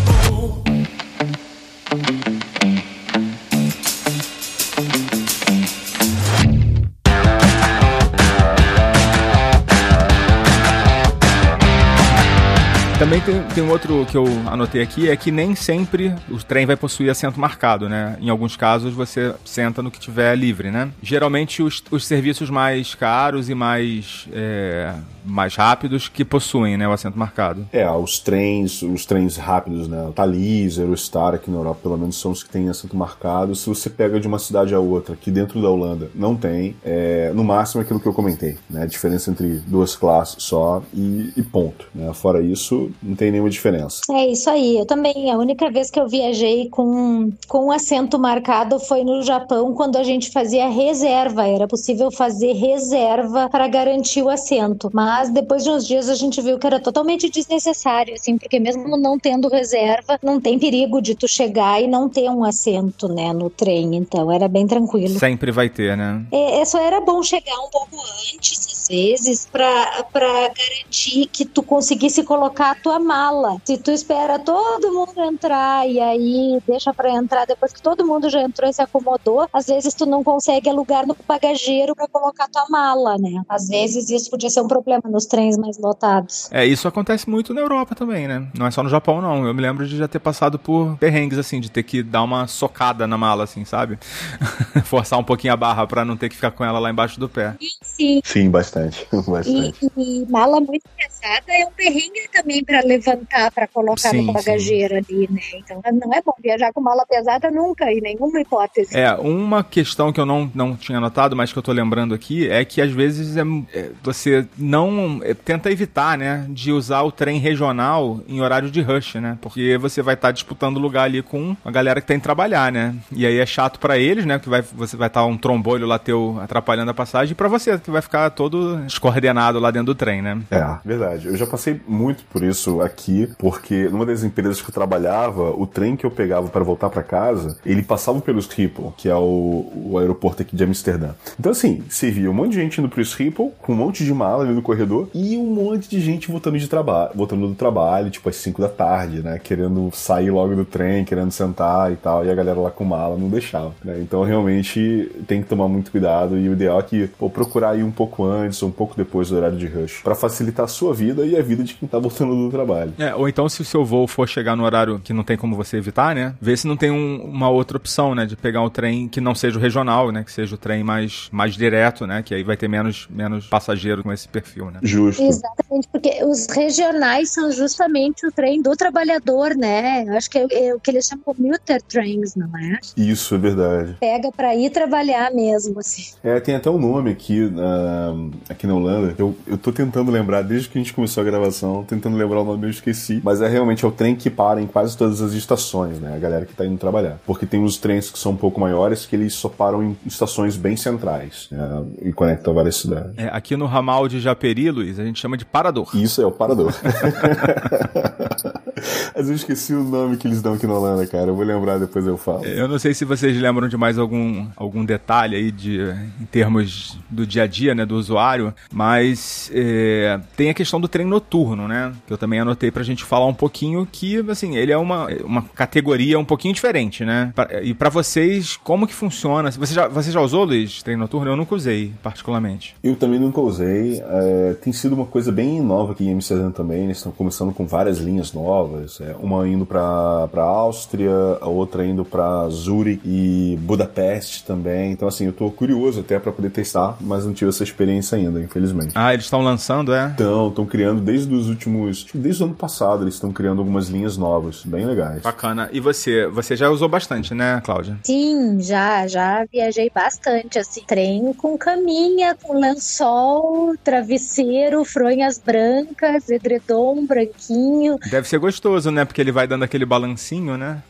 Também 13.05 13.21
tem, 13.21 13.43
tem 13.55 13.63
um 13.63 13.69
outro 13.69 14.07
que 14.07 14.17
eu 14.17 14.25
anotei 14.47 14.81
aqui, 14.81 15.11
é 15.11 15.15
que 15.15 15.31
nem 15.31 15.55
sempre 15.55 16.15
o 16.31 16.39
trem 16.39 16.65
vai 16.65 16.75
possuir 16.75 17.11
assento 17.11 17.39
marcado, 17.39 17.87
né? 17.87 18.17
Em 18.19 18.31
alguns 18.31 18.57
casos 18.57 18.95
você 18.95 19.35
senta 19.45 19.83
no 19.83 19.91
que 19.91 20.01
tiver 20.01 20.35
livre, 20.35 20.71
né? 20.71 20.91
Geralmente 21.03 21.63
os, 21.63 21.85
os 21.91 22.07
serviços 22.07 22.49
mais 22.49 22.95
caros 22.95 23.51
e 23.51 23.55
mais, 23.55 24.27
é, 24.33 24.95
mais 25.25 25.57
rápidos 25.57 26.09
que 26.09 26.25
possuem, 26.25 26.77
né, 26.77 26.87
o 26.87 26.93
assento 26.93 27.19
marcado. 27.19 27.67
É, 27.73 27.91
os 27.91 28.19
trens, 28.19 28.83
os 28.83 29.07
trens 29.07 29.37
rápidos, 29.37 29.89
né? 29.89 30.07
O 30.09 30.13
Thalys, 30.13 30.79
Eurostar 30.79 31.35
aqui 31.35 31.51
na 31.51 31.59
Europa, 31.59 31.81
pelo 31.83 31.97
menos 31.97 32.17
são 32.21 32.31
os 32.31 32.43
que 32.43 32.51
têm 32.51 32.69
assento 32.69 32.97
marcado. 32.97 33.55
Se 33.55 33.69
você 33.69 33.89
pega 33.89 34.21
de 34.21 34.27
uma 34.27 34.39
cidade 34.39 34.75
a 34.75 34.81
outra, 34.81 35.15
aqui 35.15 35.31
dentro 35.31 35.61
da 35.61 35.69
Holanda, 35.69 36.11
não 36.15 36.37
tem. 36.37 36.77
É, 36.85 37.33
no 37.35 37.45
máximo 37.45 37.83
aquilo 37.83 38.01
que 38.01 38.07
eu 38.07 38.13
comentei, 38.13 38.57
né? 38.69 38.83
A 38.83 38.87
diferença 38.87 39.31
entre 39.31 39.61
duas 39.67 39.97
classes 39.97 40.43
só 40.43 40.83
e, 40.93 41.33
e 41.37 41.43
ponto, 41.43 41.87
né? 41.95 42.13
Fora 42.13 42.43
isso, 42.43 42.91
não 43.03 43.15
tem 43.15 43.31
nenhuma 43.31 43.51
diferença. 43.51 44.03
É 44.11 44.27
isso 44.27 44.49
aí. 44.51 44.79
Eu 44.79 44.87
também, 44.87 45.31
a 45.31 45.39
única 45.39 45.71
vez 45.71 45.91
que 45.91 45.99
eu 45.99 46.09
viajei 46.09 46.69
com, 46.69 47.33
com 47.49 47.67
um 47.67 47.73
assento 47.73 48.19
marcado 48.19 48.79
foi 48.79 49.05
no 49.05 49.23
Japão, 49.23 49.73
quando 49.75 49.97
a 49.97 50.03
gente 50.03 50.31
fazia 50.31 50.69
reserva. 50.69 51.47
Era 51.47 51.67
possível 51.67 52.11
fazer 52.11 52.53
reserva 52.53 53.49
para 53.49 53.67
garantir 53.69 54.23
o 54.23 54.29
assento. 54.29 54.91
Mas 54.93 55.14
depois 55.31 55.65
de 55.65 55.71
uns 55.71 55.87
dias 55.87 56.09
a 56.09 56.15
gente 56.15 56.41
viu 56.41 56.59
que 56.59 56.67
era 56.67 56.81
totalmente 56.81 57.29
desnecessário, 57.29 58.15
assim, 58.15 58.39
porque 58.39 58.59
mesmo 58.59 58.97
não 58.97 59.19
tendo 59.19 59.49
reserva, 59.49 60.19
não 60.23 60.41
tem 60.41 60.59
perigo 60.59 61.01
de 61.01 61.15
tu 61.15 61.29
chegar 61.29 61.83
e 61.83 61.87
não 61.87 62.09
ter 62.09 62.29
um 62.31 62.45
assento, 62.45 63.09
né, 63.09 63.33
no 63.33 63.51
trem. 63.51 63.97
Então 63.97 64.31
era 64.31 64.49
bem 64.49 64.67
tranquilo. 64.67 65.19
Sempre 65.19 65.51
vai 65.51 65.69
ter, 65.69 65.97
né? 65.97 66.25
É, 66.33 66.61
é 66.61 66.65
só 66.65 66.81
era 66.81 67.01
bom 67.01 67.23
chegar 67.23 67.57
um 67.59 67.71
pouco 67.71 67.97
antes, 68.35 68.67
às 68.67 68.89
vezes, 68.89 69.47
para 69.47 70.05
garantir 70.13 71.27
que 71.27 71.45
tu 71.45 71.63
conseguisse 71.63 72.23
colocar 72.23 72.81
tua 72.83 72.99
mala. 72.99 73.61
Se 73.65 73.79
tu 73.79 73.91
espera 73.91 74.39
todo 74.39 74.93
mundo 74.93 75.21
entrar 75.23 75.89
e 75.89 76.01
aí 76.01 76.63
deixa 76.67 76.93
para 76.93 77.11
entrar 77.11 77.47
depois 77.47 77.73
que 77.73 77.83
todo 77.83 78.07
mundo 78.07 78.29
já 78.29 78.43
entrou 78.43 78.69
e 78.69 78.73
se 78.73 78.83
acomodou, 78.83 79.47
às 79.53 79.67
vezes 79.67 79.95
tu 79.95 80.07
não 80.07 80.23
consegue 80.23 80.69
alugar 80.69 81.07
no 81.07 81.17
bagageiro 81.27 81.95
para 81.95 82.09
colocar 82.09 82.49
tua 82.49 82.67
mala, 82.69 83.17
né? 83.19 83.43
Às 83.49 83.69
vezes 83.69 84.11
isso 84.11 84.31
podia 84.31 84.51
ser 84.51 84.61
um 84.61 84.69
problema 84.69 85.03
nos 85.09 85.27
trens 85.27 85.57
mais 85.57 85.79
lotados. 85.79 86.49
É, 86.51 86.65
isso 86.65 86.89
acontece 86.89 87.29
muito 87.29 87.53
na 87.53 87.61
Europa 87.61 87.95
também, 87.95 88.27
né? 88.27 88.47
Não 88.59 88.67
é 88.67 88.71
só 88.71 88.83
no 88.83 88.89
Japão, 88.89 89.21
não. 89.21 89.47
Eu 89.47 89.55
me 89.55 89.61
lembro 89.61 89.87
de 89.87 89.97
já 89.97 90.09
ter 90.09 90.19
passado 90.19 90.59
por 90.59 90.97
perrengues, 90.99 91.39
assim, 91.39 91.61
de 91.61 91.71
ter 91.71 91.83
que 91.83 92.03
dar 92.03 92.23
uma 92.23 92.47
socada 92.47 93.07
na 93.07 93.19
mala, 93.19 93.45
assim, 93.45 93.65
sabe? 93.65 93.99
Forçar 94.85 95.19
um 95.19 95.25
pouquinho 95.25 95.53
a 95.53 95.57
barra 95.57 95.87
para 95.87 96.05
não 96.05 96.17
ter 96.17 96.29
que 96.29 96.35
ficar 96.35 96.51
com 96.51 96.65
ela 96.65 96.79
lá 96.79 96.91
embaixo 96.91 97.21
do 97.21 97.29
pé. 97.29 97.55
Sim. 97.83 98.21
Sim, 98.25 98.51
bastante. 98.51 99.07
bastante. 99.29 99.91
E, 99.97 100.23
e 100.23 100.27
mala 100.31 100.61
muito 100.61 100.85
pesada 100.97 101.53
é 101.53 101.67
um 101.67 101.73
perrengue 101.73 102.29
também 102.33 102.65
para 102.65 102.81
levantar, 102.81 103.51
para 103.51 103.69
colocar 103.69 104.11
sim, 104.11 104.23
no 104.23 104.33
bagageiro 104.33 104.95
sim. 104.95 105.15
ali, 105.15 105.29
né? 105.31 105.41
Então 105.57 105.81
não 105.93 106.13
é 106.13 106.23
bom 106.23 106.35
viajar 106.43 106.73
com 106.73 106.81
mala 106.81 107.05
pesada 107.07 107.51
nunca, 107.51 107.91
em 107.93 108.01
nenhuma 108.01 108.41
hipótese. 108.41 108.97
É, 108.97 109.13
uma 109.15 109.63
questão 109.63 110.13
que 110.13 110.21
eu 110.21 110.27
não, 110.27 110.51
não 110.55 110.77
tinha 110.77 111.01
notado, 111.01 111.37
mas 111.37 111.53
que 111.53 111.59
eu 111.59 111.63
tô 111.63 111.73
lembrando 111.73 112.15
aqui, 112.15 112.49
é 112.49 112.65
que 112.65 112.81
às 112.81 112.91
vezes 112.91 113.37
é, 113.37 113.43
é, 113.73 113.91
você 114.03 114.47
não 114.57 114.94
é, 115.23 115.35
tenta 115.35 115.71
evitar, 115.71 116.17
né, 116.19 116.47
de 116.49 116.73
usar 116.73 117.03
o 117.03 117.13
trem 117.13 117.39
regional 117.39 118.21
em 118.29 118.41
horário 118.41 118.71
de 118.71 118.81
rush, 118.81 119.15
né? 119.17 119.39
Porque 119.41 119.79
você 119.79 120.03
vai 120.03 120.15
estar 120.15 120.29
tá 120.29 120.33
disputando 120.33 120.79
lugar 120.79 121.05
ali 121.05 121.23
com 121.23 121.57
a 121.65 121.71
galera 121.71 122.01
que 122.01 122.07
tem 122.07 122.19
que 122.19 122.23
trabalhar, 122.23 122.73
né? 122.73 122.95
E 123.13 123.27
aí 123.27 123.39
é 123.39 123.47
chato 123.47 123.79
para 123.79 123.99
eles, 123.99 124.25
né? 124.25 124.39
Que 124.39 124.49
vai, 124.49 124.63
você 124.63 124.97
vai 124.97 125.09
estar 125.09 125.21
tá 125.21 125.27
um 125.27 125.37
trombolho 125.37 125.87
lá 125.87 125.99
teu 125.99 126.39
atrapalhando 126.41 126.91
a 126.91 126.95
passagem, 126.95 127.33
e 127.33 127.35
pra 127.35 127.49
você, 127.49 127.79
que 127.79 127.91
vai 127.91 128.03
ficar 128.03 128.31
todo 128.31 128.77
descoordenado 128.79 129.59
lá 129.59 129.71
dentro 129.71 129.87
do 129.87 129.95
trem, 129.95 130.23
né? 130.23 130.41
É, 130.51 130.65
verdade. 130.85 131.29
Eu 131.29 131.37
já 131.37 131.47
passei 131.47 131.81
muito 131.87 132.25
por 132.25 132.43
isso 132.43 132.81
aqui, 132.81 133.29
porque 133.39 133.89
numa 133.89 134.07
das 134.07 134.23
empresas 134.23 134.61
que 134.61 134.69
eu 134.69 134.75
trabalhava, 134.75 135.51
o 135.51 135.67
trem 135.67 135.97
que 135.97 136.05
eu 136.05 136.11
pegava 136.11 136.49
para 136.49 136.65
voltar 136.65 136.91
para 136.91 137.03
casa, 137.03 137.59
ele 137.65 137.83
passava 137.83 138.21
pelo 138.21 138.41
Schiphol, 138.41 138.95
que 138.97 139.09
é 139.09 139.15
o, 139.15 139.73
o, 139.75 139.99
aeroporto 139.99 140.43
aqui 140.43 140.57
de 140.57 140.65
Amsterdã. 140.65 141.11
Então, 141.39 141.53
assim, 141.53 141.83
você 141.89 142.11
via 142.11 142.31
um 142.31 142.35
monte 142.35 142.53
de 142.53 142.57
gente 142.57 142.81
indo 142.81 142.89
pro 142.89 143.05
Schiphol, 143.05 143.53
com 143.63 143.73
um 143.73 143.77
monte 143.77 144.05
de 144.05 144.13
mala 144.13 144.45
ali 144.45 144.53
no 144.53 144.63
corredor, 144.63 144.84
e 145.15 145.37
um 145.37 145.47
monte 145.47 145.89
de 145.89 146.01
gente 146.01 146.31
voltando 146.31 146.59
de 146.59 146.69
trabalho, 146.69 147.11
voltando 147.15 147.49
do 147.49 147.55
trabalho, 147.55 148.11
tipo 148.11 148.29
às 148.29 148.37
5 148.37 148.61
da 148.61 148.69
tarde, 148.69 149.23
né? 149.23 149.39
Querendo 149.43 149.91
sair 149.93 150.31
logo 150.31 150.55
do 150.55 150.65
trem, 150.65 151.05
querendo 151.05 151.31
sentar 151.31 151.93
e 151.93 151.97
tal, 151.97 152.25
e 152.25 152.31
a 152.31 152.35
galera 152.35 152.59
lá 152.59 152.71
com 152.71 152.85
mala 152.85 153.17
não 153.17 153.29
deixava, 153.29 153.73
né? 153.85 153.99
Então, 154.01 154.23
realmente, 154.23 155.11
tem 155.27 155.43
que 155.43 155.49
tomar 155.49 155.69
muito 155.69 155.91
cuidado, 155.91 156.39
e 156.39 156.49
o 156.49 156.53
ideal 156.53 156.79
é 156.79 156.83
que, 156.83 157.09
pô, 157.19 157.29
procurar 157.29 157.77
ir 157.79 157.83
um 157.83 157.91
pouco 157.91 158.25
antes 158.25 158.63
ou 158.63 158.69
um 158.69 158.73
pouco 158.73 158.97
depois 158.97 159.29
do 159.31 159.37
horário 159.37 159.57
de 159.57 159.67
rush, 159.67 160.01
para 160.03 160.15
facilitar 160.15 160.65
a 160.65 160.69
sua 160.69 160.93
vida 160.95 161.25
e 161.25 161.37
a 161.37 161.43
vida 161.43 161.63
de 161.63 161.75
quem 161.75 161.89
tá 161.89 161.99
voltando 161.99 162.35
do 162.35 162.51
trabalho. 162.51 162.93
É, 162.99 163.15
ou 163.15 163.29
então 163.29 163.49
se 163.49 163.61
o 163.61 163.65
seu 163.65 163.85
voo 163.85 164.07
for 164.07 164.29
chegar 164.29 164.57
no 164.57 164.65
horário 164.65 165.01
que 165.03 165.13
não 165.13 165.25
tem 165.25 165.37
como 165.37 165.57
você 165.57 165.77
evitar, 165.77 166.15
né? 166.15 166.35
Vê 166.41 166.57
se 166.57 166.67
não 166.67 166.77
tem 166.77 166.91
um, 166.91 167.23
uma 167.25 167.49
outra 167.49 167.77
opção, 167.77 168.15
né? 168.15 168.27
De 168.27 168.37
pegar 168.37 168.63
um 168.63 168.71
trem 168.71 169.09
que 169.09 169.21
não 169.21 169.35
seja 169.35 169.59
o 169.59 169.61
regional, 169.63 170.11
né? 170.11 170.25
Que 170.25 170.33
seja 170.33 170.55
o 170.55 170.59
trem 170.59 170.83
mais, 170.83 171.29
mais 171.31 171.55
direto, 171.55 172.07
né? 172.07 172.23
Que 172.23 172.35
aí 172.35 172.43
vai 172.43 172.57
ter 172.57 172.69
menos, 172.69 173.07
menos 173.11 173.47
passageiro 173.47 174.03
com 174.03 174.13
esse 174.13 174.29
perfil, 174.29 174.71
né? 174.71 174.74
Justo. 174.83 175.23
Exatamente, 175.23 175.89
porque 175.89 176.25
os 176.25 176.47
regionais 176.47 177.31
são 177.31 177.51
justamente 177.53 178.27
o 178.27 178.33
trem 178.33 178.61
do 178.63 178.77
trabalhador, 178.77 179.55
né? 179.55 180.05
Eu 180.07 180.17
acho 180.17 180.31
que 180.31 180.39
é, 180.39 180.69
é 180.69 180.75
o 180.75 180.81
que 180.81 180.91
eles 180.91 181.07
chamam 181.07 181.25
commuter 181.25 181.81
trains, 181.83 182.35
não 182.35 182.51
é? 182.57 182.79
Isso, 182.97 183.35
é 183.35 183.39
verdade. 183.39 183.97
Pega 184.01 184.31
para 184.33 184.55
ir 184.55 184.71
trabalhar 184.71 185.33
mesmo, 185.33 185.79
assim. 185.81 186.15
É, 186.23 186.41
tem 186.41 186.55
até 186.55 186.71
um 186.71 186.79
nome 186.79 187.11
aqui, 187.11 187.45
uh, 187.45 188.31
aqui 188.49 188.67
na 188.67 188.75
Holanda. 188.75 189.15
Eu, 189.19 189.35
eu 189.47 189.59
tô 189.59 189.73
tentando 189.73 190.11
lembrar, 190.11 190.43
desde 190.43 190.69
que 190.69 190.79
a 190.79 190.81
gente 190.81 190.93
começou 190.93 191.21
a 191.21 191.25
gravação, 191.25 191.85
tentando 191.85 192.17
lembrar 192.17 192.41
o 192.41 192.45
nome, 192.45 192.67
eu 192.67 192.71
esqueci. 192.71 193.21
Mas 193.23 193.41
é 193.41 193.49
realmente 193.49 193.85
é 193.85 193.89
o 193.89 193.93
trem 193.93 194.15
que 194.15 194.31
para 194.31 194.61
em 194.61 194.67
quase 194.67 194.97
todas 194.97 195.21
as 195.21 195.33
estações, 195.33 195.99
né? 196.01 196.15
A 196.15 196.19
galera 196.19 196.47
que 196.47 196.55
tá 196.55 196.65
indo 196.65 196.79
trabalhar. 196.79 197.19
Porque 197.27 197.47
tem 197.47 197.63
os 197.63 197.77
trens 197.77 198.11
que 198.11 198.19
são 198.19 198.33
um 198.33 198.37
pouco 198.37 198.61
maiores 198.61 199.07
que 199.07 199.17
eles 199.17 199.35
só 199.35 199.49
param 199.49 199.83
em 199.83 199.97
estações 200.07 200.57
bem 200.57 200.77
centrais 200.77 201.49
né? 201.51 201.85
e 202.03 202.13
conectam 202.13 202.55
várias 202.55 202.77
cidades. 202.77 203.13
É, 203.17 203.29
aqui 203.29 203.57
no 203.57 203.67
ramal 203.67 204.09
de 204.09 204.21
Japeri, 204.21 204.64
Luiz, 204.71 204.99
a 204.99 205.05
gente 205.05 205.21
chama 205.21 205.37
de 205.37 205.45
parador. 205.45 205.91
Isso 205.95 206.21
é 206.23 206.27
o 206.27 206.33
parador. 206.33 206.73
Mas 209.15 209.29
eu 209.29 209.35
esqueci 209.35 209.75
o 209.75 209.83
nome 209.83 210.17
que 210.17 210.27
eles 210.27 210.43
dão 210.43 210.55
aqui 210.55 210.67
na 210.67 210.75
Holanda, 210.75 211.07
cara. 211.07 211.29
Eu 211.29 211.35
vou 211.35 211.45
lembrar, 211.45 211.79
depois 211.79 212.07
eu 212.07 212.17
falo. 212.17 212.45
Eu 212.45 212.69
não 212.69 212.79
sei 212.79 212.95
se 212.95 213.05
vocês 213.05 213.37
lembram 213.41 213.69
de 213.69 213.77
mais 213.77 213.99
algum, 213.99 214.47
algum 214.57 214.85
detalhe 214.85 215.37
aí 215.37 215.51
de, 215.51 215.81
em 216.21 216.25
termos 216.27 216.99
do 217.11 217.27
dia 217.27 217.45
a 217.45 217.47
dia, 217.47 217.75
né, 217.75 217.87
do 217.87 217.97
usuário, 217.97 218.53
mas 218.73 219.51
é, 219.55 220.21
tem 220.37 220.51
a 220.51 220.55
questão 220.55 220.81
do 220.81 220.89
trem 220.89 221.07
noturno, 221.07 221.69
né, 221.69 221.93
que 222.07 222.13
eu 222.13 222.19
também 222.19 222.41
anotei 222.41 222.71
pra 222.71 222.83
gente 222.83 223.05
falar 223.05 223.27
um 223.27 223.35
pouquinho 223.35 223.87
que, 223.91 224.19
assim, 224.31 224.57
ele 224.57 224.73
é 224.73 224.77
uma, 224.77 225.07
uma 225.25 225.43
categoria 225.43 226.19
um 226.19 226.25
pouquinho 226.25 226.55
diferente, 226.55 227.05
né, 227.05 227.33
e 227.63 227.75
para 227.75 227.89
vocês, 227.89 228.57
como 228.57 228.87
que 228.87 228.95
funciona? 228.95 229.51
Você 229.51 229.75
já, 229.75 229.89
você 229.89 230.11
já 230.11 230.21
usou, 230.21 230.45
Luiz, 230.45 230.83
trem 230.83 230.97
noturno? 230.97 231.31
Eu 231.31 231.37
nunca 231.37 231.55
usei, 231.55 231.93
particularmente. 232.03 232.75
Eu 232.83 232.97
também 232.97 233.21
nunca 233.21 233.41
usei. 233.41 234.03
É, 234.03 234.55
tem 234.61 234.73
sido 234.73 234.95
uma 234.95 235.07
coisa 235.07 235.31
bem 235.31 235.61
nova 235.61 235.93
aqui 235.93 236.05
em 236.05 236.13
Amsterdã 236.13 236.51
também, 236.51 236.85
eles 236.85 236.99
estão 236.99 237.13
começando 237.13 237.53
com 237.53 237.67
várias 237.67 237.99
linhas 237.99 238.33
novas, 238.33 238.74
é, 239.01 239.15
uma 239.21 239.47
indo 239.47 239.67
para 239.67 240.29
para 240.29 240.43
Áustria, 240.43 241.13
a 241.41 241.49
outra 241.49 241.85
indo 241.85 242.05
para 242.05 242.49
Zurich 242.49 243.01
e 243.05 243.57
Budapeste 243.61 244.45
também. 244.45 244.93
Então 244.93 245.09
assim, 245.09 245.27
eu 245.27 245.33
tô 245.33 245.51
curioso 245.51 246.01
até 246.01 246.19
para 246.19 246.33
poder 246.33 246.51
testar, 246.51 246.97
mas 247.01 247.25
não 247.25 247.33
tive 247.33 247.49
essa 247.49 247.63
experiência 247.63 248.17
ainda, 248.17 248.41
infelizmente. 248.41 248.93
Ah, 248.95 249.13
eles 249.13 249.27
estão 249.27 249.43
lançando, 249.43 249.95
é? 249.95 250.09
Estão, 250.09 250.49
estão 250.49 250.67
criando 250.67 251.01
desde 251.01 251.35
os 251.35 251.49
últimos, 251.49 252.05
tipo, 252.05 252.19
desde 252.19 252.43
o 252.43 252.47
ano 252.47 252.55
passado 252.55 253.05
eles 253.05 253.15
estão 253.15 253.33
criando 253.33 253.59
algumas 253.59 253.89
linhas 253.89 254.17
novas, 254.17 254.63
bem 254.65 254.85
legais. 254.85 255.23
Bacana. 255.23 255.69
E 255.73 255.81
você, 255.81 256.27
você 256.27 256.57
já 256.57 256.69
usou 256.69 256.89
bastante, 256.89 257.35
né, 257.35 257.61
Cláudia? 257.65 257.99
Sim, 258.03 258.61
já, 258.61 259.07
já 259.07 259.45
viajei 259.51 259.91
bastante, 259.95 260.59
assim, 260.59 260.83
trem 260.87 261.33
com 261.35 261.57
caminha, 261.57 262.37
com 262.43 262.59
lençol, 262.59 263.75
travesseiro, 263.83 264.85
fronhas 264.85 265.39
brancas, 265.39 266.29
edredom 266.29 267.07
branquinho. 267.07 267.99
Deve 268.11 268.29
ser 268.29 268.39
gostoso, 268.39 268.64
né? 268.91 269.05
Porque 269.05 269.21
ele 269.21 269.33
vai 269.33 269.47
dando 269.47 269.63
aquele 269.63 269.85
balancinho, 269.85 270.57
né? 270.57 270.83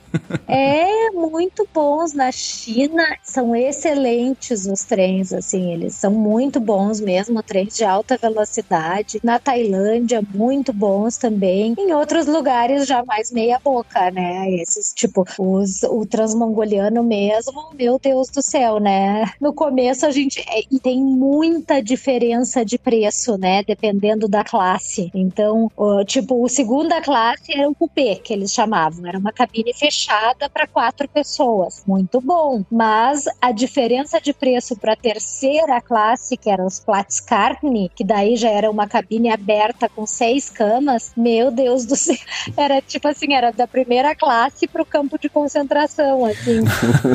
É, 0.46 1.10
muito 1.10 1.66
bons. 1.72 2.12
Na 2.12 2.30
China 2.30 3.04
são 3.22 3.54
excelentes 3.54 4.66
os 4.66 4.84
trens, 4.84 5.32
assim, 5.32 5.72
eles 5.72 5.94
são 5.94 6.10
muito 6.10 6.60
bons 6.60 7.00
mesmo, 7.00 7.42
trens 7.42 7.76
de 7.76 7.84
alta 7.84 8.16
velocidade. 8.16 9.20
Na 9.22 9.38
Tailândia, 9.38 10.22
muito 10.34 10.72
bons 10.72 11.16
também. 11.16 11.74
Em 11.78 11.92
outros 11.92 12.26
lugares 12.26 12.86
já 12.86 13.04
mais 13.04 13.30
meia 13.32 13.58
boca, 13.62 14.10
né? 14.10 14.50
Esses, 14.50 14.92
tipo, 14.94 15.24
os, 15.38 15.82
o 15.84 16.06
transmongoliano 16.06 17.02
mesmo, 17.02 17.70
meu 17.74 17.98
Deus 17.98 18.28
do 18.28 18.42
céu, 18.42 18.78
né? 18.78 19.24
No 19.40 19.52
começo 19.52 20.06
a 20.06 20.10
gente. 20.10 20.40
É, 20.40 20.62
e 20.70 20.78
tem 20.78 21.02
muita 21.02 21.82
diferença 21.82 22.64
de 22.64 22.78
preço, 22.78 23.36
né? 23.38 23.62
Dependendo 23.62 24.28
da 24.28 24.44
classe. 24.44 25.10
Então, 25.14 25.70
o, 25.76 26.04
tipo, 26.04 26.42
o 26.42 26.48
segunda 26.48 27.00
classe 27.00 27.52
era 27.52 27.68
o 27.68 27.74
coupé, 27.74 28.16
que 28.16 28.32
eles 28.32 28.52
chamavam. 28.52 29.06
Era 29.06 29.18
uma 29.18 29.32
cabine 29.32 29.72
fechada 29.74 30.03
para 30.52 30.66
quatro 30.66 31.08
pessoas. 31.08 31.82
Muito 31.86 32.20
bom. 32.20 32.64
Mas 32.70 33.24
a 33.40 33.52
diferença 33.52 34.20
de 34.20 34.32
preço 34.32 34.76
para 34.76 34.92
a 34.92 34.96
terceira 34.96 35.80
classe, 35.80 36.36
que 36.36 36.50
eram 36.50 36.66
os 36.66 36.80
Platzkartni, 36.80 37.90
que 37.94 38.04
daí 38.04 38.36
já 38.36 38.50
era 38.50 38.70
uma 38.70 38.86
cabine 38.86 39.30
aberta 39.30 39.88
com 39.88 40.06
seis 40.06 40.50
camas, 40.50 41.12
meu 41.16 41.50
Deus 41.50 41.84
do 41.84 41.96
céu. 41.96 42.16
Era 42.56 42.80
tipo 42.80 43.08
assim, 43.08 43.34
era 43.34 43.50
da 43.50 43.66
primeira 43.66 44.14
classe 44.14 44.66
pro 44.66 44.84
campo 44.84 45.18
de 45.18 45.28
concentração, 45.28 46.24
assim. 46.24 46.62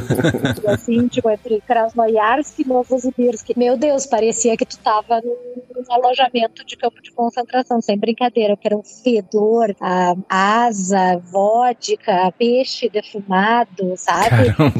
assim, 0.68 1.08
tipo, 1.08 1.30
entre 1.30 1.62
Krasnoyarsk 1.62 2.60
e 2.60 2.68
Novosibirsk. 2.68 3.50
Meu 3.56 3.78
Deus, 3.78 4.06
parecia 4.06 4.56
que 4.58 4.66
tu 4.66 4.78
tava 4.78 5.22
num, 5.22 5.62
num 5.88 5.93
alojamento 5.93 6.65
de 6.65 6.75
campo 6.75 7.01
de 7.01 7.11
concentração, 7.11 7.82
sem 7.82 7.97
brincadeira, 7.97 8.57
que 8.57 8.67
era 8.67 8.77
um 8.77 8.84
fedor, 8.84 9.75
a 9.80 10.15
asa, 10.30 11.17
vodka, 11.32 12.32
peixe 12.38 12.89
defumado, 12.89 13.95
sabe? 13.95 14.53
Caramba. 14.53 14.73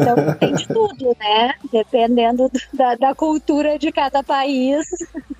Então 0.00 0.38
tem 0.38 0.54
de 0.54 0.68
tudo, 0.68 1.16
né? 1.18 1.54
Dependendo 1.72 2.50
da, 2.72 2.94
da 2.94 3.14
cultura 3.14 3.78
de 3.78 3.92
cada 3.92 4.22
país. 4.22 4.86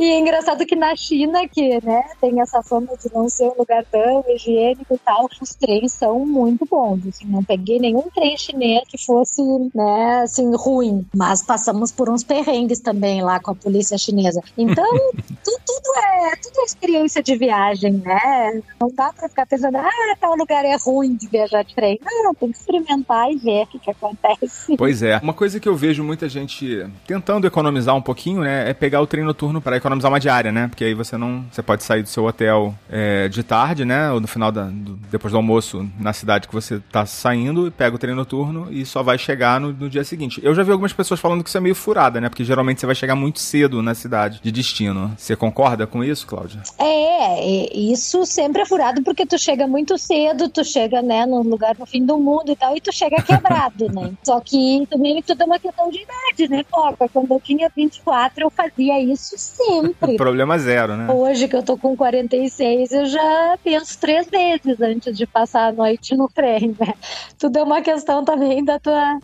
E 0.00 0.04
é 0.04 0.18
engraçado 0.18 0.64
que 0.64 0.74
na 0.74 0.96
China, 0.96 1.46
que 1.46 1.78
né, 1.84 2.02
tem 2.22 2.40
essa 2.40 2.62
fama 2.62 2.88
de 2.96 3.12
não 3.12 3.28
ser 3.28 3.48
um 3.48 3.54
lugar 3.58 3.84
tão 3.84 4.24
higiênico 4.30 4.94
e 4.94 4.98
tal, 4.98 5.28
os 5.42 5.54
trens 5.54 5.92
são 5.92 6.24
muito 6.24 6.64
bons. 6.64 7.06
Assim, 7.06 7.26
não 7.26 7.44
peguei 7.44 7.78
nenhum 7.78 8.08
trem 8.14 8.34
chinês 8.38 8.82
que 8.88 8.96
fosse, 8.96 9.42
né, 9.74 10.22
assim, 10.22 10.50
ruim. 10.56 11.04
Mas 11.14 11.42
passamos 11.42 11.92
por 11.92 12.08
uns 12.08 12.24
perrengues 12.24 12.80
também 12.80 13.22
lá 13.22 13.38
com 13.40 13.50
a 13.50 13.54
polícia 13.54 13.98
chinesa. 13.98 14.40
Então, 14.56 14.90
tudo, 15.44 15.60
tudo, 15.66 15.98
é, 15.98 16.36
tudo 16.36 16.60
é 16.60 16.64
experiência 16.64 17.22
de 17.22 17.36
viagem, 17.36 17.92
né? 17.92 18.62
Não 18.80 18.88
dá 18.90 19.12
pra 19.12 19.28
ficar 19.28 19.44
pensando, 19.44 19.76
ah, 19.76 20.16
tal 20.18 20.34
lugar 20.34 20.64
é 20.64 20.76
ruim 20.76 21.14
de 21.14 21.28
viajar 21.28 21.62
de 21.62 21.74
trem. 21.74 22.00
Não, 22.02 22.34
tem 22.34 22.50
que 22.50 22.56
experimentar 22.56 23.30
e 23.30 23.36
ver 23.36 23.64
o 23.64 23.66
que, 23.66 23.78
que 23.78 23.90
acontece. 23.90 24.78
Pois 24.78 25.02
é. 25.02 25.18
Uma 25.22 25.34
coisa 25.34 25.60
que 25.60 25.68
eu 25.68 25.76
vejo 25.76 26.02
muita 26.02 26.26
gente 26.26 26.90
tentando 27.06 27.46
economizar 27.46 27.94
um 27.94 28.00
pouquinho, 28.00 28.40
né, 28.40 28.70
é 28.70 28.72
pegar 28.72 29.02
o 29.02 29.06
trem 29.06 29.22
noturno 29.22 29.60
para 29.60 29.76
economizar 29.76 29.89
uma 29.94 30.20
diária, 30.20 30.52
né? 30.52 30.68
Porque 30.68 30.84
aí 30.84 30.94
você 30.94 31.16
não, 31.16 31.44
você 31.50 31.62
pode 31.62 31.84
sair 31.84 32.02
do 32.02 32.08
seu 32.08 32.24
hotel 32.24 32.74
é, 32.90 33.28
de 33.28 33.42
tarde, 33.42 33.84
né, 33.84 34.10
ou 34.10 34.20
no 34.20 34.26
final 34.26 34.52
da, 34.52 34.64
do, 34.64 34.96
depois 35.10 35.32
do 35.32 35.36
almoço 35.36 35.88
na 35.98 36.12
cidade 36.12 36.48
que 36.48 36.54
você 36.54 36.80
tá 36.90 37.06
saindo 37.06 37.66
e 37.66 37.70
pega 37.70 37.96
o 37.96 37.98
trem 37.98 38.14
noturno 38.14 38.68
e 38.70 38.84
só 38.84 39.02
vai 39.02 39.18
chegar 39.18 39.60
no, 39.60 39.72
no 39.72 39.88
dia 39.88 40.04
seguinte. 40.04 40.40
Eu 40.42 40.54
já 40.54 40.62
vi 40.62 40.72
algumas 40.72 40.92
pessoas 40.92 41.20
falando 41.20 41.42
que 41.42 41.48
isso 41.48 41.58
é 41.58 41.60
meio 41.60 41.74
furada, 41.74 42.20
né? 42.20 42.28
Porque 42.28 42.44
geralmente 42.44 42.80
você 42.80 42.86
vai 42.86 42.94
chegar 42.94 43.14
muito 43.14 43.40
cedo 43.40 43.82
na 43.82 43.94
cidade 43.94 44.40
de 44.42 44.52
destino. 44.52 45.12
Você 45.16 45.34
concorda 45.36 45.86
com 45.86 46.04
isso, 46.04 46.26
Cláudia? 46.26 46.62
É, 46.78 47.74
isso 47.74 48.24
sempre 48.26 48.62
é 48.62 48.66
furado 48.66 49.02
porque 49.02 49.26
tu 49.26 49.38
chega 49.38 49.66
muito 49.66 49.96
cedo, 49.98 50.48
tu 50.48 50.64
chega, 50.64 51.02
né, 51.02 51.26
num 51.26 51.42
lugar 51.42 51.76
no 51.78 51.86
fim 51.86 52.04
do 52.04 52.18
mundo 52.18 52.50
e 52.50 52.56
tal, 52.56 52.76
e 52.76 52.80
tu 52.80 52.92
chega 52.92 53.20
quebrado, 53.22 53.92
né? 53.92 54.12
Só 54.22 54.40
que 54.40 54.86
também 54.90 55.22
tudo 55.22 55.42
é 55.42 55.46
uma 55.46 55.58
questão 55.58 55.90
de 55.90 56.02
idade, 56.02 56.50
né, 56.50 56.64
Foca? 56.70 57.08
Quando 57.08 57.32
eu 57.32 57.40
tinha 57.40 57.70
24, 57.74 58.44
eu 58.44 58.50
fazia 58.50 59.00
isso 59.00 59.34
sempre. 59.36 59.79
Problema 60.16 60.58
zero, 60.58 60.96
né? 60.96 61.12
Hoje 61.12 61.48
que 61.48 61.56
eu 61.56 61.62
tô 61.62 61.76
com 61.76 61.96
46, 61.96 62.92
eu 62.92 63.06
já 63.06 63.58
penso 63.62 63.98
três 63.98 64.28
vezes 64.28 64.80
antes 64.80 65.16
de 65.16 65.26
passar 65.26 65.68
a 65.68 65.72
noite 65.72 66.16
no 66.16 66.28
trem, 66.28 66.74
né? 66.78 66.94
Tudo 67.38 67.58
é 67.58 67.62
uma 67.62 67.80
questão 67.80 68.24
também 68.24 68.64
da 68.64 68.78
tua, 68.78 69.18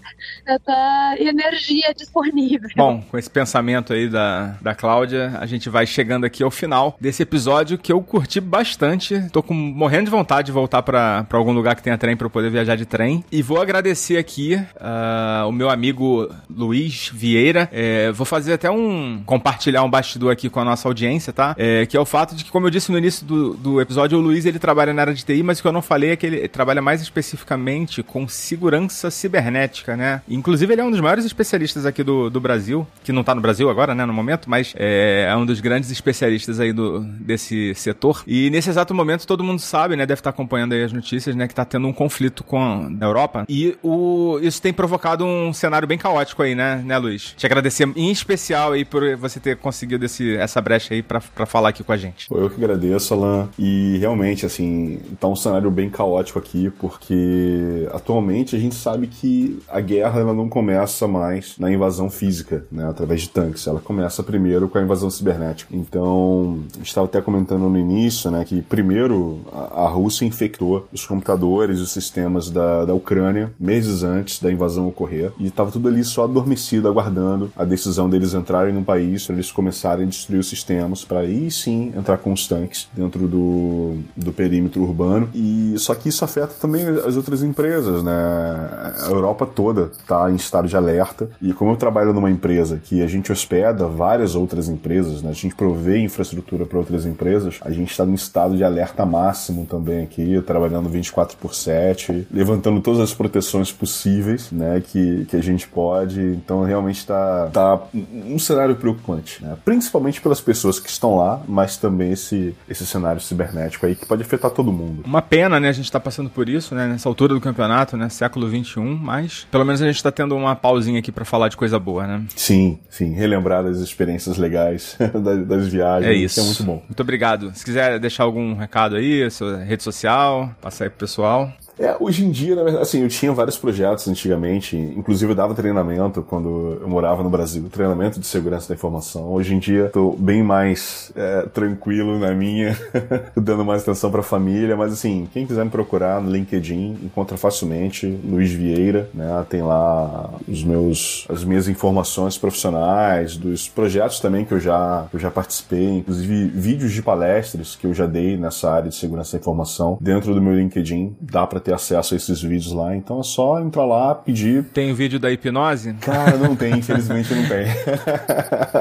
da 0.44 0.58
tua 0.58 1.14
energia 1.18 1.92
disponível. 1.94 2.68
Bom, 2.76 3.02
com 3.10 3.18
esse 3.18 3.30
pensamento 3.30 3.92
aí 3.92 4.08
da, 4.08 4.56
da 4.60 4.74
Cláudia, 4.74 5.36
a 5.38 5.46
gente 5.46 5.68
vai 5.68 5.86
chegando 5.86 6.24
aqui 6.24 6.42
ao 6.42 6.50
final 6.50 6.96
desse 7.00 7.22
episódio 7.22 7.78
que 7.78 7.92
eu 7.92 8.00
curti 8.00 8.40
bastante. 8.40 9.28
Tô 9.30 9.42
com, 9.42 9.54
morrendo 9.54 10.04
de 10.04 10.10
vontade 10.10 10.46
de 10.46 10.52
voltar 10.52 10.82
para 10.82 11.26
algum 11.32 11.52
lugar 11.52 11.74
que 11.74 11.82
tenha 11.82 11.98
trem 11.98 12.16
para 12.16 12.26
eu 12.26 12.30
poder 12.30 12.50
viajar 12.50 12.76
de 12.76 12.86
trem. 12.86 13.24
E 13.30 13.42
vou 13.42 13.60
agradecer 13.60 14.16
aqui 14.16 14.54
uh, 14.54 15.48
o 15.48 15.52
meu 15.52 15.68
amigo 15.68 16.28
Luiz 16.48 17.10
Vieira. 17.12 17.68
É, 17.72 18.10
vou 18.12 18.24
fazer 18.24 18.54
até 18.54 18.70
um. 18.70 19.22
compartilhar 19.24 19.82
um 19.82 19.90
bastidor 19.90 20.32
aqui 20.32 20.45
com 20.50 20.60
a 20.60 20.64
nossa 20.64 20.88
audiência, 20.88 21.32
tá? 21.32 21.54
É, 21.58 21.86
que 21.86 21.96
é 21.96 22.00
o 22.00 22.04
fato 22.04 22.34
de 22.34 22.44
que, 22.44 22.50
como 22.50 22.66
eu 22.66 22.70
disse 22.70 22.90
no 22.90 22.98
início 22.98 23.26
do, 23.26 23.54
do 23.54 23.80
episódio, 23.80 24.18
o 24.18 24.20
Luiz 24.20 24.44
ele 24.44 24.58
trabalha 24.58 24.92
na 24.92 25.02
área 25.02 25.14
de 25.14 25.24
TI, 25.24 25.42
mas 25.42 25.58
o 25.58 25.62
que 25.62 25.68
eu 25.68 25.72
não 25.72 25.82
falei 25.82 26.10
é 26.10 26.16
que 26.16 26.26
ele 26.26 26.48
trabalha 26.48 26.82
mais 26.82 27.00
especificamente 27.00 28.02
com 28.02 28.26
segurança 28.28 29.10
cibernética, 29.10 29.96
né? 29.96 30.22
Inclusive, 30.28 30.72
ele 30.72 30.80
é 30.80 30.84
um 30.84 30.90
dos 30.90 31.00
maiores 31.00 31.24
especialistas 31.24 31.86
aqui 31.86 32.02
do, 32.02 32.30
do 32.30 32.40
Brasil, 32.40 32.86
que 33.04 33.12
não 33.12 33.24
tá 33.24 33.34
no 33.34 33.40
Brasil 33.40 33.68
agora, 33.68 33.94
né, 33.94 34.04
no 34.04 34.12
momento, 34.12 34.48
mas 34.48 34.74
é, 34.76 35.28
é 35.30 35.36
um 35.36 35.46
dos 35.46 35.60
grandes 35.60 35.90
especialistas 35.90 36.60
aí 36.60 36.72
do, 36.72 37.00
desse 37.00 37.74
setor. 37.74 38.22
E 38.26 38.50
nesse 38.50 38.70
exato 38.70 38.94
momento, 38.94 39.26
todo 39.26 39.44
mundo 39.44 39.60
sabe, 39.60 39.96
né, 39.96 40.06
deve 40.06 40.20
estar 40.20 40.30
acompanhando 40.30 40.72
aí 40.72 40.82
as 40.82 40.92
notícias, 40.92 41.34
né, 41.34 41.48
que 41.48 41.54
tá 41.54 41.64
tendo 41.64 41.86
um 41.86 41.92
conflito 41.92 42.44
com 42.44 42.88
a 43.00 43.04
Europa. 43.04 43.44
E 43.48 43.76
o, 43.82 44.38
isso 44.42 44.60
tem 44.60 44.72
provocado 44.72 45.24
um 45.24 45.52
cenário 45.52 45.86
bem 45.86 45.98
caótico 45.98 46.42
aí, 46.42 46.54
né, 46.54 46.82
né, 46.84 46.98
Luiz? 46.98 47.34
Te 47.36 47.46
agradecer 47.46 47.88
em 47.96 48.10
especial 48.10 48.72
aí 48.72 48.84
por 48.84 49.16
você 49.16 49.40
ter 49.40 49.56
conseguido 49.56 50.04
esse, 50.04 50.25
essa 50.34 50.60
brecha 50.60 50.94
aí 50.94 51.02
para 51.02 51.20
falar 51.46 51.70
aqui 51.70 51.84
com 51.84 51.92
a 51.92 51.96
gente. 51.96 52.26
Eu 52.30 52.50
que 52.50 52.62
agradeço, 52.62 53.14
Alan. 53.14 53.48
E 53.58 53.98
realmente, 53.98 54.44
assim, 54.46 55.00
tá 55.20 55.28
um 55.28 55.36
cenário 55.36 55.70
bem 55.70 55.88
caótico 55.88 56.38
aqui, 56.38 56.70
porque 56.78 57.88
atualmente 57.92 58.56
a 58.56 58.58
gente 58.58 58.74
sabe 58.74 59.06
que 59.06 59.60
a 59.68 59.80
guerra 59.80 60.20
ela 60.20 60.34
não 60.34 60.48
começa 60.48 61.06
mais 61.06 61.54
na 61.58 61.70
invasão 61.70 62.10
física, 62.10 62.64
né, 62.70 62.88
através 62.88 63.22
de 63.22 63.30
tanques. 63.30 63.66
Ela 63.66 63.80
começa 63.80 64.22
primeiro 64.22 64.68
com 64.68 64.78
a 64.78 64.82
invasão 64.82 65.10
cibernética. 65.10 65.74
Então, 65.74 66.60
estava 66.82 67.06
até 67.06 67.20
comentando 67.20 67.68
no 67.68 67.78
início, 67.78 68.30
né, 68.30 68.44
que 68.44 68.62
primeiro 68.62 69.40
a, 69.52 69.84
a 69.84 69.88
Rússia 69.88 70.24
infectou 70.24 70.88
os 70.92 71.04
computadores, 71.06 71.80
os 71.80 71.92
sistemas 71.92 72.50
da, 72.50 72.84
da 72.84 72.94
Ucrânia 72.94 73.52
meses 73.58 74.02
antes 74.02 74.40
da 74.40 74.50
invasão 74.50 74.88
ocorrer 74.88 75.32
e 75.38 75.46
estava 75.46 75.70
tudo 75.70 75.88
ali 75.88 76.04
só 76.04 76.24
adormecido, 76.24 76.88
aguardando 76.88 77.50
a 77.56 77.64
decisão 77.64 78.08
deles 78.08 78.34
entrarem 78.34 78.72
no 78.72 78.84
país, 78.84 79.26
para 79.26 79.34
eles 79.34 79.50
começarem 79.50 80.04
a 80.04 80.06
destruir 80.16 80.38
os 80.38 80.48
sistemas, 80.48 81.04
para 81.04 81.20
aí 81.20 81.50
sim 81.50 81.92
entrar 81.96 82.18
com 82.18 82.32
os 82.32 82.46
tanques 82.46 82.88
dentro 82.92 83.26
do, 83.26 83.98
do 84.16 84.32
perímetro 84.32 84.82
urbano. 84.82 85.28
E 85.34 85.74
só 85.78 85.94
que 85.94 86.08
isso 86.08 86.24
afeta 86.24 86.54
também 86.60 86.86
as 86.86 87.16
outras 87.16 87.42
empresas, 87.42 88.02
né? 88.02 88.12
A 88.12 89.08
Europa 89.08 89.46
toda 89.46 89.90
está 89.98 90.30
em 90.30 90.36
estado 90.36 90.68
de 90.68 90.76
alerta. 90.76 91.28
E 91.40 91.52
como 91.52 91.72
eu 91.72 91.76
trabalho 91.76 92.12
numa 92.12 92.30
empresa 92.30 92.80
que 92.82 93.02
a 93.02 93.06
gente 93.06 93.30
hospeda 93.30 93.86
várias 93.86 94.34
outras 94.34 94.68
empresas, 94.68 95.22
né? 95.22 95.30
A 95.30 95.34
gente 95.34 95.54
provê 95.54 95.98
infraestrutura 95.98 96.64
para 96.66 96.78
outras 96.78 97.06
empresas, 97.06 97.58
a 97.62 97.70
gente 97.70 97.90
está 97.90 98.04
em 98.04 98.14
estado 98.14 98.56
de 98.56 98.64
alerta 98.64 99.04
máximo 99.04 99.66
também 99.66 100.02
aqui, 100.02 100.40
trabalhando 100.42 100.88
24 100.88 101.36
por 101.36 101.54
7, 101.54 102.26
levantando 102.30 102.80
todas 102.80 103.00
as 103.00 103.14
proteções 103.14 103.72
possíveis, 103.72 104.50
né? 104.50 104.82
Que, 104.86 105.24
que 105.26 105.36
a 105.36 105.42
gente 105.42 105.68
pode. 105.68 106.20
Então 106.20 106.62
realmente 106.62 106.98
está 106.98 107.48
tá 107.52 107.80
um 108.26 108.38
cenário 108.38 108.76
preocupante, 108.76 109.42
né? 109.44 109.56
Principalmente 109.64 110.05
pelas 110.14 110.40
pessoas 110.40 110.78
que 110.78 110.88
estão 110.88 111.16
lá, 111.16 111.40
mas 111.46 111.76
também 111.76 112.12
esse, 112.12 112.54
esse 112.68 112.86
cenário 112.86 113.20
cibernético 113.20 113.86
aí 113.86 113.94
que 113.94 114.06
pode 114.06 114.22
afetar 114.22 114.50
todo 114.50 114.72
mundo. 114.72 115.02
Uma 115.04 115.22
pena, 115.22 115.58
né? 115.60 115.68
A 115.68 115.72
gente 115.72 115.84
está 115.86 116.00
passando 116.00 116.30
por 116.30 116.48
isso, 116.48 116.74
né? 116.74 116.86
Nessa 116.86 117.08
altura 117.08 117.34
do 117.34 117.40
campeonato, 117.40 117.96
né? 117.96 118.08
Século 118.08 118.48
21, 118.48 118.96
mas 118.96 119.46
pelo 119.50 119.64
menos 119.64 119.82
a 119.82 119.86
gente 119.86 119.96
está 119.96 120.10
tendo 120.10 120.36
uma 120.36 120.54
pausinha 120.56 120.98
aqui 120.98 121.12
para 121.12 121.24
falar 121.24 121.48
de 121.48 121.56
coisa 121.56 121.78
boa, 121.78 122.06
né? 122.06 122.24
Sim, 122.34 122.78
sim. 122.88 123.12
Relembrar 123.12 123.64
das 123.64 123.78
experiências 123.78 124.36
legais 124.38 124.96
das, 125.14 125.46
das 125.46 125.68
viagens. 125.68 126.10
É 126.10 126.14
isso. 126.14 126.40
é 126.40 126.42
muito 126.42 126.62
bom. 126.62 126.82
Muito 126.86 127.00
obrigado. 127.00 127.52
Se 127.54 127.64
quiser 127.64 127.98
deixar 127.98 128.24
algum 128.24 128.54
recado 128.54 128.96
aí, 128.96 129.30
sua 129.30 129.58
rede 129.58 129.82
social, 129.82 130.50
passar 130.60 130.84
aí 130.84 130.90
pro 130.90 131.00
pessoal. 131.00 131.52
É, 131.78 131.94
hoje 132.00 132.24
em 132.24 132.30
dia, 132.30 132.54
na 132.56 132.62
verdade, 132.62 132.82
assim, 132.82 133.02
eu 133.02 133.08
tinha 133.08 133.32
vários 133.32 133.58
projetos 133.58 134.08
antigamente, 134.08 134.76
inclusive 134.76 135.32
eu 135.32 135.36
dava 135.36 135.54
treinamento 135.54 136.22
quando 136.22 136.78
eu 136.80 136.88
morava 136.88 137.22
no 137.22 137.28
Brasil, 137.28 137.68
treinamento 137.70 138.18
de 138.18 138.26
segurança 138.26 138.68
da 138.68 138.74
informação. 138.74 139.30
Hoje 139.30 139.54
em 139.54 139.58
dia, 139.58 139.90
tô 139.92 140.12
bem 140.12 140.42
mais 140.42 141.12
é, 141.14 141.42
tranquilo 141.42 142.18
na 142.18 142.32
minha, 142.32 142.76
dando 143.36 143.62
mais 143.62 143.82
atenção 143.82 144.10
pra 144.10 144.22
família, 144.22 144.74
mas 144.74 144.92
assim, 144.92 145.28
quem 145.32 145.46
quiser 145.46 145.64
me 145.64 145.70
procurar 145.70 146.20
no 146.20 146.30
LinkedIn, 146.30 146.98
encontra 147.04 147.36
facilmente, 147.36 148.06
Luiz 148.24 148.50
Vieira, 148.50 149.10
né, 149.12 149.44
tem 149.48 149.60
lá 149.60 150.30
os 150.48 150.64
meus, 150.64 151.26
as 151.28 151.44
minhas 151.44 151.68
informações 151.68 152.38
profissionais, 152.38 153.36
dos 153.36 153.68
projetos 153.68 154.18
também 154.18 154.46
que 154.46 154.54
eu 154.54 154.60
já, 154.60 155.06
eu 155.12 155.18
já 155.18 155.30
participei, 155.30 155.98
inclusive 155.98 156.46
vídeos 156.46 156.92
de 156.92 157.02
palestras 157.02 157.76
que 157.76 157.86
eu 157.86 157.92
já 157.92 158.06
dei 158.06 158.38
nessa 158.38 158.70
área 158.70 158.88
de 158.88 158.94
segurança 158.94 159.36
da 159.36 159.40
informação. 159.40 159.98
Dentro 160.00 160.32
do 160.32 160.40
meu 160.40 160.54
LinkedIn, 160.54 161.14
dá 161.20 161.46
pra 161.46 161.60
ter 161.66 161.74
acesso 161.74 162.14
a 162.14 162.16
esses 162.16 162.40
vídeos 162.40 162.72
lá. 162.72 162.94
Então 162.94 163.18
é 163.18 163.22
só 163.24 163.60
entrar 163.60 163.84
lá, 163.84 164.14
pedir. 164.14 164.62
Tem 164.72 164.92
o 164.92 164.94
vídeo 164.94 165.18
da 165.18 165.32
hipnose? 165.32 165.94
Cara, 165.94 166.36
não 166.36 166.54
tem, 166.54 166.78
infelizmente 166.78 167.34
não 167.34 167.48
tem. 167.48 167.66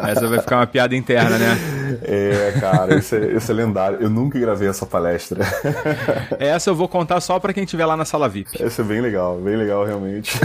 Essa 0.08 0.28
vai 0.28 0.40
ficar 0.40 0.58
uma 0.58 0.68
piada 0.68 0.96
interna, 0.96 1.38
né? 1.38 1.58
É, 2.04 2.54
cara, 2.60 2.96
esse 2.96 3.16
é, 3.16 3.34
esse 3.34 3.52
é 3.52 3.54
lendário. 3.54 4.00
Eu 4.02 4.10
nunca 4.10 4.40
gravei 4.40 4.68
essa 4.68 4.86
palestra. 4.86 5.46
Essa 6.40 6.70
eu 6.70 6.76
vou 6.76 6.88
contar 6.88 7.20
só 7.22 7.40
para 7.40 7.54
quem 7.54 7.64
estiver 7.64 7.86
lá 7.86 7.96
na 7.96 8.06
sala 8.06 8.28
VIP. 8.28 8.62
Essa 8.62 8.82
é 8.82 8.86
bem 8.86 9.02
legal, 9.02 9.38
bem 9.38 9.56
legal 9.56 9.86
realmente. 9.86 10.40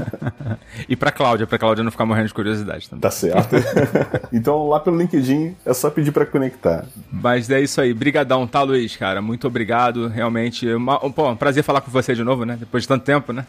e 0.88 0.96
pra 0.96 1.10
Cláudia, 1.10 1.46
pra 1.46 1.58
Cláudia 1.58 1.82
não 1.82 1.90
ficar 1.90 2.06
morrendo 2.06 2.28
de 2.28 2.34
curiosidade 2.34 2.88
também. 2.88 3.00
Tá 3.00 3.10
certo. 3.10 3.56
então 4.32 4.68
lá 4.68 4.80
pelo 4.80 4.96
LinkedIn 4.96 5.56
é 5.64 5.74
só 5.74 5.90
pedir 5.90 6.12
para 6.12 6.26
conectar. 6.26 6.84
Mas 7.10 7.50
é 7.50 7.60
isso 7.60 7.80
aí. 7.80 7.92
Brigadão, 7.92 8.46
tá, 8.46 8.62
Luiz, 8.62 8.96
cara? 8.96 9.20
Muito 9.22 9.46
obrigado. 9.46 10.08
Realmente, 10.08 10.68
uma, 10.72 10.98
pô, 11.10 11.30
um 11.30 11.36
prazer 11.36 11.62
falar 11.62 11.80
com 11.80 11.90
você 11.90 12.14
de 12.14 12.24
novo, 12.24 12.44
né? 12.44 12.56
Depois 12.58 12.82
de 12.82 12.88
tanto 12.88 13.04
tempo, 13.04 13.32
né? 13.32 13.46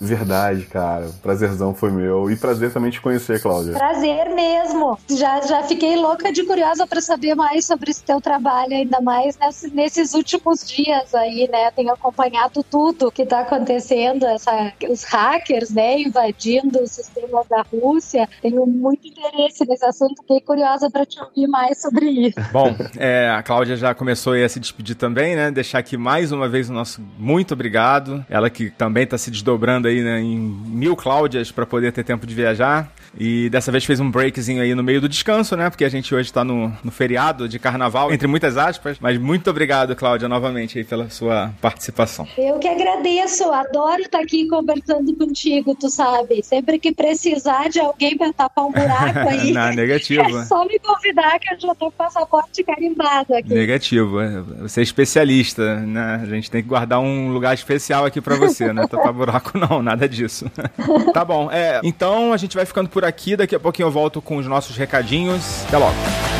Verdade, 0.00 0.62
cara. 0.62 1.08
Prazerzão 1.22 1.74
foi 1.74 1.90
meu. 1.90 2.30
E 2.30 2.36
prazer 2.36 2.72
também 2.72 2.90
te 2.90 3.00
conhecer, 3.00 3.40
Cláudia. 3.40 3.74
Prazer 3.74 4.30
mesmo. 4.34 4.98
Já, 5.08 5.40
já 5.40 5.62
fiquei 5.62 5.96
louca 5.96 6.32
de 6.32 6.42
curiosa 6.70 6.86
para 6.86 7.00
saber 7.00 7.34
mais 7.34 7.64
sobre 7.64 7.90
esse 7.90 8.02
teu 8.02 8.20
trabalho, 8.20 8.72
ainda 8.72 9.00
mais 9.00 9.36
nesses, 9.38 9.72
nesses 9.72 10.14
últimos 10.14 10.66
dias 10.66 11.14
aí, 11.14 11.48
né? 11.50 11.70
Tenho 11.72 11.92
acompanhado 11.92 12.62
tudo 12.62 13.10
que 13.10 13.26
tá 13.26 13.40
acontecendo, 13.40 14.24
essa, 14.26 14.72
os 14.88 15.04
hackers, 15.04 15.70
né, 15.70 16.00
invadindo 16.00 16.80
o 16.80 16.86
sistema 16.86 17.44
da 17.48 17.62
Rússia. 17.62 18.28
Tenho 18.40 18.64
muito 18.66 19.08
interesse 19.08 19.66
nesse 19.66 19.84
assunto, 19.84 20.22
fiquei 20.22 20.40
curiosa 20.40 20.90
para 20.90 21.04
te 21.04 21.20
ouvir 21.20 21.48
mais 21.48 21.80
sobre 21.80 22.06
isso. 22.06 22.40
Bom, 22.52 22.74
é, 22.96 23.30
a 23.30 23.42
Cláudia 23.42 23.76
já 23.76 23.94
começou 23.94 24.34
a 24.34 24.48
se 24.48 24.60
despedir 24.60 24.94
também, 24.94 25.34
né? 25.34 25.50
Deixar 25.50 25.78
aqui 25.78 25.96
mais 25.96 26.30
uma 26.32 26.48
vez 26.48 26.70
o 26.70 26.72
nosso 26.72 27.00
muito 27.18 27.54
obrigado. 27.54 28.24
Ela 28.28 28.48
que 28.48 28.70
também 28.70 29.04
está 29.04 29.18
se 29.18 29.30
desdobrando 29.30 29.88
aí 29.88 30.02
né, 30.02 30.20
em 30.20 30.38
mil 30.38 30.94
Cláudias 30.94 31.50
para 31.50 31.66
poder 31.66 31.92
ter 31.92 32.04
tempo 32.04 32.26
de 32.26 32.34
viajar. 32.34 32.90
E 33.18 33.50
dessa 33.50 33.72
vez 33.72 33.84
fez 33.84 34.00
um 34.00 34.10
breakzinho 34.10 34.62
aí 34.62 34.74
no 34.74 34.82
meio 34.82 35.00
do 35.00 35.08
descanso, 35.08 35.56
né? 35.56 35.68
Porque 35.68 35.84
a 35.84 35.88
gente 35.88 36.14
hoje 36.14 36.32
tá 36.32 36.44
no, 36.44 36.72
no 36.82 36.90
feriado 36.90 37.48
de 37.48 37.58
carnaval, 37.58 38.12
entre 38.12 38.28
muitas 38.28 38.56
aspas. 38.56 38.98
Mas 39.00 39.18
muito 39.18 39.50
obrigado, 39.50 39.96
Cláudia, 39.96 40.28
novamente 40.28 40.78
aí 40.78 40.84
pela 40.84 41.10
sua 41.10 41.52
participação. 41.60 42.26
Eu 42.38 42.58
que 42.58 42.68
agradeço, 42.68 43.50
adoro 43.50 44.02
estar 44.02 44.20
aqui 44.20 44.46
conversando 44.48 45.14
contigo, 45.16 45.74
tu 45.74 45.88
sabe. 45.90 46.42
Sempre 46.42 46.78
que 46.78 46.92
precisar 46.92 47.68
de 47.68 47.80
alguém 47.80 48.16
pra 48.16 48.32
tapar 48.32 48.66
um 48.66 48.72
buraco 48.72 49.18
aí. 49.18 49.50
Na 49.52 49.72
negativa. 49.72 50.22
É 50.22 50.44
só 50.44 50.64
me 50.64 50.78
convidar 50.78 51.38
que 51.38 51.54
eu 51.54 51.60
já 51.60 51.74
tô 51.74 51.86
com 51.86 51.90
passaporte 51.90 52.62
carimbado 52.62 53.34
aqui. 53.34 53.52
Negativo. 53.52 54.20
É, 54.20 54.40
você 54.40 54.80
é 54.80 54.82
especialista, 54.82 55.76
né? 55.76 56.20
A 56.22 56.26
gente 56.26 56.50
tem 56.50 56.62
que 56.62 56.68
guardar 56.68 57.00
um 57.00 57.32
lugar 57.32 57.54
especial 57.54 58.04
aqui 58.04 58.20
para 58.20 58.36
você, 58.36 58.72
né? 58.72 58.86
Tapar 58.86 59.12
buraco 59.12 59.56
não, 59.58 59.82
nada 59.82 60.08
disso. 60.08 60.50
tá 61.12 61.24
bom. 61.24 61.50
É, 61.50 61.80
então 61.82 62.32
a 62.32 62.36
gente 62.36 62.56
vai 62.56 62.64
ficando 62.64 62.88
por 62.88 62.99
por 63.00 63.04
aqui. 63.06 63.36
Daqui 63.36 63.54
a 63.54 63.60
pouquinho 63.60 63.86
eu 63.86 63.90
volto 63.90 64.20
com 64.20 64.36
os 64.36 64.46
nossos 64.46 64.76
recadinhos. 64.76 65.64
Até 65.66 65.78
logo. 65.78 66.39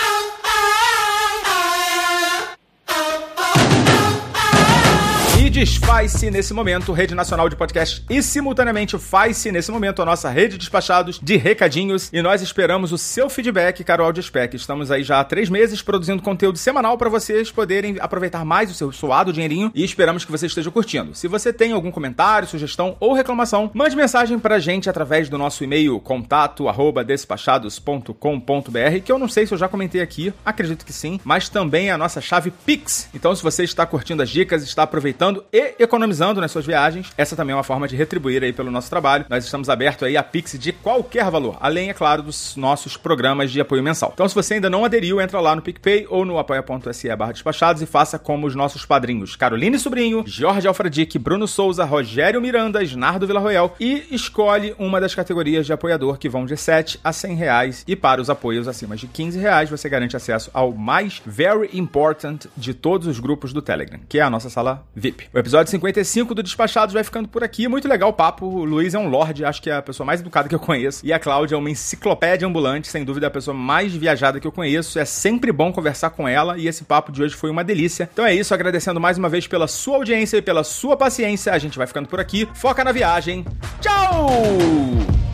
Desfaz-se 5.61 6.31
nesse 6.31 6.55
momento 6.55 6.91
Rede 6.91 7.13
Nacional 7.13 7.47
de 7.47 7.55
Podcast 7.55 8.03
e 8.09 8.23
simultaneamente 8.23 8.97
faz-se 8.97 9.51
nesse 9.51 9.69
momento 9.69 10.01
a 10.01 10.05
nossa 10.05 10.27
rede 10.27 10.53
de 10.53 10.57
despachados 10.57 11.19
de 11.21 11.37
recadinhos 11.37 12.09
e 12.11 12.19
nós 12.19 12.41
esperamos 12.41 12.91
o 12.91 12.97
seu 12.97 13.29
feedback, 13.29 13.83
caro 13.83 14.03
Audiospec. 14.03 14.55
Estamos 14.55 14.89
aí 14.89 15.03
já 15.03 15.19
há 15.19 15.23
três 15.23 15.51
meses 15.51 15.83
produzindo 15.83 16.23
conteúdo 16.23 16.57
semanal 16.57 16.97
para 16.97 17.09
vocês 17.09 17.51
poderem 17.51 17.97
aproveitar 17.99 18.43
mais 18.43 18.71
o 18.71 18.73
seu 18.73 18.91
suado 18.91 19.31
dinheirinho 19.31 19.71
e 19.75 19.83
esperamos 19.83 20.25
que 20.25 20.31
você 20.31 20.47
esteja 20.47 20.71
curtindo. 20.71 21.13
Se 21.13 21.27
você 21.27 21.53
tem 21.53 21.73
algum 21.73 21.91
comentário, 21.91 22.47
sugestão 22.47 22.97
ou 22.99 23.13
reclamação, 23.13 23.69
mande 23.71 23.95
mensagem 23.95 24.39
pra 24.39 24.57
gente 24.57 24.89
através 24.89 25.29
do 25.29 25.37
nosso 25.37 25.63
e-mail 25.63 25.99
contato 25.99 26.67
arroba 26.69 27.03
despachados.com.br 27.03 28.99
que 29.05 29.11
eu 29.11 29.19
não 29.19 29.29
sei 29.29 29.45
se 29.45 29.53
eu 29.53 29.59
já 29.59 29.67
comentei 29.67 30.01
aqui, 30.01 30.33
acredito 30.43 30.83
que 30.83 30.91
sim, 30.93 31.19
mas 31.23 31.49
também 31.49 31.89
é 31.89 31.91
a 31.91 31.99
nossa 31.99 32.19
chave 32.19 32.49
Pix. 32.49 33.09
Então 33.13 33.35
se 33.35 33.43
você 33.43 33.63
está 33.63 33.85
curtindo 33.85 34.23
as 34.23 34.29
dicas, 34.31 34.63
está 34.63 34.81
aproveitando 34.81 35.45
e 35.51 35.75
economizando 35.79 36.41
nas 36.41 36.51
suas 36.51 36.65
viagens. 36.65 37.11
Essa 37.17 37.35
também 37.35 37.53
é 37.53 37.55
uma 37.55 37.63
forma 37.63 37.87
de 37.87 37.95
retribuir 37.95 38.43
aí 38.43 38.53
pelo 38.53 38.71
nosso 38.71 38.89
trabalho. 38.89 39.25
Nós 39.29 39.43
estamos 39.43 39.69
abertos 39.69 40.07
aí 40.07 40.17
a 40.17 40.23
Pix 40.23 40.57
de 40.57 40.71
qualquer 40.71 41.29
valor, 41.29 41.57
além, 41.59 41.89
é 41.89 41.93
claro, 41.93 42.23
dos 42.23 42.55
nossos 42.55 42.97
programas 42.97 43.51
de 43.51 43.59
apoio 43.59 43.83
mensal. 43.83 44.11
Então, 44.13 44.27
se 44.27 44.35
você 44.35 44.55
ainda 44.55 44.69
não 44.69 44.85
aderiu, 44.85 45.19
entra 45.19 45.39
lá 45.39 45.55
no 45.55 45.61
PicPay 45.61 46.07
ou 46.09 46.25
no 46.25 46.37
apoia.se 46.37 47.15
barra 47.15 47.33
despachados 47.33 47.81
e 47.81 47.85
faça 47.85 48.17
como 48.17 48.47
os 48.47 48.55
nossos 48.55 48.85
padrinhos 48.85 49.35
Caroline 49.35 49.77
Sobrinho, 49.77 50.23
Jorge 50.25 50.67
Alfredique, 50.67 51.19
Bruno 51.19 51.47
Souza, 51.47 51.83
Rogério 51.83 52.41
Miranda, 52.41 52.83
Isnardo 52.83 53.27
Villarroel 53.27 53.75
e 53.79 54.05
escolhe 54.11 54.75
uma 54.79 55.01
das 55.01 55.13
categorias 55.13 55.65
de 55.65 55.73
apoiador 55.73 56.17
que 56.17 56.29
vão 56.29 56.45
de 56.45 56.55
7 56.55 56.99
a 57.03 57.11
100 57.11 57.35
reais 57.35 57.83
e 57.87 57.95
para 57.95 58.21
os 58.21 58.29
apoios 58.29 58.67
acima 58.67 58.95
de 58.95 59.07
15 59.07 59.39
reais 59.39 59.69
você 59.69 59.89
garante 59.89 60.15
acesso 60.15 60.49
ao 60.53 60.71
mais 60.71 61.21
very 61.25 61.69
important 61.73 62.47
de 62.55 62.73
todos 62.73 63.07
os 63.07 63.19
grupos 63.19 63.53
do 63.53 63.61
Telegram, 63.61 63.99
que 64.07 64.19
é 64.19 64.21
a 64.21 64.29
nossa 64.29 64.49
sala 64.49 64.85
VIP. 64.95 65.27
O 65.33 65.39
episódio 65.41 65.69
55 65.71 66.33
do 66.33 66.41
Despachados 66.41 66.93
vai 66.93 67.03
ficando 67.03 67.27
por 67.27 67.43
aqui. 67.43 67.67
Muito 67.67 67.87
legal 67.87 68.09
o 68.09 68.13
papo. 68.13 68.45
O 68.45 68.63
Luiz 68.63 68.93
é 68.93 68.99
um 68.99 69.09
lorde, 69.09 69.43
acho 69.43 69.61
que 69.61 69.69
é 69.69 69.75
a 69.75 69.81
pessoa 69.81 70.05
mais 70.05 70.21
educada 70.21 70.47
que 70.47 70.55
eu 70.55 70.59
conheço. 70.59 71.05
E 71.05 71.11
a 71.11 71.19
Cláudia 71.19 71.55
é 71.55 71.57
uma 71.57 71.69
enciclopédia 71.69 72.47
ambulante, 72.47 72.87
sem 72.87 73.03
dúvida 73.03 73.27
a 73.27 73.31
pessoa 73.31 73.55
mais 73.55 73.93
viajada 73.93 74.39
que 74.39 74.47
eu 74.47 74.51
conheço. 74.51 74.97
É 74.97 75.05
sempre 75.05 75.51
bom 75.51 75.71
conversar 75.71 76.11
com 76.11 76.27
ela 76.27 76.57
e 76.57 76.67
esse 76.67 76.83
papo 76.83 77.11
de 77.11 77.21
hoje 77.21 77.35
foi 77.35 77.49
uma 77.49 77.63
delícia. 77.63 78.09
Então 78.13 78.25
é 78.25 78.33
isso, 78.33 78.53
agradecendo 78.53 78.99
mais 78.99 79.17
uma 79.17 79.29
vez 79.29 79.47
pela 79.47 79.67
sua 79.67 79.97
audiência 79.97 80.37
e 80.37 80.41
pela 80.41 80.63
sua 80.63 80.95
paciência. 80.95 81.51
A 81.53 81.57
gente 81.57 81.77
vai 81.77 81.87
ficando 81.87 82.07
por 82.07 82.19
aqui. 82.19 82.47
Foca 82.53 82.83
na 82.83 82.91
viagem. 82.91 83.45
Tchau! 83.81 85.30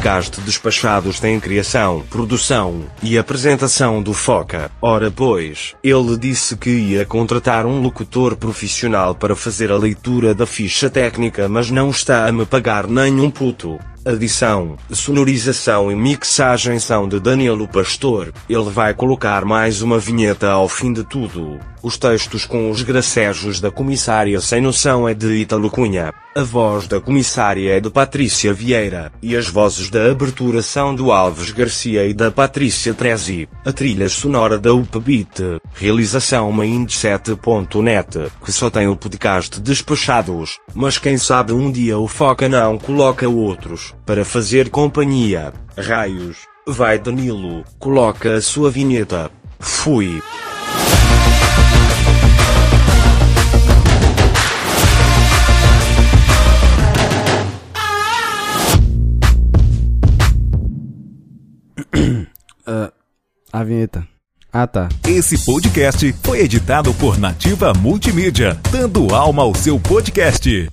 Podcast 0.00 0.40
Despachados 0.40 1.20
tem 1.20 1.38
criação, 1.38 2.02
produção 2.08 2.86
e 3.02 3.18
apresentação 3.18 4.02
do 4.02 4.14
Foca. 4.14 4.70
Ora 4.80 5.10
pois, 5.10 5.74
ele 5.84 6.16
disse 6.16 6.56
que 6.56 6.70
ia 6.70 7.04
contratar 7.04 7.66
um 7.66 7.82
locutor 7.82 8.34
profissional 8.34 9.14
para 9.14 9.36
fazer 9.36 9.70
a 9.70 9.76
leitura 9.76 10.34
da 10.34 10.46
ficha 10.46 10.88
técnica 10.88 11.50
mas 11.50 11.70
não 11.70 11.90
está 11.90 12.26
a 12.26 12.32
me 12.32 12.46
pagar 12.46 12.86
nenhum 12.86 13.30
puto. 13.30 13.78
Adição, 14.02 14.78
sonorização 14.90 15.92
e 15.92 15.94
mixagem 15.94 16.78
são 16.78 17.06
de 17.06 17.20
Danilo 17.20 17.68
Pastor. 17.68 18.32
Ele 18.48 18.70
vai 18.70 18.94
colocar 18.94 19.44
mais 19.44 19.82
uma 19.82 19.98
vinheta 19.98 20.50
ao 20.50 20.66
fim 20.70 20.90
de 20.90 21.04
tudo. 21.04 21.60
Os 21.82 21.98
textos 21.98 22.46
com 22.46 22.70
os 22.70 22.82
gracejos 22.82 23.60
da 23.60 23.70
comissária 23.70 24.40
sem 24.40 24.60
noção 24.60 25.06
é 25.06 25.12
de 25.12 25.34
Italo 25.34 25.70
Cunha. 25.70 26.14
A 26.36 26.42
voz 26.42 26.86
da 26.86 27.00
comissária 27.00 27.76
é 27.76 27.80
de 27.80 27.90
Patrícia 27.90 28.52
Vieira. 28.52 29.10
E 29.22 29.36
as 29.36 29.48
vozes 29.48 29.90
da 29.90 30.10
abertura 30.10 30.62
são 30.62 30.94
do 30.94 31.10
Alves 31.10 31.50
Garcia 31.50 32.06
e 32.06 32.14
da 32.14 32.30
Patrícia 32.30 32.94
Trezi. 32.94 33.48
A 33.64 33.72
trilha 33.72 34.08
sonora 34.08 34.58
da 34.58 34.72
Upbeat. 34.72 35.60
Realização 35.74 36.52
Mindset.net, 36.52 38.30
que 38.44 38.52
só 38.52 38.70
tem 38.70 38.86
o 38.86 38.96
podcast 38.96 39.60
despachados. 39.60 40.58
Mas 40.74 40.98
quem 40.98 41.18
sabe 41.18 41.52
um 41.52 41.72
dia 41.72 41.98
o 41.98 42.06
Foca 42.06 42.48
não 42.48 42.78
coloca 42.78 43.28
outros 43.28 43.89
para 44.04 44.24
fazer 44.24 44.70
companhia. 44.70 45.52
Raios. 45.76 46.38
Vai 46.66 46.98
Danilo, 46.98 47.64
coloca 47.78 48.34
a 48.34 48.40
sua 48.40 48.70
vinheta. 48.70 49.30
Fui. 49.58 50.22
uh, 62.66 62.92
a 63.52 63.64
vinheta. 63.64 64.06
Ah, 64.52 64.66
tá. 64.66 64.88
Esse 65.06 65.44
podcast 65.44 66.12
foi 66.24 66.40
editado 66.40 66.92
por 66.94 67.18
Nativa 67.18 67.72
Multimídia, 67.72 68.58
dando 68.72 69.14
alma 69.14 69.42
ao 69.42 69.54
seu 69.54 69.78
podcast. 69.78 70.68